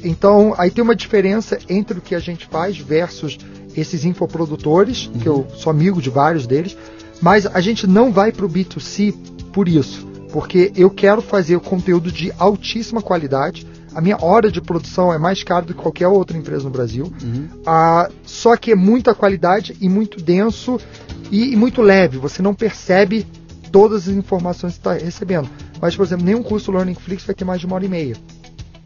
Então 0.01 0.55
aí 0.57 0.72
tem 0.72 0.82
uma 0.82 0.95
diferença 0.95 1.59
entre 1.68 1.99
o 1.99 2.01
que 2.01 2.16
a 2.16 2.20
gente 2.20 2.45
faz 2.45 2.78
versus 2.78 3.38
esses 3.76 4.05
infoprodutores, 4.05 5.07
uhum. 5.07 5.20
que 5.20 5.28
eu 5.28 5.45
sou 5.57 5.70
amigo 5.70 6.01
de 6.01 6.09
vários 6.09 6.47
deles, 6.47 6.78
mas 7.22 7.45
a 7.45 7.59
gente 7.59 7.86
não 7.86 8.14
vai 8.14 8.32
para 8.32 8.45
o 8.45 8.49
B2C 8.49 9.14
por 9.51 9.68
isso, 9.68 10.07
porque 10.32 10.72
eu 10.74 10.89
quero 10.89 11.22
fazer 11.22 11.57
o 11.57 11.59
conteúdo 11.59 12.09
de 12.09 12.32
altíssima 12.39 13.01
qualidade. 13.01 13.68
A 13.93 13.99
minha 13.99 14.18
hora 14.24 14.49
de 14.49 14.61
produção 14.61 15.14
é 15.14 15.18
mais 15.18 15.43
cara 15.43 15.66
do 15.66 15.74
que 15.74 15.82
qualquer 15.82 16.07
outra 16.07 16.38
empresa 16.38 16.64
no 16.64 16.70
Brasil. 16.70 17.11
Uhum. 17.22 17.49
Ah, 17.66 18.09
só 18.24 18.55
que 18.55 18.72
é 18.72 18.76
muita 18.76 19.14
qualidade 19.14 19.76
e 19.82 19.89
muito 19.89 20.24
denso 20.24 20.80
e, 21.30 21.51
e 21.51 21.55
muito 21.57 21.82
leve. 21.82 22.18
Você 22.20 22.41
não 22.41 22.55
percebe 22.55 23.28
todas 23.74 24.08
as 24.08 24.16
informações 24.16 24.74
que 24.74 24.80
está 24.80 24.94
recebendo. 24.94 25.50
Mas, 25.82 25.96
por 25.96 26.06
exemplo, 26.06 26.24
nenhum 26.24 26.44
curso 26.44 26.72
Learning 26.72 26.94
Flix 26.94 27.26
vai 27.26 27.34
ter 27.34 27.44
mais 27.44 27.60
de 27.60 27.66
uma 27.66 27.76
hora 27.76 27.86
e 27.86 27.90
meia 27.90 28.16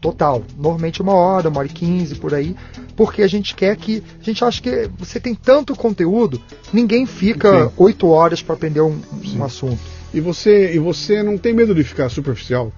total. 0.00 0.42
Normalmente 0.56 1.02
uma 1.02 1.12
hora, 1.12 1.50
uma 1.50 1.58
hora 1.58 1.68
e 1.68 1.72
quinze 1.72 2.14
por 2.14 2.32
aí, 2.32 2.56
porque 2.96 3.22
a 3.22 3.26
gente 3.26 3.54
quer 3.54 3.76
que. 3.76 4.02
A 4.20 4.24
gente 4.24 4.42
acha 4.42 4.62
que 4.62 4.88
você 4.98 5.20
tem 5.20 5.34
tanto 5.34 5.76
conteúdo, 5.76 6.40
ninguém 6.72 7.04
fica 7.04 7.70
oito 7.76 8.08
horas 8.08 8.42
para 8.42 8.54
aprender 8.54 8.80
um, 8.80 8.98
um, 9.36 9.44
assunto. 9.44 9.78
E 10.14 10.20
você, 10.20 10.74
e 10.74 10.78
você 10.78 11.22
não 11.22 11.36
tem 11.36 11.52
medo 11.52 11.74
de 11.74 11.84
ficar 11.84 12.08
superficial 12.08 12.72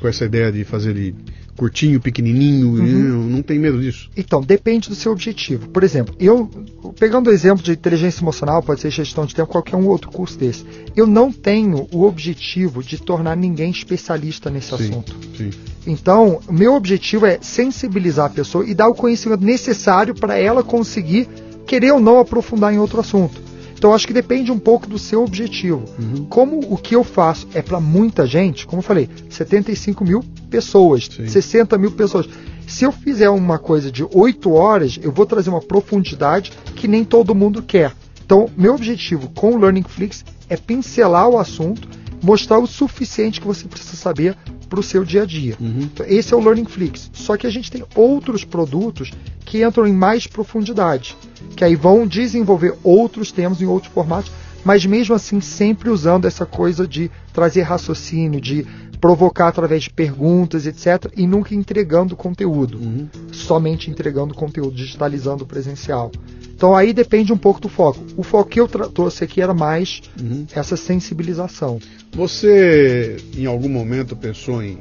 com 0.00 0.06
essa 0.06 0.26
ideia 0.26 0.52
de 0.52 0.64
fazer 0.64 0.90
ele 0.90 1.14
curtinho, 1.56 2.00
pequenininho, 2.00 2.68
uhum. 2.68 3.28
não 3.28 3.42
tem 3.42 3.58
medo 3.58 3.80
disso? 3.80 4.10
Então, 4.16 4.40
depende 4.40 4.88
do 4.88 4.94
seu 4.94 5.12
objetivo. 5.12 5.68
Por 5.68 5.82
exemplo, 5.82 6.14
eu, 6.18 6.50
pegando 6.98 7.28
o 7.28 7.32
exemplo 7.32 7.64
de 7.64 7.72
inteligência 7.72 8.22
emocional, 8.22 8.62
pode 8.62 8.80
ser 8.80 8.90
gestão 8.90 9.24
de 9.26 9.34
tempo, 9.34 9.50
qualquer 9.50 9.76
um 9.76 9.86
outro 9.86 10.10
curso 10.10 10.38
desse, 10.38 10.64
eu 10.96 11.06
não 11.06 11.32
tenho 11.32 11.88
o 11.92 12.04
objetivo 12.04 12.82
de 12.82 12.98
tornar 12.98 13.36
ninguém 13.36 13.70
especialista 13.70 14.50
nesse 14.50 14.68
sim, 14.68 14.74
assunto. 14.74 15.16
Sim. 15.36 15.50
Então, 15.86 16.40
meu 16.50 16.74
objetivo 16.74 17.26
é 17.26 17.38
sensibilizar 17.40 18.26
a 18.26 18.30
pessoa 18.30 18.66
e 18.68 18.74
dar 18.74 18.88
o 18.88 18.94
conhecimento 18.94 19.44
necessário 19.44 20.14
para 20.14 20.38
ela 20.38 20.62
conseguir 20.62 21.28
querer 21.66 21.92
ou 21.92 22.00
não 22.00 22.18
aprofundar 22.18 22.72
em 22.72 22.78
outro 22.78 23.00
assunto. 23.00 23.53
Então 23.84 23.92
acho 23.92 24.06
que 24.06 24.14
depende 24.14 24.50
um 24.50 24.58
pouco 24.58 24.86
do 24.86 24.98
seu 24.98 25.22
objetivo. 25.22 25.84
Uhum. 25.98 26.24
Como 26.24 26.72
o 26.72 26.78
que 26.78 26.96
eu 26.96 27.04
faço 27.04 27.46
é 27.52 27.60
para 27.60 27.78
muita 27.78 28.26
gente, 28.26 28.66
como 28.66 28.78
eu 28.78 28.82
falei, 28.82 29.10
75 29.28 30.02
mil 30.02 30.24
pessoas, 30.48 31.04
Sim. 31.04 31.28
60 31.28 31.76
mil 31.76 31.90
pessoas. 31.90 32.26
Se 32.66 32.86
eu 32.86 32.90
fizer 32.90 33.28
uma 33.28 33.58
coisa 33.58 33.92
de 33.92 34.02
8 34.02 34.50
horas, 34.50 34.98
eu 35.02 35.12
vou 35.12 35.26
trazer 35.26 35.50
uma 35.50 35.60
profundidade 35.60 36.50
que 36.74 36.88
nem 36.88 37.04
todo 37.04 37.34
mundo 37.34 37.62
quer. 37.62 37.92
Então, 38.24 38.48
meu 38.56 38.74
objetivo 38.74 39.28
com 39.34 39.52
o 39.52 39.58
Learning 39.58 39.84
Flix 39.86 40.24
é 40.48 40.56
pincelar 40.56 41.28
o 41.28 41.38
assunto, 41.38 41.86
mostrar 42.22 42.60
o 42.60 42.66
suficiente 42.66 43.38
que 43.38 43.46
você 43.46 43.68
precisa 43.68 43.96
saber 43.96 44.34
para 44.74 44.80
o 44.80 44.82
seu 44.82 45.04
dia 45.04 45.22
a 45.22 45.24
dia. 45.24 45.56
Uhum. 45.60 45.82
Então, 45.82 46.04
esse 46.08 46.34
é 46.34 46.36
o 46.36 46.40
Learning 46.40 46.64
Flix. 46.64 47.08
Só 47.12 47.36
que 47.36 47.46
a 47.46 47.50
gente 47.50 47.70
tem 47.70 47.84
outros 47.94 48.44
produtos 48.44 49.12
que 49.44 49.64
entram 49.64 49.86
em 49.86 49.92
mais 49.92 50.26
profundidade, 50.26 51.16
que 51.54 51.64
aí 51.64 51.76
vão 51.76 52.08
desenvolver 52.08 52.74
outros 52.82 53.30
temas 53.30 53.62
em 53.62 53.66
outros 53.66 53.92
formatos, 53.92 54.32
mas 54.64 54.84
mesmo 54.84 55.14
assim 55.14 55.40
sempre 55.40 55.90
usando 55.90 56.24
essa 56.24 56.44
coisa 56.44 56.88
de 56.88 57.08
trazer 57.32 57.62
raciocínio, 57.62 58.40
de 58.40 58.66
provocar 59.00 59.48
através 59.48 59.84
de 59.84 59.90
perguntas, 59.90 60.66
etc., 60.66 61.12
e 61.16 61.24
nunca 61.24 61.54
entregando 61.54 62.16
conteúdo, 62.16 62.78
uhum. 62.78 63.06
somente 63.30 63.90
entregando 63.90 64.34
conteúdo, 64.34 64.74
digitalizando 64.74 65.44
o 65.44 65.46
presencial. 65.46 66.10
Então 66.54 66.74
aí 66.74 66.92
depende 66.92 67.32
um 67.32 67.36
pouco 67.36 67.60
do 67.60 67.68
foco. 67.68 68.00
O 68.16 68.22
foco 68.22 68.48
que 68.48 68.60
eu 68.60 68.68
trouxe 68.68 69.24
aqui 69.24 69.40
era 69.40 69.52
mais 69.52 70.00
uhum. 70.20 70.46
essa 70.54 70.76
sensibilização. 70.76 71.80
Você, 72.12 73.16
em 73.36 73.46
algum 73.46 73.68
momento, 73.68 74.14
pensou 74.14 74.62
em 74.62 74.78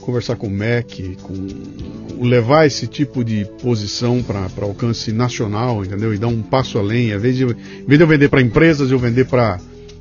conversar 0.00 0.36
com 0.36 0.46
o 0.46 0.50
MEC, 0.50 1.16
com 1.22 2.24
levar 2.24 2.66
esse 2.66 2.86
tipo 2.86 3.24
de 3.24 3.46
posição 3.62 4.22
para 4.22 4.46
alcance 4.60 5.10
nacional, 5.12 5.84
entendeu? 5.84 6.12
E 6.12 6.18
dar 6.18 6.28
um 6.28 6.42
passo 6.42 6.78
além, 6.78 7.10
em 7.10 7.18
vez 7.18 7.36
de, 7.36 7.44
em 7.44 7.86
vez 7.86 7.98
de 7.98 8.00
eu 8.00 8.06
vender 8.06 8.28
para 8.28 8.42
empresas, 8.42 8.90
eu 8.90 8.98
vender 8.98 9.26
para 9.26 9.58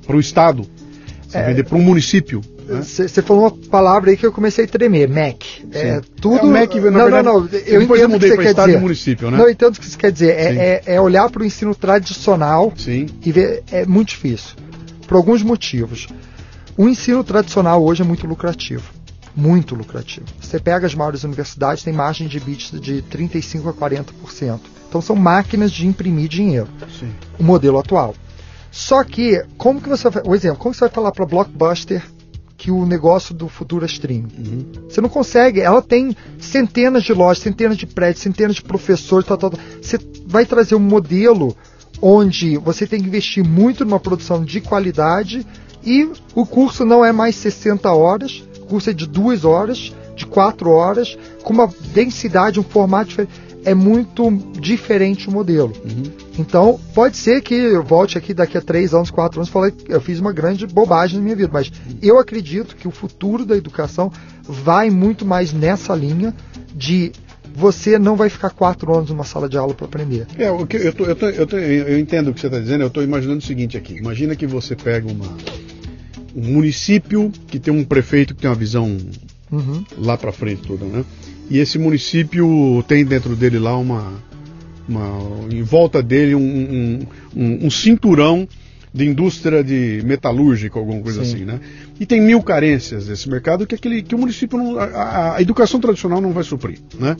o 0.09 0.19
Estado, 0.19 0.65
é, 1.31 1.45
vender 1.45 1.63
para 1.63 1.77
um 1.77 1.81
município. 1.81 2.41
Você 2.77 3.03
né? 3.03 3.27
falou 3.27 3.43
uma 3.43 3.51
palavra 3.51 4.11
aí 4.11 4.17
que 4.17 4.25
eu 4.25 4.31
comecei 4.31 4.65
a 4.65 4.67
tremer, 4.67 5.09
MEC. 5.09 5.67
É, 5.71 6.01
tudo... 6.21 6.47
É, 6.47 6.59
MEC, 6.59 6.75
não, 6.75 6.81
verdade, 6.81 7.11
não, 7.27 7.41
não, 7.41 7.49
eu 7.65 7.79
depois 7.79 8.01
eu 8.01 8.09
mudei 8.09 8.35
para 8.35 8.43
Estado 8.43 8.67
dizer. 8.67 8.77
e 8.77 8.81
município, 8.81 9.31
né? 9.31 9.37
Não, 9.37 9.45
eu 9.45 9.51
entendo 9.51 9.75
o 9.75 9.79
que 9.79 9.85
você 9.85 9.97
quer 9.97 10.11
dizer. 10.11 10.29
É, 10.29 10.55
é, 10.55 10.83
é, 10.95 11.01
olhar 11.01 11.29
para 11.29 11.41
o 11.41 11.45
ensino 11.45 11.73
tradicional 11.73 12.71
Sim. 12.77 13.07
e 13.25 13.31
ver, 13.31 13.63
é 13.71 13.85
muito 13.85 14.09
difícil, 14.09 14.55
por 15.07 15.17
alguns 15.17 15.41
motivos. 15.41 16.07
O 16.77 16.87
ensino 16.87 17.23
tradicional 17.23 17.83
hoje 17.83 18.01
é 18.01 18.05
muito 18.05 18.25
lucrativo 18.27 18.99
muito 19.35 19.73
lucrativo. 19.73 20.25
Você 20.41 20.59
pega 20.59 20.85
as 20.85 20.93
maiores 20.93 21.23
universidades, 21.23 21.83
tem 21.83 21.93
margem 21.93 22.27
de 22.27 22.37
EBITDA 22.37 22.79
de 22.79 23.03
35% 23.03 23.69
a 23.69 23.73
40%. 23.73 24.59
Então 24.89 25.01
são 25.01 25.15
máquinas 25.15 25.71
de 25.71 25.87
imprimir 25.87 26.27
dinheiro. 26.27 26.67
Sim. 26.99 27.11
O 27.39 27.43
modelo 27.43 27.79
atual. 27.79 28.15
Só 28.71 29.03
que, 29.03 29.43
como 29.57 29.81
que 29.81 29.89
você 29.89 30.09
vai. 30.09 30.23
O 30.25 30.35
exemplo, 30.35 30.57
como 30.57 30.73
você 30.73 30.81
vai 30.81 30.89
falar 30.89 31.11
para 31.11 31.25
Blockbuster 31.25 32.03
que 32.59 32.69
o 32.69 32.85
negócio 32.85 33.33
do 33.33 33.47
futuro 33.47 33.85
é 33.85 33.87
streaming? 33.87 34.27
Uhum. 34.37 34.65
Você 34.89 34.99
não 34.99 35.07
consegue. 35.07 35.61
Ela 35.61 35.81
tem 35.81 36.15
centenas 36.37 37.03
de 37.03 37.13
lojas, 37.13 37.41
centenas 37.41 37.77
de 37.77 37.87
prédios, 37.87 38.21
centenas 38.21 38.57
de 38.57 38.61
professores, 38.61 39.25
tal, 39.25 39.37
tal, 39.37 39.51
tal. 39.51 39.59
Você 39.81 39.97
vai 40.27 40.45
trazer 40.45 40.75
um 40.75 40.79
modelo 40.79 41.55
onde 42.01 42.57
você 42.57 42.85
tem 42.85 42.99
que 43.01 43.07
investir 43.07 43.47
muito 43.47 43.85
numa 43.85 43.99
produção 43.99 44.43
de 44.43 44.59
qualidade 44.59 45.47
e 45.85 46.11
o 46.35 46.45
curso 46.45 46.83
não 46.83 47.03
é 47.03 47.13
mais 47.13 47.37
60 47.37 47.89
horas, 47.93 48.43
curso 48.67 48.89
é 48.89 48.93
de 48.93 49.07
duas 49.07 49.45
horas, 49.45 49.93
de 50.13 50.25
quatro 50.25 50.69
horas, 50.69 51.17
com 51.41 51.53
uma 51.53 51.69
densidade, 51.93 52.59
um 52.59 52.63
formato 52.63 53.09
diferente. 53.09 53.49
É 53.63 53.73
muito 53.73 54.31
diferente 54.59 55.29
o 55.29 55.31
modelo. 55.31 55.73
Uhum. 55.83 56.28
Então, 56.39 56.79
pode 56.95 57.17
ser 57.17 57.41
que 57.41 57.53
eu 57.53 57.83
volte 57.83 58.17
aqui 58.17 58.33
daqui 58.33 58.57
a 58.57 58.61
três 58.61 58.93
anos, 58.93 59.11
quatro 59.11 59.39
anos, 59.39 59.49
e 59.49 59.51
fale 59.51 59.71
que 59.73 59.93
eu 59.93 59.99
fiz 59.99 60.21
uma 60.21 60.31
grande 60.31 60.65
bobagem 60.65 61.17
na 61.17 61.23
minha 61.23 61.35
vida, 61.35 61.49
mas 61.51 61.69
eu 62.01 62.17
acredito 62.17 62.77
que 62.77 62.87
o 62.87 62.91
futuro 62.91 63.45
da 63.45 63.57
educação 63.57 64.09
vai 64.43 64.89
muito 64.89 65.25
mais 65.25 65.51
nessa 65.51 65.93
linha 65.93 66.33
de 66.73 67.11
você 67.53 67.99
não 67.99 68.15
vai 68.15 68.29
ficar 68.29 68.51
quatro 68.51 68.95
anos 68.95 69.09
numa 69.09 69.25
sala 69.25 69.49
de 69.49 69.57
aula 69.57 69.73
para 69.73 69.85
aprender. 69.85 70.27
É, 70.37 70.49
o 70.49 70.65
que 70.65 70.77
eu, 70.77 70.93
tô, 70.93 71.03
eu, 71.03 71.15
tô, 71.15 71.27
eu, 71.27 71.45
tô, 71.45 71.57
eu 71.57 71.99
entendo 71.99 72.29
o 72.29 72.33
que 72.33 72.39
você 72.39 72.47
está 72.47 72.57
dizendo, 72.57 72.83
eu 72.83 72.87
estou 72.87 73.03
imaginando 73.03 73.39
o 73.39 73.45
seguinte 73.45 73.75
aqui. 73.75 73.97
Imagina 73.97 74.33
que 74.33 74.47
você 74.47 74.77
pega 74.77 75.11
uma, 75.11 75.27
um 76.33 76.53
município 76.53 77.33
que 77.47 77.59
tem 77.59 77.73
um 77.73 77.83
prefeito 77.83 78.33
que 78.33 78.39
tem 78.41 78.49
uma 78.49 78.55
visão 78.55 78.97
uhum. 79.51 79.83
lá 79.97 80.17
para 80.17 80.31
frente 80.31 80.61
toda, 80.61 80.85
né? 80.85 81.03
E 81.49 81.57
esse 81.57 81.77
município 81.77 82.81
tem 82.87 83.03
dentro 83.03 83.35
dele 83.35 83.59
lá 83.59 83.75
uma, 83.75 84.13
uma 84.89 85.47
em 85.51 85.61
volta 85.61 86.01
dele 86.01 86.35
um, 86.35 86.99
um, 87.35 87.65
um, 87.65 87.69
cinturão 87.69 88.47
de 88.93 89.05
indústria 89.05 89.63
de 89.63 90.01
metalúrgica, 90.03 90.79
alguma 90.79 90.99
coisa 91.01 91.23
Sim. 91.23 91.35
assim, 91.35 91.45
né? 91.45 91.59
E 91.99 92.05
tem 92.05 92.19
mil 92.19 92.41
carências 92.41 93.05
desse 93.05 93.29
mercado 93.29 93.67
que 93.67 93.75
aquele 93.75 94.01
que 94.01 94.15
o 94.15 94.17
município 94.17 94.57
não, 94.57 94.79
a, 94.79 95.35
a 95.35 95.41
educação 95.41 95.79
tradicional 95.79 96.19
não 96.19 96.31
vai 96.31 96.43
suprir, 96.43 96.79
né? 96.99 97.15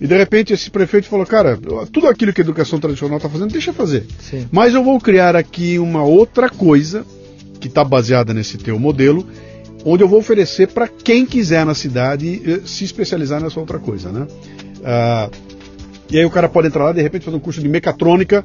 E 0.00 0.06
de 0.06 0.16
repente 0.16 0.52
esse 0.52 0.70
prefeito 0.70 1.08
falou, 1.08 1.26
cara, 1.26 1.58
tudo 1.90 2.06
aquilo 2.06 2.32
que 2.32 2.40
a 2.40 2.44
educação 2.44 2.78
tradicional 2.78 3.16
está 3.16 3.28
fazendo, 3.28 3.50
deixa 3.50 3.72
fazer. 3.72 4.04
Sim. 4.20 4.46
Mas 4.52 4.74
eu 4.74 4.84
vou 4.84 5.00
criar 5.00 5.34
aqui 5.34 5.78
uma 5.78 6.04
outra 6.04 6.48
coisa 6.48 7.04
que 7.58 7.66
está 7.66 7.82
baseada 7.82 8.32
nesse 8.32 8.58
teu 8.58 8.78
modelo, 8.78 9.26
onde 9.84 10.04
eu 10.04 10.08
vou 10.08 10.20
oferecer 10.20 10.68
para 10.68 10.86
quem 10.86 11.26
quiser 11.26 11.66
na 11.66 11.74
cidade 11.74 12.40
eh, 12.44 12.60
se 12.64 12.84
especializar 12.84 13.42
nessa 13.42 13.58
outra 13.58 13.80
coisa, 13.80 14.12
né? 14.12 14.26
Ah, 14.84 15.28
e 16.10 16.18
aí 16.18 16.24
o 16.24 16.30
cara 16.30 16.48
pode 16.48 16.68
entrar 16.68 16.84
lá 16.84 16.92
de 16.92 17.02
repente 17.02 17.24
fazer 17.24 17.36
um 17.36 17.40
curso 17.40 17.60
de 17.60 17.68
mecatrônica, 17.68 18.44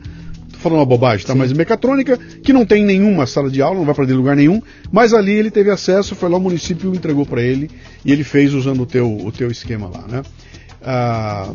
tô 0.51 0.57
falando 0.59 0.79
uma 0.79 0.85
bobagem, 0.85 1.25
tá? 1.25 1.33
Sim. 1.33 1.39
Mas 1.39 1.53
mecatrônica 1.53 2.17
que 2.43 2.51
não 2.51 2.65
tem 2.65 2.83
nenhuma 2.83 3.25
sala 3.25 3.49
de 3.49 3.61
aula, 3.61 3.77
não 3.77 3.85
vai 3.85 3.95
para 3.95 4.05
lugar 4.05 4.35
nenhum, 4.35 4.61
mas 4.91 5.13
ali 5.13 5.31
ele 5.31 5.51
teve 5.51 5.69
acesso, 5.69 6.15
foi 6.15 6.29
lá 6.29 6.37
o 6.37 6.41
município 6.41 6.93
entregou 6.93 7.25
para 7.25 7.41
ele 7.41 7.69
e 8.03 8.11
ele 8.11 8.23
fez 8.23 8.53
usando 8.53 8.81
o 8.81 8.85
teu, 8.85 9.09
o 9.09 9.31
teu 9.31 9.49
esquema 9.49 9.87
lá, 9.87 10.05
né? 10.07 10.23
Ah, 10.81 11.53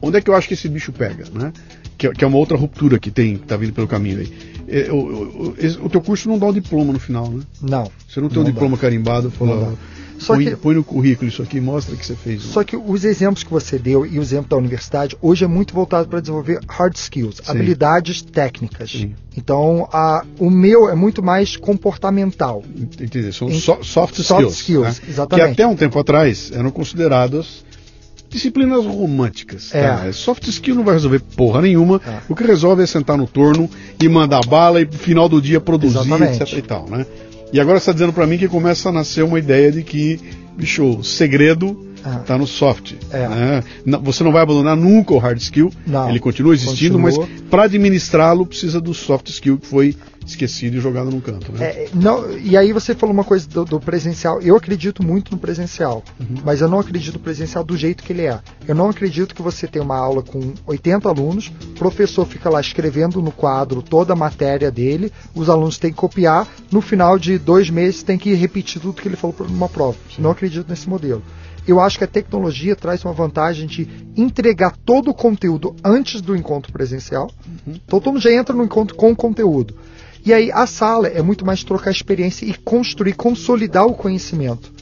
onde 0.00 0.18
é 0.18 0.20
que 0.20 0.30
eu 0.30 0.34
acho 0.34 0.46
que 0.46 0.54
esse 0.54 0.68
bicho 0.68 0.92
pega, 0.92 1.24
né? 1.32 1.52
Que, 1.98 2.10
que 2.10 2.24
é 2.24 2.26
uma 2.26 2.38
outra 2.38 2.56
ruptura 2.56 2.98
que 2.98 3.10
tem, 3.10 3.36
que 3.36 3.46
tá 3.46 3.56
vindo 3.56 3.72
pelo 3.72 3.88
caminho 3.88 4.20
aí. 4.20 4.32
É, 4.66 4.90
o, 4.90 4.96
o, 4.96 5.54
o, 5.84 5.90
teu 5.90 6.00
curso 6.00 6.28
não 6.28 6.38
dá 6.38 6.46
o 6.46 6.52
diploma 6.52 6.92
no 6.92 6.98
final, 6.98 7.28
né? 7.30 7.42
Não. 7.60 7.90
Você 8.08 8.20
não 8.20 8.28
tem 8.28 8.40
um 8.40 8.44
diploma 8.44 8.76
dá. 8.76 8.82
carimbado, 8.82 9.30
fala, 9.30 9.74
só 10.18 10.34
põe, 10.34 10.44
que, 10.44 10.56
põe 10.56 10.74
no 10.74 10.84
currículo 10.84 11.28
isso 11.28 11.42
aqui, 11.42 11.60
mostra 11.60 11.96
que 11.96 12.04
você 12.04 12.14
fez. 12.14 12.42
Só 12.42 12.62
que 12.64 12.76
os 12.76 13.04
exemplos 13.04 13.42
que 13.42 13.50
você 13.50 13.78
deu 13.78 14.06
e 14.06 14.18
o 14.18 14.22
exemplo 14.22 14.48
da 14.48 14.56
universidade 14.56 15.16
hoje 15.20 15.44
é 15.44 15.48
muito 15.48 15.74
voltado 15.74 16.08
para 16.08 16.20
desenvolver 16.20 16.60
hard 16.68 16.94
skills, 16.96 17.36
Sim. 17.36 17.50
habilidades 17.50 18.22
técnicas. 18.22 18.90
Sim. 18.90 19.14
Então, 19.36 19.88
a, 19.92 20.24
o 20.38 20.48
meu 20.50 20.88
é 20.88 20.94
muito 20.94 21.22
mais 21.22 21.56
comportamental. 21.56 22.62
Entendi. 22.76 23.32
São 23.32 23.50
so, 23.50 23.78
soft, 23.82 24.14
soft 24.20 24.50
skills. 24.50 24.54
skills 24.54 25.00
né? 25.00 25.06
exatamente. 25.08 25.46
Que 25.46 25.62
até 25.62 25.66
um 25.66 25.76
tempo 25.76 25.98
atrás 25.98 26.50
eram 26.52 26.70
consideradas 26.70 27.64
disciplinas 28.34 28.84
românticas. 28.84 29.72
É. 29.74 29.82
Tá? 29.82 30.12
Soft 30.12 30.46
skill 30.48 30.74
não 30.74 30.84
vai 30.84 30.94
resolver 30.94 31.20
porra 31.20 31.62
nenhuma. 31.62 32.00
É. 32.04 32.18
O 32.28 32.34
que 32.34 32.44
resolve 32.44 32.82
é 32.82 32.86
sentar 32.86 33.16
no 33.16 33.26
torno 33.26 33.70
e 34.02 34.08
mandar 34.08 34.44
bala 34.46 34.80
e 34.80 34.84
no 34.84 34.92
final 34.92 35.28
do 35.28 35.40
dia 35.40 35.60
produzir, 35.60 35.98
Exatamente. 35.98 36.42
etc 36.42 36.58
e 36.58 36.62
tal, 36.62 36.88
né? 36.88 37.06
E 37.52 37.60
agora 37.60 37.78
está 37.78 37.92
dizendo 37.92 38.12
para 38.12 38.26
mim 38.26 38.38
que 38.38 38.48
começa 38.48 38.88
a 38.88 38.92
nascer 38.92 39.22
uma 39.22 39.38
ideia 39.38 39.70
de 39.70 39.82
que, 39.82 40.20
bicho, 40.56 41.02
segredo. 41.04 41.93
Está 42.20 42.36
no 42.38 42.46
soft. 42.46 42.94
É. 43.10 43.28
né? 43.28 43.64
Não- 43.84 44.02
Você 44.02 44.22
não 44.24 44.32
vai 44.32 44.42
abandonar 44.42 44.76
nunca 44.76 45.14
o 45.14 45.18
hard 45.18 45.38
skill. 45.38 45.72
Não. 45.86 46.08
Ele 46.08 46.20
continua 46.20 46.54
existindo, 46.54 46.98
Continua. 46.98 47.26
mas 47.28 47.42
para 47.50 47.64
administrá-lo 47.64 48.46
precisa 48.46 48.80
do 48.80 48.92
soft 48.94 49.28
skill 49.28 49.58
que 49.58 49.66
foi 49.66 49.96
esquecido 50.26 50.76
e 50.78 50.80
jogado 50.80 51.10
num 51.10 51.20
canto. 51.20 51.52
Né? 51.52 51.64
É, 51.66 51.88
não, 51.94 52.30
e 52.38 52.56
aí 52.56 52.72
você 52.72 52.94
falou 52.94 53.12
uma 53.12 53.24
coisa 53.24 53.46
do, 53.46 53.64
do 53.64 53.78
presencial. 53.80 54.40
Eu 54.40 54.56
acredito 54.56 55.02
muito 55.04 55.30
no 55.32 55.38
presencial, 55.38 56.02
mas 56.42 56.62
eu 56.62 56.68
não 56.68 56.78
acredito 56.78 57.14
no 57.14 57.20
presencial 57.20 57.62
do 57.62 57.76
jeito 57.76 58.02
que 58.02 58.12
ele 58.12 58.22
é. 58.22 58.40
Eu 58.66 58.74
não 58.74 58.88
acredito 58.88 59.34
que 59.34 59.42
você 59.42 59.66
tem 59.66 59.82
uma 59.82 59.96
aula 59.98 60.22
com 60.22 60.54
80 60.66 61.08
alunos, 61.08 61.52
o 61.72 61.78
professor 61.78 62.26
fica 62.26 62.48
lá 62.48 62.58
escrevendo 62.60 63.20
no 63.20 63.30
quadro 63.30 63.82
toda 63.82 64.14
a 64.14 64.16
matéria 64.16 64.70
dele, 64.70 65.12
os 65.34 65.50
alunos 65.50 65.76
têm 65.76 65.90
que 65.90 65.96
copiar, 65.98 66.48
no 66.72 66.80
final 66.80 67.18
de 67.18 67.36
dois 67.38 67.68
meses 67.68 68.02
tem 68.02 68.16
que 68.16 68.32
repetir 68.34 68.80
tudo 68.80 68.94
que 69.00 69.06
ele 69.06 69.16
falou 69.16 69.36
numa 69.48 69.68
prova. 69.68 69.96
Não 70.18 70.30
acredito 70.30 70.66
nesse 70.70 70.88
modelo. 70.88 71.22
Eu 71.66 71.80
acho 71.80 71.98
que 71.98 72.04
a 72.04 72.08
tecnologia 72.08 72.76
traz 72.76 73.04
uma 73.04 73.14
vantagem 73.14 73.66
de 73.66 73.88
entregar 74.16 74.76
todo 74.84 75.10
o 75.10 75.14
conteúdo 75.14 75.74
antes 75.82 76.20
do 76.20 76.36
encontro 76.36 76.72
presencial. 76.72 77.30
Então 77.66 78.00
todo 78.00 78.12
mundo 78.12 78.22
já 78.22 78.32
entra 78.32 78.54
no 78.54 78.64
encontro 78.64 78.94
com 78.94 79.10
o 79.10 79.16
conteúdo. 79.16 79.74
E 80.24 80.32
aí 80.32 80.50
a 80.52 80.66
sala 80.66 81.08
é 81.08 81.20
muito 81.20 81.44
mais 81.44 81.62
trocar 81.64 81.90
experiência 81.90 82.46
e 82.46 82.54
construir, 82.54 83.14
consolidar 83.14 83.86
o 83.86 83.94
conhecimento. 83.94 84.72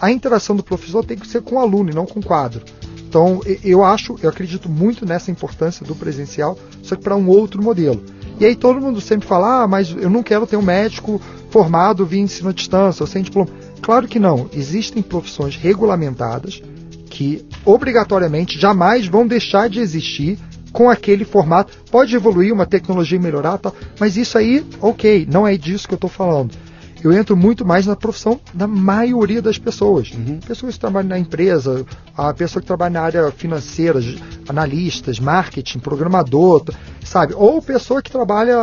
A 0.00 0.10
interação 0.10 0.56
do 0.56 0.62
professor 0.62 1.04
tem 1.04 1.16
que 1.16 1.26
ser 1.26 1.42
com 1.42 1.56
o 1.56 1.58
aluno 1.58 1.90
e 1.90 1.94
não 1.94 2.06
com 2.06 2.20
o 2.20 2.24
quadro. 2.24 2.64
Então 3.08 3.40
eu 3.64 3.84
acho, 3.84 4.16
eu 4.22 4.28
acredito 4.28 4.68
muito 4.68 5.06
nessa 5.06 5.30
importância 5.30 5.84
do 5.84 5.94
presencial, 5.94 6.58
só 6.82 6.94
que 6.96 7.02
para 7.02 7.16
um 7.16 7.28
outro 7.28 7.62
modelo. 7.62 8.02
E 8.40 8.44
aí 8.44 8.54
todo 8.54 8.80
mundo 8.80 9.00
sempre 9.00 9.26
fala, 9.26 9.62
ah, 9.62 9.68
mas 9.68 9.90
eu 9.90 10.08
não 10.08 10.22
quero 10.22 10.46
ter 10.46 10.56
um 10.56 10.62
médico 10.62 11.20
formado 11.50 12.06
via 12.06 12.20
ensino 12.20 12.50
à 12.50 12.52
distância, 12.52 13.02
ou 13.02 13.06
sem 13.06 13.22
diploma. 13.22 13.48
Claro 13.82 14.06
que 14.06 14.18
não. 14.18 14.48
Existem 14.52 15.02
profissões 15.02 15.56
regulamentadas 15.56 16.62
que 17.08 17.44
obrigatoriamente 17.64 18.58
jamais 18.58 19.06
vão 19.06 19.26
deixar 19.26 19.68
de 19.68 19.80
existir 19.80 20.38
com 20.72 20.88
aquele 20.88 21.24
formato. 21.24 21.72
Pode 21.90 22.14
evoluir 22.14 22.52
uma 22.52 22.66
tecnologia 22.66 23.18
e 23.18 23.20
melhorar, 23.20 23.58
tal, 23.58 23.74
mas 23.98 24.16
isso 24.16 24.36
aí, 24.38 24.64
ok, 24.80 25.26
não 25.30 25.46
é 25.46 25.56
disso 25.56 25.88
que 25.88 25.94
eu 25.94 25.96
estou 25.96 26.10
falando. 26.10 26.54
Eu 27.02 27.12
entro 27.12 27.36
muito 27.36 27.64
mais 27.64 27.86
na 27.86 27.94
profissão 27.94 28.40
da 28.52 28.66
maioria 28.66 29.40
das 29.40 29.56
pessoas. 29.56 30.10
Pessoas 30.46 30.74
que 30.74 30.80
trabalham 30.80 31.08
na 31.08 31.18
empresa, 31.18 31.86
a 32.16 32.34
pessoa 32.34 32.60
que 32.60 32.66
trabalha 32.66 32.90
na 32.90 33.00
área 33.00 33.30
financeira, 33.30 34.00
analistas, 34.48 35.20
marketing, 35.20 35.78
programador, 35.78 36.64
sabe? 37.04 37.34
Ou 37.36 37.62
pessoa 37.62 38.02
que 38.02 38.10
trabalha 38.10 38.56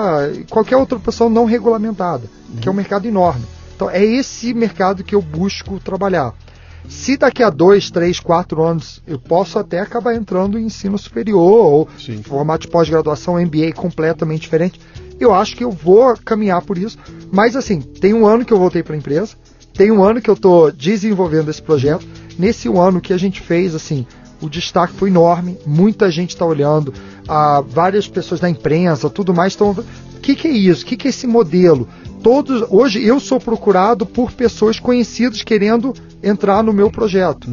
qualquer 0.50 0.76
outra 0.76 1.00
profissão 1.00 1.30
não 1.30 1.46
regulamentada, 1.46 2.24
que 2.60 2.68
é 2.68 2.72
um 2.72 2.76
mercado 2.76 3.08
enorme. 3.08 3.46
Então 3.76 3.90
é 3.90 4.04
esse 4.04 4.54
mercado 4.54 5.04
que 5.04 5.16
eu 5.16 5.22
busco 5.22 5.80
trabalhar. 5.80 6.34
Se 6.88 7.18
daqui 7.18 7.42
a 7.42 7.50
dois, 7.50 7.90
três, 7.90 8.20
quatro 8.20 8.64
anos 8.64 9.02
eu 9.08 9.20
posso 9.20 9.58
até 9.58 9.80
acabar 9.80 10.16
entrando 10.16 10.58
em 10.58 10.66
ensino 10.66 10.98
superior 10.98 11.42
ou 11.42 11.90
Sim. 11.98 12.22
formato 12.22 12.68
de 12.68 12.72
pós-graduação, 12.72 13.42
MBA 13.42 13.74
completamente 13.76 14.42
diferente, 14.42 14.80
eu 15.20 15.34
acho 15.34 15.56
que 15.56 15.64
eu 15.64 15.72
vou 15.72 16.16
caminhar 16.24 16.62
por 16.62 16.78
isso. 16.78 16.98
Mas 17.32 17.56
assim, 17.56 17.82
tem 17.82 18.14
um 18.14 18.26
ano 18.26 18.46
que 18.46 18.54
eu 18.54 18.60
voltei 18.60 18.84
para 18.84 18.94
a 18.94 18.98
empresa, 18.98 19.36
tem 19.74 19.92
um 19.92 20.04
ano 20.04 20.22
que 20.22 20.30
eu 20.30 20.36
estou 20.36 20.72
desenvolvendo 20.72 21.50
esse 21.50 21.62
projeto. 21.62 22.06
Nesse 22.38 22.70
um 22.70 22.80
ano 22.80 23.02
que 23.02 23.14
a 23.14 23.18
gente 23.18 23.42
fez, 23.42 23.74
assim, 23.74 24.06
o 24.42 24.50
destaque 24.50 24.94
foi 24.94 25.10
enorme, 25.10 25.58
muita 25.66 26.12
gente 26.12 26.32
está 26.32 26.46
olhando, 26.46 26.94
ah, 27.28 27.64
várias 27.66 28.08
pessoas 28.08 28.40
da 28.40 28.50
imprensa, 28.50 29.10
tudo 29.10 29.34
mais 29.34 29.54
estão. 29.54 29.72
O 29.72 30.20
que, 30.22 30.36
que 30.36 30.48
é 30.48 30.52
isso? 30.52 30.84
O 30.84 30.86
que, 30.86 30.98
que 30.98 31.08
é 31.08 31.10
esse 31.10 31.28
modelo? 31.28 31.88
Todos, 32.26 32.66
hoje 32.72 33.06
eu 33.06 33.20
sou 33.20 33.40
procurado 33.40 34.04
por 34.04 34.32
pessoas 34.32 34.80
conhecidas 34.80 35.44
querendo 35.44 35.94
entrar 36.24 36.64
no 36.64 36.74
meu 36.74 36.90
projeto. 36.90 37.48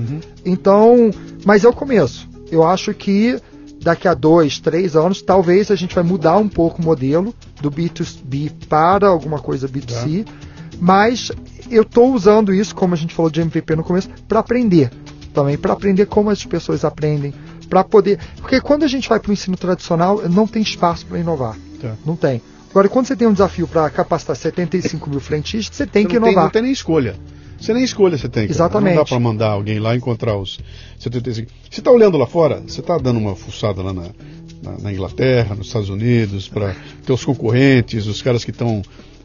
Então, 0.47 1.11
mas 1.45 1.63
é 1.63 1.69
o 1.69 1.75
começo. 1.75 2.27
Eu 2.51 2.65
acho 2.65 2.95
que 2.95 3.39
daqui 3.83 4.09
a 4.09 4.15
dois, 4.15 4.61
três 4.61 4.97
anos, 4.97 5.21
talvez 5.21 5.71
a 5.71 5.77
gente 5.77 5.95
vai 5.95 6.03
mudar 6.03 6.39
um 6.39 6.49
pouco 6.49 6.81
o 6.81 6.85
modelo 6.87 7.35
do 7.61 7.71
B2B 7.71 8.51
para 8.67 9.09
alguma 9.09 9.39
coisa 9.41 9.69
B2C, 9.69 10.27
mas 10.81 11.31
eu 11.71 11.83
estou 11.83 12.15
usando 12.15 12.55
isso, 12.55 12.75
como 12.75 12.95
a 12.95 12.97
gente 12.97 13.13
falou 13.13 13.31
de 13.31 13.43
MVP 13.43 13.77
no 13.77 13.85
começo, 13.85 14.09
para 14.27 14.41
aprender 14.41 14.91
também, 15.35 15.59
para 15.59 15.75
aprender 15.75 16.07
como 16.07 16.31
as 16.31 16.47
pessoas 16.47 16.83
aprendem, 16.83 17.35
para 17.69 17.85
poder. 17.85 18.19
Porque 18.41 18.59
quando 18.59 18.85
a 18.85 18.89
gente 18.89 19.07
vai 19.07 19.21
para 19.21 19.29
o 19.29 19.35
ensino 19.35 19.55
tradicional, 19.55 20.27
não 20.31 20.47
tem 20.47 20.63
espaço 20.63 21.05
para 21.05 21.19
inovar. 21.19 21.59
Tá. 21.79 21.93
Não 22.07 22.17
tem. 22.17 22.41
Agora, 22.73 22.89
quando 22.89 23.07
você 23.07 23.15
tem 23.15 23.29
um 23.29 23.33
desafio 23.35 23.69
para 23.69 23.89
capacitar 23.91 24.35
75 24.35 25.11
mil 25.11 25.21
frentistas, 25.21 25.77
você 25.77 25.87
tem 25.87 26.05
Você 26.05 26.09
que 26.09 26.15
não, 26.15 26.23
tem, 26.23 26.33
inovar. 26.33 26.45
não 26.45 26.51
tem 26.51 26.63
nem 26.63 26.73
escolha. 26.73 27.15
Você 27.61 27.75
nem 27.75 27.85
escolha 27.85 28.17
você 28.17 28.29
tem. 28.31 28.45
cara. 28.45 28.53
Exatamente. 28.53 28.95
Não 28.97 29.03
dá 29.05 29.09
para 29.09 29.21
mandar 29.21 29.49
alguém 29.51 29.79
lá 29.79 29.95
encontrar 29.95 30.37
os 30.39 30.59
75. 30.99 31.53
Você 31.71 31.81
está 31.81 31.91
olhando 31.91 32.17
lá 32.17 32.27
fora? 32.27 32.63
Você 32.67 32.81
está 32.81 32.97
dando 32.97 33.19
uma 33.19 33.37
fuçada 33.37 33.83
lá 33.83 33.93
na, 33.93 34.05
na, 34.63 34.79
na 34.79 34.93
Inglaterra, 34.93 35.55
nos 35.55 35.67
Estados 35.67 35.91
Unidos, 35.91 36.49
para 36.49 36.75
teus 37.05 37.25
concorrentes, 37.25 38.07
os 38.07 38.23
caras 38.23 38.43
que 38.43 38.51
estão 38.51 38.83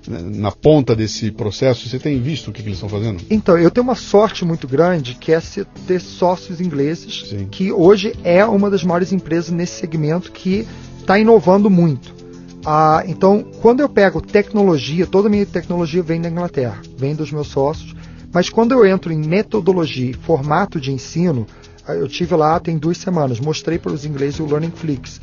né, 0.07 0.19
na 0.21 0.51
ponta 0.51 0.93
desse 0.93 1.31
processo. 1.31 1.87
Você 1.87 1.97
tem 1.97 2.21
visto 2.21 2.49
o 2.49 2.51
que, 2.51 2.61
que 2.61 2.67
eles 2.67 2.77
estão 2.77 2.89
fazendo? 2.89 3.23
Então, 3.29 3.57
eu 3.57 3.71
tenho 3.71 3.85
uma 3.85 3.95
sorte 3.95 4.43
muito 4.43 4.67
grande 4.67 5.15
que 5.15 5.31
é 5.31 5.39
ter 5.87 6.01
sócios 6.01 6.59
ingleses, 6.59 7.29
Sim. 7.29 7.47
que 7.49 7.71
hoje 7.71 8.13
é 8.25 8.45
uma 8.45 8.69
das 8.69 8.83
maiores 8.83 9.13
empresas 9.13 9.51
nesse 9.51 9.79
segmento 9.79 10.33
que 10.33 10.67
está 10.99 11.17
inovando 11.17 11.69
muito. 11.69 12.13
Ah, 12.69 13.01
então, 13.07 13.45
quando 13.61 13.79
eu 13.79 13.87
pego 13.87 14.19
tecnologia, 14.19 15.07
toda 15.07 15.29
a 15.29 15.31
minha 15.31 15.45
tecnologia 15.45 16.03
vem 16.03 16.19
da 16.19 16.27
Inglaterra, 16.27 16.81
vem 16.97 17.15
dos 17.15 17.31
meus 17.31 17.47
sócios, 17.47 17.95
mas 18.33 18.49
quando 18.49 18.73
eu 18.73 18.85
entro 18.85 19.13
em 19.13 19.25
metodologia 19.25 20.13
formato 20.23 20.77
de 20.77 20.91
ensino, 20.91 21.47
ah, 21.87 21.93
eu 21.93 22.09
tive 22.09 22.35
lá 22.35 22.59
tem 22.59 22.77
duas 22.77 22.97
semanas, 22.97 23.39
mostrei 23.39 23.79
para 23.79 23.93
os 23.93 24.03
ingleses 24.03 24.41
o 24.41 24.45
Learning 24.45 24.71
Flix. 24.71 25.21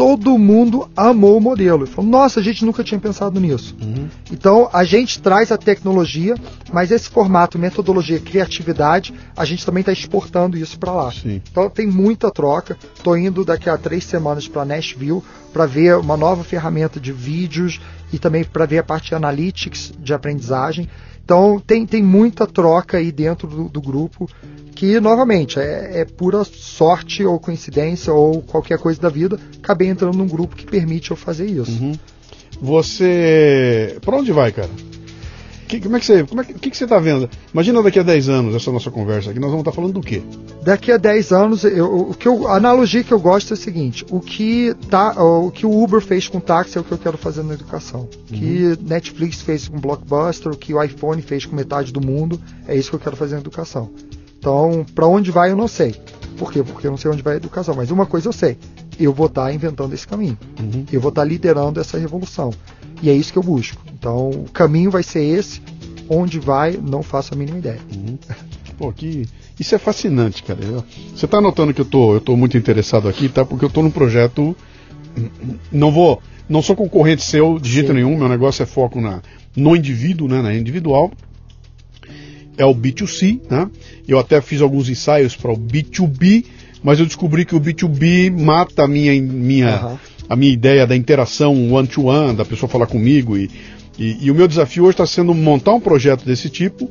Todo 0.00 0.38
mundo 0.38 0.90
amou 0.96 1.36
o 1.36 1.40
modelo. 1.42 1.86
Falou, 1.86 2.10
nossa, 2.10 2.40
a 2.40 2.42
gente 2.42 2.64
nunca 2.64 2.82
tinha 2.82 2.98
pensado 2.98 3.38
nisso. 3.38 3.76
Então, 4.32 4.66
a 4.72 4.82
gente 4.82 5.20
traz 5.20 5.52
a 5.52 5.58
tecnologia, 5.58 6.34
mas 6.72 6.90
esse 6.90 7.10
formato, 7.10 7.58
metodologia, 7.58 8.18
criatividade, 8.18 9.12
a 9.36 9.44
gente 9.44 9.66
também 9.66 9.82
está 9.82 9.92
exportando 9.92 10.56
isso 10.56 10.78
para 10.78 10.90
lá. 10.90 11.12
Sim. 11.12 11.42
Então, 11.50 11.68
tem 11.68 11.86
muita 11.86 12.30
troca. 12.30 12.78
Estou 12.96 13.14
indo 13.14 13.44
daqui 13.44 13.68
a 13.68 13.76
três 13.76 14.04
semanas 14.04 14.48
para 14.48 14.64
Nashville 14.64 15.20
para 15.52 15.66
ver 15.66 15.98
uma 15.98 16.16
nova 16.16 16.42
ferramenta 16.44 16.98
de 16.98 17.12
vídeos 17.12 17.78
e 18.10 18.18
também 18.18 18.42
para 18.42 18.64
ver 18.64 18.78
a 18.78 18.82
parte 18.82 19.10
de 19.10 19.14
analytics 19.14 19.92
de 19.98 20.14
aprendizagem. 20.14 20.88
Então, 21.22 21.60
tem, 21.64 21.84
tem 21.84 22.02
muita 22.02 22.46
troca 22.46 22.96
aí 22.96 23.12
dentro 23.12 23.46
do, 23.46 23.68
do 23.68 23.82
grupo 23.82 24.26
que, 24.80 24.98
novamente, 24.98 25.60
é, 25.60 26.00
é 26.00 26.04
pura 26.06 26.42
sorte 26.42 27.22
ou 27.22 27.38
coincidência 27.38 28.14
ou 28.14 28.40
qualquer 28.40 28.78
coisa 28.78 28.98
da 28.98 29.10
vida, 29.10 29.38
acabei 29.62 29.88
entrando 29.88 30.16
num 30.16 30.26
grupo 30.26 30.56
que 30.56 30.64
permite 30.64 31.10
eu 31.10 31.16
fazer 31.18 31.44
isso. 31.44 31.70
Uhum. 31.70 31.92
Você. 32.62 33.98
Pra 34.00 34.16
onde 34.16 34.32
vai, 34.32 34.50
cara? 34.52 34.70
Que- 35.68 35.80
como 35.80 35.96
é 35.96 36.00
que 36.00 36.06
você. 36.06 36.24
Como 36.24 36.40
é 36.40 36.44
que, 36.44 36.52
o 36.52 36.58
que, 36.58 36.70
que 36.70 36.76
você 36.78 36.86
tá 36.86 36.98
vendo? 36.98 37.28
Imagina 37.52 37.82
daqui 37.82 37.98
a 37.98 38.02
10 38.02 38.28
anos 38.30 38.54
essa 38.54 38.72
nossa 38.72 38.90
conversa 38.90 39.30
aqui, 39.30 39.38
nós 39.38 39.50
vamos 39.50 39.60
estar 39.66 39.72
falando 39.72 39.92
do 39.92 40.00
quê? 40.00 40.22
Daqui 40.64 40.90
a 40.90 40.96
10 40.96 41.30
anos, 41.30 41.62
eu, 41.64 42.08
o 42.10 42.14
que 42.14 42.26
eu, 42.26 42.48
a 42.48 42.56
analogia 42.56 43.04
que 43.04 43.12
eu 43.12 43.20
gosto 43.20 43.52
é 43.52 43.54
o 43.54 43.56
seguinte: 43.58 44.04
o 44.10 44.18
que, 44.18 44.74
tá, 44.88 45.12
o 45.22 45.50
que 45.50 45.66
o 45.66 45.82
Uber 45.82 46.00
fez 46.00 46.26
com 46.26 46.38
o 46.38 46.40
táxi 46.40 46.78
é 46.78 46.80
o 46.80 46.84
que 46.84 46.92
eu 46.92 46.98
quero 46.98 47.18
fazer 47.18 47.42
na 47.42 47.52
educação. 47.52 48.08
O 48.30 48.32
que 48.32 48.78
Netflix 48.80 49.42
fez 49.42 49.68
com 49.68 49.78
Blockbuster, 49.78 50.50
o 50.50 50.56
que 50.56 50.72
o 50.72 50.82
iPhone 50.82 51.20
fez 51.20 51.44
com 51.44 51.54
metade 51.54 51.92
do 51.92 52.00
mundo, 52.00 52.40
é 52.66 52.74
isso 52.74 52.88
que 52.88 52.96
eu 52.96 53.00
quero 53.00 53.14
fazer 53.16 53.34
na 53.34 53.40
educação. 53.42 53.90
Então, 54.40 54.86
para 54.94 55.06
onde 55.06 55.30
vai 55.30 55.52
eu 55.52 55.56
não 55.56 55.68
sei. 55.68 55.94
Por 56.38 56.50
quê? 56.50 56.62
Porque 56.62 56.86
eu 56.86 56.90
não 56.90 56.96
sei 56.96 57.10
onde 57.10 57.22
vai 57.22 57.34
a 57.34 57.36
educação. 57.36 57.74
Mas 57.74 57.90
uma 57.90 58.06
coisa 58.06 58.30
eu 58.30 58.32
sei: 58.32 58.56
eu 58.98 59.12
vou 59.12 59.26
estar 59.26 59.52
inventando 59.52 59.92
esse 59.92 60.08
caminho. 60.08 60.36
Eu 60.90 60.98
vou 60.98 61.10
estar 61.10 61.24
liderando 61.24 61.78
essa 61.78 61.98
revolução. 61.98 62.50
E 63.02 63.10
é 63.10 63.12
isso 63.12 63.32
que 63.32 63.38
eu 63.38 63.42
busco. 63.42 63.82
Então, 63.92 64.30
o 64.30 64.50
caminho 64.50 64.90
vai 64.90 65.02
ser 65.02 65.22
esse. 65.22 65.60
Onde 66.08 66.40
vai, 66.40 66.72
não 66.82 67.02
faço 67.02 67.34
a 67.34 67.36
mínima 67.36 67.58
ideia. 67.58 67.80
Pô, 68.78 68.90
que. 68.90 69.28
Isso 69.58 69.74
é 69.74 69.78
fascinante, 69.78 70.42
cara. 70.42 70.58
Você 71.14 71.26
tá 71.26 71.38
notando 71.38 71.74
que 71.74 71.82
eu 71.82 71.84
tô, 71.84 72.14
eu 72.14 72.20
tô 72.20 72.34
muito 72.34 72.56
interessado 72.56 73.08
aqui, 73.08 73.28
tá? 73.28 73.44
Porque 73.44 73.64
eu 73.64 73.70
tô 73.70 73.82
num 73.82 73.90
projeto. 73.90 74.56
Não 75.70 75.92
vou. 75.92 76.22
Não 76.48 76.62
sou 76.62 76.74
concorrente 76.74 77.22
seu 77.22 77.58
de 77.58 77.70
jeito 77.70 77.88
Sim. 77.88 77.94
nenhum, 77.94 78.16
meu 78.16 78.28
negócio 78.28 78.62
é 78.62 78.66
foco 78.66 79.00
na, 79.00 79.20
no 79.54 79.76
indivíduo, 79.76 80.26
né? 80.26 80.40
Na 80.40 80.54
individual. 80.54 81.10
É 82.60 82.66
o 82.66 82.74
B2C, 82.74 83.40
né? 83.48 83.68
Eu 84.06 84.18
até 84.18 84.40
fiz 84.42 84.60
alguns 84.60 84.88
ensaios 84.90 85.34
para 85.34 85.50
o 85.50 85.56
B2B, 85.56 86.44
mas 86.82 86.98
eu 86.98 87.06
descobri 87.06 87.46
que 87.46 87.54
o 87.54 87.60
B2B 87.60 88.30
mata 88.30 88.84
a 88.84 88.88
minha, 88.88 89.20
minha, 89.20 89.76
Aham. 89.76 89.98
a 90.28 90.36
minha 90.36 90.52
ideia 90.52 90.86
da 90.86 90.94
interação 90.94 91.72
one-to-one, 91.72 92.36
da 92.36 92.44
pessoa 92.44 92.68
falar 92.68 92.86
comigo 92.86 93.36
e, 93.36 93.48
E, 93.98 94.18
e 94.20 94.30
o 94.30 94.34
meu 94.34 94.46
desafio 94.46 94.84
hoje 94.84 94.92
está 94.92 95.06
sendo 95.06 95.34
montar 95.34 95.74
um 95.74 95.80
projeto 95.80 96.24
desse 96.24 96.48
tipo, 96.50 96.88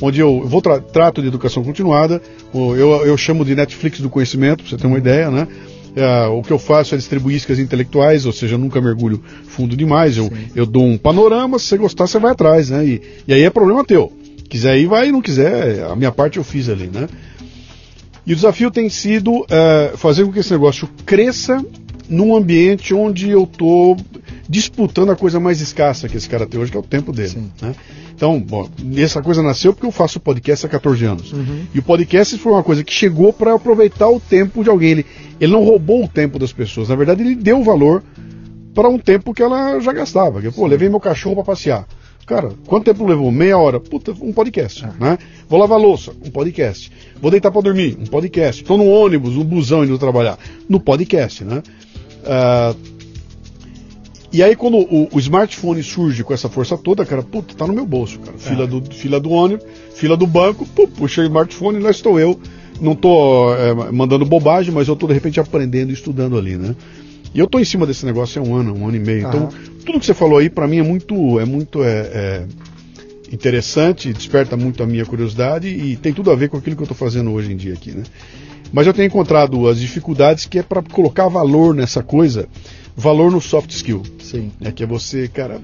onde 0.00 0.20
eu, 0.20 0.42
vou 0.46 0.62
tra 0.62 0.80
trato 0.80 1.20
de 1.20 1.28
educação 1.28 1.62
continuada, 1.62 2.20
eu, 2.54 3.06
eu 3.06 3.16
chamo 3.16 3.44
de 3.44 3.54
Netflix 3.54 4.00
do 4.00 4.08
conhecimento, 4.08 4.62
para 4.62 4.70
você 4.70 4.76
ter 4.76 4.86
uma 4.86 4.98
ideia, 4.98 5.30
né? 5.30 5.46
É, 5.94 6.26
o 6.28 6.42
que 6.42 6.52
eu 6.52 6.58
faço 6.58 6.94
é 6.94 6.98
distribuir 6.98 7.36
iscas 7.36 7.58
intelectuais, 7.58 8.24
ou 8.24 8.32
seja, 8.32 8.54
eu 8.54 8.58
nunca 8.58 8.80
mergulho 8.80 9.20
fundo 9.48 9.76
demais. 9.76 10.16
Eu, 10.16 10.30
eu 10.54 10.64
dou 10.64 10.84
um 10.84 10.96
panorama, 10.96 11.58
se 11.58 11.66
você 11.66 11.76
gostar, 11.78 12.06
você 12.06 12.18
vai 12.18 12.32
atrás, 12.32 12.70
né? 12.70 12.86
E, 12.86 13.02
e 13.26 13.34
aí 13.34 13.42
é 13.42 13.50
problema 13.50 13.84
teu. 13.84 14.12
Quiser 14.50 14.76
ir, 14.78 14.86
vai, 14.86 15.12
não 15.12 15.22
quiser, 15.22 15.84
a 15.84 15.94
minha 15.94 16.10
parte 16.10 16.36
eu 16.36 16.44
fiz 16.44 16.68
ali, 16.68 16.88
né? 16.92 17.08
E 18.26 18.32
o 18.32 18.36
desafio 18.36 18.70
tem 18.70 18.88
sido 18.90 19.46
é, 19.48 19.92
fazer 19.96 20.24
com 20.24 20.32
que 20.32 20.40
esse 20.40 20.50
negócio 20.52 20.88
cresça 21.06 21.64
num 22.08 22.36
ambiente 22.36 22.92
onde 22.92 23.30
eu 23.30 23.44
estou 23.44 23.96
disputando 24.48 25.10
a 25.10 25.16
coisa 25.16 25.38
mais 25.38 25.60
escassa 25.60 26.08
que 26.08 26.16
esse 26.16 26.28
cara 26.28 26.44
tem 26.44 26.60
hoje, 26.60 26.72
que 26.72 26.76
é 26.76 26.80
o 26.80 26.82
tempo 26.82 27.12
dele. 27.12 27.44
Né? 27.62 27.74
Então, 28.12 28.40
bom, 28.40 28.68
essa 28.96 29.22
coisa 29.22 29.40
nasceu 29.40 29.72
porque 29.72 29.86
eu 29.86 29.92
faço 29.92 30.18
podcast 30.18 30.66
há 30.66 30.68
14 30.68 31.04
anos. 31.04 31.32
Uhum. 31.32 31.66
E 31.72 31.78
o 31.78 31.82
podcast 31.82 32.36
foi 32.36 32.52
uma 32.52 32.64
coisa 32.64 32.82
que 32.82 32.92
chegou 32.92 33.32
para 33.32 33.54
aproveitar 33.54 34.08
o 34.08 34.18
tempo 34.18 34.64
de 34.64 34.68
alguém. 34.68 34.90
Ele, 34.90 35.06
ele 35.40 35.52
não 35.52 35.64
roubou 35.64 36.04
o 36.04 36.08
tempo 36.08 36.36
das 36.36 36.52
pessoas. 36.52 36.88
Na 36.88 36.96
verdade, 36.96 37.22
ele 37.22 37.36
deu 37.36 37.62
valor 37.62 38.02
para 38.74 38.88
um 38.88 38.98
tempo 38.98 39.32
que 39.32 39.42
ela 39.42 39.78
já 39.78 39.92
gastava. 39.92 40.42
Pô, 40.50 40.66
levei 40.66 40.88
meu 40.88 41.00
cachorro 41.00 41.36
para 41.36 41.44
passear. 41.44 41.86
Cara, 42.30 42.52
quanto 42.64 42.84
tempo 42.84 43.04
levou? 43.04 43.32
Meia 43.32 43.58
hora. 43.58 43.80
Puta, 43.80 44.12
um 44.20 44.32
podcast, 44.32 44.84
é. 44.84 44.92
né? 45.00 45.18
Vou 45.48 45.58
lavar 45.58 45.80
louça, 45.80 46.12
um 46.24 46.30
podcast. 46.30 46.88
Vou 47.20 47.28
deitar 47.28 47.50
para 47.50 47.60
dormir, 47.60 47.98
um 48.00 48.06
podcast. 48.06 48.62
Estou 48.62 48.78
no 48.78 48.86
ônibus, 48.86 49.34
no 49.34 49.42
busão 49.42 49.84
indo 49.84 49.98
trabalhar, 49.98 50.38
no 50.68 50.78
podcast, 50.78 51.42
né? 51.42 51.60
Uh, 52.22 52.78
e 54.32 54.44
aí 54.44 54.54
quando 54.54 54.76
o, 54.76 55.08
o, 55.10 55.18
smartphone 55.18 55.82
surge 55.82 56.22
com 56.22 56.32
essa 56.32 56.48
força 56.48 56.78
toda, 56.78 57.04
cara, 57.04 57.20
puta, 57.20 57.52
tá 57.52 57.66
no 57.66 57.72
meu 57.72 57.84
bolso, 57.84 58.20
cara. 58.20 58.38
Fila, 58.38 58.62
é. 58.62 58.66
do, 58.68 58.94
fila 58.94 59.18
do 59.18 59.30
ônibus, 59.30 59.66
fila 59.96 60.16
do 60.16 60.24
banco, 60.24 60.64
pum, 60.64 60.86
puxei 60.86 61.24
o 61.24 61.26
smartphone 61.26 61.80
lá 61.80 61.90
estou 61.90 62.20
eu. 62.20 62.38
Não 62.80 62.94
tô 62.94 63.52
é, 63.54 63.90
mandando 63.90 64.24
bobagem, 64.24 64.72
mas 64.72 64.86
eu 64.86 64.94
tô 64.94 65.08
de 65.08 65.14
repente 65.14 65.40
aprendendo 65.40 65.90
e 65.90 65.94
estudando 65.94 66.38
ali, 66.38 66.56
né? 66.56 66.76
E 67.34 67.38
eu 67.38 67.46
tô 67.46 67.58
em 67.58 67.64
cima 67.64 67.86
desse 67.86 68.04
negócio 68.04 68.42
há 68.42 68.44
um 68.44 68.54
ano, 68.54 68.74
um 68.74 68.86
ano 68.86 68.96
e 68.96 69.00
meio. 69.00 69.28
Então, 69.28 69.48
tudo 69.84 70.00
que 70.00 70.06
você 70.06 70.14
falou 70.14 70.38
aí, 70.38 70.50
para 70.50 70.66
mim, 70.66 70.78
é 70.78 70.82
muito, 70.82 71.38
é 71.38 71.44
muito 71.44 71.82
é, 71.84 71.88
é 71.88 72.46
interessante, 73.32 74.12
desperta 74.12 74.56
muito 74.56 74.82
a 74.82 74.86
minha 74.86 75.06
curiosidade 75.06 75.68
e 75.68 75.96
tem 75.96 76.12
tudo 76.12 76.30
a 76.30 76.34
ver 76.34 76.48
com 76.48 76.56
aquilo 76.56 76.74
que 76.74 76.82
eu 76.82 76.86
estou 76.86 76.96
fazendo 76.96 77.30
hoje 77.30 77.52
em 77.52 77.56
dia 77.56 77.74
aqui, 77.74 77.92
né? 77.92 78.02
Mas 78.72 78.86
eu 78.86 78.94
tenho 78.94 79.06
encontrado 79.06 79.68
as 79.68 79.78
dificuldades 79.78 80.46
que 80.46 80.58
é 80.58 80.62
para 80.62 80.82
colocar 80.82 81.28
valor 81.28 81.74
nessa 81.74 82.02
coisa, 82.02 82.48
valor 82.96 83.30
no 83.30 83.40
soft 83.40 83.70
skill. 83.70 84.02
Sim. 84.20 84.52
É 84.60 84.70
que 84.70 84.82
é 84.82 84.86
você, 84.86 85.28
cara. 85.28 85.60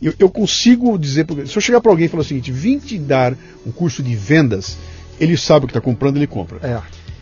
Eu, 0.00 0.12
eu 0.18 0.28
consigo 0.28 0.98
dizer, 0.98 1.26
se 1.46 1.56
eu 1.56 1.62
chegar 1.62 1.80
para 1.80 1.90
alguém 1.90 2.06
e 2.06 2.08
falar 2.08 2.22
o 2.22 2.24
seguinte, 2.24 2.50
vim 2.50 2.78
te 2.78 2.98
dar 2.98 3.34
um 3.66 3.70
curso 3.70 4.02
de 4.02 4.14
vendas, 4.14 4.76
ele 5.18 5.36
sabe 5.36 5.64
o 5.64 5.68
que 5.68 5.72
está 5.72 5.80
comprando, 5.80 6.16
ele 6.16 6.26
compra. 6.26 6.58
É. 6.66 6.80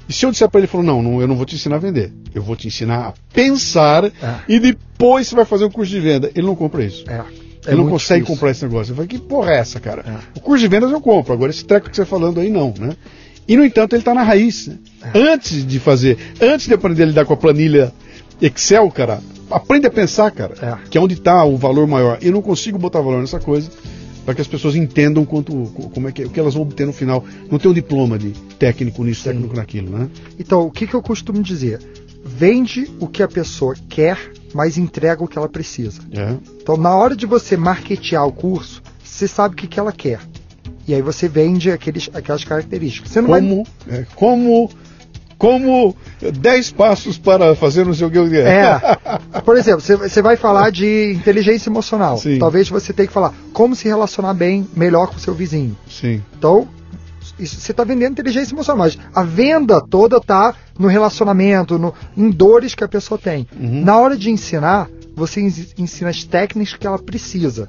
E 0.08 0.12
se 0.12 0.26
eu 0.26 0.30
disser 0.30 0.48
para 0.48 0.60
ele, 0.60 0.66
falou, 0.66 0.84
não, 0.84 1.02
não, 1.02 1.20
eu 1.20 1.28
não 1.28 1.36
vou 1.36 1.46
te 1.46 1.54
ensinar 1.54 1.76
a 1.76 1.78
vender, 1.78 2.12
eu 2.34 2.42
vou 2.42 2.54
te 2.54 2.66
ensinar 2.66 3.08
a 3.08 3.14
pensar 3.32 4.04
é. 4.04 4.10
e 4.48 4.58
depois 4.58 5.28
você 5.28 5.34
vai 5.34 5.44
fazer 5.44 5.64
um 5.64 5.70
curso 5.70 5.90
de 5.90 6.00
venda. 6.00 6.30
Ele 6.34 6.46
não 6.46 6.54
compra 6.54 6.84
isso. 6.84 7.04
É. 7.08 7.24
É 7.66 7.70
ele 7.70 7.78
não 7.82 7.88
consegue 7.88 8.20
difícil. 8.20 8.36
comprar 8.36 8.50
esse 8.50 8.62
negócio. 8.64 8.92
Eu 8.92 8.96
falei, 8.96 9.08
que 9.08 9.18
porra 9.18 9.52
é 9.52 9.58
essa, 9.58 9.80
cara? 9.80 10.04
É. 10.06 10.38
O 10.38 10.40
curso 10.40 10.62
de 10.62 10.68
vendas 10.68 10.90
eu 10.90 11.00
compro, 11.00 11.32
agora 11.32 11.50
esse 11.50 11.64
treco 11.64 11.88
que 11.88 11.96
você 11.96 12.02
está 12.02 12.10
falando 12.10 12.38
aí 12.40 12.50
não, 12.50 12.74
né? 12.78 12.94
E, 13.46 13.56
no 13.56 13.64
entanto, 13.64 13.94
ele 13.94 14.00
está 14.00 14.14
na 14.14 14.22
raiz. 14.22 14.66
Né? 14.66 14.78
É. 15.14 15.18
Antes 15.18 15.66
de 15.66 15.78
fazer, 15.78 16.18
antes 16.40 16.66
de 16.66 16.74
aprender 16.74 17.02
a 17.02 17.06
lidar 17.06 17.24
com 17.24 17.34
a 17.34 17.36
planilha 17.36 17.92
Excel, 18.40 18.90
cara, 18.90 19.20
aprende 19.50 19.86
a 19.86 19.90
pensar, 19.90 20.30
cara, 20.30 20.54
é. 20.60 20.88
que 20.88 20.98
é 20.98 21.00
onde 21.00 21.14
está 21.14 21.44
o 21.44 21.56
valor 21.56 21.86
maior. 21.86 22.18
Eu 22.20 22.32
não 22.32 22.42
consigo 22.42 22.78
botar 22.78 23.00
valor 23.00 23.20
nessa 23.20 23.38
coisa 23.38 23.70
para 24.24 24.34
que 24.34 24.40
as 24.40 24.46
pessoas 24.46 24.74
entendam 24.74 25.24
quanto, 25.24 25.52
como 25.92 26.08
é 26.08 26.12
que, 26.12 26.24
o 26.24 26.30
que 26.30 26.40
elas 26.40 26.54
vão 26.54 26.62
obter 26.62 26.86
no 26.86 26.92
final. 26.92 27.24
Não 27.50 27.58
tem 27.58 27.70
um 27.70 27.74
diploma 27.74 28.18
de 28.18 28.30
técnico 28.58 29.04
nisso, 29.04 29.22
Sim. 29.22 29.30
técnico 29.30 29.54
naquilo, 29.56 29.96
né? 29.96 30.08
Então, 30.38 30.66
o 30.66 30.70
que, 30.70 30.86
que 30.86 30.94
eu 30.94 31.02
costumo 31.02 31.42
dizer? 31.42 31.80
Vende 32.24 32.90
o 32.98 33.06
que 33.06 33.22
a 33.22 33.28
pessoa 33.28 33.74
quer, 33.88 34.18
mas 34.54 34.78
entrega 34.78 35.22
o 35.22 35.28
que 35.28 35.36
ela 35.36 35.48
precisa. 35.48 36.00
É. 36.10 36.36
Então, 36.62 36.76
na 36.76 36.94
hora 36.94 37.14
de 37.14 37.26
você 37.26 37.56
marketear 37.56 38.26
o 38.26 38.32
curso, 38.32 38.82
você 39.02 39.28
sabe 39.28 39.54
o 39.54 39.56
que, 39.56 39.66
que 39.66 39.78
ela 39.78 39.92
quer. 39.92 40.20
E 40.86 40.94
aí 40.94 41.02
você 41.02 41.28
vende 41.28 41.70
aqueles, 41.70 42.10
aquelas 42.12 42.44
características. 42.44 43.10
Você 43.10 43.20
não 43.20 43.28
como, 43.28 43.66
vai... 43.86 44.00
é, 44.00 44.06
como 44.14 44.70
como 45.38 45.96
10 46.20 46.72
passos 46.72 47.18
para 47.18 47.54
fazer 47.54 47.84
no 47.84 47.94
seu 47.94 48.10
que. 48.10 48.18
É. 48.38 48.80
Por 49.44 49.56
exemplo, 49.56 49.80
você 49.80 50.22
vai 50.22 50.36
falar 50.36 50.70
de 50.70 51.12
inteligência 51.14 51.68
emocional. 51.68 52.18
Sim. 52.18 52.38
Talvez 52.38 52.68
você 52.68 52.92
tenha 52.92 53.06
que 53.06 53.12
falar 53.12 53.32
como 53.52 53.74
se 53.74 53.88
relacionar 53.88 54.34
bem, 54.34 54.66
melhor 54.76 55.08
com 55.08 55.16
o 55.16 55.20
seu 55.20 55.34
vizinho. 55.34 55.76
Sim. 55.88 56.22
Então, 56.36 56.68
você 57.38 57.72
está 57.72 57.84
vendendo 57.84 58.12
inteligência 58.12 58.54
emocional, 58.54 58.86
mas 58.86 58.98
a 59.14 59.22
venda 59.22 59.80
toda 59.80 60.18
está 60.18 60.54
no 60.78 60.88
relacionamento, 60.88 61.78
no, 61.78 61.92
em 62.16 62.30
dores 62.30 62.74
que 62.74 62.84
a 62.84 62.88
pessoa 62.88 63.18
tem. 63.18 63.46
Uhum. 63.58 63.84
Na 63.84 63.98
hora 63.98 64.16
de 64.16 64.30
ensinar, 64.30 64.88
você 65.16 65.40
ensina 65.76 66.10
as 66.10 66.24
técnicas 66.24 66.74
que 66.74 66.86
ela 66.86 66.98
precisa. 66.98 67.68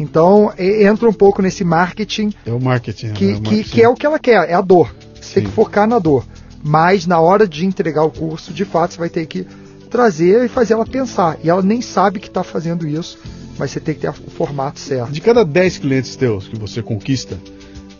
Então, 0.00 0.52
entra 0.58 1.08
um 1.08 1.12
pouco 1.12 1.42
nesse 1.42 1.64
marketing. 1.64 2.32
É 2.46 2.52
o 2.52 2.60
marketing. 2.60 3.12
Que, 3.12 3.24
é, 3.24 3.28
o 3.28 3.30
marketing. 3.32 3.62
Que, 3.62 3.68
que, 3.70 3.82
é 3.82 3.88
o 3.88 3.94
que 3.94 4.06
ela 4.06 4.18
quer, 4.18 4.48
é 4.48 4.54
a 4.54 4.60
dor. 4.60 4.94
Você 5.20 5.40
tem 5.40 5.44
que 5.44 5.50
focar 5.50 5.88
na 5.88 5.98
dor. 5.98 6.24
Mas 6.62 7.06
na 7.06 7.20
hora 7.20 7.46
de 7.46 7.64
entregar 7.64 8.04
o 8.04 8.10
curso, 8.10 8.52
de 8.52 8.64
fato, 8.64 8.94
você 8.94 8.98
vai 8.98 9.08
ter 9.08 9.26
que 9.26 9.46
trazer 9.88 10.44
e 10.44 10.48
fazer 10.48 10.74
ela 10.74 10.86
pensar. 10.86 11.38
E 11.42 11.50
ela 11.50 11.62
nem 11.62 11.80
sabe 11.80 12.20
que 12.20 12.28
está 12.28 12.42
fazendo 12.42 12.86
isso, 12.86 13.18
mas 13.58 13.70
você 13.70 13.80
tem 13.80 13.94
que 13.94 14.00
ter 14.02 14.10
o 14.10 14.30
formato 14.30 14.78
certo. 14.78 15.10
De 15.10 15.20
cada 15.20 15.44
10 15.44 15.78
clientes 15.78 16.16
teus 16.16 16.48
que 16.48 16.58
você 16.58 16.82
conquista, 16.82 17.38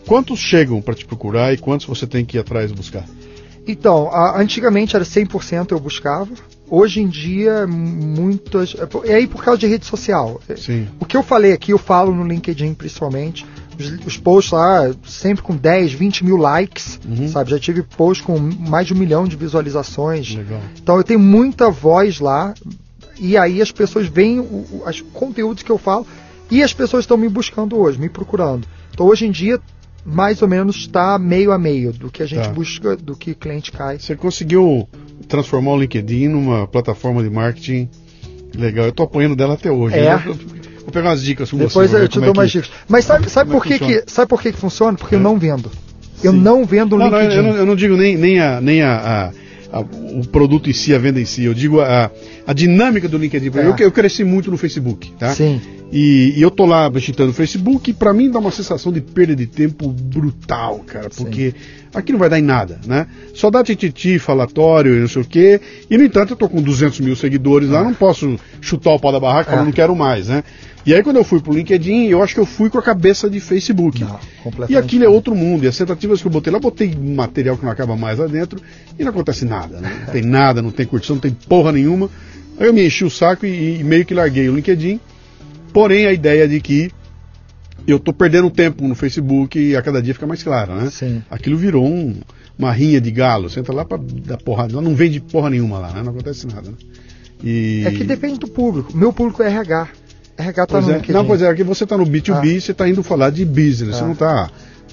quantos 0.05 0.39
chegam 0.39 0.81
para 0.81 0.93
te 0.93 1.05
procurar 1.05 1.53
e 1.53 1.57
quantos 1.57 1.85
você 1.85 2.05
tem 2.05 2.25
que 2.25 2.37
ir 2.37 2.39
atrás 2.39 2.71
buscar? 2.71 3.05
Então, 3.67 4.09
a, 4.11 4.39
antigamente 4.39 4.95
era 4.95 5.05
100% 5.05 5.71
eu 5.71 5.79
buscava. 5.79 6.29
Hoje 6.71 7.01
em 7.01 7.07
dia, 7.07 7.65
muitas. 7.67 8.75
É 9.05 9.15
aí 9.15 9.27
por 9.27 9.43
causa 9.43 9.59
de 9.59 9.67
rede 9.67 9.85
social. 9.85 10.39
Sim. 10.55 10.87
O 10.99 11.05
que 11.05 11.17
eu 11.17 11.23
falei 11.23 11.51
aqui, 11.51 11.71
eu 11.71 11.77
falo 11.77 12.13
no 12.13 12.27
LinkedIn 12.27 12.73
principalmente 12.75 13.45
os, 13.79 14.05
os 14.05 14.17
posts 14.17 14.51
lá 14.51 14.91
sempre 15.05 15.43
com 15.43 15.55
10, 15.55 15.93
20 15.93 16.25
mil 16.25 16.37
likes, 16.37 16.99
uhum. 17.07 17.27
sabe? 17.29 17.51
Já 17.51 17.59
tive 17.59 17.81
posts 17.81 18.25
com 18.25 18.37
mais 18.37 18.87
de 18.87 18.93
um 18.93 18.97
milhão 18.97 19.25
de 19.25 19.35
visualizações. 19.35 20.35
Legal. 20.35 20.61
Então 20.81 20.97
eu 20.97 21.03
tenho 21.03 21.19
muita 21.19 21.69
voz 21.69 22.19
lá 22.19 22.53
e 23.17 23.37
aí 23.37 23.61
as 23.61 23.71
pessoas 23.71 24.07
veem 24.07 24.39
os 24.39 25.01
conteúdos 25.13 25.63
que 25.63 25.71
eu 25.71 25.77
falo 25.77 26.05
e 26.51 26.61
as 26.61 26.73
pessoas 26.73 27.03
estão 27.03 27.17
me 27.17 27.29
buscando 27.29 27.77
hoje, 27.77 27.99
me 27.99 28.09
procurando. 28.09 28.67
Então 28.91 29.05
hoje 29.05 29.25
em 29.25 29.31
dia 29.31 29.59
mais 30.05 30.41
ou 30.41 30.47
menos 30.47 30.77
está 30.77 31.19
meio 31.19 31.51
a 31.51 31.59
meio 31.59 31.91
do 31.91 32.09
que 32.09 32.23
a 32.23 32.25
gente 32.25 32.45
tá. 32.45 32.51
busca, 32.51 32.95
do 32.95 33.15
que 33.15 33.35
cliente 33.35 33.71
cai. 33.71 33.99
Você 33.99 34.15
conseguiu 34.15 34.87
transformar 35.27 35.73
o 35.73 35.79
LinkedIn 35.79 36.29
numa 36.29 36.67
plataforma 36.67 37.21
de 37.21 37.29
marketing 37.29 37.89
legal. 38.57 38.85
Eu 38.85 38.89
estou 38.89 39.05
apoiando 39.05 39.35
dela 39.35 39.53
até 39.53 39.71
hoje. 39.71 39.97
É. 39.97 40.15
Né? 40.15 40.35
Vou 40.89 40.91
pegar 40.91 41.09
umas 41.09 41.23
dicas 41.23 41.51
com 41.51 41.57
Depois 41.57 41.91
você, 41.91 41.97
eu 41.97 42.07
te 42.07 42.19
dou 42.19 42.29
é 42.29 42.31
umas 42.31 42.51
dicas. 42.51 42.71
Mas 42.87 43.05
sabe, 43.05 43.29
sabe, 43.29 43.51
por, 43.51 43.63
que 43.63 43.77
que, 43.77 44.03
sabe 44.07 44.27
por 44.27 44.41
que, 44.41 44.51
que 44.51 44.57
funciona? 44.57 44.97
Porque 44.97 45.13
é. 45.13 45.17
eu 45.17 45.21
não 45.21 45.37
vendo. 45.37 45.71
Eu 46.23 46.31
Sim. 46.31 46.39
não 46.39 46.65
vendo 46.65 46.97
não, 46.97 47.05
LinkedIn. 47.05 47.27
Não, 47.27 47.35
eu, 47.35 47.43
não, 47.43 47.55
eu 47.57 47.65
não 47.65 47.75
digo 47.75 47.95
nem, 47.95 48.17
nem, 48.17 48.39
a, 48.39 48.59
nem 48.59 48.81
a, 48.81 49.31
a, 49.71 49.79
o 49.79 50.27
produto 50.27 50.69
em 50.69 50.73
si, 50.73 50.93
a 50.93 50.97
venda 50.97 51.21
em 51.21 51.25
si. 51.25 51.43
Eu 51.43 51.53
digo 51.53 51.79
a, 51.79 52.09
a 52.45 52.53
dinâmica 52.53 53.07
do 53.07 53.17
LinkedIn. 53.17 53.51
É. 53.55 53.67
Eu, 53.67 53.75
eu 53.77 53.91
cresci 53.91 54.23
muito 54.23 54.49
no 54.49 54.57
Facebook, 54.57 55.11
tá? 55.13 55.29
Sim. 55.33 55.61
E, 55.91 56.33
e 56.37 56.41
eu 56.41 56.51
tô 56.51 56.65
lá 56.65 56.87
visitando 56.87 57.29
o 57.29 57.33
Facebook 57.33 57.89
e 57.89 57.93
para 57.93 58.13
mim 58.13 58.29
dá 58.29 58.37
uma 58.37 58.51
sensação 58.51 58.91
de 58.91 59.01
perda 59.01 59.35
de 59.35 59.47
tempo 59.47 59.89
brutal, 59.89 60.79
cara. 60.85 61.09
Porque 61.09 61.51
Sim. 61.51 61.89
aqui 61.93 62.11
não 62.11 62.19
vai 62.19 62.29
dar 62.29 62.37
em 62.37 62.43
nada, 62.43 62.79
né? 62.85 63.07
Só 63.33 63.49
dá 63.49 63.63
tititi, 63.63 64.19
falatório 64.19 64.95
e 64.95 64.99
não 64.99 65.07
sei 65.07 65.21
o 65.21 65.25
quê. 65.25 65.59
E 65.89 65.97
no 65.97 66.03
entanto 66.03 66.33
eu 66.33 66.37
tô 66.37 66.47
com 66.47 66.61
200 66.61 66.99
mil 66.99 67.15
seguidores 67.15 67.69
lá, 67.69 67.83
não 67.83 67.93
posso 67.93 68.37
chutar 68.61 68.91
o 68.91 68.99
pau 68.99 69.11
da 69.11 69.19
barraca 69.19 69.49
falando 69.49 69.63
é. 69.63 69.65
não 69.65 69.73
quero 69.73 69.95
mais, 69.95 70.27
né? 70.27 70.43
E 70.85 70.93
aí 70.93 71.01
quando 71.01 71.17
eu 71.17 71.23
fui 71.23 71.41
pro 71.41 71.53
LinkedIn, 71.53 72.05
eu 72.07 72.21
acho 72.21 72.35
que 72.35 72.39
eu 72.39 72.45
fui 72.45 72.69
com 72.69 72.77
a 72.77 72.81
cabeça 72.83 73.29
de 73.29 73.39
Facebook. 73.39 74.03
Não, 74.03 74.19
e 74.69 74.77
aquilo 74.77 75.03
é 75.03 75.09
outro 75.09 75.35
mundo. 75.35 75.65
E 75.65 75.67
as 75.67 75.77
tentativas 75.77 76.21
que 76.21 76.27
eu 76.27 76.31
botei 76.31 76.53
lá, 76.53 76.59
botei 76.59 76.95
material 76.95 77.57
que 77.57 77.65
não 77.65 77.71
acaba 77.71 77.95
mais 77.95 78.19
lá 78.19 78.27
dentro 78.27 78.61
e 78.97 79.03
não 79.03 79.09
acontece 79.09 79.43
nada. 79.43 79.79
Né? 79.79 80.03
Não 80.05 80.13
tem 80.13 80.21
nada, 80.21 80.61
não 80.61 80.71
tem 80.71 80.85
curtição, 80.85 81.15
não 81.15 81.21
tem 81.21 81.31
porra 81.31 81.71
nenhuma. 81.71 82.09
Aí 82.59 82.67
eu 82.67 82.73
me 82.73 82.85
enchi 82.85 83.03
o 83.03 83.09
saco 83.09 83.45
e, 83.45 83.79
e 83.79 83.83
meio 83.83 84.05
que 84.05 84.13
larguei 84.13 84.47
o 84.49 84.55
LinkedIn. 84.55 84.99
Porém, 85.73 86.05
a 86.05 86.13
ideia 86.13 86.47
de 86.47 86.59
que 86.59 86.91
eu 87.87 87.97
estou 87.97 88.13
perdendo 88.13 88.49
tempo 88.49 88.87
no 88.87 88.95
Facebook 88.95 89.59
e 89.59 89.75
a 89.75 89.81
cada 89.81 90.01
dia 90.01 90.13
fica 90.13 90.27
mais 90.27 90.43
claro, 90.43 90.75
né? 90.75 90.89
Sim. 90.89 91.23
Aquilo 91.29 91.57
virou 91.57 91.85
um, 91.85 92.15
uma 92.57 92.71
rinha 92.71 92.99
de 92.99 93.11
galo. 93.11 93.49
Você 93.49 93.59
entra 93.59 93.73
lá 93.73 93.85
para 93.85 93.99
dar 94.01 94.37
porrada. 94.37 94.75
Lá 94.75 94.81
não 94.81 94.95
vende 94.95 95.19
porra 95.19 95.49
nenhuma 95.49 95.79
lá, 95.79 95.93
né? 95.93 96.03
Não 96.03 96.11
acontece 96.11 96.45
nada. 96.47 96.69
Né? 96.69 96.77
E... 97.43 97.83
É 97.85 97.91
que 97.91 98.03
depende 98.03 98.39
do 98.39 98.47
público. 98.47 98.95
Meu 98.95 99.13
público 99.13 99.41
é 99.41 99.47
RH. 99.47 99.87
RH 100.37 100.67
tá 100.67 100.73
pois 100.73 100.85
no 100.85 100.93
é. 100.93 101.01
Não, 101.09 101.25
pois 101.25 101.41
é, 101.41 101.49
aqui 101.49 101.63
você 101.63 101.83
está 101.83 101.97
no 101.97 102.05
B2B, 102.05 102.57
é. 102.57 102.59
você 102.59 102.71
está 102.71 102.87
indo 102.87 103.03
falar 103.03 103.29
de 103.29 103.43
business, 103.43 103.95
você 103.95 104.03
é. 104.03 104.05
não 104.05 104.13
está 104.13 104.49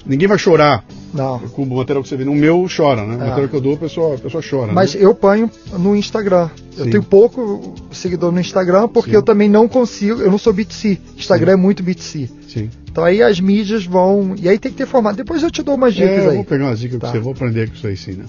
ninguém 0.07 0.27
vai 0.27 0.37
chorar 0.37 0.83
Não. 1.13 1.39
com 1.39 1.63
o 1.63 1.65
material 1.77 2.01
que 2.03 2.09
você 2.09 2.17
vê. 2.17 2.23
No 2.25 2.33
meu 2.35 2.67
chora, 2.75 3.05
né? 3.05 3.15
O 3.15 3.21
É. 3.21 3.27
material 3.27 3.49
que 3.49 3.55
eu 3.55 3.61
dou, 3.61 3.73
a 3.73 3.77
pessoa, 3.77 4.15
a 4.15 4.17
pessoa 4.17 4.43
chora. 4.47 4.71
Mas 4.73 4.95
né? 4.95 5.01
eu 5.03 5.13
ponho 5.13 5.49
no 5.77 5.95
Instagram. 5.95 6.49
Eu 6.77 6.85
Sim. 6.85 6.91
tenho 6.91 7.03
pouco 7.03 7.73
seguidor 7.91 8.31
no 8.31 8.39
Instagram 8.39 8.87
porque 8.87 9.09
Sim. 9.11 9.15
eu 9.17 9.23
também 9.23 9.49
não 9.49 9.67
consigo, 9.67 10.21
eu 10.21 10.29
não 10.31 10.37
sou 10.37 10.53
B2C. 10.53 10.99
Instagram 11.17 11.53
é 11.53 11.55
muito 11.55 11.83
B2C. 11.83 12.29
Sim. 12.47 12.69
Então 12.89 13.03
aí 13.03 13.21
as 13.21 13.39
mídias 13.39 13.85
vão. 13.85 14.33
E 14.39 14.47
aí 14.49 14.57
tem 14.57 14.71
que 14.71 14.77
ter 14.77 14.87
formato. 14.87 15.17
Depois 15.17 15.43
eu 15.43 15.51
te 15.51 15.61
dou 15.61 15.75
umas 15.75 15.93
dicas 15.93 16.09
É, 16.09 16.25
eu 16.25 16.29
aí. 16.31 16.35
vou 16.37 16.45
pegar 16.45 16.65
umas 16.65 16.79
dicas 16.79 16.99
Tá. 16.99 17.07
com 17.07 17.13
você, 17.13 17.19
vou 17.19 17.33
aprender 17.33 17.69
com 17.69 17.75
isso 17.75 17.87
aí 17.87 17.97
sim, 17.97 18.13
né? 18.13 18.25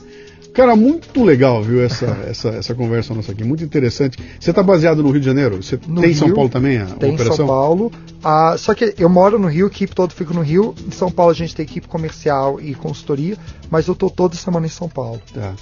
Cara, 0.52 0.74
muito 0.74 1.22
legal, 1.24 1.62
viu, 1.62 1.82
essa, 1.82 2.06
essa, 2.28 2.48
essa 2.48 2.74
conversa 2.74 3.14
nossa 3.14 3.32
aqui, 3.32 3.44
muito 3.44 3.62
interessante. 3.62 4.18
Você 4.40 4.50
está 4.50 4.62
baseado 4.62 5.02
no 5.02 5.10
Rio 5.10 5.20
de 5.20 5.26
Janeiro? 5.26 5.62
Você 5.62 5.78
No 5.86 6.00
tem 6.00 6.10
em 6.10 6.14
São 6.14 6.26
Rio, 6.26 6.34
Paulo 6.34 6.50
também 6.50 6.78
a 6.78 6.86
Tem 6.86 7.10
em 7.10 7.14
operação? 7.14 7.36
São 7.36 7.46
Paulo. 7.46 7.92
Ah, 8.24 8.54
só 8.58 8.74
que 8.74 8.94
eu 8.98 9.08
moro 9.08 9.38
no 9.38 9.46
Rio, 9.48 9.66
a 9.66 9.68
equipe 9.68 9.94
todo 9.94 10.12
fica 10.12 10.34
no 10.34 10.40
Rio. 10.40 10.74
Em 10.86 10.90
São 10.90 11.10
Paulo 11.10 11.30
a 11.30 11.34
gente 11.34 11.54
tem 11.54 11.64
equipe 11.64 11.86
comercial 11.86 12.60
e 12.60 12.74
consultoria, 12.74 13.36
mas 13.70 13.86
eu 13.86 13.94
tô 13.94 14.10
toda 14.10 14.34
semana 14.34 14.66
em 14.66 14.70
São 14.70 14.88
Paulo. 14.88 15.20
Tá. 15.32 15.54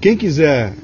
Quem 0.00 0.16
quiser 0.16 0.74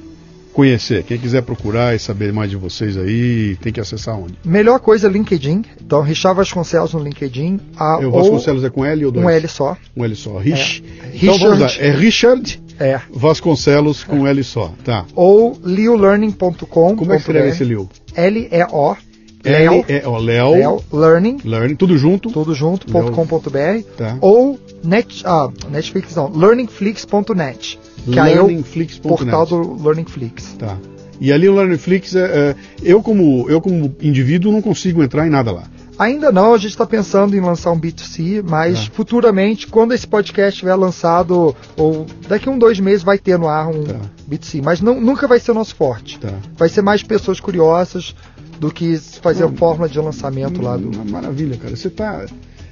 conhecer, 0.52 1.02
quem 1.05 1.19
quiser 1.19 1.43
procurar 1.43 1.94
e 1.94 1.98
saber 1.98 2.32
mais 2.32 2.51
de 2.51 2.56
vocês 2.56 2.97
aí, 2.97 3.56
tem 3.62 3.73
que 3.73 3.81
acessar 3.81 4.19
onde? 4.19 4.35
Melhor 4.44 4.78
coisa 4.81 5.06
é 5.09 5.10
LinkedIn. 5.10 5.62
Então, 5.81 6.02
Richard 6.02 6.36
Vasconcelos 6.36 6.93
no 6.93 7.01
LinkedIn. 7.02 7.59
Ah, 7.77 7.98
Eu 8.01 8.10
Vasconcelos 8.10 8.62
é 8.64 8.70
com 8.70 8.85
L 8.85 9.06
ou 9.06 9.12
dois? 9.12 9.24
um 9.24 9.31
L 9.31 9.48
só. 9.48 9.77
Um 9.97 10.05
L 10.05 10.14
só. 10.14 10.36
Rich. 10.39 10.85
É. 11.02 11.16
Então 11.16 11.39
vamos 11.39 11.59
lá. 11.59 11.66
Richard. 11.66 11.86
É 11.89 11.97
Richard 11.97 12.62
É. 12.83 13.01
Vasconcelos 13.11 14.03
com 14.03 14.27
L 14.27 14.43
só. 14.43 14.73
Tá. 14.85 15.07
Ou 15.15 15.57
leolearning.com. 15.63 16.97
Como 16.97 17.13
é 17.13 17.17
que 17.17 17.21
escreve 17.21 17.49
esse 17.51 17.65
Leo? 17.65 17.89
L-E-O. 18.15 18.97
L 19.45 19.71
Leo. 19.71 19.85
é 19.89 20.03
ó, 20.05 20.19
Léo. 20.19 20.53
Leo 20.53 20.85
Learning. 20.93 21.39
Learning, 21.45 21.77
tudo 21.77 21.97
junto. 21.97 22.31
Tudo 22.31 22.55
junto, 22.55 22.87
Leo. 22.93 23.13
.com.br. 23.13 23.83
Tá. 23.97 24.17
Ou 24.21 24.59
net, 24.85 25.23
ah, 25.27 25.49
Netflix 25.71 26.15
não, 26.15 26.29
learningflix.net. 26.29 27.79
Que 28.05 28.19
aí 28.19 28.35
é 28.35 28.41
o 28.41 28.47
Learningflix.net. 28.47 29.09
portal 29.09 29.47
do 29.47 29.83
Learningflix. 29.83 30.55
Tá. 30.59 30.77
E 31.21 31.33
ali 31.33 31.49
o 31.49 31.55
Learningflix, 31.55 32.17
é, 32.17 32.21
é, 32.21 32.57
eu, 32.83 33.01
como, 33.01 33.49
eu 33.49 33.61
como 33.61 33.95
indivíduo 34.01 34.51
não 34.51 34.61
consigo 34.61 35.03
entrar 35.05 35.25
em 35.25 35.31
nada 35.31 35.53
lá. 35.53 35.65
Ainda 36.03 36.33
não, 36.33 36.53
a 36.55 36.59
gente 36.59 36.70
está 36.70 36.85
pensando 36.85 37.37
em 37.37 37.41
lançar 37.41 37.70
um 37.70 37.79
B2C, 37.81 38.43
mas 38.43 38.87
Tá. 38.89 38.95
futuramente, 38.95 39.66
quando 39.69 39.93
esse 39.95 40.07
podcast 40.07 40.55
estiver 40.55 40.74
lançado, 40.74 41.55
ou 41.77 42.07
daqui 42.27 42.49
a 42.49 42.53
um, 42.53 42.59
dois 42.59 42.81
meses 42.81 43.03
vai 43.05 43.19
ter 43.19 43.39
no 43.39 43.47
ar 43.49 43.69
um 43.69 43.85
Tá. 43.85 44.01
B2C, 44.29 44.61
mas 44.65 44.81
não, 44.81 45.01
nunca 45.01 45.29
vai 45.29 45.39
ser 45.39 45.53
o 45.53 45.55
nosso 45.55 45.77
forte. 45.77 46.19
Tá. 46.19 46.33
Vai 46.57 46.69
ser 46.69 46.83
mais 46.83 47.03
pessoas 47.03 47.39
curiosas 47.39 48.16
do 48.59 48.73
que 48.73 48.97
fazer 49.20 49.45
Não. 49.45 49.51
a 49.51 49.53
fórmula 49.53 49.89
de 49.89 49.99
lançamento 50.01 50.61
lá 50.61 50.77
do. 50.77 50.89
Uma 50.91 51.05
maravilha, 51.05 51.57
cara. 51.57 51.77
Você 51.77 51.89
tá. 51.89 52.24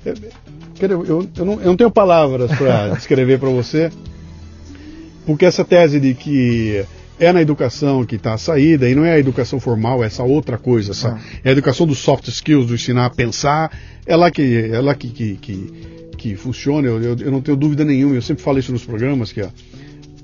é, 0.05 0.13
eu, 0.81 1.05
eu, 1.05 1.29
eu 1.37 1.45
não, 1.45 1.53
eu 1.61 1.67
não 1.67 1.77
tenho 1.77 1.91
palavras 1.91 2.51
para 2.53 2.89
descrever 2.97 3.39
para 3.39 3.51
você, 3.51 3.93
porque 5.27 5.45
essa 5.45 5.65
tese 5.65 6.01
de 6.01 6.15
que 6.15 6.85
é 7.21 7.33
na 7.33 7.43
educação 7.43 8.05
que 8.05 8.17
está 8.17 8.33
a 8.33 8.39
saída, 8.39 8.89
e 8.89 8.95
não 8.95 9.05
é 9.05 9.13
a 9.13 9.19
educação 9.19 9.61
formal, 9.61 10.03
é 10.03 10.07
essa 10.07 10.23
outra 10.23 10.57
coisa, 10.57 10.93
essa, 10.93 11.21
é 11.45 11.51
a 11.51 11.53
educação 11.53 11.87
dos 11.87 11.99
soft 11.99 12.27
skills, 12.29 12.67
do 12.67 12.75
ensinar 12.75 13.05
a 13.07 13.11
pensar, 13.11 13.71
é 14.07 14.17
lá 14.17 14.31
que, 14.31 14.71
é 14.73 14.81
lá 14.81 14.95
que, 14.95 15.09
que, 15.09 15.37
que, 15.37 15.73
que 16.17 16.37
funciona, 16.37 16.89
eu, 16.89 17.01
eu, 17.03 17.17
eu 17.19 17.31
não 17.31 17.43
tenho 17.43 17.57
dúvida 17.57 17.85
nenhuma, 17.85 18.15
eu 18.15 18.23
sempre 18.23 18.43
falo 18.43 18.59
isso 18.59 18.73
nos 18.73 18.85
programas, 18.85 19.31
que 19.31 19.43
ó, 19.43 19.49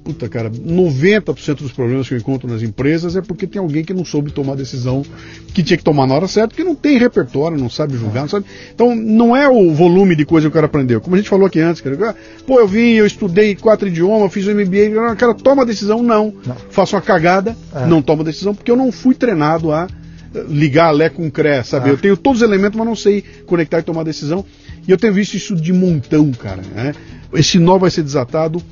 Puta, 0.07 0.29
cara, 0.29 0.49
90% 0.49 1.57
dos 1.63 1.73
problemas 1.73 2.07
que 2.07 2.15
eu 2.15 2.19
encontro 2.19 2.49
nas 2.49 2.63
empresas 2.63 3.17
é 3.17 3.21
porque 3.21 3.45
tem 3.45 3.61
alguém 3.61 3.83
que 3.85 3.93
não 3.93 4.05
soube 4.05 4.31
tomar 4.31 4.53
a 4.53 4.57
decisão 4.57 5.05
que 5.53 5.65
tinha 5.65 5.77
que 5.77 5.83
tomar 5.83 6.07
na 6.07 6.15
hora 6.15 6.29
certa, 6.29 6.51
porque 6.51 6.63
não 6.63 6.77
tem 6.77 6.97
repertório, 6.97 7.59
não 7.59 7.69
sabe 7.69 7.97
julgar, 7.99 8.21
não 8.21 8.29
sabe. 8.29 8.47
Então, 8.73 8.95
não 8.95 9.37
é 9.37 9.49
o 9.49 9.75
volume 9.75 10.15
de 10.15 10.25
coisa 10.25 10.47
que 10.47 10.51
o 10.51 10.55
cara 10.55 10.67
aprendeu. 10.67 11.01
Como 11.01 11.17
a 11.17 11.19
gente 11.19 11.29
falou 11.29 11.45
aqui 11.45 11.59
antes, 11.59 11.81
cara. 11.83 12.11
ah, 12.11 12.15
Pô, 12.47 12.61
eu 12.61 12.69
vim, 12.69 12.93
eu 12.93 13.05
estudei 13.05 13.57
quatro 13.57 13.89
idiomas, 13.89 14.33
fiz 14.33 14.47
o 14.47 14.53
MBA, 14.55 15.11
ah, 15.11 15.17
cara, 15.17 15.35
toma 15.35 15.63
a 15.63 15.67
decisão, 15.67 16.05
não. 16.05 16.33
Não. 16.47 16.55
Faço 16.71 16.95
uma 16.95 17.03
cagada, 17.03 17.57
É. 17.75 17.85
não 17.87 18.01
toma 18.01 18.23
a 18.23 18.27
decisão, 18.27 18.55
porque 18.55 18.71
eu 18.71 18.77
não 18.77 18.93
fui 18.93 19.13
treinado 19.17 19.73
a 19.73 19.89
eh, 20.33 20.45
ligar 20.49 20.93
Lé 20.93 21.09
com 21.09 21.29
Cré, 21.29 21.65
sabe? 21.65 21.89
É. 21.89 21.93
Eu 21.93 21.99
tenho 21.99 22.17
todos 22.17 22.43
os 22.43 22.49
elementos, 22.49 22.79
mas 22.79 22.87
não 22.87 22.95
sei 22.95 23.25
conectar 23.45 23.81
e 23.81 23.83
tomar 23.83 24.05
decisão. 24.05 24.45
E 24.87 24.91
eu 24.93 24.97
tenho 24.97 25.13
visto 25.13 25.35
isso 25.35 25.57
de 25.57 25.73
montão, 25.73 26.31
cara. 26.31 26.63
Né? 26.73 26.95
Esse 27.35 27.59
nó 27.59 27.77
vai 27.77 27.91
ser 27.91 28.05
desatado 28.05 28.63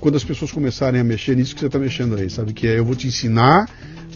quando 0.00 0.16
as 0.16 0.24
pessoas 0.24 0.50
começarem 0.50 1.00
a 1.00 1.04
mexer 1.04 1.36
nisso 1.36 1.54
que 1.54 1.60
você 1.60 1.66
está 1.66 1.78
mexendo 1.78 2.16
aí, 2.16 2.28
sabe? 2.30 2.52
Que 2.52 2.66
é 2.66 2.78
eu 2.78 2.84
vou 2.84 2.94
te 2.96 3.06
ensinar 3.06 3.68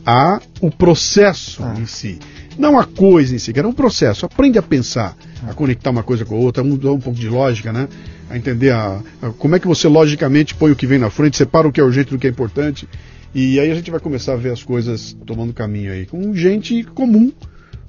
a 0.07 0.41
o 0.61 0.71
processo 0.71 1.63
Ah. 1.63 1.75
em 1.79 1.87
si. 1.87 2.19
Não 2.59 2.79
a 2.79 2.85
coisa 2.85 3.35
em 3.35 3.39
si, 3.39 3.53
que 3.53 3.59
era 3.59 3.67
um 3.69 3.73
processo. 3.73 4.25
Aprende 4.27 4.59
a 4.59 4.63
pensar, 4.63 5.17
a 5.49 5.53
conectar 5.55 5.91
uma 5.91 6.03
coisa 6.03 6.25
com 6.25 6.35
a 6.37 6.39
outra, 6.39 6.63
mudar 6.63 6.93
um 6.93 7.01
pouco 7.01 7.19
de 7.19 7.29
lógica, 7.29 7.73
né? 7.73 7.89
A 8.31 8.37
entender 8.37 8.71
a, 8.71 9.01
a- 9.21 9.31
como 9.31 9.57
é 9.57 9.59
que 9.59 9.67
você 9.67 9.89
logicamente 9.89 10.55
põe 10.55 10.71
o 10.71 10.77
que 10.77 10.87
vem 10.87 10.99
na 10.99 11.11
frente, 11.11 11.37
separa 11.37 11.67
o 11.69 11.73
que 11.73 11.81
é 11.81 11.85
urgente 11.85 12.11
do 12.11 12.19
que 12.19 12.27
é 12.27 12.31
importante. 12.31 12.89
E 13.35 13.59
aí 13.59 13.71
a 13.71 13.75
gente 13.75 13.91
vai 13.91 13.99
começar 13.99 14.35
a 14.35 14.37
ver 14.37 14.53
as 14.53 14.63
coisas 14.63 15.17
tomando 15.27 15.53
caminho 15.53 15.93
aí. 15.93 16.07
Com 16.07 16.33
gente 16.35 16.85
comum. 16.85 17.33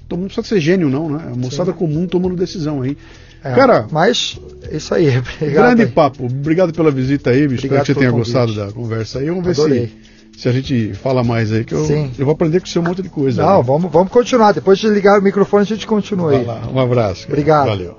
Todo 0.07 0.19
mundo 0.19 0.30
não 0.30 0.35
precisa 0.35 0.47
ser 0.55 0.59
gênio, 0.59 0.89
não, 0.89 1.09
né? 1.09 1.30
A 1.31 1.35
moçada 1.35 1.72
comum 1.72 2.07
tomando 2.07 2.35
decisão 2.35 2.81
aí. 2.81 2.97
É, 3.45 3.53
Cara, 3.53 3.85
mas 3.91 4.39
é 4.72 4.77
isso 4.77 4.91
aí. 4.95 5.07
Obrigado. 5.19 5.51
Grande 5.53 5.81
aí. 5.84 5.88
papo. 5.88 6.26
Obrigado 6.26 6.73
pela 6.73 6.89
visita 6.89 7.30
aí, 7.30 7.47
bicho. 7.47 7.65
Espero 7.67 7.81
que 7.81 7.88
você 7.88 7.93
tenha 7.93 8.09
convite. 8.11 8.34
gostado 8.34 8.55
da 8.55 8.72
conversa 8.72 9.19
aí. 9.19 9.27
Vamos 9.30 9.45
ver 9.45 9.51
Adorei. 9.51 9.91
se, 10.34 10.39
se 10.41 10.49
a 10.49 10.51
gente 10.51 10.93
fala 10.95 11.23
mais 11.23 11.53
aí, 11.53 11.63
que 11.63 11.76
eu, 11.76 11.85
Sim. 11.85 12.09
eu 12.17 12.26
vou 12.26 12.34
aprender 12.34 12.59
com 12.59 12.65
você 12.65 12.80
um 12.80 12.81
monte 12.81 13.03
de 13.03 13.09
coisa. 13.09 13.43
Não, 13.43 13.57
né? 13.59 13.63
vamos, 13.63 13.91
vamos 13.91 14.11
continuar. 14.11 14.51
Depois 14.51 14.80
de 14.80 14.88
ligar 14.89 15.19
o 15.19 15.23
microfone, 15.23 15.61
a 15.61 15.65
gente 15.65 15.85
continua 15.85 16.31
Vai 16.31 16.39
aí. 16.39 16.45
lá. 16.45 16.61
Um 16.73 16.80
abraço. 16.80 17.22
cara. 17.27 17.34
Obrigado. 17.34 17.67
Valeu. 17.67 17.95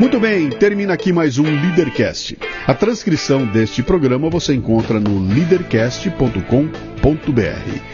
Muito 0.00 0.18
bem, 0.18 0.48
termina 0.50 0.92
aqui 0.94 1.12
mais 1.12 1.38
um 1.38 1.44
Leadercast. 1.44 2.36
A 2.66 2.74
transcrição 2.74 3.44
deste 3.46 3.82
programa 3.82 4.28
você 4.30 4.54
encontra 4.54 4.98
no 4.98 5.20
leadercast.com.br. 5.28 7.93